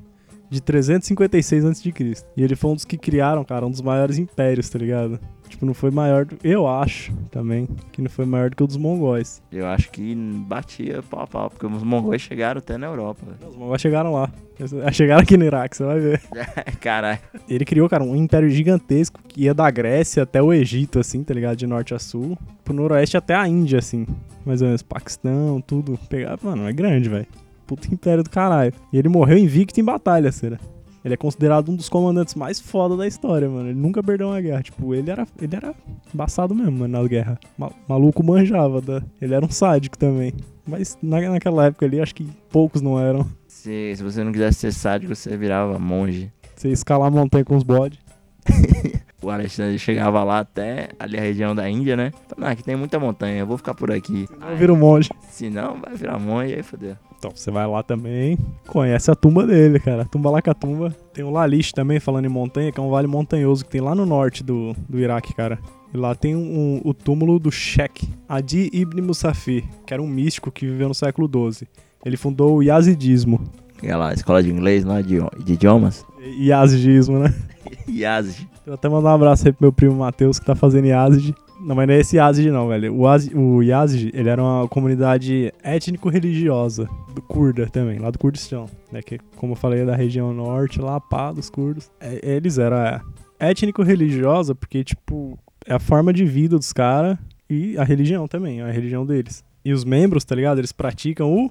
de 0.49 0.61
356 0.61 1.65
a.C. 1.65 1.93
E 2.37 2.43
ele 2.43 2.55
foi 2.55 2.71
um 2.71 2.75
dos 2.75 2.85
que 2.85 2.97
criaram, 2.97 3.43
cara, 3.43 3.65
um 3.65 3.71
dos 3.71 3.81
maiores 3.81 4.17
impérios, 4.17 4.69
tá 4.69 4.79
ligado? 4.79 5.19
Tipo, 5.47 5.65
não 5.65 5.73
foi 5.73 5.91
maior, 5.91 6.25
do, 6.25 6.37
eu 6.43 6.67
acho 6.67 7.13
também, 7.29 7.67
que 7.91 8.01
não 8.01 8.09
foi 8.09 8.25
maior 8.25 8.49
do 8.49 8.55
que 8.55 8.63
o 8.63 8.67
dos 8.67 8.77
mongóis. 8.77 9.41
Eu 9.51 9.67
acho 9.67 9.91
que 9.91 10.15
batia 10.15 11.03
pau 11.03 11.21
a 11.21 11.27
pau, 11.27 11.49
porque 11.49 11.65
os 11.65 11.83
mongóis 11.83 12.21
chegaram 12.21 12.59
até 12.59 12.77
na 12.77 12.87
Europa. 12.87 13.21
velho. 13.25 13.51
Os 13.51 13.55
mongóis 13.55 13.81
chegaram 13.81 14.13
lá. 14.13 14.31
Chegaram 14.93 15.21
aqui 15.21 15.35
no 15.35 15.43
Iraque, 15.43 15.75
você 15.75 15.83
vai 15.83 15.99
ver. 15.99 16.21
Caralho. 16.79 17.19
Ele 17.47 17.65
criou, 17.65 17.89
cara, 17.89 18.03
um 18.03 18.15
império 18.15 18.49
gigantesco 18.49 19.21
que 19.27 19.43
ia 19.43 19.53
da 19.53 19.69
Grécia 19.69 20.23
até 20.23 20.41
o 20.41 20.53
Egito, 20.53 20.97
assim, 20.97 21.23
tá 21.23 21.33
ligado? 21.33 21.57
De 21.57 21.67
norte 21.67 21.93
a 21.93 21.99
sul. 21.99 22.37
Pro 22.63 22.73
noroeste 22.73 23.17
até 23.17 23.35
a 23.35 23.45
Índia, 23.47 23.79
assim. 23.79 24.07
Mais 24.45 24.61
ou 24.61 24.67
menos, 24.67 24.81
Paquistão, 24.81 25.59
tudo. 25.59 25.99
Pegar, 26.09 26.39
mano, 26.41 26.69
é 26.69 26.71
grande, 26.71 27.09
velho. 27.09 27.27
Puta 27.65 27.91
império 27.93 28.23
do 28.23 28.29
caralho. 28.29 28.73
E 28.91 28.97
ele 28.97 29.09
morreu 29.09 29.37
invicto 29.37 29.79
em 29.79 29.83
batalha, 29.83 30.31
será? 30.31 30.57
Ele 31.03 31.13
é 31.13 31.17
considerado 31.17 31.69
um 31.69 31.75
dos 31.75 31.87
comandantes 31.87 32.33
mais 32.33 32.59
foda 32.59 32.97
da 32.97 33.05
história, 33.05 33.47
mano. 33.47 33.69
Ele 33.69 33.79
nunca 33.79 34.01
perdeu 34.01 34.27
uma 34.29 34.41
guerra. 34.41 34.63
Tipo, 34.63 34.95
ele 34.95 35.11
era, 35.11 35.27
ele 35.39 35.55
era 35.55 35.75
embaçado 36.11 36.55
mesmo, 36.55 36.79
mano, 36.79 36.99
na 36.99 37.07
guerra. 37.07 37.39
Ma- 37.55 37.71
maluco 37.87 38.23
manjava, 38.23 38.81
da... 38.81 39.03
ele 39.21 39.35
era 39.35 39.45
um 39.45 39.49
sádico 39.49 39.97
também. 39.97 40.33
Mas 40.67 40.97
na, 41.03 41.21
naquela 41.29 41.65
época 41.67 41.85
ali, 41.85 42.01
acho 42.01 42.15
que 42.15 42.27
poucos 42.49 42.81
não 42.81 42.99
eram. 42.99 43.23
Se, 43.47 43.93
se 43.95 44.01
você 44.01 44.23
não 44.23 44.31
quisesse 44.31 44.59
ser 44.59 44.73
sádico, 44.73 45.15
você 45.15 45.37
virava 45.37 45.77
monge. 45.77 46.31
Você 46.55 46.69
ia 46.69 46.73
escalar 46.73 47.07
a 47.07 47.11
montanha 47.11 47.45
com 47.45 47.55
os 47.55 47.63
bodes. 47.63 47.99
O 49.25 49.31
Alexandre 49.31 49.79
chegava 49.79 50.23
lá 50.23 50.37
até 50.37 50.89
ali 50.99 51.17
a 51.17 51.21
região 51.21 51.55
da 51.55 51.67
Índia, 51.67 51.97
né? 51.97 52.11
Falei, 52.27 52.45
não, 52.45 52.47
aqui 52.47 52.63
tem 52.63 52.75
muita 52.75 52.99
montanha, 52.99 53.39
eu 53.39 53.47
vou 53.47 53.57
ficar 53.57 53.73
por 53.73 53.91
aqui. 53.91 54.27
Não 54.39 54.55
vira 54.55 54.71
um 54.71 54.75
monge. 54.75 55.09
Se 55.31 55.49
não, 55.49 55.81
vai 55.81 55.95
virar 55.95 56.19
monge, 56.19 56.53
aí 56.53 56.61
fodeu. 56.61 56.95
Então 57.17 57.31
você 57.33 57.49
vai 57.49 57.65
lá 57.65 57.81
também, 57.81 58.37
conhece 58.67 59.09
a 59.09 59.15
tumba 59.15 59.47
dele, 59.47 59.79
cara. 59.79 60.03
A 60.03 60.05
tumba 60.05 60.29
lá 60.29 60.43
com 60.43 60.51
a 60.51 60.53
tumba. 60.53 60.95
Tem 61.11 61.23
o 61.23 61.31
Lalish 61.31 61.73
também, 61.73 61.99
falando 61.99 62.25
em 62.25 62.29
montanha, 62.29 62.71
que 62.71 62.79
é 62.79 62.83
um 62.83 62.91
vale 62.91 63.07
montanhoso 63.07 63.65
que 63.65 63.71
tem 63.71 63.81
lá 63.81 63.95
no 63.95 64.05
norte 64.05 64.43
do, 64.43 64.75
do 64.87 64.99
Iraque, 64.99 65.33
cara. 65.33 65.57
E 65.91 65.97
lá 65.97 66.13
tem 66.13 66.35
um, 66.35 66.79
o 66.83 66.93
túmulo 66.93 67.39
do 67.39 67.51
Sheikh 67.51 68.07
Adi 68.29 68.69
ibn 68.73 69.01
Musafir, 69.01 69.63
que 69.87 69.93
era 69.95 70.03
um 70.03 70.07
místico 70.07 70.51
que 70.51 70.67
viveu 70.67 70.87
no 70.87 70.93
século 70.93 71.27
XII. 71.27 71.67
Ele 72.05 72.15
fundou 72.15 72.57
o 72.57 72.61
Yazidismo. 72.61 73.41
Aquela 73.75 74.13
escola 74.13 74.43
de 74.43 74.51
inglês 74.51 74.83
lá 74.83 75.01
de, 75.01 75.17
de 75.43 75.53
idiomas. 75.53 76.05
Yazidismo, 76.39 77.17
né? 77.17 77.33
Yazid. 77.89 78.54
Eu 78.65 78.73
até 78.73 78.89
mandar 78.89 79.11
um 79.11 79.15
abraço 79.15 79.45
aí 79.47 79.53
pro 79.53 79.65
meu 79.65 79.73
primo 79.73 79.95
Matheus, 79.95 80.39
que 80.39 80.45
tá 80.45 80.55
fazendo 80.55 80.85
Yazid. 80.87 81.35
Não, 81.61 81.75
mas 81.75 81.87
não 81.87 81.93
é 81.93 81.99
esse 81.99 82.17
Yazid 82.17 82.49
não, 82.49 82.67
velho. 82.67 82.93
O, 82.95 83.07
Az- 83.07 83.29
o 83.33 83.61
Yazid, 83.61 84.11
ele 84.13 84.27
era 84.27 84.41
uma 84.41 84.67
comunidade 84.67 85.53
étnico-religiosa, 85.63 86.89
do 87.13 87.21
Kurda 87.21 87.67
também, 87.67 87.99
lá 87.99 88.09
do 88.09 88.17
Kurdistão. 88.19 88.65
Né, 88.91 89.01
que, 89.01 89.19
como 89.37 89.53
eu 89.53 89.55
falei, 89.55 89.81
é 89.81 89.85
da 89.85 89.95
região 89.95 90.33
norte, 90.33 90.81
lá, 90.81 90.99
pá, 90.99 91.31
dos 91.31 91.49
curdos. 91.49 91.89
É, 91.99 92.19
eles 92.23 92.57
eram 92.57 92.77
é, 92.77 93.01
étnico-religiosa 93.39 94.55
porque, 94.55 94.83
tipo, 94.83 95.37
é 95.65 95.73
a 95.75 95.79
forma 95.79 96.11
de 96.11 96.25
vida 96.25 96.57
dos 96.57 96.73
caras 96.73 97.17
e 97.49 97.77
a 97.77 97.83
religião 97.83 98.27
também, 98.27 98.61
é 98.61 98.63
a 98.63 98.71
religião 98.71 99.05
deles. 99.05 99.43
E 99.63 99.71
os 99.73 99.85
membros, 99.85 100.23
tá 100.25 100.35
ligado? 100.35 100.57
Eles 100.59 100.71
praticam 100.71 101.31
o 101.31 101.49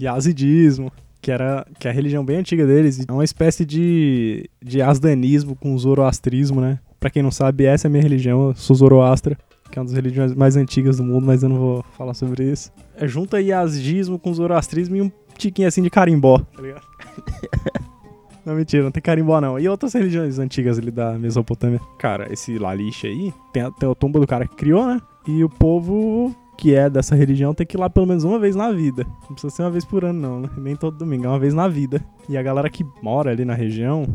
Yazidismo, 0.00 0.90
que 1.20 1.30
era 1.30 1.66
que 1.78 1.86
é 1.86 1.90
a 1.90 1.94
religião 1.94 2.24
bem 2.24 2.38
antiga 2.38 2.66
deles, 2.66 3.04
é 3.06 3.12
uma 3.12 3.24
espécie 3.24 3.64
de 3.64 4.48
de 4.62 4.82
asdanismo 4.82 5.56
com 5.56 5.76
zoroastrismo, 5.76 6.60
né? 6.60 6.78
Pra 6.98 7.10
quem 7.10 7.22
não 7.22 7.30
sabe, 7.30 7.64
essa 7.64 7.86
é 7.86 7.88
a 7.88 7.90
minha 7.90 8.02
religião, 8.02 8.48
eu 8.48 8.54
sou 8.54 8.76
zoroastra, 8.76 9.38
que 9.70 9.78
é 9.78 9.82
uma 9.82 9.86
das 9.86 9.94
religiões 9.94 10.34
mais 10.34 10.56
antigas 10.56 10.98
do 10.98 11.04
mundo, 11.04 11.26
mas 11.26 11.42
eu 11.42 11.48
não 11.48 11.56
vou 11.56 11.84
falar 11.96 12.14
sobre 12.14 12.44
isso. 12.50 12.70
É 12.96 13.06
junta 13.08 13.40
yazidismo 13.40 14.18
com 14.18 14.34
zoroastrismo 14.34 14.96
e 14.96 15.02
um 15.02 15.10
tiquinho 15.38 15.68
assim 15.68 15.82
de 15.82 15.88
carimbó, 15.88 16.38
tá 16.38 16.62
ligado? 16.62 16.82
Não, 18.44 18.54
mentira, 18.54 18.82
não 18.82 18.90
tem 18.90 19.02
carimbó 19.02 19.38
não. 19.38 19.58
E 19.58 19.68
outras 19.68 19.92
religiões 19.92 20.38
antigas 20.38 20.78
ali 20.78 20.90
da 20.90 21.12
Mesopotâmia? 21.18 21.78
Cara, 21.98 22.32
esse 22.32 22.58
Lalixe 22.58 23.06
aí, 23.06 23.34
tem 23.52 23.62
a, 23.62 23.70
tem 23.70 23.88
a 23.88 23.94
tumba 23.94 24.18
do 24.18 24.26
cara 24.26 24.46
que 24.46 24.56
criou, 24.56 24.86
né? 24.86 24.98
E 25.28 25.44
o 25.44 25.48
povo 25.48 26.34
que 26.60 26.74
é 26.74 26.90
dessa 26.90 27.16
religião 27.16 27.54
tem 27.54 27.66
que 27.66 27.74
ir 27.74 27.80
lá 27.80 27.88
pelo 27.88 28.06
menos 28.06 28.22
uma 28.22 28.38
vez 28.38 28.54
na 28.54 28.70
vida. 28.70 29.06
Não 29.22 29.32
precisa 29.32 29.48
ser 29.48 29.62
uma 29.62 29.70
vez 29.70 29.82
por 29.82 30.04
ano, 30.04 30.20
não, 30.20 30.40
né? 30.40 30.50
Nem 30.58 30.76
todo 30.76 30.98
domingo, 30.98 31.24
é 31.24 31.28
uma 31.28 31.38
vez 31.38 31.54
na 31.54 31.66
vida. 31.66 32.04
E 32.28 32.36
a 32.36 32.42
galera 32.42 32.68
que 32.68 32.84
mora 33.02 33.30
ali 33.30 33.46
na 33.46 33.54
região, 33.54 34.06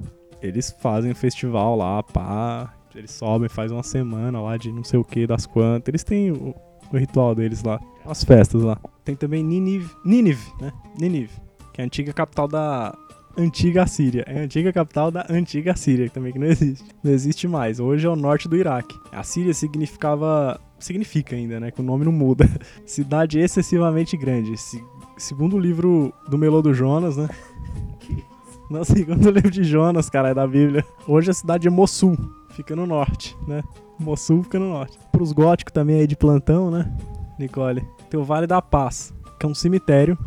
eles 0.43 0.69
fazem 0.79 1.11
um 1.11 1.15
festival 1.15 1.75
lá, 1.75 2.03
pá. 2.03 2.71
Eles 2.93 3.11
sobem, 3.11 3.49
faz 3.49 3.71
uma 3.71 3.81
semana 3.81 4.39
lá 4.39 4.55
de 4.57 4.71
não 4.71 4.83
sei 4.83 4.99
o 4.99 5.03
que, 5.03 5.25
das 5.25 5.47
quantas. 5.47 5.87
Eles 5.89 6.03
têm 6.03 6.31
o, 6.31 6.53
o 6.93 6.97
ritual 6.97 7.33
deles 7.33 7.63
lá. 7.63 7.79
As 8.05 8.23
festas 8.23 8.61
lá. 8.61 8.77
Tem 9.03 9.15
também 9.15 9.43
Nínive, 9.43 9.89
Nínive, 10.05 10.47
né? 10.61 10.71
Nínive, 10.99 11.33
que 11.73 11.81
é 11.81 11.83
a 11.83 11.87
antiga 11.87 12.13
capital 12.13 12.47
da 12.47 12.95
antiga 13.35 13.83
Assíria. 13.83 14.23
É 14.27 14.39
a 14.39 14.43
antiga 14.43 14.71
capital 14.71 15.09
da 15.09 15.25
antiga 15.29 15.71
Assíria, 15.71 16.07
que 16.07 16.13
também 16.13 16.31
que 16.31 16.39
não 16.39 16.47
existe. 16.47 16.85
Não 17.03 17.11
existe 17.11 17.47
mais. 17.47 17.79
Hoje 17.79 18.05
é 18.05 18.09
o 18.09 18.15
norte 18.15 18.47
do 18.47 18.55
Iraque. 18.55 18.95
A 19.11 19.23
Síria 19.23 19.53
significava 19.53 20.59
significa 20.79 21.35
ainda, 21.35 21.59
né? 21.59 21.71
Que 21.71 21.81
o 21.81 21.83
nome 21.83 22.05
não 22.05 22.11
muda. 22.11 22.49
Cidade 22.85 23.39
excessivamente 23.39 24.15
grande. 24.17 24.57
Se, 24.57 24.83
segundo 25.17 25.55
o 25.55 25.59
livro 25.59 26.13
do 26.27 26.37
Melô 26.37 26.61
do 26.61 26.73
Jonas, 26.73 27.17
né? 27.17 27.27
Não, 28.67 28.83
segundo 28.83 29.27
o 29.27 29.29
livro 29.29 29.51
de 29.51 29.63
Jonas, 29.63 30.09
cara, 30.09 30.29
é 30.29 30.33
da 30.33 30.47
Bíblia. 30.47 30.83
Hoje 31.07 31.29
a 31.29 31.33
cidade 31.35 31.67
é 31.67 31.69
Mossul, 31.69 32.17
fica 32.49 32.75
no 32.75 32.87
norte, 32.87 33.37
né? 33.47 33.61
Mossul 33.99 34.41
fica 34.41 34.57
no 34.57 34.69
norte. 34.69 34.97
Pros 35.11 35.31
góticos 35.31 35.71
também 35.71 35.99
aí 35.99 36.07
de 36.07 36.15
plantão, 36.15 36.71
né? 36.71 36.91
Nicole. 37.37 37.87
Tem 38.09 38.19
o 38.19 38.23
Vale 38.23 38.47
da 38.47 38.63
Paz, 38.63 39.13
que 39.39 39.45
é 39.45 39.49
um 39.49 39.53
cemitério. 39.53 40.17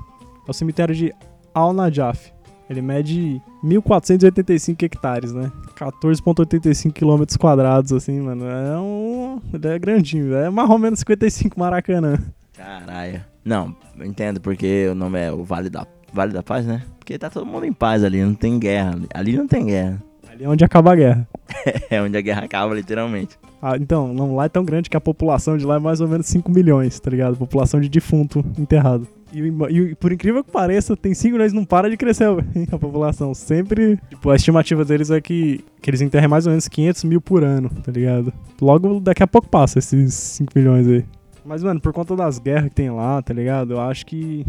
É 0.47 0.51
o 0.51 0.55
cemitério 0.55 0.95
de 0.95 1.13
Al-Najaf. 1.53 2.33
Ele 2.69 2.83
mede 2.83 3.41
1.485 3.65 4.83
hectares, 4.83 5.33
né? 5.33 5.51
14,85 5.77 6.93
quilômetros 6.93 7.37
quadrados, 7.37 7.93
assim, 7.93 8.21
mano. 8.21 8.45
É 8.47 8.79
um. 8.79 9.41
Ele 9.53 9.69
é 9.69 9.79
grandinho, 9.79 10.35
é 10.35 10.51
mais 10.51 10.69
ou 10.69 10.79
menos 10.79 10.99
55 11.01 11.59
Maracanã. 11.59 12.19
Caralho. 12.55 13.25
Não, 13.45 13.75
entendo 14.05 14.41
porque 14.41 14.89
o 14.91 14.95
nome 14.95 15.19
é 15.19 15.33
o 15.33 15.43
Vale 15.43 15.71
da, 15.71 15.87
vale 16.13 16.33
da 16.33 16.43
Paz, 16.43 16.67
né? 16.67 16.83
Porque 16.99 17.19
tá 17.19 17.31
todo 17.31 17.47
mundo 17.47 17.65
em 17.65 17.73
paz 17.73 18.05
ali, 18.05 18.23
não 18.23 18.35
tem 18.35 18.59
guerra. 18.59 18.99
Ali 19.15 19.35
não 19.35 19.47
tem 19.47 19.65
guerra. 19.65 20.03
Ali 20.39 20.45
é 20.45 20.49
onde 20.49 20.65
acaba 20.65 20.93
a 20.93 20.97
guerra. 20.97 21.29
É 21.91 22.01
onde 22.01 22.17
a 22.17 22.21
guerra 22.21 22.45
acaba, 22.45 22.73
literalmente. 22.75 23.37
Ah, 23.61 23.77
então, 23.77 24.15
não, 24.15 24.37
lá 24.37 24.45
é 24.45 24.49
tão 24.49 24.65
grande 24.65 24.89
que 24.89 24.97
a 24.97 25.01
população 25.01 25.57
de 25.59 25.65
lá 25.67 25.77
é 25.77 25.79
mais 25.79 26.01
ou 26.01 26.07
menos 26.07 26.27
5 26.27 26.51
milhões, 26.51 27.01
tá 27.01 27.11
ligado? 27.11 27.37
População 27.37 27.81
de 27.81 27.89
defunto 27.89 28.45
enterrado. 28.57 29.07
E, 29.33 29.41
e, 29.41 29.95
por 29.97 30.13
incrível 30.13 30.45
que 30.45 30.51
pareça, 30.51 30.97
tem 30.97 31.13
5 31.13 31.33
milhões 31.33 31.53
não 31.53 31.65
para 31.65 31.91
de 31.91 31.97
crescer 31.97 32.29
a 32.71 32.79
população. 32.79 33.35
Sempre, 33.35 33.99
tipo, 34.09 34.31
a 34.31 34.37
estimativa 34.37 34.85
deles 34.85 35.11
é 35.11 35.21
que, 35.21 35.65
que 35.83 35.91
eles 35.91 36.01
enterrem 36.01 36.29
mais 36.29 36.47
ou 36.47 36.51
menos 36.51 36.69
500 36.69 37.05
mil 37.05 37.21
por 37.21 37.43
ano, 37.43 37.69
tá 37.83 37.91
ligado? 37.91 38.33
Logo 38.61 39.01
daqui 39.01 39.23
a 39.23 39.27
pouco 39.27 39.49
passa 39.49 39.81
esses 39.81 40.15
5 40.15 40.53
milhões 40.55 40.87
aí. 40.87 41.05
Mas, 41.49 41.63
mano, 41.63 41.81
por 41.81 41.95
conta 41.95 42.15
das 42.15 42.39
guerras 42.39 42.69
que 42.69 42.75
tem 42.75 42.91
lá, 42.91 43.23
tá 43.23 43.33
ligado? 43.33 43.73
Eu 43.73 43.81
acho 43.81 44.05
que 44.05 44.45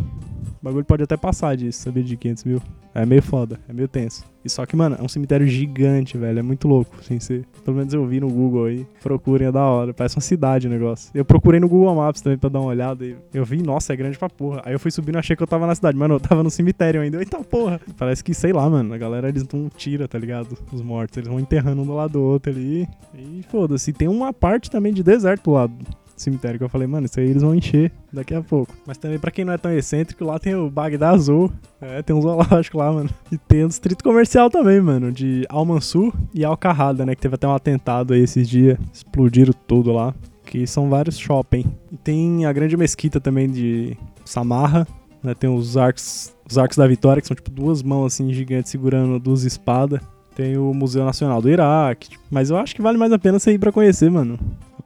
o 0.62 0.66
bagulho 0.66 0.84
pode 0.84 1.02
até 1.02 1.16
passar 1.16 1.56
disso, 1.56 1.82
saber 1.82 2.04
de 2.04 2.18
500 2.18 2.44
mil. 2.44 2.62
É 2.94 3.06
meio 3.06 3.22
foda, 3.22 3.58
é 3.70 3.72
meio 3.72 3.88
tenso. 3.88 4.26
E 4.44 4.50
só 4.50 4.66
que, 4.66 4.76
mano, 4.76 4.98
é 5.00 5.02
um 5.02 5.08
cemitério 5.08 5.48
gigante, 5.48 6.18
velho. 6.18 6.40
É 6.40 6.42
muito 6.42 6.68
louco, 6.68 7.02
sem 7.04 7.20
ser. 7.20 7.46
Pelo 7.64 7.78
menos 7.78 7.94
eu 7.94 8.06
vi 8.06 8.20
no 8.20 8.30
Google 8.30 8.66
aí. 8.66 8.86
Procurem, 9.02 9.48
é 9.48 9.52
da 9.52 9.64
hora. 9.64 9.94
Parece 9.94 10.18
uma 10.18 10.22
cidade 10.22 10.68
o 10.68 10.70
negócio. 10.70 11.10
Eu 11.14 11.24
procurei 11.24 11.60
no 11.60 11.70
Google 11.70 11.96
Maps 11.96 12.20
também 12.20 12.38
pra 12.38 12.50
dar 12.50 12.60
uma 12.60 12.70
olhada. 12.70 13.06
E 13.06 13.16
eu 13.34 13.46
vi, 13.46 13.62
nossa, 13.62 13.94
é 13.94 13.96
grande 13.96 14.18
pra 14.18 14.28
porra. 14.30 14.62
Aí 14.66 14.74
eu 14.74 14.80
fui 14.80 14.92
subindo 14.92 15.16
e 15.16 15.20
achei 15.20 15.36
que 15.36 15.44
eu 15.44 15.48
tava 15.48 15.66
na 15.68 15.76
cidade. 15.76 15.98
Mano, 15.98 16.16
eu 16.16 16.20
tava 16.20 16.44
no 16.44 16.50
cemitério 16.50 17.00
ainda. 17.00 17.20
Eita 17.20 17.38
porra. 17.44 17.80
Parece 17.98 18.22
que, 18.24 18.34
sei 18.34 18.52
lá, 18.52 18.70
mano. 18.70 18.94
A 18.94 18.98
galera, 18.98 19.30
eles 19.30 19.46
não 19.54 19.70
tira, 19.70 20.08
tá 20.08 20.18
ligado? 20.18 20.58
Os 20.74 20.82
mortos. 20.82 21.18
Eles 21.18 21.30
vão 21.30 21.40
enterrando 21.40 21.82
um 21.82 21.86
do 21.86 21.94
lado 21.94 22.14
do 22.14 22.22
outro 22.22 22.52
ali. 22.52 22.88
E 23.14 23.44
foda-se. 23.50 23.94
Tem 23.94 24.08
uma 24.08 24.34
parte 24.34 24.70
também 24.70 24.94
de 24.94 25.04
deserto 25.04 25.44
do 25.44 25.52
lado 25.52 25.74
cemitério 26.22 26.58
que 26.58 26.64
eu 26.64 26.70
falei, 26.70 26.88
mano, 26.88 27.06
isso 27.06 27.20
aí 27.20 27.30
eles 27.30 27.42
vão 27.42 27.56
encher 27.56 27.92
daqui 28.12 28.34
a 28.34 28.42
pouco. 28.42 28.74
Mas 28.86 28.98
também, 28.98 29.20
pra 29.20 29.32
quem 29.32 29.46
não 29.46 29.54
é 29.54 29.58
tão 29.58 29.72
excêntrico, 29.72 30.24
lá 30.24 30.40
tem 30.40 30.56
o 30.56 30.70
Bagdá 30.70 31.12
Azul. 31.12 31.52
É, 31.82 32.02
tem 32.02 32.16
um 32.16 32.22
zoológico 32.22 32.78
lá, 32.78 32.92
mano. 32.92 33.10
E 33.32 33.38
tem 33.38 33.66
um 33.66 33.68
distrito 33.68 34.04
comercial 34.04 34.50
também, 34.50 34.82
mano, 34.82 35.12
de 35.12 35.46
Al-Mansur 35.50 36.14
e 36.34 36.44
Al-Carrada, 36.44 37.06
né? 37.06 37.16
Que 37.16 37.22
teve 37.22 37.36
até 37.36 37.48
um 37.48 37.54
atentado 37.54 38.14
aí 38.14 38.22
esses 38.22 38.48
dias. 38.48 38.78
Explodiram 38.94 39.54
tudo 39.68 39.92
lá. 39.92 40.14
Que 40.46 40.66
são 40.66 40.90
vários 40.90 41.18
shopping. 41.18 41.66
E 41.92 41.98
tem 41.98 42.46
a 42.46 42.54
grande 42.54 42.76
mesquita 42.76 43.20
também 43.20 43.50
de 43.50 43.96
Samarra. 44.26 44.88
Né, 45.22 45.34
tem 45.34 45.50
os 45.50 45.76
arcos, 45.76 46.34
os 46.50 46.58
arcos 46.58 46.78
da 46.78 46.88
vitória, 46.88 47.22
que 47.22 47.28
são 47.28 47.36
tipo 47.36 47.52
duas 47.52 47.84
mãos 47.84 48.14
assim 48.14 48.32
gigantes 48.32 48.72
segurando 48.72 49.20
duas 49.20 49.44
espadas. 49.44 50.00
Tem 50.34 50.58
o 50.58 50.74
Museu 50.74 51.04
Nacional 51.04 51.42
do 51.42 51.50
Iraque. 51.50 52.18
Mas 52.32 52.50
eu 52.50 52.58
acho 52.58 52.74
que 52.74 52.82
vale 52.82 52.98
mais 52.98 53.12
a 53.12 53.20
pena 53.20 53.38
você 53.38 53.52
ir 53.52 53.60
pra 53.60 53.72
conhecer, 53.72 54.10
mano 54.10 54.40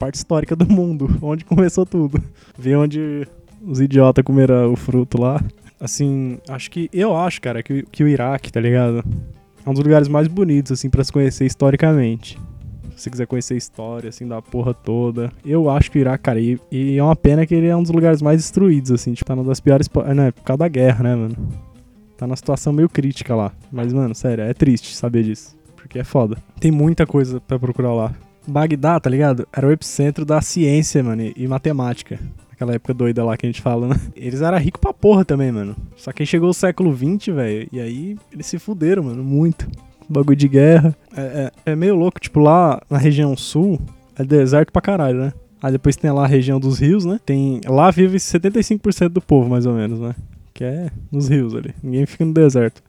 parte 0.04 0.16
histórica 0.16 0.56
do 0.56 0.70
mundo, 0.70 1.10
onde 1.22 1.46
começou 1.46 1.86
tudo. 1.86 2.22
Ver 2.58 2.76
onde 2.76 3.26
os 3.66 3.80
idiotas 3.80 4.24
comeram 4.24 4.74
o 4.74 4.76
fruto 4.76 5.20
lá. 5.20 5.42
Assim, 5.80 6.40
acho 6.50 6.70
que. 6.70 6.90
Eu 6.92 7.16
acho, 7.16 7.42
cara, 7.42 7.64
que, 7.64 7.84
que 7.84 8.04
o 8.04 8.08
Iraque, 8.08 8.52
tá 8.52 8.60
ligado? 8.60 9.04
É 9.66 9.70
um 9.70 9.74
dos 9.74 9.84
lugares 9.84 10.10
mais 10.10 10.28
bonitos, 10.28 10.74
assim, 10.74 10.90
para 10.90 11.04
se 11.04 11.12
conhecer 11.12 11.46
historicamente. 11.46 12.38
Se 12.96 13.04
você 13.04 13.10
quiser 13.10 13.28
conhecer 13.28 13.54
a 13.54 13.58
história, 13.58 14.10
assim, 14.10 14.28
da 14.28 14.42
porra 14.42 14.74
toda. 14.74 15.32
Eu 15.46 15.70
acho 15.70 15.90
que 15.90 15.98
o 15.98 16.02
Iraque, 16.02 16.24
cara, 16.24 16.40
e, 16.40 16.60
e 16.70 16.98
é 16.98 17.04
uma 17.04 17.16
pena 17.16 17.46
que 17.46 17.56
ele 17.56 17.68
é 17.68 17.76
um 17.76 17.82
dos 17.82 17.92
lugares 17.92 18.22
mais 18.22 18.38
destruídos, 18.38 18.92
assim, 18.92 19.14
tipo, 19.14 19.28
tá 19.28 19.36
numa 19.36 19.48
das 19.48 19.60
piores. 19.60 19.90
Né, 20.14 20.32
por 20.32 20.44
causa 20.44 20.60
da 20.60 20.68
guerra, 20.68 21.04
né, 21.04 21.16
mano? 21.16 21.36
Tá 22.18 22.28
numa 22.28 22.36
situação 22.36 22.74
meio 22.74 22.90
crítica 22.90 23.34
lá. 23.34 23.52
Mas, 23.72 23.94
mano, 23.94 24.14
sério, 24.14 24.44
é 24.44 24.54
triste 24.54 24.96
saber 24.96 25.24
disso. 25.24 25.58
Porque 25.76 26.00
é 26.00 26.04
foda. 26.04 26.38
Tem 26.60 26.72
muita 26.72 27.06
coisa 27.06 27.42
para 27.42 27.58
procurar 27.58 27.94
lá. 27.94 28.14
Bagdá, 28.48 29.00
tá 29.00 29.10
ligado? 29.10 29.48
Era 29.52 29.68
o 29.68 29.72
epicentro 29.72 30.26
da 30.26 30.42
ciência, 30.42 31.04
mano, 31.04 31.32
e 31.36 31.48
matemática. 31.48 32.20
Aquela 32.52 32.74
época 32.76 32.94
doida 32.94 33.24
lá 33.24 33.36
que 33.36 33.46
a 33.46 33.50
gente 33.50 33.62
fala, 33.62 33.88
né? 33.88 33.96
Eles 34.16 34.42
eram 34.42 34.58
ricos 34.58 34.80
pra 34.80 34.94
porra 34.94 35.26
também, 35.26 35.52
mano. 35.52 35.76
Só 35.98 36.12
que 36.12 36.24
aí 36.24 36.28
chegou 36.28 36.50
o 36.50 36.54
século 36.54 36.96
XX, 36.96 37.34
velho, 37.34 37.68
e 37.72 37.80
aí 37.80 38.18
eles 38.32 38.46
se 38.46 38.60
fuderam, 38.60 39.04
mano, 39.04 39.24
muito. 39.24 39.68
Bagulho 40.08 40.36
de 40.36 40.48
guerra. 40.48 40.96
É, 41.16 41.22
é, 41.66 41.72
é, 41.72 41.76
meio 41.76 41.96
louco, 41.96 42.20
tipo, 42.20 42.40
lá 42.40 42.82
na 42.90 42.98
região 42.98 43.36
sul 43.36 43.80
é 44.18 44.24
deserto 44.24 44.72
pra 44.72 44.82
caralho, 44.82 45.20
né? 45.20 45.34
Aí 45.62 45.72
depois 45.72 45.96
tem 45.96 46.12
lá 46.12 46.26
a 46.26 46.28
região 46.28 46.60
dos 46.60 46.80
rios, 46.80 47.06
né? 47.06 47.20
Tem. 47.26 47.62
Lá 47.66 47.90
vive 47.90 48.18
75% 48.18 49.10
do 49.10 49.22
povo, 49.22 49.50
mais 49.50 49.66
ou 49.66 49.74
menos, 49.74 50.00
né? 50.00 50.14
Que 50.54 50.64
é 50.64 50.92
nos 51.12 51.30
rios 51.30 51.56
ali. 51.56 51.74
Ninguém 51.82 52.06
fica 52.06 52.26
no 52.26 52.34
deserto. 52.34 52.84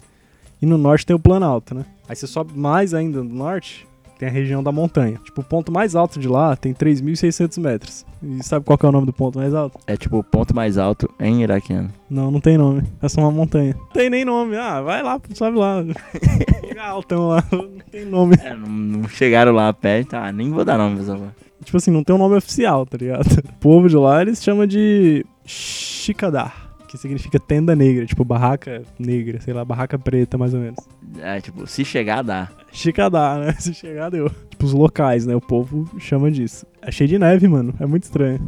E 0.61 0.67
no 0.67 0.77
norte 0.77 1.07
tem 1.07 1.15
o 1.15 1.19
Planalto, 1.19 1.75
né? 1.75 1.85
Aí 2.09 2.17
você 2.17 2.27
sobe 2.27 2.59
mais 2.59 2.93
ainda 2.93 3.23
no 3.23 3.33
norte, 3.33 3.87
tem 4.19 4.29
a 4.29 4.33
região 4.33 4.63
da 4.63 4.73
montanha. 4.73 5.19
Tipo, 5.25 5.41
o 5.41 5.45
ponto 5.45 5.73
mais 5.73 5.95
alto 5.95 6.19
de 6.19 6.29
lá 6.29 6.57
tem 6.57 6.73
3.600 6.73 7.61
metros. 7.61 8.07
E 8.23 8.43
sabe 8.43 8.65
qual 8.65 8.79
é 8.83 8.87
o 8.87 8.93
nome 8.93 9.07
do 9.07 9.13
ponto 9.13 9.39
mais 9.39 9.55
alto? 9.55 9.79
É 9.87 9.97
tipo 9.97 10.19
o 10.19 10.25
ponto 10.25 10.55
mais 10.55 10.79
alto 10.79 11.09
em 11.21 11.43
iraquiano. 11.43 11.91
Não, 12.09 12.31
não 12.31 12.41
tem 12.41 12.57
nome. 12.57 12.83
É 13.03 13.09
só 13.09 13.21
uma 13.21 13.31
montanha. 13.31 13.75
Não 13.79 13.89
tem 13.89 14.09
nem 14.09 14.25
nome. 14.25 14.57
Ah, 14.57 14.81
vai 14.81 15.03
lá, 15.03 15.21
sobe 15.35 15.59
lá. 15.59 15.85
Fica 16.67 16.83
altão 16.83 17.29
lá. 17.29 17.45
Não 17.53 17.69
tem 17.91 18.05
nome. 18.05 18.37
É, 18.43 18.55
não, 18.55 18.69
não 18.69 19.09
chegaram 19.09 19.53
lá 19.53 19.73
perto. 19.73 20.15
Ah, 20.15 20.33
nem 20.33 20.51
vou 20.51 20.65
dar 20.65 20.79
nome, 20.79 20.99
pessoal. 20.99 21.21
Tipo 21.65 21.77
assim, 21.77 21.91
não 21.91 22.05
tem 22.05 22.15
um 22.15 22.19
nome 22.19 22.37
oficial, 22.37 22.85
tá 22.87 22.97
ligado? 22.97 23.27
O 23.49 23.53
povo 23.61 23.89
de 23.89 23.97
lá, 23.97 24.23
eles 24.23 24.43
chamam 24.43 24.67
de 24.67 25.25
Chicadar 25.47 26.65
que 26.95 26.99
significa 26.99 27.41
tenda 27.41 27.75
negra, 27.75 28.07
tipo 28.07 28.25
barraca 28.25 28.85
negra, 28.97 29.41
sei 29.41 29.53
lá, 29.53 29.65
barraca 29.65 29.99
preta, 29.99 30.39
mais 30.39 30.55
ou 30.55 30.61
menos. 30.61 30.79
É, 31.19 31.41
tipo, 31.41 31.67
se 31.67 31.85
chegar, 31.85 32.23
dá. 32.23 32.49
Chica 32.75 33.09
dá, 33.09 33.39
né? 33.39 33.53
Se 33.59 33.73
chegar, 33.73 34.11
deu. 34.11 34.29
Tipo, 34.51 34.67
os 34.67 34.73
locais, 34.73 35.25
né? 35.25 35.35
O 35.35 35.41
povo 35.41 35.89
chama 35.99 36.31
disso. 36.31 36.67
É 36.83 36.91
cheio 36.91 37.09
de 37.09 37.19
neve, 37.19 37.47
mano. 37.47 37.73
É 37.79 37.87
muito 37.87 38.03
estranho. 38.03 38.41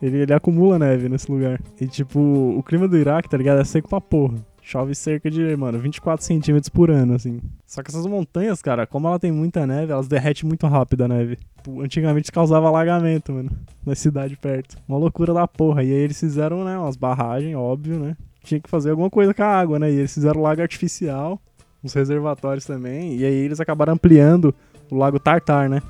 Ele, 0.00 0.18
ele 0.18 0.32
acumula 0.32 0.78
neve 0.78 1.08
nesse 1.08 1.30
lugar. 1.30 1.60
E, 1.80 1.86
tipo, 1.86 2.18
o 2.20 2.62
clima 2.62 2.86
do 2.86 2.96
Iraque, 2.96 3.28
tá 3.28 3.36
ligado? 3.36 3.60
É 3.60 3.64
seco 3.64 3.88
pra 3.88 4.00
porra. 4.00 4.36
Chove 4.62 4.94
cerca 4.94 5.28
de, 5.28 5.56
mano, 5.56 5.80
24 5.80 6.24
centímetros 6.24 6.68
por 6.68 6.90
ano, 6.90 7.14
assim. 7.14 7.40
Só 7.66 7.82
que 7.82 7.90
essas 7.90 8.06
montanhas, 8.06 8.62
cara, 8.62 8.86
como 8.86 9.08
ela 9.08 9.18
tem 9.18 9.32
muita 9.32 9.66
neve, 9.66 9.92
elas 9.92 10.06
derretem 10.06 10.48
muito 10.48 10.64
rápido 10.68 11.02
a 11.02 11.08
neve. 11.08 11.36
Tipo, 11.56 11.82
antigamente 11.82 12.30
causava 12.30 12.68
alagamento, 12.68 13.32
mano, 13.32 13.50
na 13.84 13.96
cidade 13.96 14.36
perto. 14.36 14.76
Uma 14.88 14.98
loucura 14.98 15.34
da 15.34 15.48
porra. 15.48 15.82
E 15.82 15.90
aí 15.90 15.98
eles 15.98 16.18
fizeram, 16.18 16.64
né, 16.64 16.78
umas 16.78 16.96
barragens, 16.96 17.56
óbvio, 17.56 17.98
né? 17.98 18.16
Tinha 18.44 18.60
que 18.60 18.70
fazer 18.70 18.90
alguma 18.90 19.10
coisa 19.10 19.34
com 19.34 19.42
a 19.42 19.46
água, 19.46 19.78
né? 19.80 19.90
E 19.90 19.96
eles 19.96 20.14
fizeram 20.14 20.40
lago 20.40 20.62
artificial, 20.62 21.40
uns 21.82 21.92
reservatórios 21.92 22.64
também. 22.64 23.16
E 23.16 23.24
aí 23.24 23.34
eles 23.34 23.60
acabaram 23.60 23.94
ampliando 23.94 24.54
o 24.90 24.96
lago 24.96 25.18
Tartar, 25.18 25.68
né? 25.68 25.82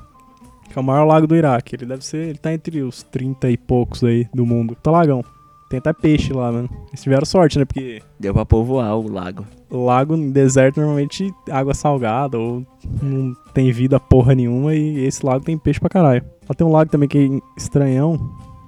Que 0.69 0.77
é 0.77 0.81
o 0.81 0.83
maior 0.83 1.05
lago 1.05 1.27
do 1.27 1.35
Iraque. 1.35 1.75
Ele 1.75 1.85
deve 1.85 2.05
ser. 2.05 2.29
Ele 2.29 2.37
tá 2.37 2.53
entre 2.53 2.81
os 2.81 3.03
30 3.03 3.49
e 3.49 3.57
poucos 3.57 4.03
aí 4.03 4.27
do 4.33 4.45
mundo. 4.45 4.75
Tá 4.75 4.91
lagão. 4.91 5.23
Tem 5.69 5.79
até 5.79 5.91
peixe 5.93 6.31
lá, 6.33 6.51
mano. 6.51 6.69
Eles 6.89 7.01
tiveram 7.01 7.25
sorte, 7.25 7.59
né? 7.59 7.65
Porque. 7.65 8.01
Deu 8.19 8.33
pra 8.33 8.45
povoar 8.45 8.97
o 8.97 9.11
lago. 9.11 9.45
Lago 9.71 10.15
deserto, 10.31 10.79
normalmente 10.79 11.33
água 11.49 11.73
salgada 11.73 12.37
ou 12.37 12.65
não 13.01 13.35
tem 13.53 13.71
vida 13.71 13.99
porra 13.99 14.35
nenhuma. 14.35 14.73
E 14.75 15.05
esse 15.05 15.25
lago 15.25 15.43
tem 15.43 15.57
peixe 15.57 15.79
pra 15.79 15.89
caralho. 15.89 16.23
Lá 16.47 16.55
tem 16.55 16.65
um 16.65 16.71
lago 16.71 16.91
também 16.91 17.09
que 17.09 17.17
é 17.17 17.39
estranhão. 17.57 18.17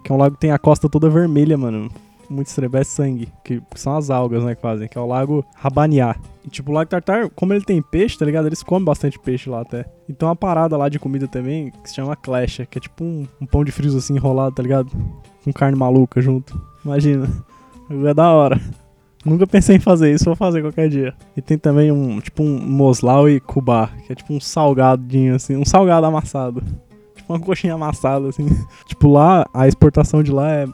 Que 0.04 0.12
é 0.12 0.16
um 0.16 0.18
lago 0.18 0.36
que 0.36 0.42
tem 0.42 0.52
a 0.52 0.60
costa 0.60 0.90
toda 0.90 1.10
vermelha, 1.10 1.58
mano. 1.58 1.90
Muito 2.30 2.48
estranho, 2.48 2.76
é 2.76 2.84
sangue, 2.84 3.30
que 3.44 3.62
são 3.76 3.96
as 3.96 4.10
algas, 4.10 4.44
né, 4.44 4.56
que 4.56 4.62
fazem, 4.62 4.88
que 4.88 4.98
é 4.98 5.02
o 5.02 5.08
lago 5.08 5.46
Rabaniá. 5.56 6.16
E 6.46 6.50
tipo, 6.50 6.72
o 6.72 6.74
lago 6.74 6.90
Tartar, 6.90 7.30
como 7.30 7.54
ele 7.54 7.64
tem 7.64 7.82
peixe, 7.82 8.18
tá 8.18 8.26
ligado? 8.26 8.48
Eles 8.48 8.62
comem 8.62 8.86
bastante 8.86 9.20
peixe 9.20 9.50
lá 9.50 9.62
até. 9.62 9.86
Então 10.08 10.28
uma 10.28 10.36
parada 10.36 10.78
lá 10.78 10.90
de 10.90 11.00
comida 11.00 11.28
também, 11.28 11.72
que 11.84 11.90
se 11.90 11.96
chama 11.96 12.16
clecha, 12.16 12.66
que 12.66 12.78
é 12.78 12.82
tipo 12.82 13.04
um, 13.04 13.28
um 13.42 13.46
pão 13.46 13.64
de 13.64 13.72
frios 13.72 13.96
assim 13.96 14.16
enrolado, 14.16 14.56
tá 14.56 14.64
ligado? 14.64 14.92
Com 15.44 15.52
carne 15.52 15.78
maluca 15.78 16.22
junto. 16.22 16.60
Imagina. 16.84 17.28
É 17.90 18.14
da 18.14 18.32
hora. 18.32 18.60
Nunca 19.26 19.48
pensei 19.48 19.78
em 19.78 19.80
fazer 19.80 20.14
isso, 20.14 20.26
vou 20.26 20.36
fazer 20.36 20.62
qualquer 20.62 20.88
dia. 20.88 21.14
E 21.36 21.42
tem 21.42 21.58
também 21.58 21.92
um, 21.92 22.20
tipo 22.20 22.44
um 22.44 22.60
moslau 22.60 23.28
e 23.28 23.40
cubá, 23.40 23.90
que 24.06 24.12
é 24.12 24.16
tipo 24.16 24.32
um 24.32 24.40
salgadinho 24.40 25.36
assim, 25.36 25.56
um 25.56 25.66
salgado 25.66 26.06
amassado. 26.06 26.62
Tipo 27.16 27.34
uma 27.34 27.40
coxinha 27.40 27.74
amassada 27.74 28.30
assim. 28.30 28.48
tipo 28.86 29.12
lá, 29.12 29.48
a 29.52 29.68
exportação 29.68 30.22
de 30.22 30.32
lá 30.32 30.52
é 30.52 30.68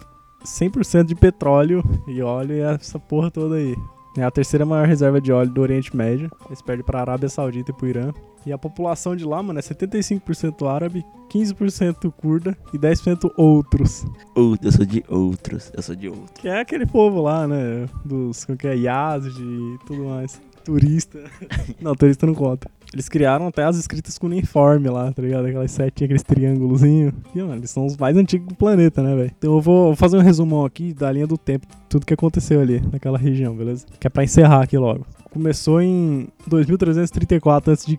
100% 0.44 1.06
de 1.06 1.16
petróleo 1.16 1.84
e 2.08 2.22
óleo 2.22 2.56
e 2.56 2.60
essa 2.60 3.00
porra 3.00 3.32
toda 3.32 3.56
aí. 3.56 3.76
É 4.18 4.24
a 4.24 4.32
terceira 4.32 4.66
maior 4.66 4.88
reserva 4.88 5.22
de 5.22 5.32
óleo 5.32 5.52
do 5.52 5.62
Oriente 5.62 5.96
Médio. 5.96 6.30
Eles 6.48 6.62
perdem 6.62 6.86
pra 6.86 7.00
Arábia 7.00 7.30
Saudita 7.30 7.72
e 7.72 7.74
pro 7.74 7.88
Irã. 7.88 8.12
E 8.46 8.52
a 8.52 8.58
população 8.58 9.16
de 9.16 9.24
lá, 9.24 9.42
mano, 9.42 9.60
é 9.60 9.62
75% 9.62 10.68
árabe, 10.68 11.06
15% 11.32 12.12
curda 12.12 12.58
e 12.74 12.78
10% 12.78 13.32
outros. 13.38 14.06
Outro, 14.36 14.68
eu 14.68 14.72
sou 14.72 14.86
de 14.86 15.04
outros. 15.08 15.72
Eu 15.76 15.82
sou 15.82 15.96
de 15.96 16.10
outro. 16.10 16.42
Que 16.42 16.48
é 16.48 16.60
aquele 16.60 16.86
povo 16.86 17.22
lá, 17.22 17.48
né? 17.48 17.88
Dos, 18.04 18.44
como 18.44 18.58
que 18.58 18.68
é, 18.68 18.76
Yazid 18.76 19.40
e 19.40 19.78
tudo 19.86 20.06
mais. 20.06 20.42
Turista. 20.66 21.24
não, 21.80 21.96
turista 21.96 22.26
não 22.26 22.34
conta. 22.34 22.70
Eles 22.94 23.08
criaram 23.08 23.48
até 23.48 23.64
as 23.64 23.78
escritas 23.78 24.18
com 24.18 24.28
uniforme 24.28 24.90
lá, 24.90 25.12
tá 25.12 25.22
ligado? 25.22 25.46
Aquelas 25.46 25.72
setinhas, 25.72 26.06
aqueles 26.06 26.24
triângulozinhos. 26.24 27.14
E, 27.34 27.40
mano, 27.42 27.56
eles 27.56 27.70
são 27.70 27.86
os 27.86 27.96
mais 27.96 28.18
antigos 28.18 28.48
do 28.48 28.56
planeta, 28.56 29.02
né, 29.02 29.16
velho? 29.16 29.32
Então 29.38 29.54
eu 29.54 29.62
vou 29.62 29.96
fazer 29.96 30.18
um 30.18 30.22
resumão 30.22 30.66
aqui 30.66 30.94
da 30.94 31.12
linha 31.12 31.26
do 31.26 31.38
tempo, 31.38 31.66
tudo 31.88 32.06
que 32.06 32.14
aconteceu 32.14 32.60
ali, 32.60 32.82
naquela 32.92 33.18
região, 33.18 33.56
beleza? 33.56 33.86
Que 34.00 34.08
é 34.08 34.10
pra 34.10 34.24
encerrar 34.24 34.64
aqui 34.64 34.78
logo. 34.78 35.06
Começou 35.32 35.82
em 35.82 36.28
2334 36.48 37.72
a.C., 37.72 37.98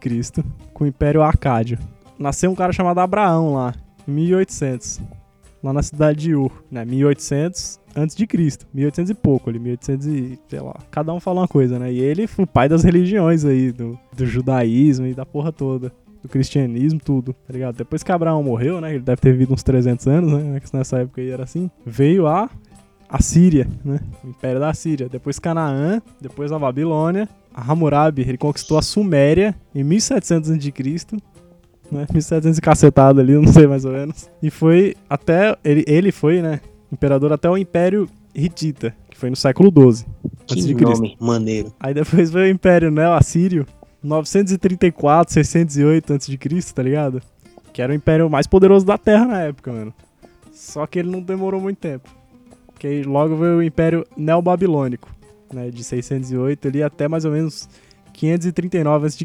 com 0.75 0.85
o 0.85 0.87
Império 0.87 1.23
Acádio. 1.23 1.79
Nasceu 2.19 2.51
um 2.51 2.55
cara 2.55 2.73
chamado 2.73 2.99
Abraão 2.99 3.55
lá, 3.55 3.75
em 4.07 4.13
1800 4.13 5.01
lá 5.63 5.73
na 5.73 5.83
cidade 5.83 6.21
de 6.21 6.35
Ur, 6.35 6.51
né? 6.71 6.85
1800 6.85 7.79
antes 7.97 8.17
de 8.17 8.27
Cristo, 8.27 8.67
1800 8.73 9.11
e 9.11 9.15
pouco 9.15 9.51
ali, 9.51 9.59
1800 9.59 10.07
e, 10.07 10.39
sei 10.49 10.61
lá. 10.61 10.77
Cada 10.91 11.13
um 11.13 11.21
fala 11.21 11.41
uma 11.41 11.49
coisa, 11.49 11.79
né? 11.79 11.93
E 11.93 12.01
ele 12.01 12.27
foi 12.27 12.45
o 12.45 12.49
pai 12.49 12.69
das 12.69 12.83
religiões 12.83 13.45
aí, 13.45 13.73
do, 13.73 13.99
do 14.17 14.27
judaísmo 14.27 15.07
e 15.07 15.15
da 15.15 15.27
porra 15.27 15.53
toda. 15.53 15.93
Do 16.23 16.29
cristianismo, 16.29 17.01
tudo, 17.05 17.33
tá 17.33 17.53
ligado? 17.53 17.77
Depois 17.77 18.05
que 18.05 18.13
Abraão 18.13 18.45
morreu, 18.45 18.81
né? 18.81 18.91
Ele 18.95 19.03
deve 19.03 19.21
ter 19.21 19.33
vivido 19.33 19.55
uns 19.55 19.65
300 19.65 20.07
anos, 20.07 20.33
né? 20.33 20.61
Nessa 20.73 20.99
época 21.01 21.21
aí 21.21 21.31
era 21.31 21.43
assim. 21.43 21.69
Veio 21.85 22.29
a 22.29 22.49
a 23.09 23.21
Síria, 23.21 23.69
né? 23.85 23.99
O 24.25 24.29
Império 24.29 24.61
da 24.61 24.73
Síria. 24.73 25.09
Depois 25.09 25.41
Canaã, 25.41 26.01
depois 26.21 26.53
a 26.53 26.59
Babilônia. 26.59 27.29
A 27.53 27.71
Hammurabi, 27.71 28.23
ele 28.23 28.39
conquistou 28.39 28.79
a 28.79 28.83
Suméria 28.83 29.55
em 29.75 29.83
1700 29.83 30.51
a.C 30.53 30.63
né? 31.93 32.07
1700 32.11 32.59
e 32.59 32.61
cacetado 32.61 33.21
ali, 33.21 33.35
não 33.35 33.53
sei 33.53 33.67
mais 33.67 33.85
ou 33.85 33.93
menos. 33.93 34.31
E 34.43 34.51
foi 34.51 34.97
até. 35.09 35.57
Ele, 35.63 35.85
ele 35.87 36.11
foi, 36.11 36.41
né? 36.41 36.61
Imperador 36.93 37.33
até 37.33 37.49
o 37.49 37.57
Império 37.57 38.09
Hitita, 38.35 38.95
que 39.11 39.17
foi 39.17 39.31
no 39.31 39.37
século 39.37 39.73
XII. 39.93 40.07
Que 40.47 40.75
nome 40.75 41.17
maneiro. 41.19 41.73
Aí 41.81 41.95
depois 41.95 42.31
veio 42.31 42.47
o 42.47 42.51
Império 42.51 42.91
Neo-Assírio, 42.91 43.67
934, 44.03 45.33
608 45.33 46.15
a.C., 46.15 46.39
tá 46.75 46.83
ligado? 46.83 47.23
Que 47.73 47.81
era 47.81 47.93
o 47.93 47.95
império 47.95 48.29
mais 48.29 48.47
poderoso 48.47 48.85
da 48.85 48.99
Terra 48.99 49.25
na 49.25 49.41
época, 49.41 49.73
mano. 49.73 49.95
Só 50.53 50.87
que 50.87 50.99
ele 50.99 51.11
não 51.11 51.23
demorou 51.23 51.61
muito 51.61 51.79
tempo. 51.79 52.11
Porque 52.67 52.87
aí 52.87 53.03
logo 53.03 53.37
veio 53.37 53.59
o 53.59 53.63
Império 53.63 54.05
Neobabilônico, 54.17 55.09
né? 55.53 55.71
De 55.71 55.83
608 55.83 56.69
ali 56.69 56.83
até 56.83 57.09
mais 57.09 57.25
ou 57.25 57.33
menos 57.33 57.69
539 58.13 59.07
a.C., 59.07 59.25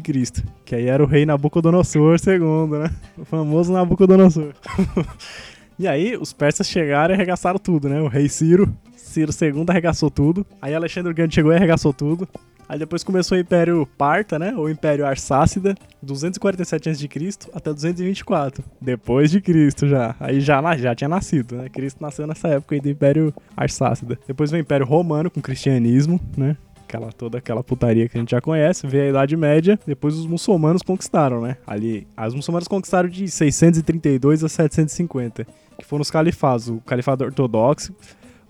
que 0.64 0.74
aí 0.74 0.86
era 0.86 1.02
o 1.02 1.06
rei 1.06 1.26
Nabucodonosor 1.26 2.16
II, 2.26 2.78
né? 2.78 2.90
O 3.18 3.24
famoso 3.24 3.72
Nabucodonosor. 3.72 4.54
e 5.78 5.86
aí 5.86 6.16
os 6.16 6.32
persas 6.32 6.66
chegaram 6.66 7.14
e 7.14 7.16
arregaçaram 7.16 7.58
tudo, 7.58 7.88
né? 7.88 8.00
O 8.00 8.08
rei 8.08 8.28
Ciro, 8.28 8.74
Ciro 8.96 9.32
II 9.32 9.64
arregaçou 9.68 10.10
tudo. 10.10 10.46
Aí 10.60 10.74
Alexandre 10.74 11.10
o 11.10 11.14
Grande 11.14 11.34
chegou 11.34 11.52
e 11.52 11.56
arregaçou 11.56 11.92
tudo. 11.92 12.28
Aí 12.68 12.78
depois 12.78 13.02
começou 13.02 13.38
o 13.38 13.40
Império 13.40 13.88
Parta, 13.96 14.38
né? 14.38 14.54
Ou 14.54 14.68
Império 14.68 15.06
Arsácida, 15.06 15.74
247 16.02 16.90
a.C. 16.90 17.08
até 17.54 17.72
224. 17.72 18.62
Depois 18.78 19.30
de 19.30 19.40
Cristo 19.40 19.88
já. 19.88 20.14
Aí 20.20 20.38
já, 20.38 20.60
já 20.76 20.94
tinha 20.94 21.08
nascido, 21.08 21.56
né? 21.56 21.70
Cristo 21.70 22.02
nasceu 22.02 22.26
nessa 22.26 22.48
época 22.48 22.74
aí 22.74 22.80
do 22.80 22.90
Império 22.90 23.32
Arsácida. 23.56 24.18
Depois 24.26 24.50
veio 24.50 24.62
o 24.62 24.64
Império 24.66 24.84
Romano 24.84 25.30
com 25.30 25.40
o 25.40 25.42
cristianismo, 25.42 26.20
né? 26.36 26.58
Aquela, 26.88 27.12
toda 27.12 27.36
aquela 27.36 27.62
putaria 27.62 28.08
que 28.08 28.16
a 28.16 28.20
gente 28.20 28.30
já 28.30 28.40
conhece. 28.40 28.86
Veio 28.86 29.04
a 29.04 29.08
Idade 29.10 29.36
Média. 29.36 29.78
Depois 29.86 30.14
os 30.16 30.24
muçulmanos 30.26 30.80
conquistaram, 30.80 31.42
né? 31.42 31.58
Ali, 31.66 32.06
os 32.26 32.34
muçulmanos 32.34 32.66
conquistaram 32.66 33.10
de 33.10 33.28
632 33.28 34.42
a 34.42 34.48
750. 34.48 35.46
Que 35.78 35.84
foram 35.84 36.00
os 36.00 36.10
califados. 36.10 36.68
O 36.68 36.80
califado 36.80 37.24
ortodoxo, 37.26 37.94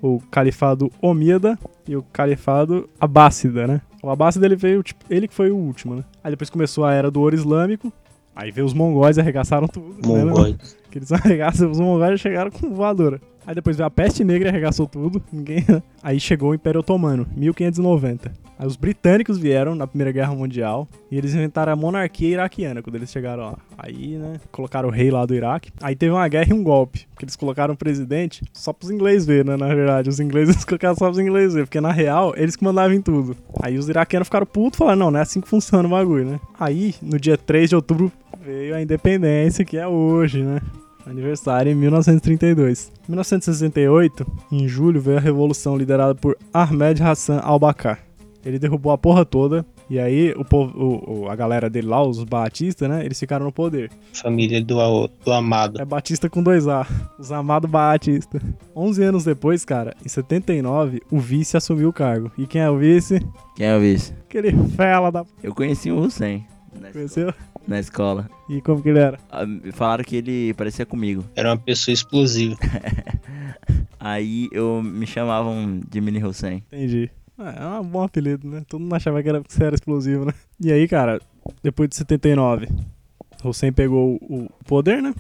o 0.01 0.21
califado 0.31 0.89
omíada 1.03 1.59
e 1.87 1.97
o 1.97 2.03
califado 2.13 2.89
abássida, 3.01 3.67
né? 3.67 3.81
O 4.01 4.09
abássida 4.09 4.47
ele 4.47 4.55
veio, 4.55 4.85
tipo, 4.85 5.05
ele 5.11 5.27
que 5.27 5.35
foi 5.35 5.51
o 5.51 5.57
último, 5.57 5.97
né? 5.97 6.05
Aí 6.23 6.31
depois 6.31 6.49
começou 6.49 6.85
a 6.85 6.95
era 6.95 7.11
do 7.11 7.21
ouro 7.21 7.35
islâmico. 7.35 7.93
Aí 8.37 8.53
veio 8.53 8.69
os 8.69 8.73
mongóis 8.73 9.17
e 9.17 9.21
arregaçaram 9.21 9.67
tudo. 9.67 9.97
né? 10.15 10.25
Mongóis. 10.25 10.77
Que 10.93 10.99
eles 10.99 11.11
arregaçam, 11.13 11.69
os 11.69 11.81
mongóis 11.81 12.21
chegaram 12.21 12.53
com 12.53 12.73
voadora. 12.73 13.21
Aí 13.49 13.55
depois 13.55 13.79
veio 13.79 13.87
a 13.87 13.91
peste 13.91 14.23
negra 14.23 14.49
e 14.49 14.51
arregaçou 14.51 14.87
tudo. 14.87 15.23
Ninguém. 15.33 15.65
Aí 16.05 16.21
chegou 16.21 16.51
o 16.51 16.55
Império 16.55 16.81
Otomano, 16.81 17.27
1590. 17.35 18.31
Aí 18.59 18.67
os 18.67 18.77
britânicos 18.77 19.39
vieram 19.39 19.75
na 19.75 19.87
Primeira 19.87 20.13
Guerra 20.13 20.35
Mundial 20.35 20.87
e 21.11 21.17
eles 21.17 21.33
inventaram 21.33 21.73
a 21.73 21.77
monarquia 21.77 22.29
iraquiana 22.29 22.83
quando 22.83 22.97
eles 22.97 23.11
chegaram 23.11 23.45
lá. 23.45 23.59
Aí, 23.79 24.19
né, 24.19 24.35
colocaram 24.53 24.91
o 24.91 24.93
rei 24.93 25.11
lá 25.11 25.25
do 25.25 25.35
Iraque. 25.35 25.71
Aí 25.81 25.97
teve 25.97 26.13
uma 26.13 26.29
guerra 26.29 26.51
e 26.51 26.53
um 26.53 26.63
golpe, 26.63 27.09
que 27.19 27.25
eles 27.25 27.37
colocaram 27.37 27.73
o 27.73 27.77
presidente 27.77 28.43
só 28.53 28.71
pros 28.71 28.91
ingleses 28.91 29.27
ver, 29.27 29.47
né, 29.47 29.57
na 29.57 29.75
verdade. 29.75 30.11
Os 30.11 30.21
ingleses 30.21 30.63
colocaram 30.67 30.95
só 30.95 31.07
pros 31.07 31.19
ingleses 31.19 31.55
ver, 31.55 31.65
porque 31.65 31.81
na 31.81 31.91
real, 31.91 32.35
eles 32.37 32.55
que 32.55 32.63
mandavam 32.63 32.93
em 32.93 33.01
tudo. 33.01 33.35
Aí 33.63 33.79
os 33.79 33.89
iraquianos 33.89 34.29
ficaram 34.29 34.45
putos 34.45 34.77
e 34.77 34.79
falaram, 34.79 34.99
não, 34.99 35.11
não 35.13 35.21
é 35.21 35.23
assim 35.23 35.41
que 35.41 35.49
funciona 35.49 35.89
o 35.89 35.91
bagulho, 35.91 36.27
né. 36.27 36.41
Aí, 36.61 36.95
no 37.01 37.19
dia 37.19 37.39
3 37.39 37.71
de 37.71 37.77
outubro, 37.77 38.13
veio 38.45 38.75
a 38.75 38.83
independência, 38.83 39.65
que 39.65 39.79
é 39.79 39.89
hoje, 39.89 40.43
né. 40.43 40.61
Aniversário 41.11 41.73
em 41.73 41.75
1932. 41.75 42.93
Em 43.09 43.13
1968, 43.13 44.27
em 44.53 44.69
julho, 44.69 45.01
veio 45.01 45.17
a 45.19 45.21
revolução 45.21 45.77
liderada 45.77 46.15
por 46.15 46.37
Ahmed 46.53 47.03
Hassan 47.03 47.39
al-Bakr. 47.39 47.99
Ele 48.45 48.59
derrubou 48.59 48.93
a 48.93 48.99
porra 48.99 49.25
toda. 49.25 49.65
E 49.91 49.99
aí, 49.99 50.33
o 50.37 50.45
povo, 50.45 50.73
o- 50.79 51.29
a 51.31 51.35
galera 51.35 51.71
dele 51.71 51.87
lá, 51.89 52.03
os 52.07 52.23
Batistas, 52.23 52.89
né? 52.89 53.05
Eles 53.05 53.19
ficaram 53.19 53.47
no 53.47 53.53
poder. 53.53 53.91
Família 54.13 54.63
do, 54.63 55.09
do 55.25 55.33
amado. 55.33 55.81
É 55.81 55.85
Batista 55.85 56.29
com 56.29 56.43
dois 56.43 56.69
A. 56.69 56.87
Os 57.19 57.33
amados 57.33 57.71
Batista. 57.71 58.41
11 58.77 59.03
anos 59.03 59.25
depois, 59.25 59.65
cara, 59.65 59.95
em 60.05 60.09
79, 60.09 61.01
o 61.11 61.19
vice 61.19 61.57
assumiu 61.57 61.89
o 61.89 61.93
cargo. 61.93 62.31
E 62.37 62.47
quem 62.47 62.61
é 62.61 62.69
o 62.71 62.77
vice? 62.79 63.19
Quem 63.57 63.67
é 63.67 63.77
o 63.77 63.81
vice? 63.81 64.13
Aquele 64.29 64.53
fela 64.77 65.11
da... 65.11 65.25
Eu 65.43 65.55
conheci 65.55 65.91
o 65.91 65.99
Hussein 65.99 66.45
Conheceu? 66.93 67.35
Na 67.67 67.79
escola. 67.79 68.29
E 68.49 68.61
como 68.63 68.83
que 68.83 68.89
ele 68.89 68.99
era? 68.99 69.19
Ah, 69.31 69.45
me 69.45 69.73
Falaram 69.73 70.05
que 70.05 70.17
ele 70.17 70.55
parecia 70.55 70.87
comigo. 70.87 71.25
Era 71.37 71.51
uma 71.51 71.59
pessoa 71.59 71.93
explosiva. 71.93 72.57
Aí 74.01 74.49
eu 74.53 74.83
me 74.83 75.07
chamavam 75.07 75.81
de 75.89 76.01
Mini 76.01 76.23
Hussein. 76.23 76.63
Entendi. 76.73 77.11
Ah, 77.39 77.77
É 77.79 77.81
um 77.81 77.85
bom 77.85 78.03
apelido, 78.03 78.49
né? 78.49 78.63
Todo 78.69 78.81
mundo 78.81 78.95
achava 78.95 79.23
que 79.23 79.29
era, 79.29 79.43
que 79.43 79.53
você 79.53 79.65
era 79.65 79.75
explosivo, 79.75 80.25
né? 80.25 80.33
E 80.61 80.73
aí, 80.73 80.89
cara, 80.89 81.21
depois 81.63 81.89
de 81.89 81.97
79, 81.97 82.69
Hussein 83.45 83.73
pegou 83.73 84.17
o 84.23 84.49
poder, 84.67 85.03
né? 85.03 85.15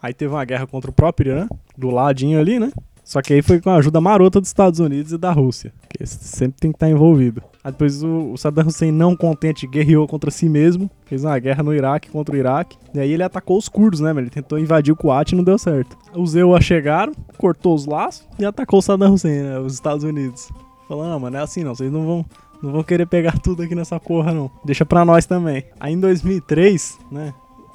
Aí 0.00 0.12
teve 0.12 0.32
uma 0.34 0.44
guerra 0.44 0.66
contra 0.66 0.90
o 0.90 0.94
próprio 0.94 1.32
Irã, 1.32 1.48
do 1.76 1.90
ladinho 1.90 2.38
ali, 2.38 2.58
né? 2.58 2.72
Só 3.04 3.20
que 3.22 3.32
aí 3.32 3.42
foi 3.42 3.60
com 3.60 3.70
a 3.70 3.76
ajuda 3.76 4.00
marota 4.00 4.40
dos 4.40 4.48
Estados 4.48 4.80
Unidos 4.80 5.12
e 5.12 5.18
da 5.18 5.32
Rússia, 5.32 5.72
que 5.88 6.04
sempre 6.06 6.60
tem 6.60 6.70
que 6.72 6.76
estar 6.76 6.88
envolvido. 6.90 7.42
Aí 7.64 7.70
depois 7.70 8.02
o, 8.02 8.32
o 8.32 8.36
Saddam 8.36 8.66
Hussein, 8.66 8.90
não 8.90 9.14
contente, 9.14 9.66
guerreou 9.66 10.06
contra 10.08 10.30
si 10.30 10.48
mesmo, 10.48 10.90
fez 11.04 11.24
uma 11.24 11.38
guerra 11.38 11.62
no 11.62 11.72
Iraque 11.72 12.10
contra 12.10 12.34
o 12.34 12.38
Iraque. 12.38 12.76
E 12.92 12.98
aí 12.98 13.12
ele 13.12 13.22
atacou 13.22 13.56
os 13.56 13.68
curdos, 13.68 14.00
né? 14.00 14.10
Ele 14.10 14.30
tentou 14.30 14.58
invadir 14.58 14.92
o 14.92 14.96
Kuwait 14.96 15.32
e 15.32 15.36
não 15.36 15.44
deu 15.44 15.56
certo. 15.58 15.96
Os 16.14 16.34
EUA 16.34 16.60
chegaram, 16.60 17.12
cortou 17.38 17.74
os 17.74 17.86
laços 17.86 18.26
e 18.38 18.44
atacou 18.44 18.80
o 18.80 18.82
Saddam 18.82 19.12
Hussein, 19.12 19.42
né? 19.42 19.58
Os 19.60 19.74
Estados 19.74 20.02
Unidos. 20.02 20.50
Falando, 20.88 21.10
não, 21.10 21.20
mano, 21.20 21.36
é 21.36 21.40
assim 21.40 21.62
não, 21.62 21.74
vocês 21.74 21.90
não 21.90 22.04
vão, 22.04 22.26
não 22.62 22.72
vão 22.72 22.82
querer 22.82 23.06
pegar 23.06 23.38
tudo 23.38 23.62
aqui 23.62 23.74
nessa 23.74 24.00
porra, 24.00 24.32
não. 24.32 24.50
Deixa 24.64 24.84
pra 24.84 25.04
nós 25.04 25.24
também. 25.24 25.64
Aí 25.78 25.92
em 25.92 26.00
2003, 26.00 26.98
né, 27.10 27.32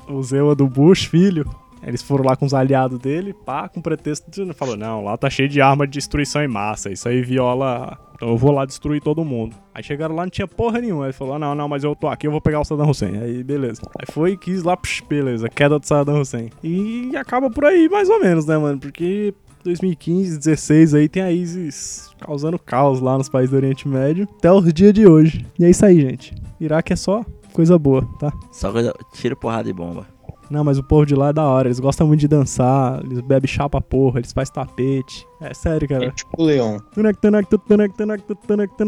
o 0.09 0.21
Zewa 0.21 0.53
do 0.53 0.67
Bush, 0.67 1.05
filho, 1.05 1.49
eles 1.87 2.01
foram 2.01 2.25
lá 2.25 2.35
com 2.35 2.45
os 2.45 2.53
aliados 2.53 2.99
dele, 2.99 3.33
pá, 3.33 3.69
com 3.69 3.81
pretexto 3.81 4.29
de... 4.29 4.53
Falou, 4.53 4.75
não, 4.75 5.03
lá 5.03 5.15
tá 5.17 5.29
cheio 5.29 5.47
de 5.47 5.61
arma 5.61 5.87
de 5.87 5.93
destruição 5.93 6.43
em 6.43 6.47
massa, 6.47 6.91
isso 6.91 7.07
aí 7.07 7.21
viola... 7.21 7.97
Então 8.15 8.29
eu 8.29 8.37
vou 8.37 8.51
lá 8.51 8.65
destruir 8.65 8.99
todo 8.99 9.23
mundo. 9.23 9.55
Aí 9.73 9.83
chegaram 9.83 10.15
lá, 10.15 10.23
não 10.23 10.29
tinha 10.31 10.47
porra 10.47 10.81
nenhuma. 10.81 11.05
Aí 11.05 11.13
falou, 11.13 11.37
não, 11.37 11.53
não, 11.53 11.69
mas 11.69 11.83
eu 11.83 11.95
tô 11.95 12.07
aqui, 12.07 12.25
eu 12.25 12.31
vou 12.31 12.41
pegar 12.41 12.59
o 12.59 12.65
Saddam 12.65 12.89
Hussein. 12.89 13.15
Aí, 13.15 13.43
beleza. 13.43 13.83
Aí 13.97 14.07
foi 14.11 14.31
e 14.31 14.37
quis 14.37 14.63
lá, 14.63 14.75
psh, 14.75 15.03
beleza, 15.07 15.47
queda 15.47 15.77
do 15.77 15.85
Saddam 15.85 16.19
Hussein. 16.19 16.49
E 16.63 17.15
acaba 17.15 17.47
por 17.47 17.63
aí, 17.63 17.87
mais 17.87 18.09
ou 18.09 18.19
menos, 18.19 18.47
né, 18.47 18.57
mano? 18.57 18.79
Porque 18.79 19.35
2015, 19.63 20.39
16 20.39 20.95
aí 20.95 21.07
tem 21.07 21.21
a 21.21 21.31
ISIS 21.31 22.09
causando 22.19 22.57
caos 22.57 22.99
lá 22.99 23.17
nos 23.17 23.29
países 23.29 23.51
do 23.51 23.57
Oriente 23.57 23.87
Médio 23.87 24.27
até 24.37 24.51
os 24.51 24.73
dias 24.73 24.93
de 24.93 25.07
hoje. 25.07 25.45
E 25.59 25.63
é 25.63 25.69
isso 25.69 25.85
aí, 25.85 26.01
gente. 26.01 26.33
Iraque 26.59 26.93
é 26.93 26.95
só 26.95 27.23
coisa 27.53 27.77
boa, 27.77 28.07
tá? 28.19 28.33
Só 28.51 28.71
coisa. 28.71 28.93
Tiro, 29.13 29.35
porrada 29.35 29.69
e 29.69 29.73
bomba. 29.73 30.07
Não, 30.49 30.63
mas 30.63 30.77
o 30.77 30.83
povo 30.83 31.05
de 31.05 31.13
lá 31.15 31.29
é 31.29 31.33
da 31.33 31.43
hora. 31.43 31.67
Eles 31.67 31.79
gostam 31.79 32.07
muito 32.07 32.21
de 32.21 32.27
dançar, 32.27 33.03
eles 33.03 33.19
bebem 33.21 33.47
chá 33.47 33.67
pra 33.67 33.81
porra, 33.81 34.19
eles 34.19 34.31
fazem 34.31 34.53
tapete. 34.53 35.25
É 35.41 35.53
sério, 35.53 35.85
É 35.85 35.87
cara. 35.87 36.11
tipo 36.11 36.29
o 36.41 36.45
Leão. 36.45 36.79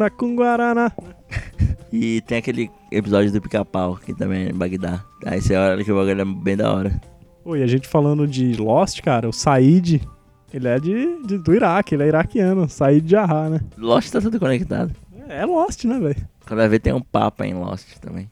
Com 0.09 0.35
Guaraná. 0.35 0.91
E 1.91 2.21
tem 2.21 2.37
aquele 2.37 2.69
episódio 2.91 3.31
do 3.31 3.41
pica-pau, 3.41 3.97
que 3.97 4.13
também 4.13 4.45
é 4.45 4.49
em 4.49 4.53
Bagdá. 4.53 5.03
Aí 5.25 5.41
você 5.41 5.55
olha 5.55 5.83
que 5.83 5.91
o 5.91 5.95
bagulho 5.95 6.21
é 6.21 6.25
bem 6.25 6.55
da 6.55 6.71
hora. 6.73 7.01
Oi, 7.43 7.63
a 7.63 7.67
gente 7.67 7.87
falando 7.87 8.27
de 8.27 8.53
Lost, 8.55 9.01
cara, 9.01 9.27
o 9.27 9.33
Said, 9.33 10.01
ele 10.53 10.67
é 10.67 10.79
de, 10.79 11.21
de- 11.23 11.37
do 11.39 11.53
Iraque, 11.53 11.95
ele 11.95 12.03
é 12.03 12.07
iraquiano. 12.07 12.69
Said 12.69 13.09
Jarrah, 13.09 13.49
né? 13.49 13.59
Lost 13.77 14.11
tá 14.11 14.21
tudo 14.21 14.39
conectado. 14.39 14.91
É 15.27 15.45
Lost, 15.45 15.83
né, 15.85 15.99
velho? 15.99 16.15
Vai 16.47 16.67
ver 16.67 16.79
tem 16.79 16.93
um 16.93 17.01
papa 17.01 17.45
em 17.45 17.53
Lost 17.53 17.97
também. 17.99 18.29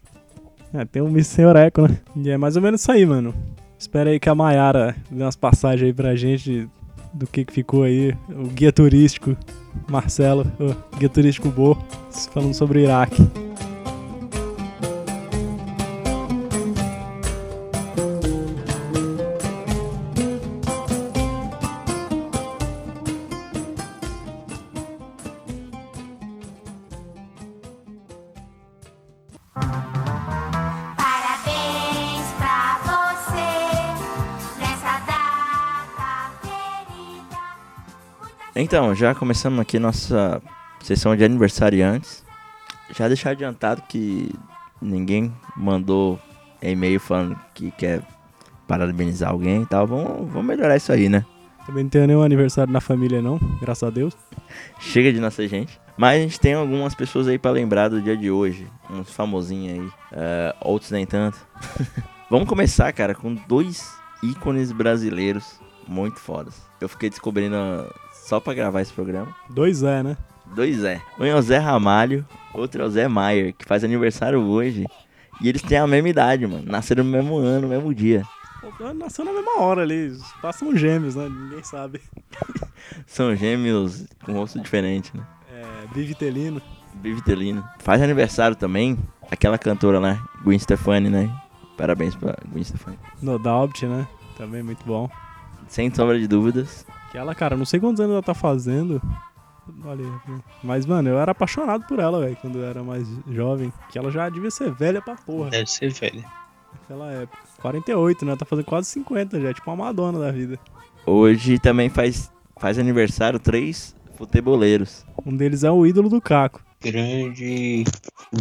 É, 0.73 0.85
tem 0.85 1.01
um 1.01 1.09
Miss 1.09 1.27
Senhor 1.27 1.55
Eco, 1.55 1.87
né? 1.87 1.97
E 2.15 2.29
é 2.29 2.37
mais 2.37 2.55
ou 2.55 2.61
menos 2.61 2.81
isso 2.81 2.91
aí, 2.91 3.05
mano. 3.05 3.33
Espera 3.79 4.09
aí 4.09 4.19
que 4.19 4.29
a 4.29 4.35
Mayara 4.35 4.95
dê 5.09 5.23
umas 5.23 5.35
passagens 5.35 5.87
aí 5.87 5.93
pra 5.93 6.15
gente 6.15 6.67
do 7.13 7.27
que, 7.27 7.45
que 7.45 7.53
ficou 7.53 7.83
aí. 7.83 8.15
O 8.29 8.47
guia 8.47 8.71
turístico, 8.71 9.37
Marcelo, 9.89 10.45
o 10.59 10.97
guia 10.97 11.09
turístico 11.09 11.49
Bo, 11.49 11.77
falando 12.33 12.53
sobre 12.53 12.79
o 12.79 12.81
Iraque. 12.81 13.21
Então, 38.67 38.93
já 38.93 39.15
começamos 39.15 39.61
aqui 39.61 39.79
nossa 39.79 40.41
sessão 40.83 41.15
de 41.15 41.23
aniversariantes. 41.23 42.25
Já 42.93 43.07
deixar 43.07 43.29
adiantado 43.29 43.81
que 43.87 44.29
ninguém 44.81 45.33
mandou 45.55 46.19
e-mail 46.61 46.99
falando 46.99 47.39
que 47.53 47.71
quer 47.71 48.01
parabenizar 48.67 49.29
alguém 49.29 49.61
e 49.61 49.65
tal. 49.65 49.87
Vamos, 49.87 50.29
vamos 50.29 50.45
melhorar 50.45 50.75
isso 50.75 50.91
aí, 50.91 51.07
né? 51.07 51.25
Também 51.65 51.85
não 51.85 51.89
tem 51.89 52.05
nenhum 52.07 52.21
aniversário 52.21 52.73
na 52.73 52.81
família, 52.81 53.21
não, 53.21 53.39
graças 53.61 53.87
a 53.87 53.89
Deus. 53.89 54.13
Chega 54.81 55.13
de 55.13 55.21
nossa 55.21 55.47
gente. 55.47 55.79
Mas 55.95 56.17
a 56.17 56.21
gente 56.23 56.37
tem 56.37 56.53
algumas 56.53 56.93
pessoas 56.93 57.29
aí 57.29 57.39
pra 57.39 57.51
lembrar 57.51 57.87
do 57.87 58.01
dia 58.01 58.17
de 58.17 58.29
hoje. 58.29 58.67
Uns 58.89 59.09
famosinhos 59.13 59.79
aí. 59.79 59.91
é, 60.11 60.55
outros 60.59 60.91
nem 60.91 61.05
tanto. 61.05 61.37
Vamos 62.29 62.49
começar, 62.49 62.91
cara, 62.91 63.15
com 63.15 63.33
dois 63.33 63.89
ícones 64.21 64.73
brasileiros 64.73 65.57
muito 65.87 66.19
fodas. 66.19 66.67
Eu 66.81 66.89
fiquei 66.89 67.09
descobrindo 67.09 67.55
só 68.27 68.41
pra 68.41 68.53
gravar 68.53 68.81
esse 68.81 68.91
programa. 68.91 69.33
Dois 69.49 69.83
é, 69.83 70.03
né? 70.03 70.17
Dois 70.53 70.83
é. 70.83 71.01
Um 71.17 71.23
é 71.23 71.33
o 71.33 71.41
Zé 71.41 71.57
Ramalho, 71.59 72.25
outro 72.53 72.81
é 72.81 72.85
o 72.85 72.89
Zé 72.89 73.07
Maier, 73.07 73.53
que 73.53 73.63
faz 73.63 73.85
aniversário 73.85 74.41
hoje. 74.41 74.85
E 75.39 75.47
eles 75.47 75.61
têm 75.61 75.77
a 75.77 75.87
mesma 75.87 76.09
idade, 76.09 76.45
mano. 76.45 76.65
Nasceram 76.65 77.05
no 77.05 77.11
mesmo 77.11 77.37
ano, 77.37 77.61
no 77.61 77.67
mesmo 77.69 77.93
dia. 77.93 78.25
Nasceu 78.95 79.23
na 79.23 79.31
mesma 79.31 79.61
hora 79.61 79.83
ali. 79.83 80.17
Passam 80.41 80.75
gêmeos, 80.75 81.15
né? 81.15 81.29
Ninguém 81.29 81.63
sabe. 81.63 82.01
São 83.07 83.33
gêmeos 83.33 84.05
com 84.25 84.33
rosto 84.33 84.59
diferente, 84.59 85.15
né? 85.15 85.23
É, 85.53 85.93
Bivitelino. 85.93 86.61
Bivitelino. 86.95 87.63
Faz 87.79 88.01
aniversário 88.01 88.57
também 88.57 88.97
aquela 89.31 89.57
cantora 89.57 89.99
lá, 89.99 90.21
Gwen 90.43 90.59
Stefani, 90.59 91.09
né? 91.09 91.33
Parabéns 91.77 92.13
pra 92.13 92.35
Gwen 92.51 92.63
Stefani. 92.63 92.99
No 93.21 93.39
Doubt, 93.39 93.85
né? 93.85 94.05
Também 94.35 94.63
muito 94.63 94.83
bom. 94.85 95.09
Sem 95.69 95.93
sombra 95.93 96.19
de 96.19 96.27
dúvidas. 96.27 96.85
Que 97.11 97.17
ela, 97.17 97.33
cara, 97.35 97.55
não 97.55 97.65
sei 97.65 97.79
quantos 97.79 97.99
anos 97.99 98.13
ela 98.13 98.23
tá 98.23 98.33
fazendo. 98.33 99.01
Olha, 99.83 100.05
aí. 100.05 100.39
mas, 100.63 100.85
mano, 100.85 101.09
eu 101.09 101.19
era 101.19 101.31
apaixonado 101.31 101.85
por 101.87 101.99
ela, 101.99 102.19
velho, 102.21 102.37
quando 102.41 102.57
eu 102.59 102.65
era 102.65 102.83
mais 102.83 103.07
jovem. 103.29 103.71
Que 103.89 103.97
ela 103.99 104.09
já 104.11 104.29
devia 104.29 104.51
ser 104.51 104.71
velha 104.71 105.01
pra 105.01 105.15
porra 105.15 105.49
Deve 105.49 105.67
ser 105.69 105.91
velho. 105.91 106.23
naquela 106.73 107.11
época. 107.11 107.37
48, 107.61 108.23
né? 108.25 108.31
Ela 108.31 108.37
tá 108.39 108.45
fazendo 108.45 108.65
quase 108.65 108.87
50 108.89 109.41
já, 109.41 109.53
tipo 109.53 109.69
uma 109.69 109.85
Madonna 109.85 110.19
da 110.19 110.31
vida. 110.31 110.57
Hoje 111.05 111.59
também 111.59 111.89
faz, 111.89 112.31
faz 112.59 112.77
aniversário 112.79 113.39
três 113.39 113.95
futeboleiros. 114.17 115.05
Um 115.25 115.35
deles 115.35 115.63
é 115.63 115.71
o 115.71 115.85
ídolo 115.85 116.09
do 116.09 116.21
Caco. 116.21 116.61
Grande 116.81 117.83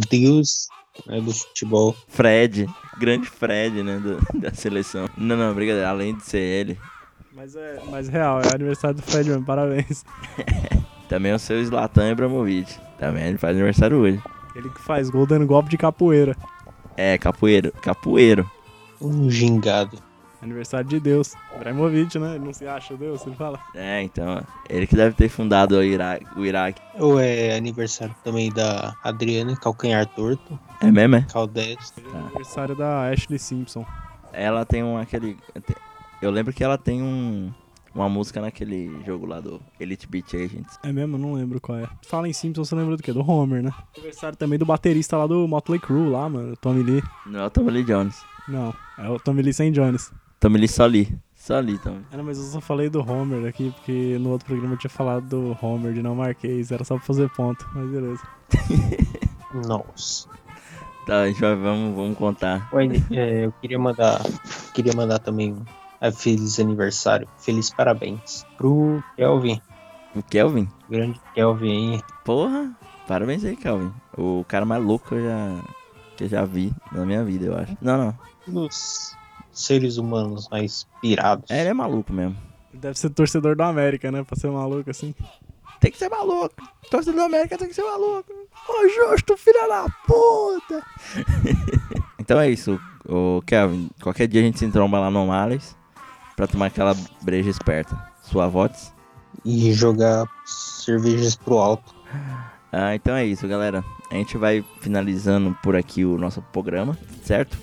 deus 0.09 0.67
né, 1.05 1.19
do 1.21 1.33
futebol. 1.33 1.95
Fred, 2.07 2.67
grande 2.97 3.27
Fred, 3.27 3.83
né? 3.83 3.97
do- 3.99 4.39
da 4.39 4.53
seleção. 4.53 5.09
Não, 5.17 5.35
não, 5.35 5.53
brincadeira. 5.53 5.89
Além 5.89 6.15
de 6.15 6.23
ser 6.23 6.39
ele, 6.39 6.77
Mas 7.37 7.55
é 7.55 7.79
mas 7.91 8.07
real, 8.09 8.41
é 8.41 8.55
aniversário 8.55 8.95
do 8.95 9.03
Fred 9.03 9.29
mesmo, 9.29 9.45
parabéns. 9.45 10.03
também 11.07 11.31
é 11.31 11.35
o 11.35 11.39
seu 11.39 11.63
Zlatan 11.63 12.09
Ibrahimovic. 12.09 12.79
Também 12.97 13.27
ele 13.27 13.37
faz 13.37 13.55
aniversário 13.55 13.97
hoje. 13.97 14.19
Ele 14.55 14.67
que 14.71 14.81
faz 14.81 15.07
gol 15.11 15.27
dando 15.27 15.45
golpe 15.45 15.69
de 15.69 15.77
capoeira. 15.77 16.35
É, 16.97 17.15
capoeiro. 17.15 17.71
Capoeiro. 17.73 18.49
Um 18.99 19.29
gingado. 19.29 19.99
Aniversário 20.41 20.89
de 20.89 20.99
Deus. 20.99 21.35
Ibrahimovic, 21.55 22.17
né? 22.17 22.37
Ele 22.37 22.45
não 22.45 22.53
se 22.53 22.65
acha 22.65 22.97
Deus, 22.97 23.23
ele 23.27 23.35
fala. 23.35 23.59
É, 23.75 24.01
então, 24.01 24.43
ele 24.67 24.87
que 24.87 24.95
deve 24.95 25.15
ter 25.15 25.29
fundado 25.29 25.75
o 25.75 25.83
Iraque. 25.83 26.25
O 26.35 26.43
Iraque. 26.43 26.81
Ou 26.95 27.19
é 27.19 27.55
aniversário 27.55 28.15
também 28.23 28.51
da 28.51 28.95
Adriana, 29.03 29.55
calcanhar 29.55 30.07
torto. 30.07 30.59
É 30.81 30.89
mesmo, 30.89 31.17
é? 31.17 31.21
Caldeste. 31.31 31.93
Ele 31.99 32.15
é 32.15 32.19
aniversário 32.19 32.75
da 32.75 33.11
Ashley 33.11 33.37
Simpson. 33.37 33.85
Ela 34.33 34.65
tem 34.65 34.83
um 34.83 34.97
aquele. 34.97 35.37
Eu 36.21 36.31
lembro 36.31 36.53
que 36.53 36.63
ela 36.63 36.77
tem 36.77 37.01
um. 37.01 37.51
Uma 37.95 38.07
música 38.07 38.39
naquele 38.39 38.91
jogo 39.03 39.25
lá 39.25 39.39
do 39.39 39.59
Elite 39.79 40.07
Beat 40.07 40.31
Agents. 40.35 40.77
É 40.83 40.91
mesmo? 40.91 41.17
Não 41.17 41.33
lembro 41.33 41.59
qual 41.59 41.79
é. 41.79 41.89
Fala 42.03 42.29
em 42.29 42.33
Simpson, 42.33 42.63
você 42.63 42.75
lembra 42.75 42.95
do 42.95 43.01
quê? 43.01 43.11
Do 43.11 43.27
Homer, 43.27 43.63
né? 43.63 43.71
Aniversário 43.95 44.37
também 44.37 44.59
do 44.59 44.67
baterista 44.67 45.17
lá 45.17 45.25
do 45.25 45.47
Motley 45.47 45.79
Crue, 45.79 46.07
lá, 46.07 46.29
mano. 46.29 46.55
Tommy 46.57 46.83
Lee. 46.83 47.03
Não 47.25 47.39
é 47.39 47.45
o 47.47 47.49
Tommy 47.49 47.71
Lee 47.71 47.83
Jones. 47.83 48.23
Não, 48.47 48.71
é 48.99 49.09
o 49.09 49.19
Tommy 49.19 49.41
Lee 49.41 49.53
sem 49.53 49.71
Jones. 49.71 50.11
Tommy 50.39 50.59
Lee 50.59 50.67
só 50.67 50.85
Lee. 50.85 51.17
Só 51.33 51.59
Lee, 51.59 51.79
Tommy. 51.79 52.05
Ah, 52.11 52.17
não, 52.17 52.23
mas 52.23 52.37
eu 52.37 52.43
só 52.43 52.61
falei 52.61 52.89
do 52.89 52.99
Homer 52.99 53.47
aqui, 53.47 53.71
porque 53.71 54.17
no 54.19 54.29
outro 54.29 54.45
programa 54.45 54.75
eu 54.75 54.77
tinha 54.77 54.91
falado 54.91 55.27
do 55.27 55.57
Homer 55.65 55.93
de 55.93 56.03
não 56.03 56.13
Marquês. 56.13 56.71
Era 56.71 56.83
só 56.83 56.97
pra 56.97 57.05
fazer 57.05 57.29
ponto, 57.29 57.67
mas 57.73 57.89
beleza. 57.89 58.21
Nossa. 59.67 60.29
Tá, 61.07 61.21
vai, 61.21 61.55
vamos, 61.55 61.95
vamos 61.95 62.17
contar. 62.17 62.69
Ué, 62.73 62.85
é, 63.11 63.45
eu 63.45 63.51
queria 63.61 63.79
mandar. 63.79 64.21
Queria 64.73 64.93
mandar 64.93 65.19
também 65.19 65.53
um 65.53 65.63
é, 65.99 66.11
feliz 66.11 66.59
aniversário. 66.59 67.27
Feliz 67.37 67.69
parabéns 67.69 68.45
pro 68.57 69.03
Kelvin. 69.15 69.61
O 70.15 70.23
Kelvin? 70.23 70.67
Grande 70.89 71.19
Kelvin 71.33 71.93
aí. 71.93 72.01
Porra, 72.23 72.75
parabéns 73.07 73.43
aí, 73.43 73.55
Kelvin. 73.55 73.91
O 74.17 74.45
cara 74.47 74.65
mais 74.65 74.83
louco 74.83 75.09
que 75.09 75.15
eu 75.15 75.23
já, 75.23 75.63
que 76.15 76.23
eu 76.23 76.29
já 76.29 76.45
vi 76.45 76.73
na 76.91 77.05
minha 77.05 77.23
vida, 77.23 77.45
eu 77.45 77.57
acho. 77.57 77.77
Não, 77.81 77.97
não. 77.97 78.17
Um 78.47 78.53
dos 78.65 79.15
seres 79.51 79.97
humanos 79.97 80.47
mais 80.49 80.87
pirados. 81.01 81.49
É, 81.49 81.61
ele 81.61 81.69
é 81.69 81.73
maluco 81.73 82.13
mesmo. 82.13 82.37
Ele 82.71 82.81
deve 82.81 82.97
ser 82.97 83.09
torcedor 83.09 83.55
do 83.55 83.63
América, 83.63 84.11
né? 84.11 84.23
Pra 84.23 84.35
ser 84.35 84.49
maluco 84.49 84.89
assim. 84.89 85.13
Tem 85.79 85.91
que 85.91 85.97
ser 85.97 86.09
maluco. 86.09 86.55
Torcedor 86.89 87.19
da 87.19 87.25
América 87.25 87.57
tem 87.57 87.67
que 87.67 87.75
ser 87.75 87.83
maluco. 87.83 88.31
Ô, 88.67 88.87
justo, 88.87 89.37
filha 89.37 89.67
da 89.67 89.85
puta. 90.05 90.83
então 92.17 92.39
é 92.39 92.49
isso, 92.49 92.79
o 93.07 93.41
Kelvin. 93.45 93.89
Qualquer 94.01 94.27
dia 94.27 94.41
a 94.41 94.43
gente 94.43 94.57
se 94.57 94.67
tromba 94.71 94.99
lá 94.99 95.11
no 95.11 95.27
Males 95.27 95.76
pra 96.37 96.47
tomar 96.47 96.67
aquela 96.67 96.95
breja 97.21 97.49
esperta. 97.49 97.97
Sua 98.21 98.47
voz? 98.47 98.93
E 99.43 99.73
jogar 99.73 100.25
cervejas 100.45 101.35
pro 101.35 101.57
alto. 101.57 101.95
Ah, 102.71 102.93
então 102.93 103.15
é 103.15 103.25
isso, 103.25 103.47
galera. 103.47 103.83
A 104.11 104.15
gente 104.15 104.37
vai 104.37 104.63
finalizando 104.79 105.57
por 105.63 105.75
aqui 105.75 106.05
o 106.05 106.17
nosso 106.17 106.41
programa, 106.53 106.97
certo? 107.23 107.57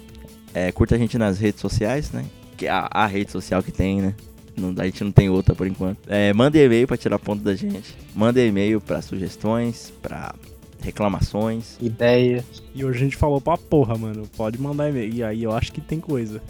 É, 0.52 0.72
curta 0.72 0.96
a 0.96 0.98
gente 0.98 1.16
nas 1.16 1.38
redes 1.38 1.60
sociais, 1.60 2.10
né? 2.10 2.24
Que 2.56 2.66
é 2.66 2.70
a, 2.70 2.88
a 2.90 3.06
rede 3.06 3.30
social 3.30 3.62
que 3.62 3.70
tem, 3.70 4.02
né? 4.02 4.14
Não, 4.56 4.74
a 4.76 4.84
gente 4.84 5.05
não 5.05 5.12
tem 5.12 5.30
outra 5.30 5.55
por 5.55 5.66
enquanto. 5.66 5.98
É, 6.09 6.32
manda 6.32 6.59
e-mail 6.59 6.86
pra 6.86 6.96
tirar 6.96 7.18
ponto 7.18 7.42
da 7.42 7.55
gente. 7.55 7.96
Manda 8.14 8.40
e-mail 8.40 8.80
pra 8.80 9.02
sugestões, 9.02 9.92
pra 10.02 10.34
reclamações. 10.80 11.76
Ideias. 11.80 12.44
E 12.74 12.84
hoje 12.84 12.98
a 12.98 13.05
gente 13.05 13.16
falou 13.16 13.40
pra 13.40 13.56
porra, 13.56 13.96
mano. 13.96 14.28
Pode 14.36 14.60
mandar 14.60 14.88
e-mail. 14.88 15.12
E 15.12 15.22
aí 15.22 15.42
eu 15.42 15.52
acho 15.52 15.72
que 15.72 15.80
tem 15.80 16.01
coisa. 16.01 16.42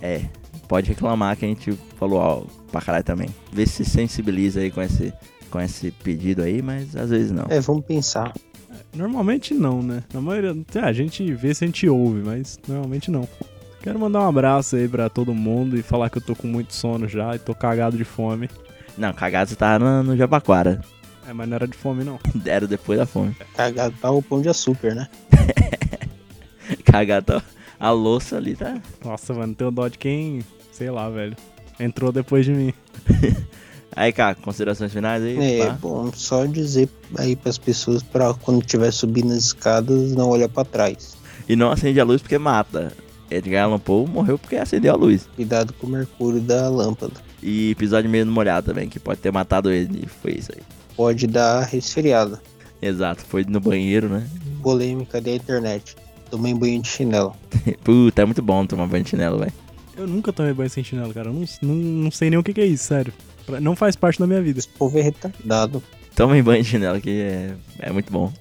É, 0.00 0.26
pode 0.68 0.88
reclamar 0.88 1.36
que 1.36 1.44
a 1.44 1.48
gente 1.48 1.72
falou 1.98 2.18
ó, 2.18 2.42
pra 2.70 2.80
caralho 2.80 3.04
também. 3.04 3.28
Vê 3.52 3.66
se 3.66 3.84
sensibiliza 3.84 4.60
aí 4.60 4.70
com 4.70 4.80
esse, 4.82 5.12
com 5.50 5.60
esse 5.60 5.90
pedido 5.90 6.42
aí, 6.42 6.62
mas 6.62 6.94
às 6.96 7.10
vezes 7.10 7.30
não. 7.30 7.46
É, 7.48 7.60
vamos 7.60 7.84
pensar. 7.84 8.32
Normalmente 8.94 9.54
não, 9.54 9.82
né? 9.82 10.02
Na 10.12 10.20
maioria. 10.20 10.54
é, 10.74 10.80
A 10.80 10.92
gente 10.92 11.32
vê 11.34 11.54
se 11.54 11.64
a 11.64 11.66
gente 11.66 11.88
ouve, 11.88 12.20
mas 12.22 12.58
normalmente 12.68 13.10
não. 13.10 13.26
Quero 13.82 13.98
mandar 13.98 14.20
um 14.20 14.28
abraço 14.28 14.76
aí 14.76 14.86
pra 14.86 15.08
todo 15.08 15.34
mundo 15.34 15.76
e 15.76 15.82
falar 15.82 16.08
que 16.10 16.18
eu 16.18 16.22
tô 16.22 16.36
com 16.36 16.46
muito 16.46 16.74
sono 16.74 17.08
já 17.08 17.34
e 17.34 17.38
tô 17.38 17.54
cagado 17.54 17.96
de 17.96 18.04
fome. 18.04 18.48
Não, 18.96 19.12
cagado 19.12 19.50
você 19.50 19.56
tava 19.56 19.78
no, 19.84 20.02
no 20.10 20.16
Jabaquara. 20.16 20.80
É, 21.26 21.32
mas 21.32 21.48
não 21.48 21.54
era 21.56 21.66
de 21.66 21.76
fome, 21.76 22.04
não. 22.04 22.18
Era 22.44 22.66
depois 22.66 22.98
da 22.98 23.06
fome. 23.06 23.34
Cagado 23.56 23.94
tá 24.00 24.10
o 24.10 24.20
pão 24.22 24.40
de 24.42 24.48
açúcar, 24.48 24.94
né? 24.94 25.08
Cagado, 26.84 27.26
tá- 27.26 27.42
a 27.82 27.90
louça 27.90 28.36
ali 28.36 28.54
tá. 28.54 28.80
Nossa, 29.04 29.34
mano, 29.34 29.56
tenho 29.56 29.72
dó 29.72 29.88
de 29.88 29.98
quem, 29.98 30.44
sei 30.70 30.88
lá, 30.88 31.10
velho. 31.10 31.36
Entrou 31.80 32.12
depois 32.12 32.44
de 32.44 32.52
mim. 32.52 32.72
Aí, 33.94 34.12
cara, 34.12 34.36
considerações 34.36 34.90
finais 34.90 35.22
aí? 35.22 35.58
É 35.60 35.66
pá? 35.66 35.72
bom 35.72 36.10
só 36.14 36.46
dizer 36.46 36.88
aí 37.18 37.36
pras 37.36 37.58
pessoas 37.58 38.02
pra 38.02 38.32
quando 38.32 38.60
estiver 38.62 38.90
subindo 38.90 39.32
as 39.32 39.44
escadas 39.48 40.12
não 40.12 40.30
olhar 40.30 40.48
pra 40.48 40.64
trás. 40.64 41.14
E 41.46 41.54
não 41.54 41.70
acende 41.70 42.00
a 42.00 42.04
luz 42.04 42.22
porque 42.22 42.38
mata. 42.38 42.90
Edgar 43.30 43.64
Allan 43.64 43.78
Poe 43.78 44.08
morreu 44.08 44.38
porque 44.38 44.56
acendeu 44.56 44.94
a 44.94 44.96
luz. 44.96 45.28
Cuidado 45.36 45.74
com 45.74 45.86
o 45.86 45.90
mercúrio 45.90 46.40
da 46.40 46.70
lâmpada. 46.70 47.20
E 47.42 47.72
episódio 47.72 48.08
meio 48.08 48.24
no 48.24 48.32
molhado 48.32 48.68
também, 48.68 48.88
que 48.88 48.98
pode 48.98 49.20
ter 49.20 49.30
matado 49.30 49.70
ele. 49.70 50.04
E 50.04 50.08
foi 50.08 50.36
isso 50.38 50.52
aí. 50.56 50.62
Pode 50.96 51.26
dar 51.26 51.64
resfriado. 51.64 52.40
Exato, 52.80 53.22
foi 53.26 53.44
no 53.44 53.60
banheiro, 53.60 54.08
né? 54.08 54.26
Polêmica 54.62 55.20
da 55.20 55.32
internet. 55.32 55.96
Tomei 56.32 56.54
banho 56.54 56.80
de 56.80 56.88
chinelo. 56.88 57.36
Puta, 57.84 58.22
é 58.22 58.24
muito 58.24 58.40
bom 58.40 58.64
tomar 58.64 58.86
banho 58.86 59.04
de 59.04 59.10
chinelo, 59.10 59.38
velho. 59.38 59.52
Eu 59.94 60.06
nunca 60.06 60.32
tomei 60.32 60.54
banho 60.54 60.70
sem 60.70 60.82
chinelo, 60.82 61.12
cara. 61.12 61.28
Eu 61.28 61.34
não, 61.34 61.44
não, 61.60 61.74
não 61.74 62.10
sei 62.10 62.30
nem 62.30 62.38
o 62.38 62.42
que, 62.42 62.54
que 62.54 62.60
é 62.62 62.64
isso, 62.64 62.84
sério. 62.84 63.12
Pra- 63.44 63.60
Não 63.60 63.76
faz 63.76 63.94
parte 63.96 64.18
da 64.18 64.26
minha 64.26 64.40
vida. 64.40 64.58
Esse 64.58 64.68
povo 64.68 64.98
é 64.98 65.02
retardado. 65.02 65.82
Tomem 66.16 66.42
banho 66.42 66.62
de 66.62 66.70
chinelo 66.70 66.98
que 67.02 67.10
é, 67.20 67.54
é 67.78 67.92
muito 67.92 68.10
bom. 68.10 68.32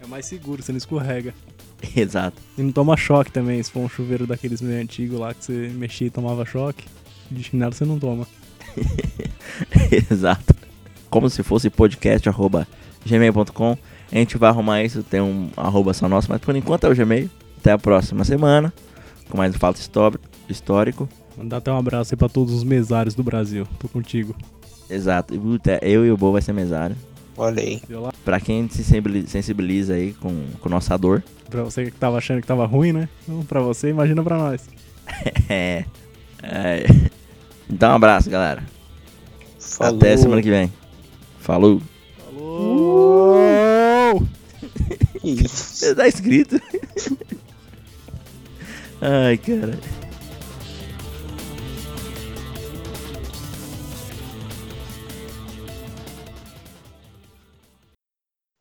É 0.00 0.06
mais 0.06 0.26
seguro, 0.26 0.62
você 0.62 0.70
não 0.70 0.78
escorrega. 0.78 1.34
Exato. 1.96 2.40
E 2.56 2.62
não 2.62 2.70
toma 2.70 2.96
choque 2.96 3.32
também, 3.32 3.60
se 3.60 3.68
for 3.72 3.80
um 3.80 3.88
chuveiro 3.88 4.28
daqueles 4.28 4.60
meio 4.60 4.80
antigos 4.80 5.18
lá 5.18 5.34
que 5.34 5.44
você 5.44 5.72
mexia 5.74 6.06
e 6.06 6.10
tomava 6.10 6.44
choque. 6.46 6.84
De 7.28 7.42
chinelo 7.42 7.72
você 7.72 7.84
não 7.84 7.98
toma. 7.98 8.28
Exato. 10.10 10.54
Como 11.08 11.28
se 11.28 11.42
fosse 11.42 11.68
podcast 11.68 12.28
arroba 12.28 12.66
gmail.com. 13.04 13.76
A 14.12 14.16
gente 14.16 14.36
vai 14.36 14.50
arrumar 14.50 14.82
isso, 14.82 15.02
tem 15.02 15.20
um 15.20 15.50
arroba 15.56 15.94
só 15.94 16.08
nosso, 16.08 16.28
mas 16.30 16.40
por 16.40 16.54
enquanto 16.56 16.84
é 16.84 16.90
o 16.90 16.94
Gmail. 16.94 17.30
Até 17.58 17.72
a 17.72 17.78
próxima 17.78 18.24
semana, 18.24 18.72
com 19.28 19.36
mais 19.38 19.54
um 19.54 19.58
fato 19.58 19.76
histó- 19.76 20.12
histórico. 20.48 21.08
Mandar 21.36 21.58
até 21.58 21.70
um 21.70 21.76
abraço 21.78 22.12
aí 22.14 22.18
pra 22.18 22.28
todos 22.28 22.52
os 22.54 22.64
mesários 22.64 23.14
do 23.14 23.22
Brasil. 23.22 23.66
Tô 23.78 23.88
contigo. 23.88 24.34
Exato. 24.88 25.34
Eu 25.82 26.04
e 26.04 26.10
o 26.10 26.16
Bo 26.16 26.32
vai 26.32 26.42
ser 26.42 26.52
mesário. 26.52 26.96
Olha 27.36 27.62
aí. 27.62 27.80
Pra 28.24 28.40
quem 28.40 28.68
se 28.68 28.82
sensibiliza, 29.26 29.94
aí 29.94 30.12
com, 30.14 30.44
com 30.60 30.68
nossa 30.68 30.96
dor. 30.98 31.22
Pra 31.48 31.62
você 31.62 31.84
que 31.84 31.92
tava 31.92 32.18
achando 32.18 32.40
que 32.40 32.46
tava 32.46 32.66
ruim, 32.66 32.92
né? 32.92 33.08
Então, 33.22 33.42
pra 33.44 33.60
você, 33.60 33.88
imagina 33.90 34.22
pra 34.22 34.36
nós. 34.36 34.68
É. 35.48 35.84
É. 36.42 36.84
Então 37.68 37.90
um 37.92 37.94
abraço, 37.94 38.28
galera. 38.30 38.62
Falou. 39.58 39.96
Até 39.96 40.16
semana 40.16 40.42
que 40.42 40.50
vem. 40.50 40.72
Falou. 41.40 41.80
Falou! 42.24 43.34
Que 45.20 45.30
isso? 45.30 45.76
Você 45.76 45.94
tá 45.94 46.06
escrito? 46.08 46.60
Ai, 49.00 49.38
cara. 49.38 49.78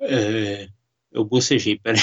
É, 0.01 0.67
eu 1.11 1.23
bocejei, 1.25 1.77
peraí. 1.79 1.99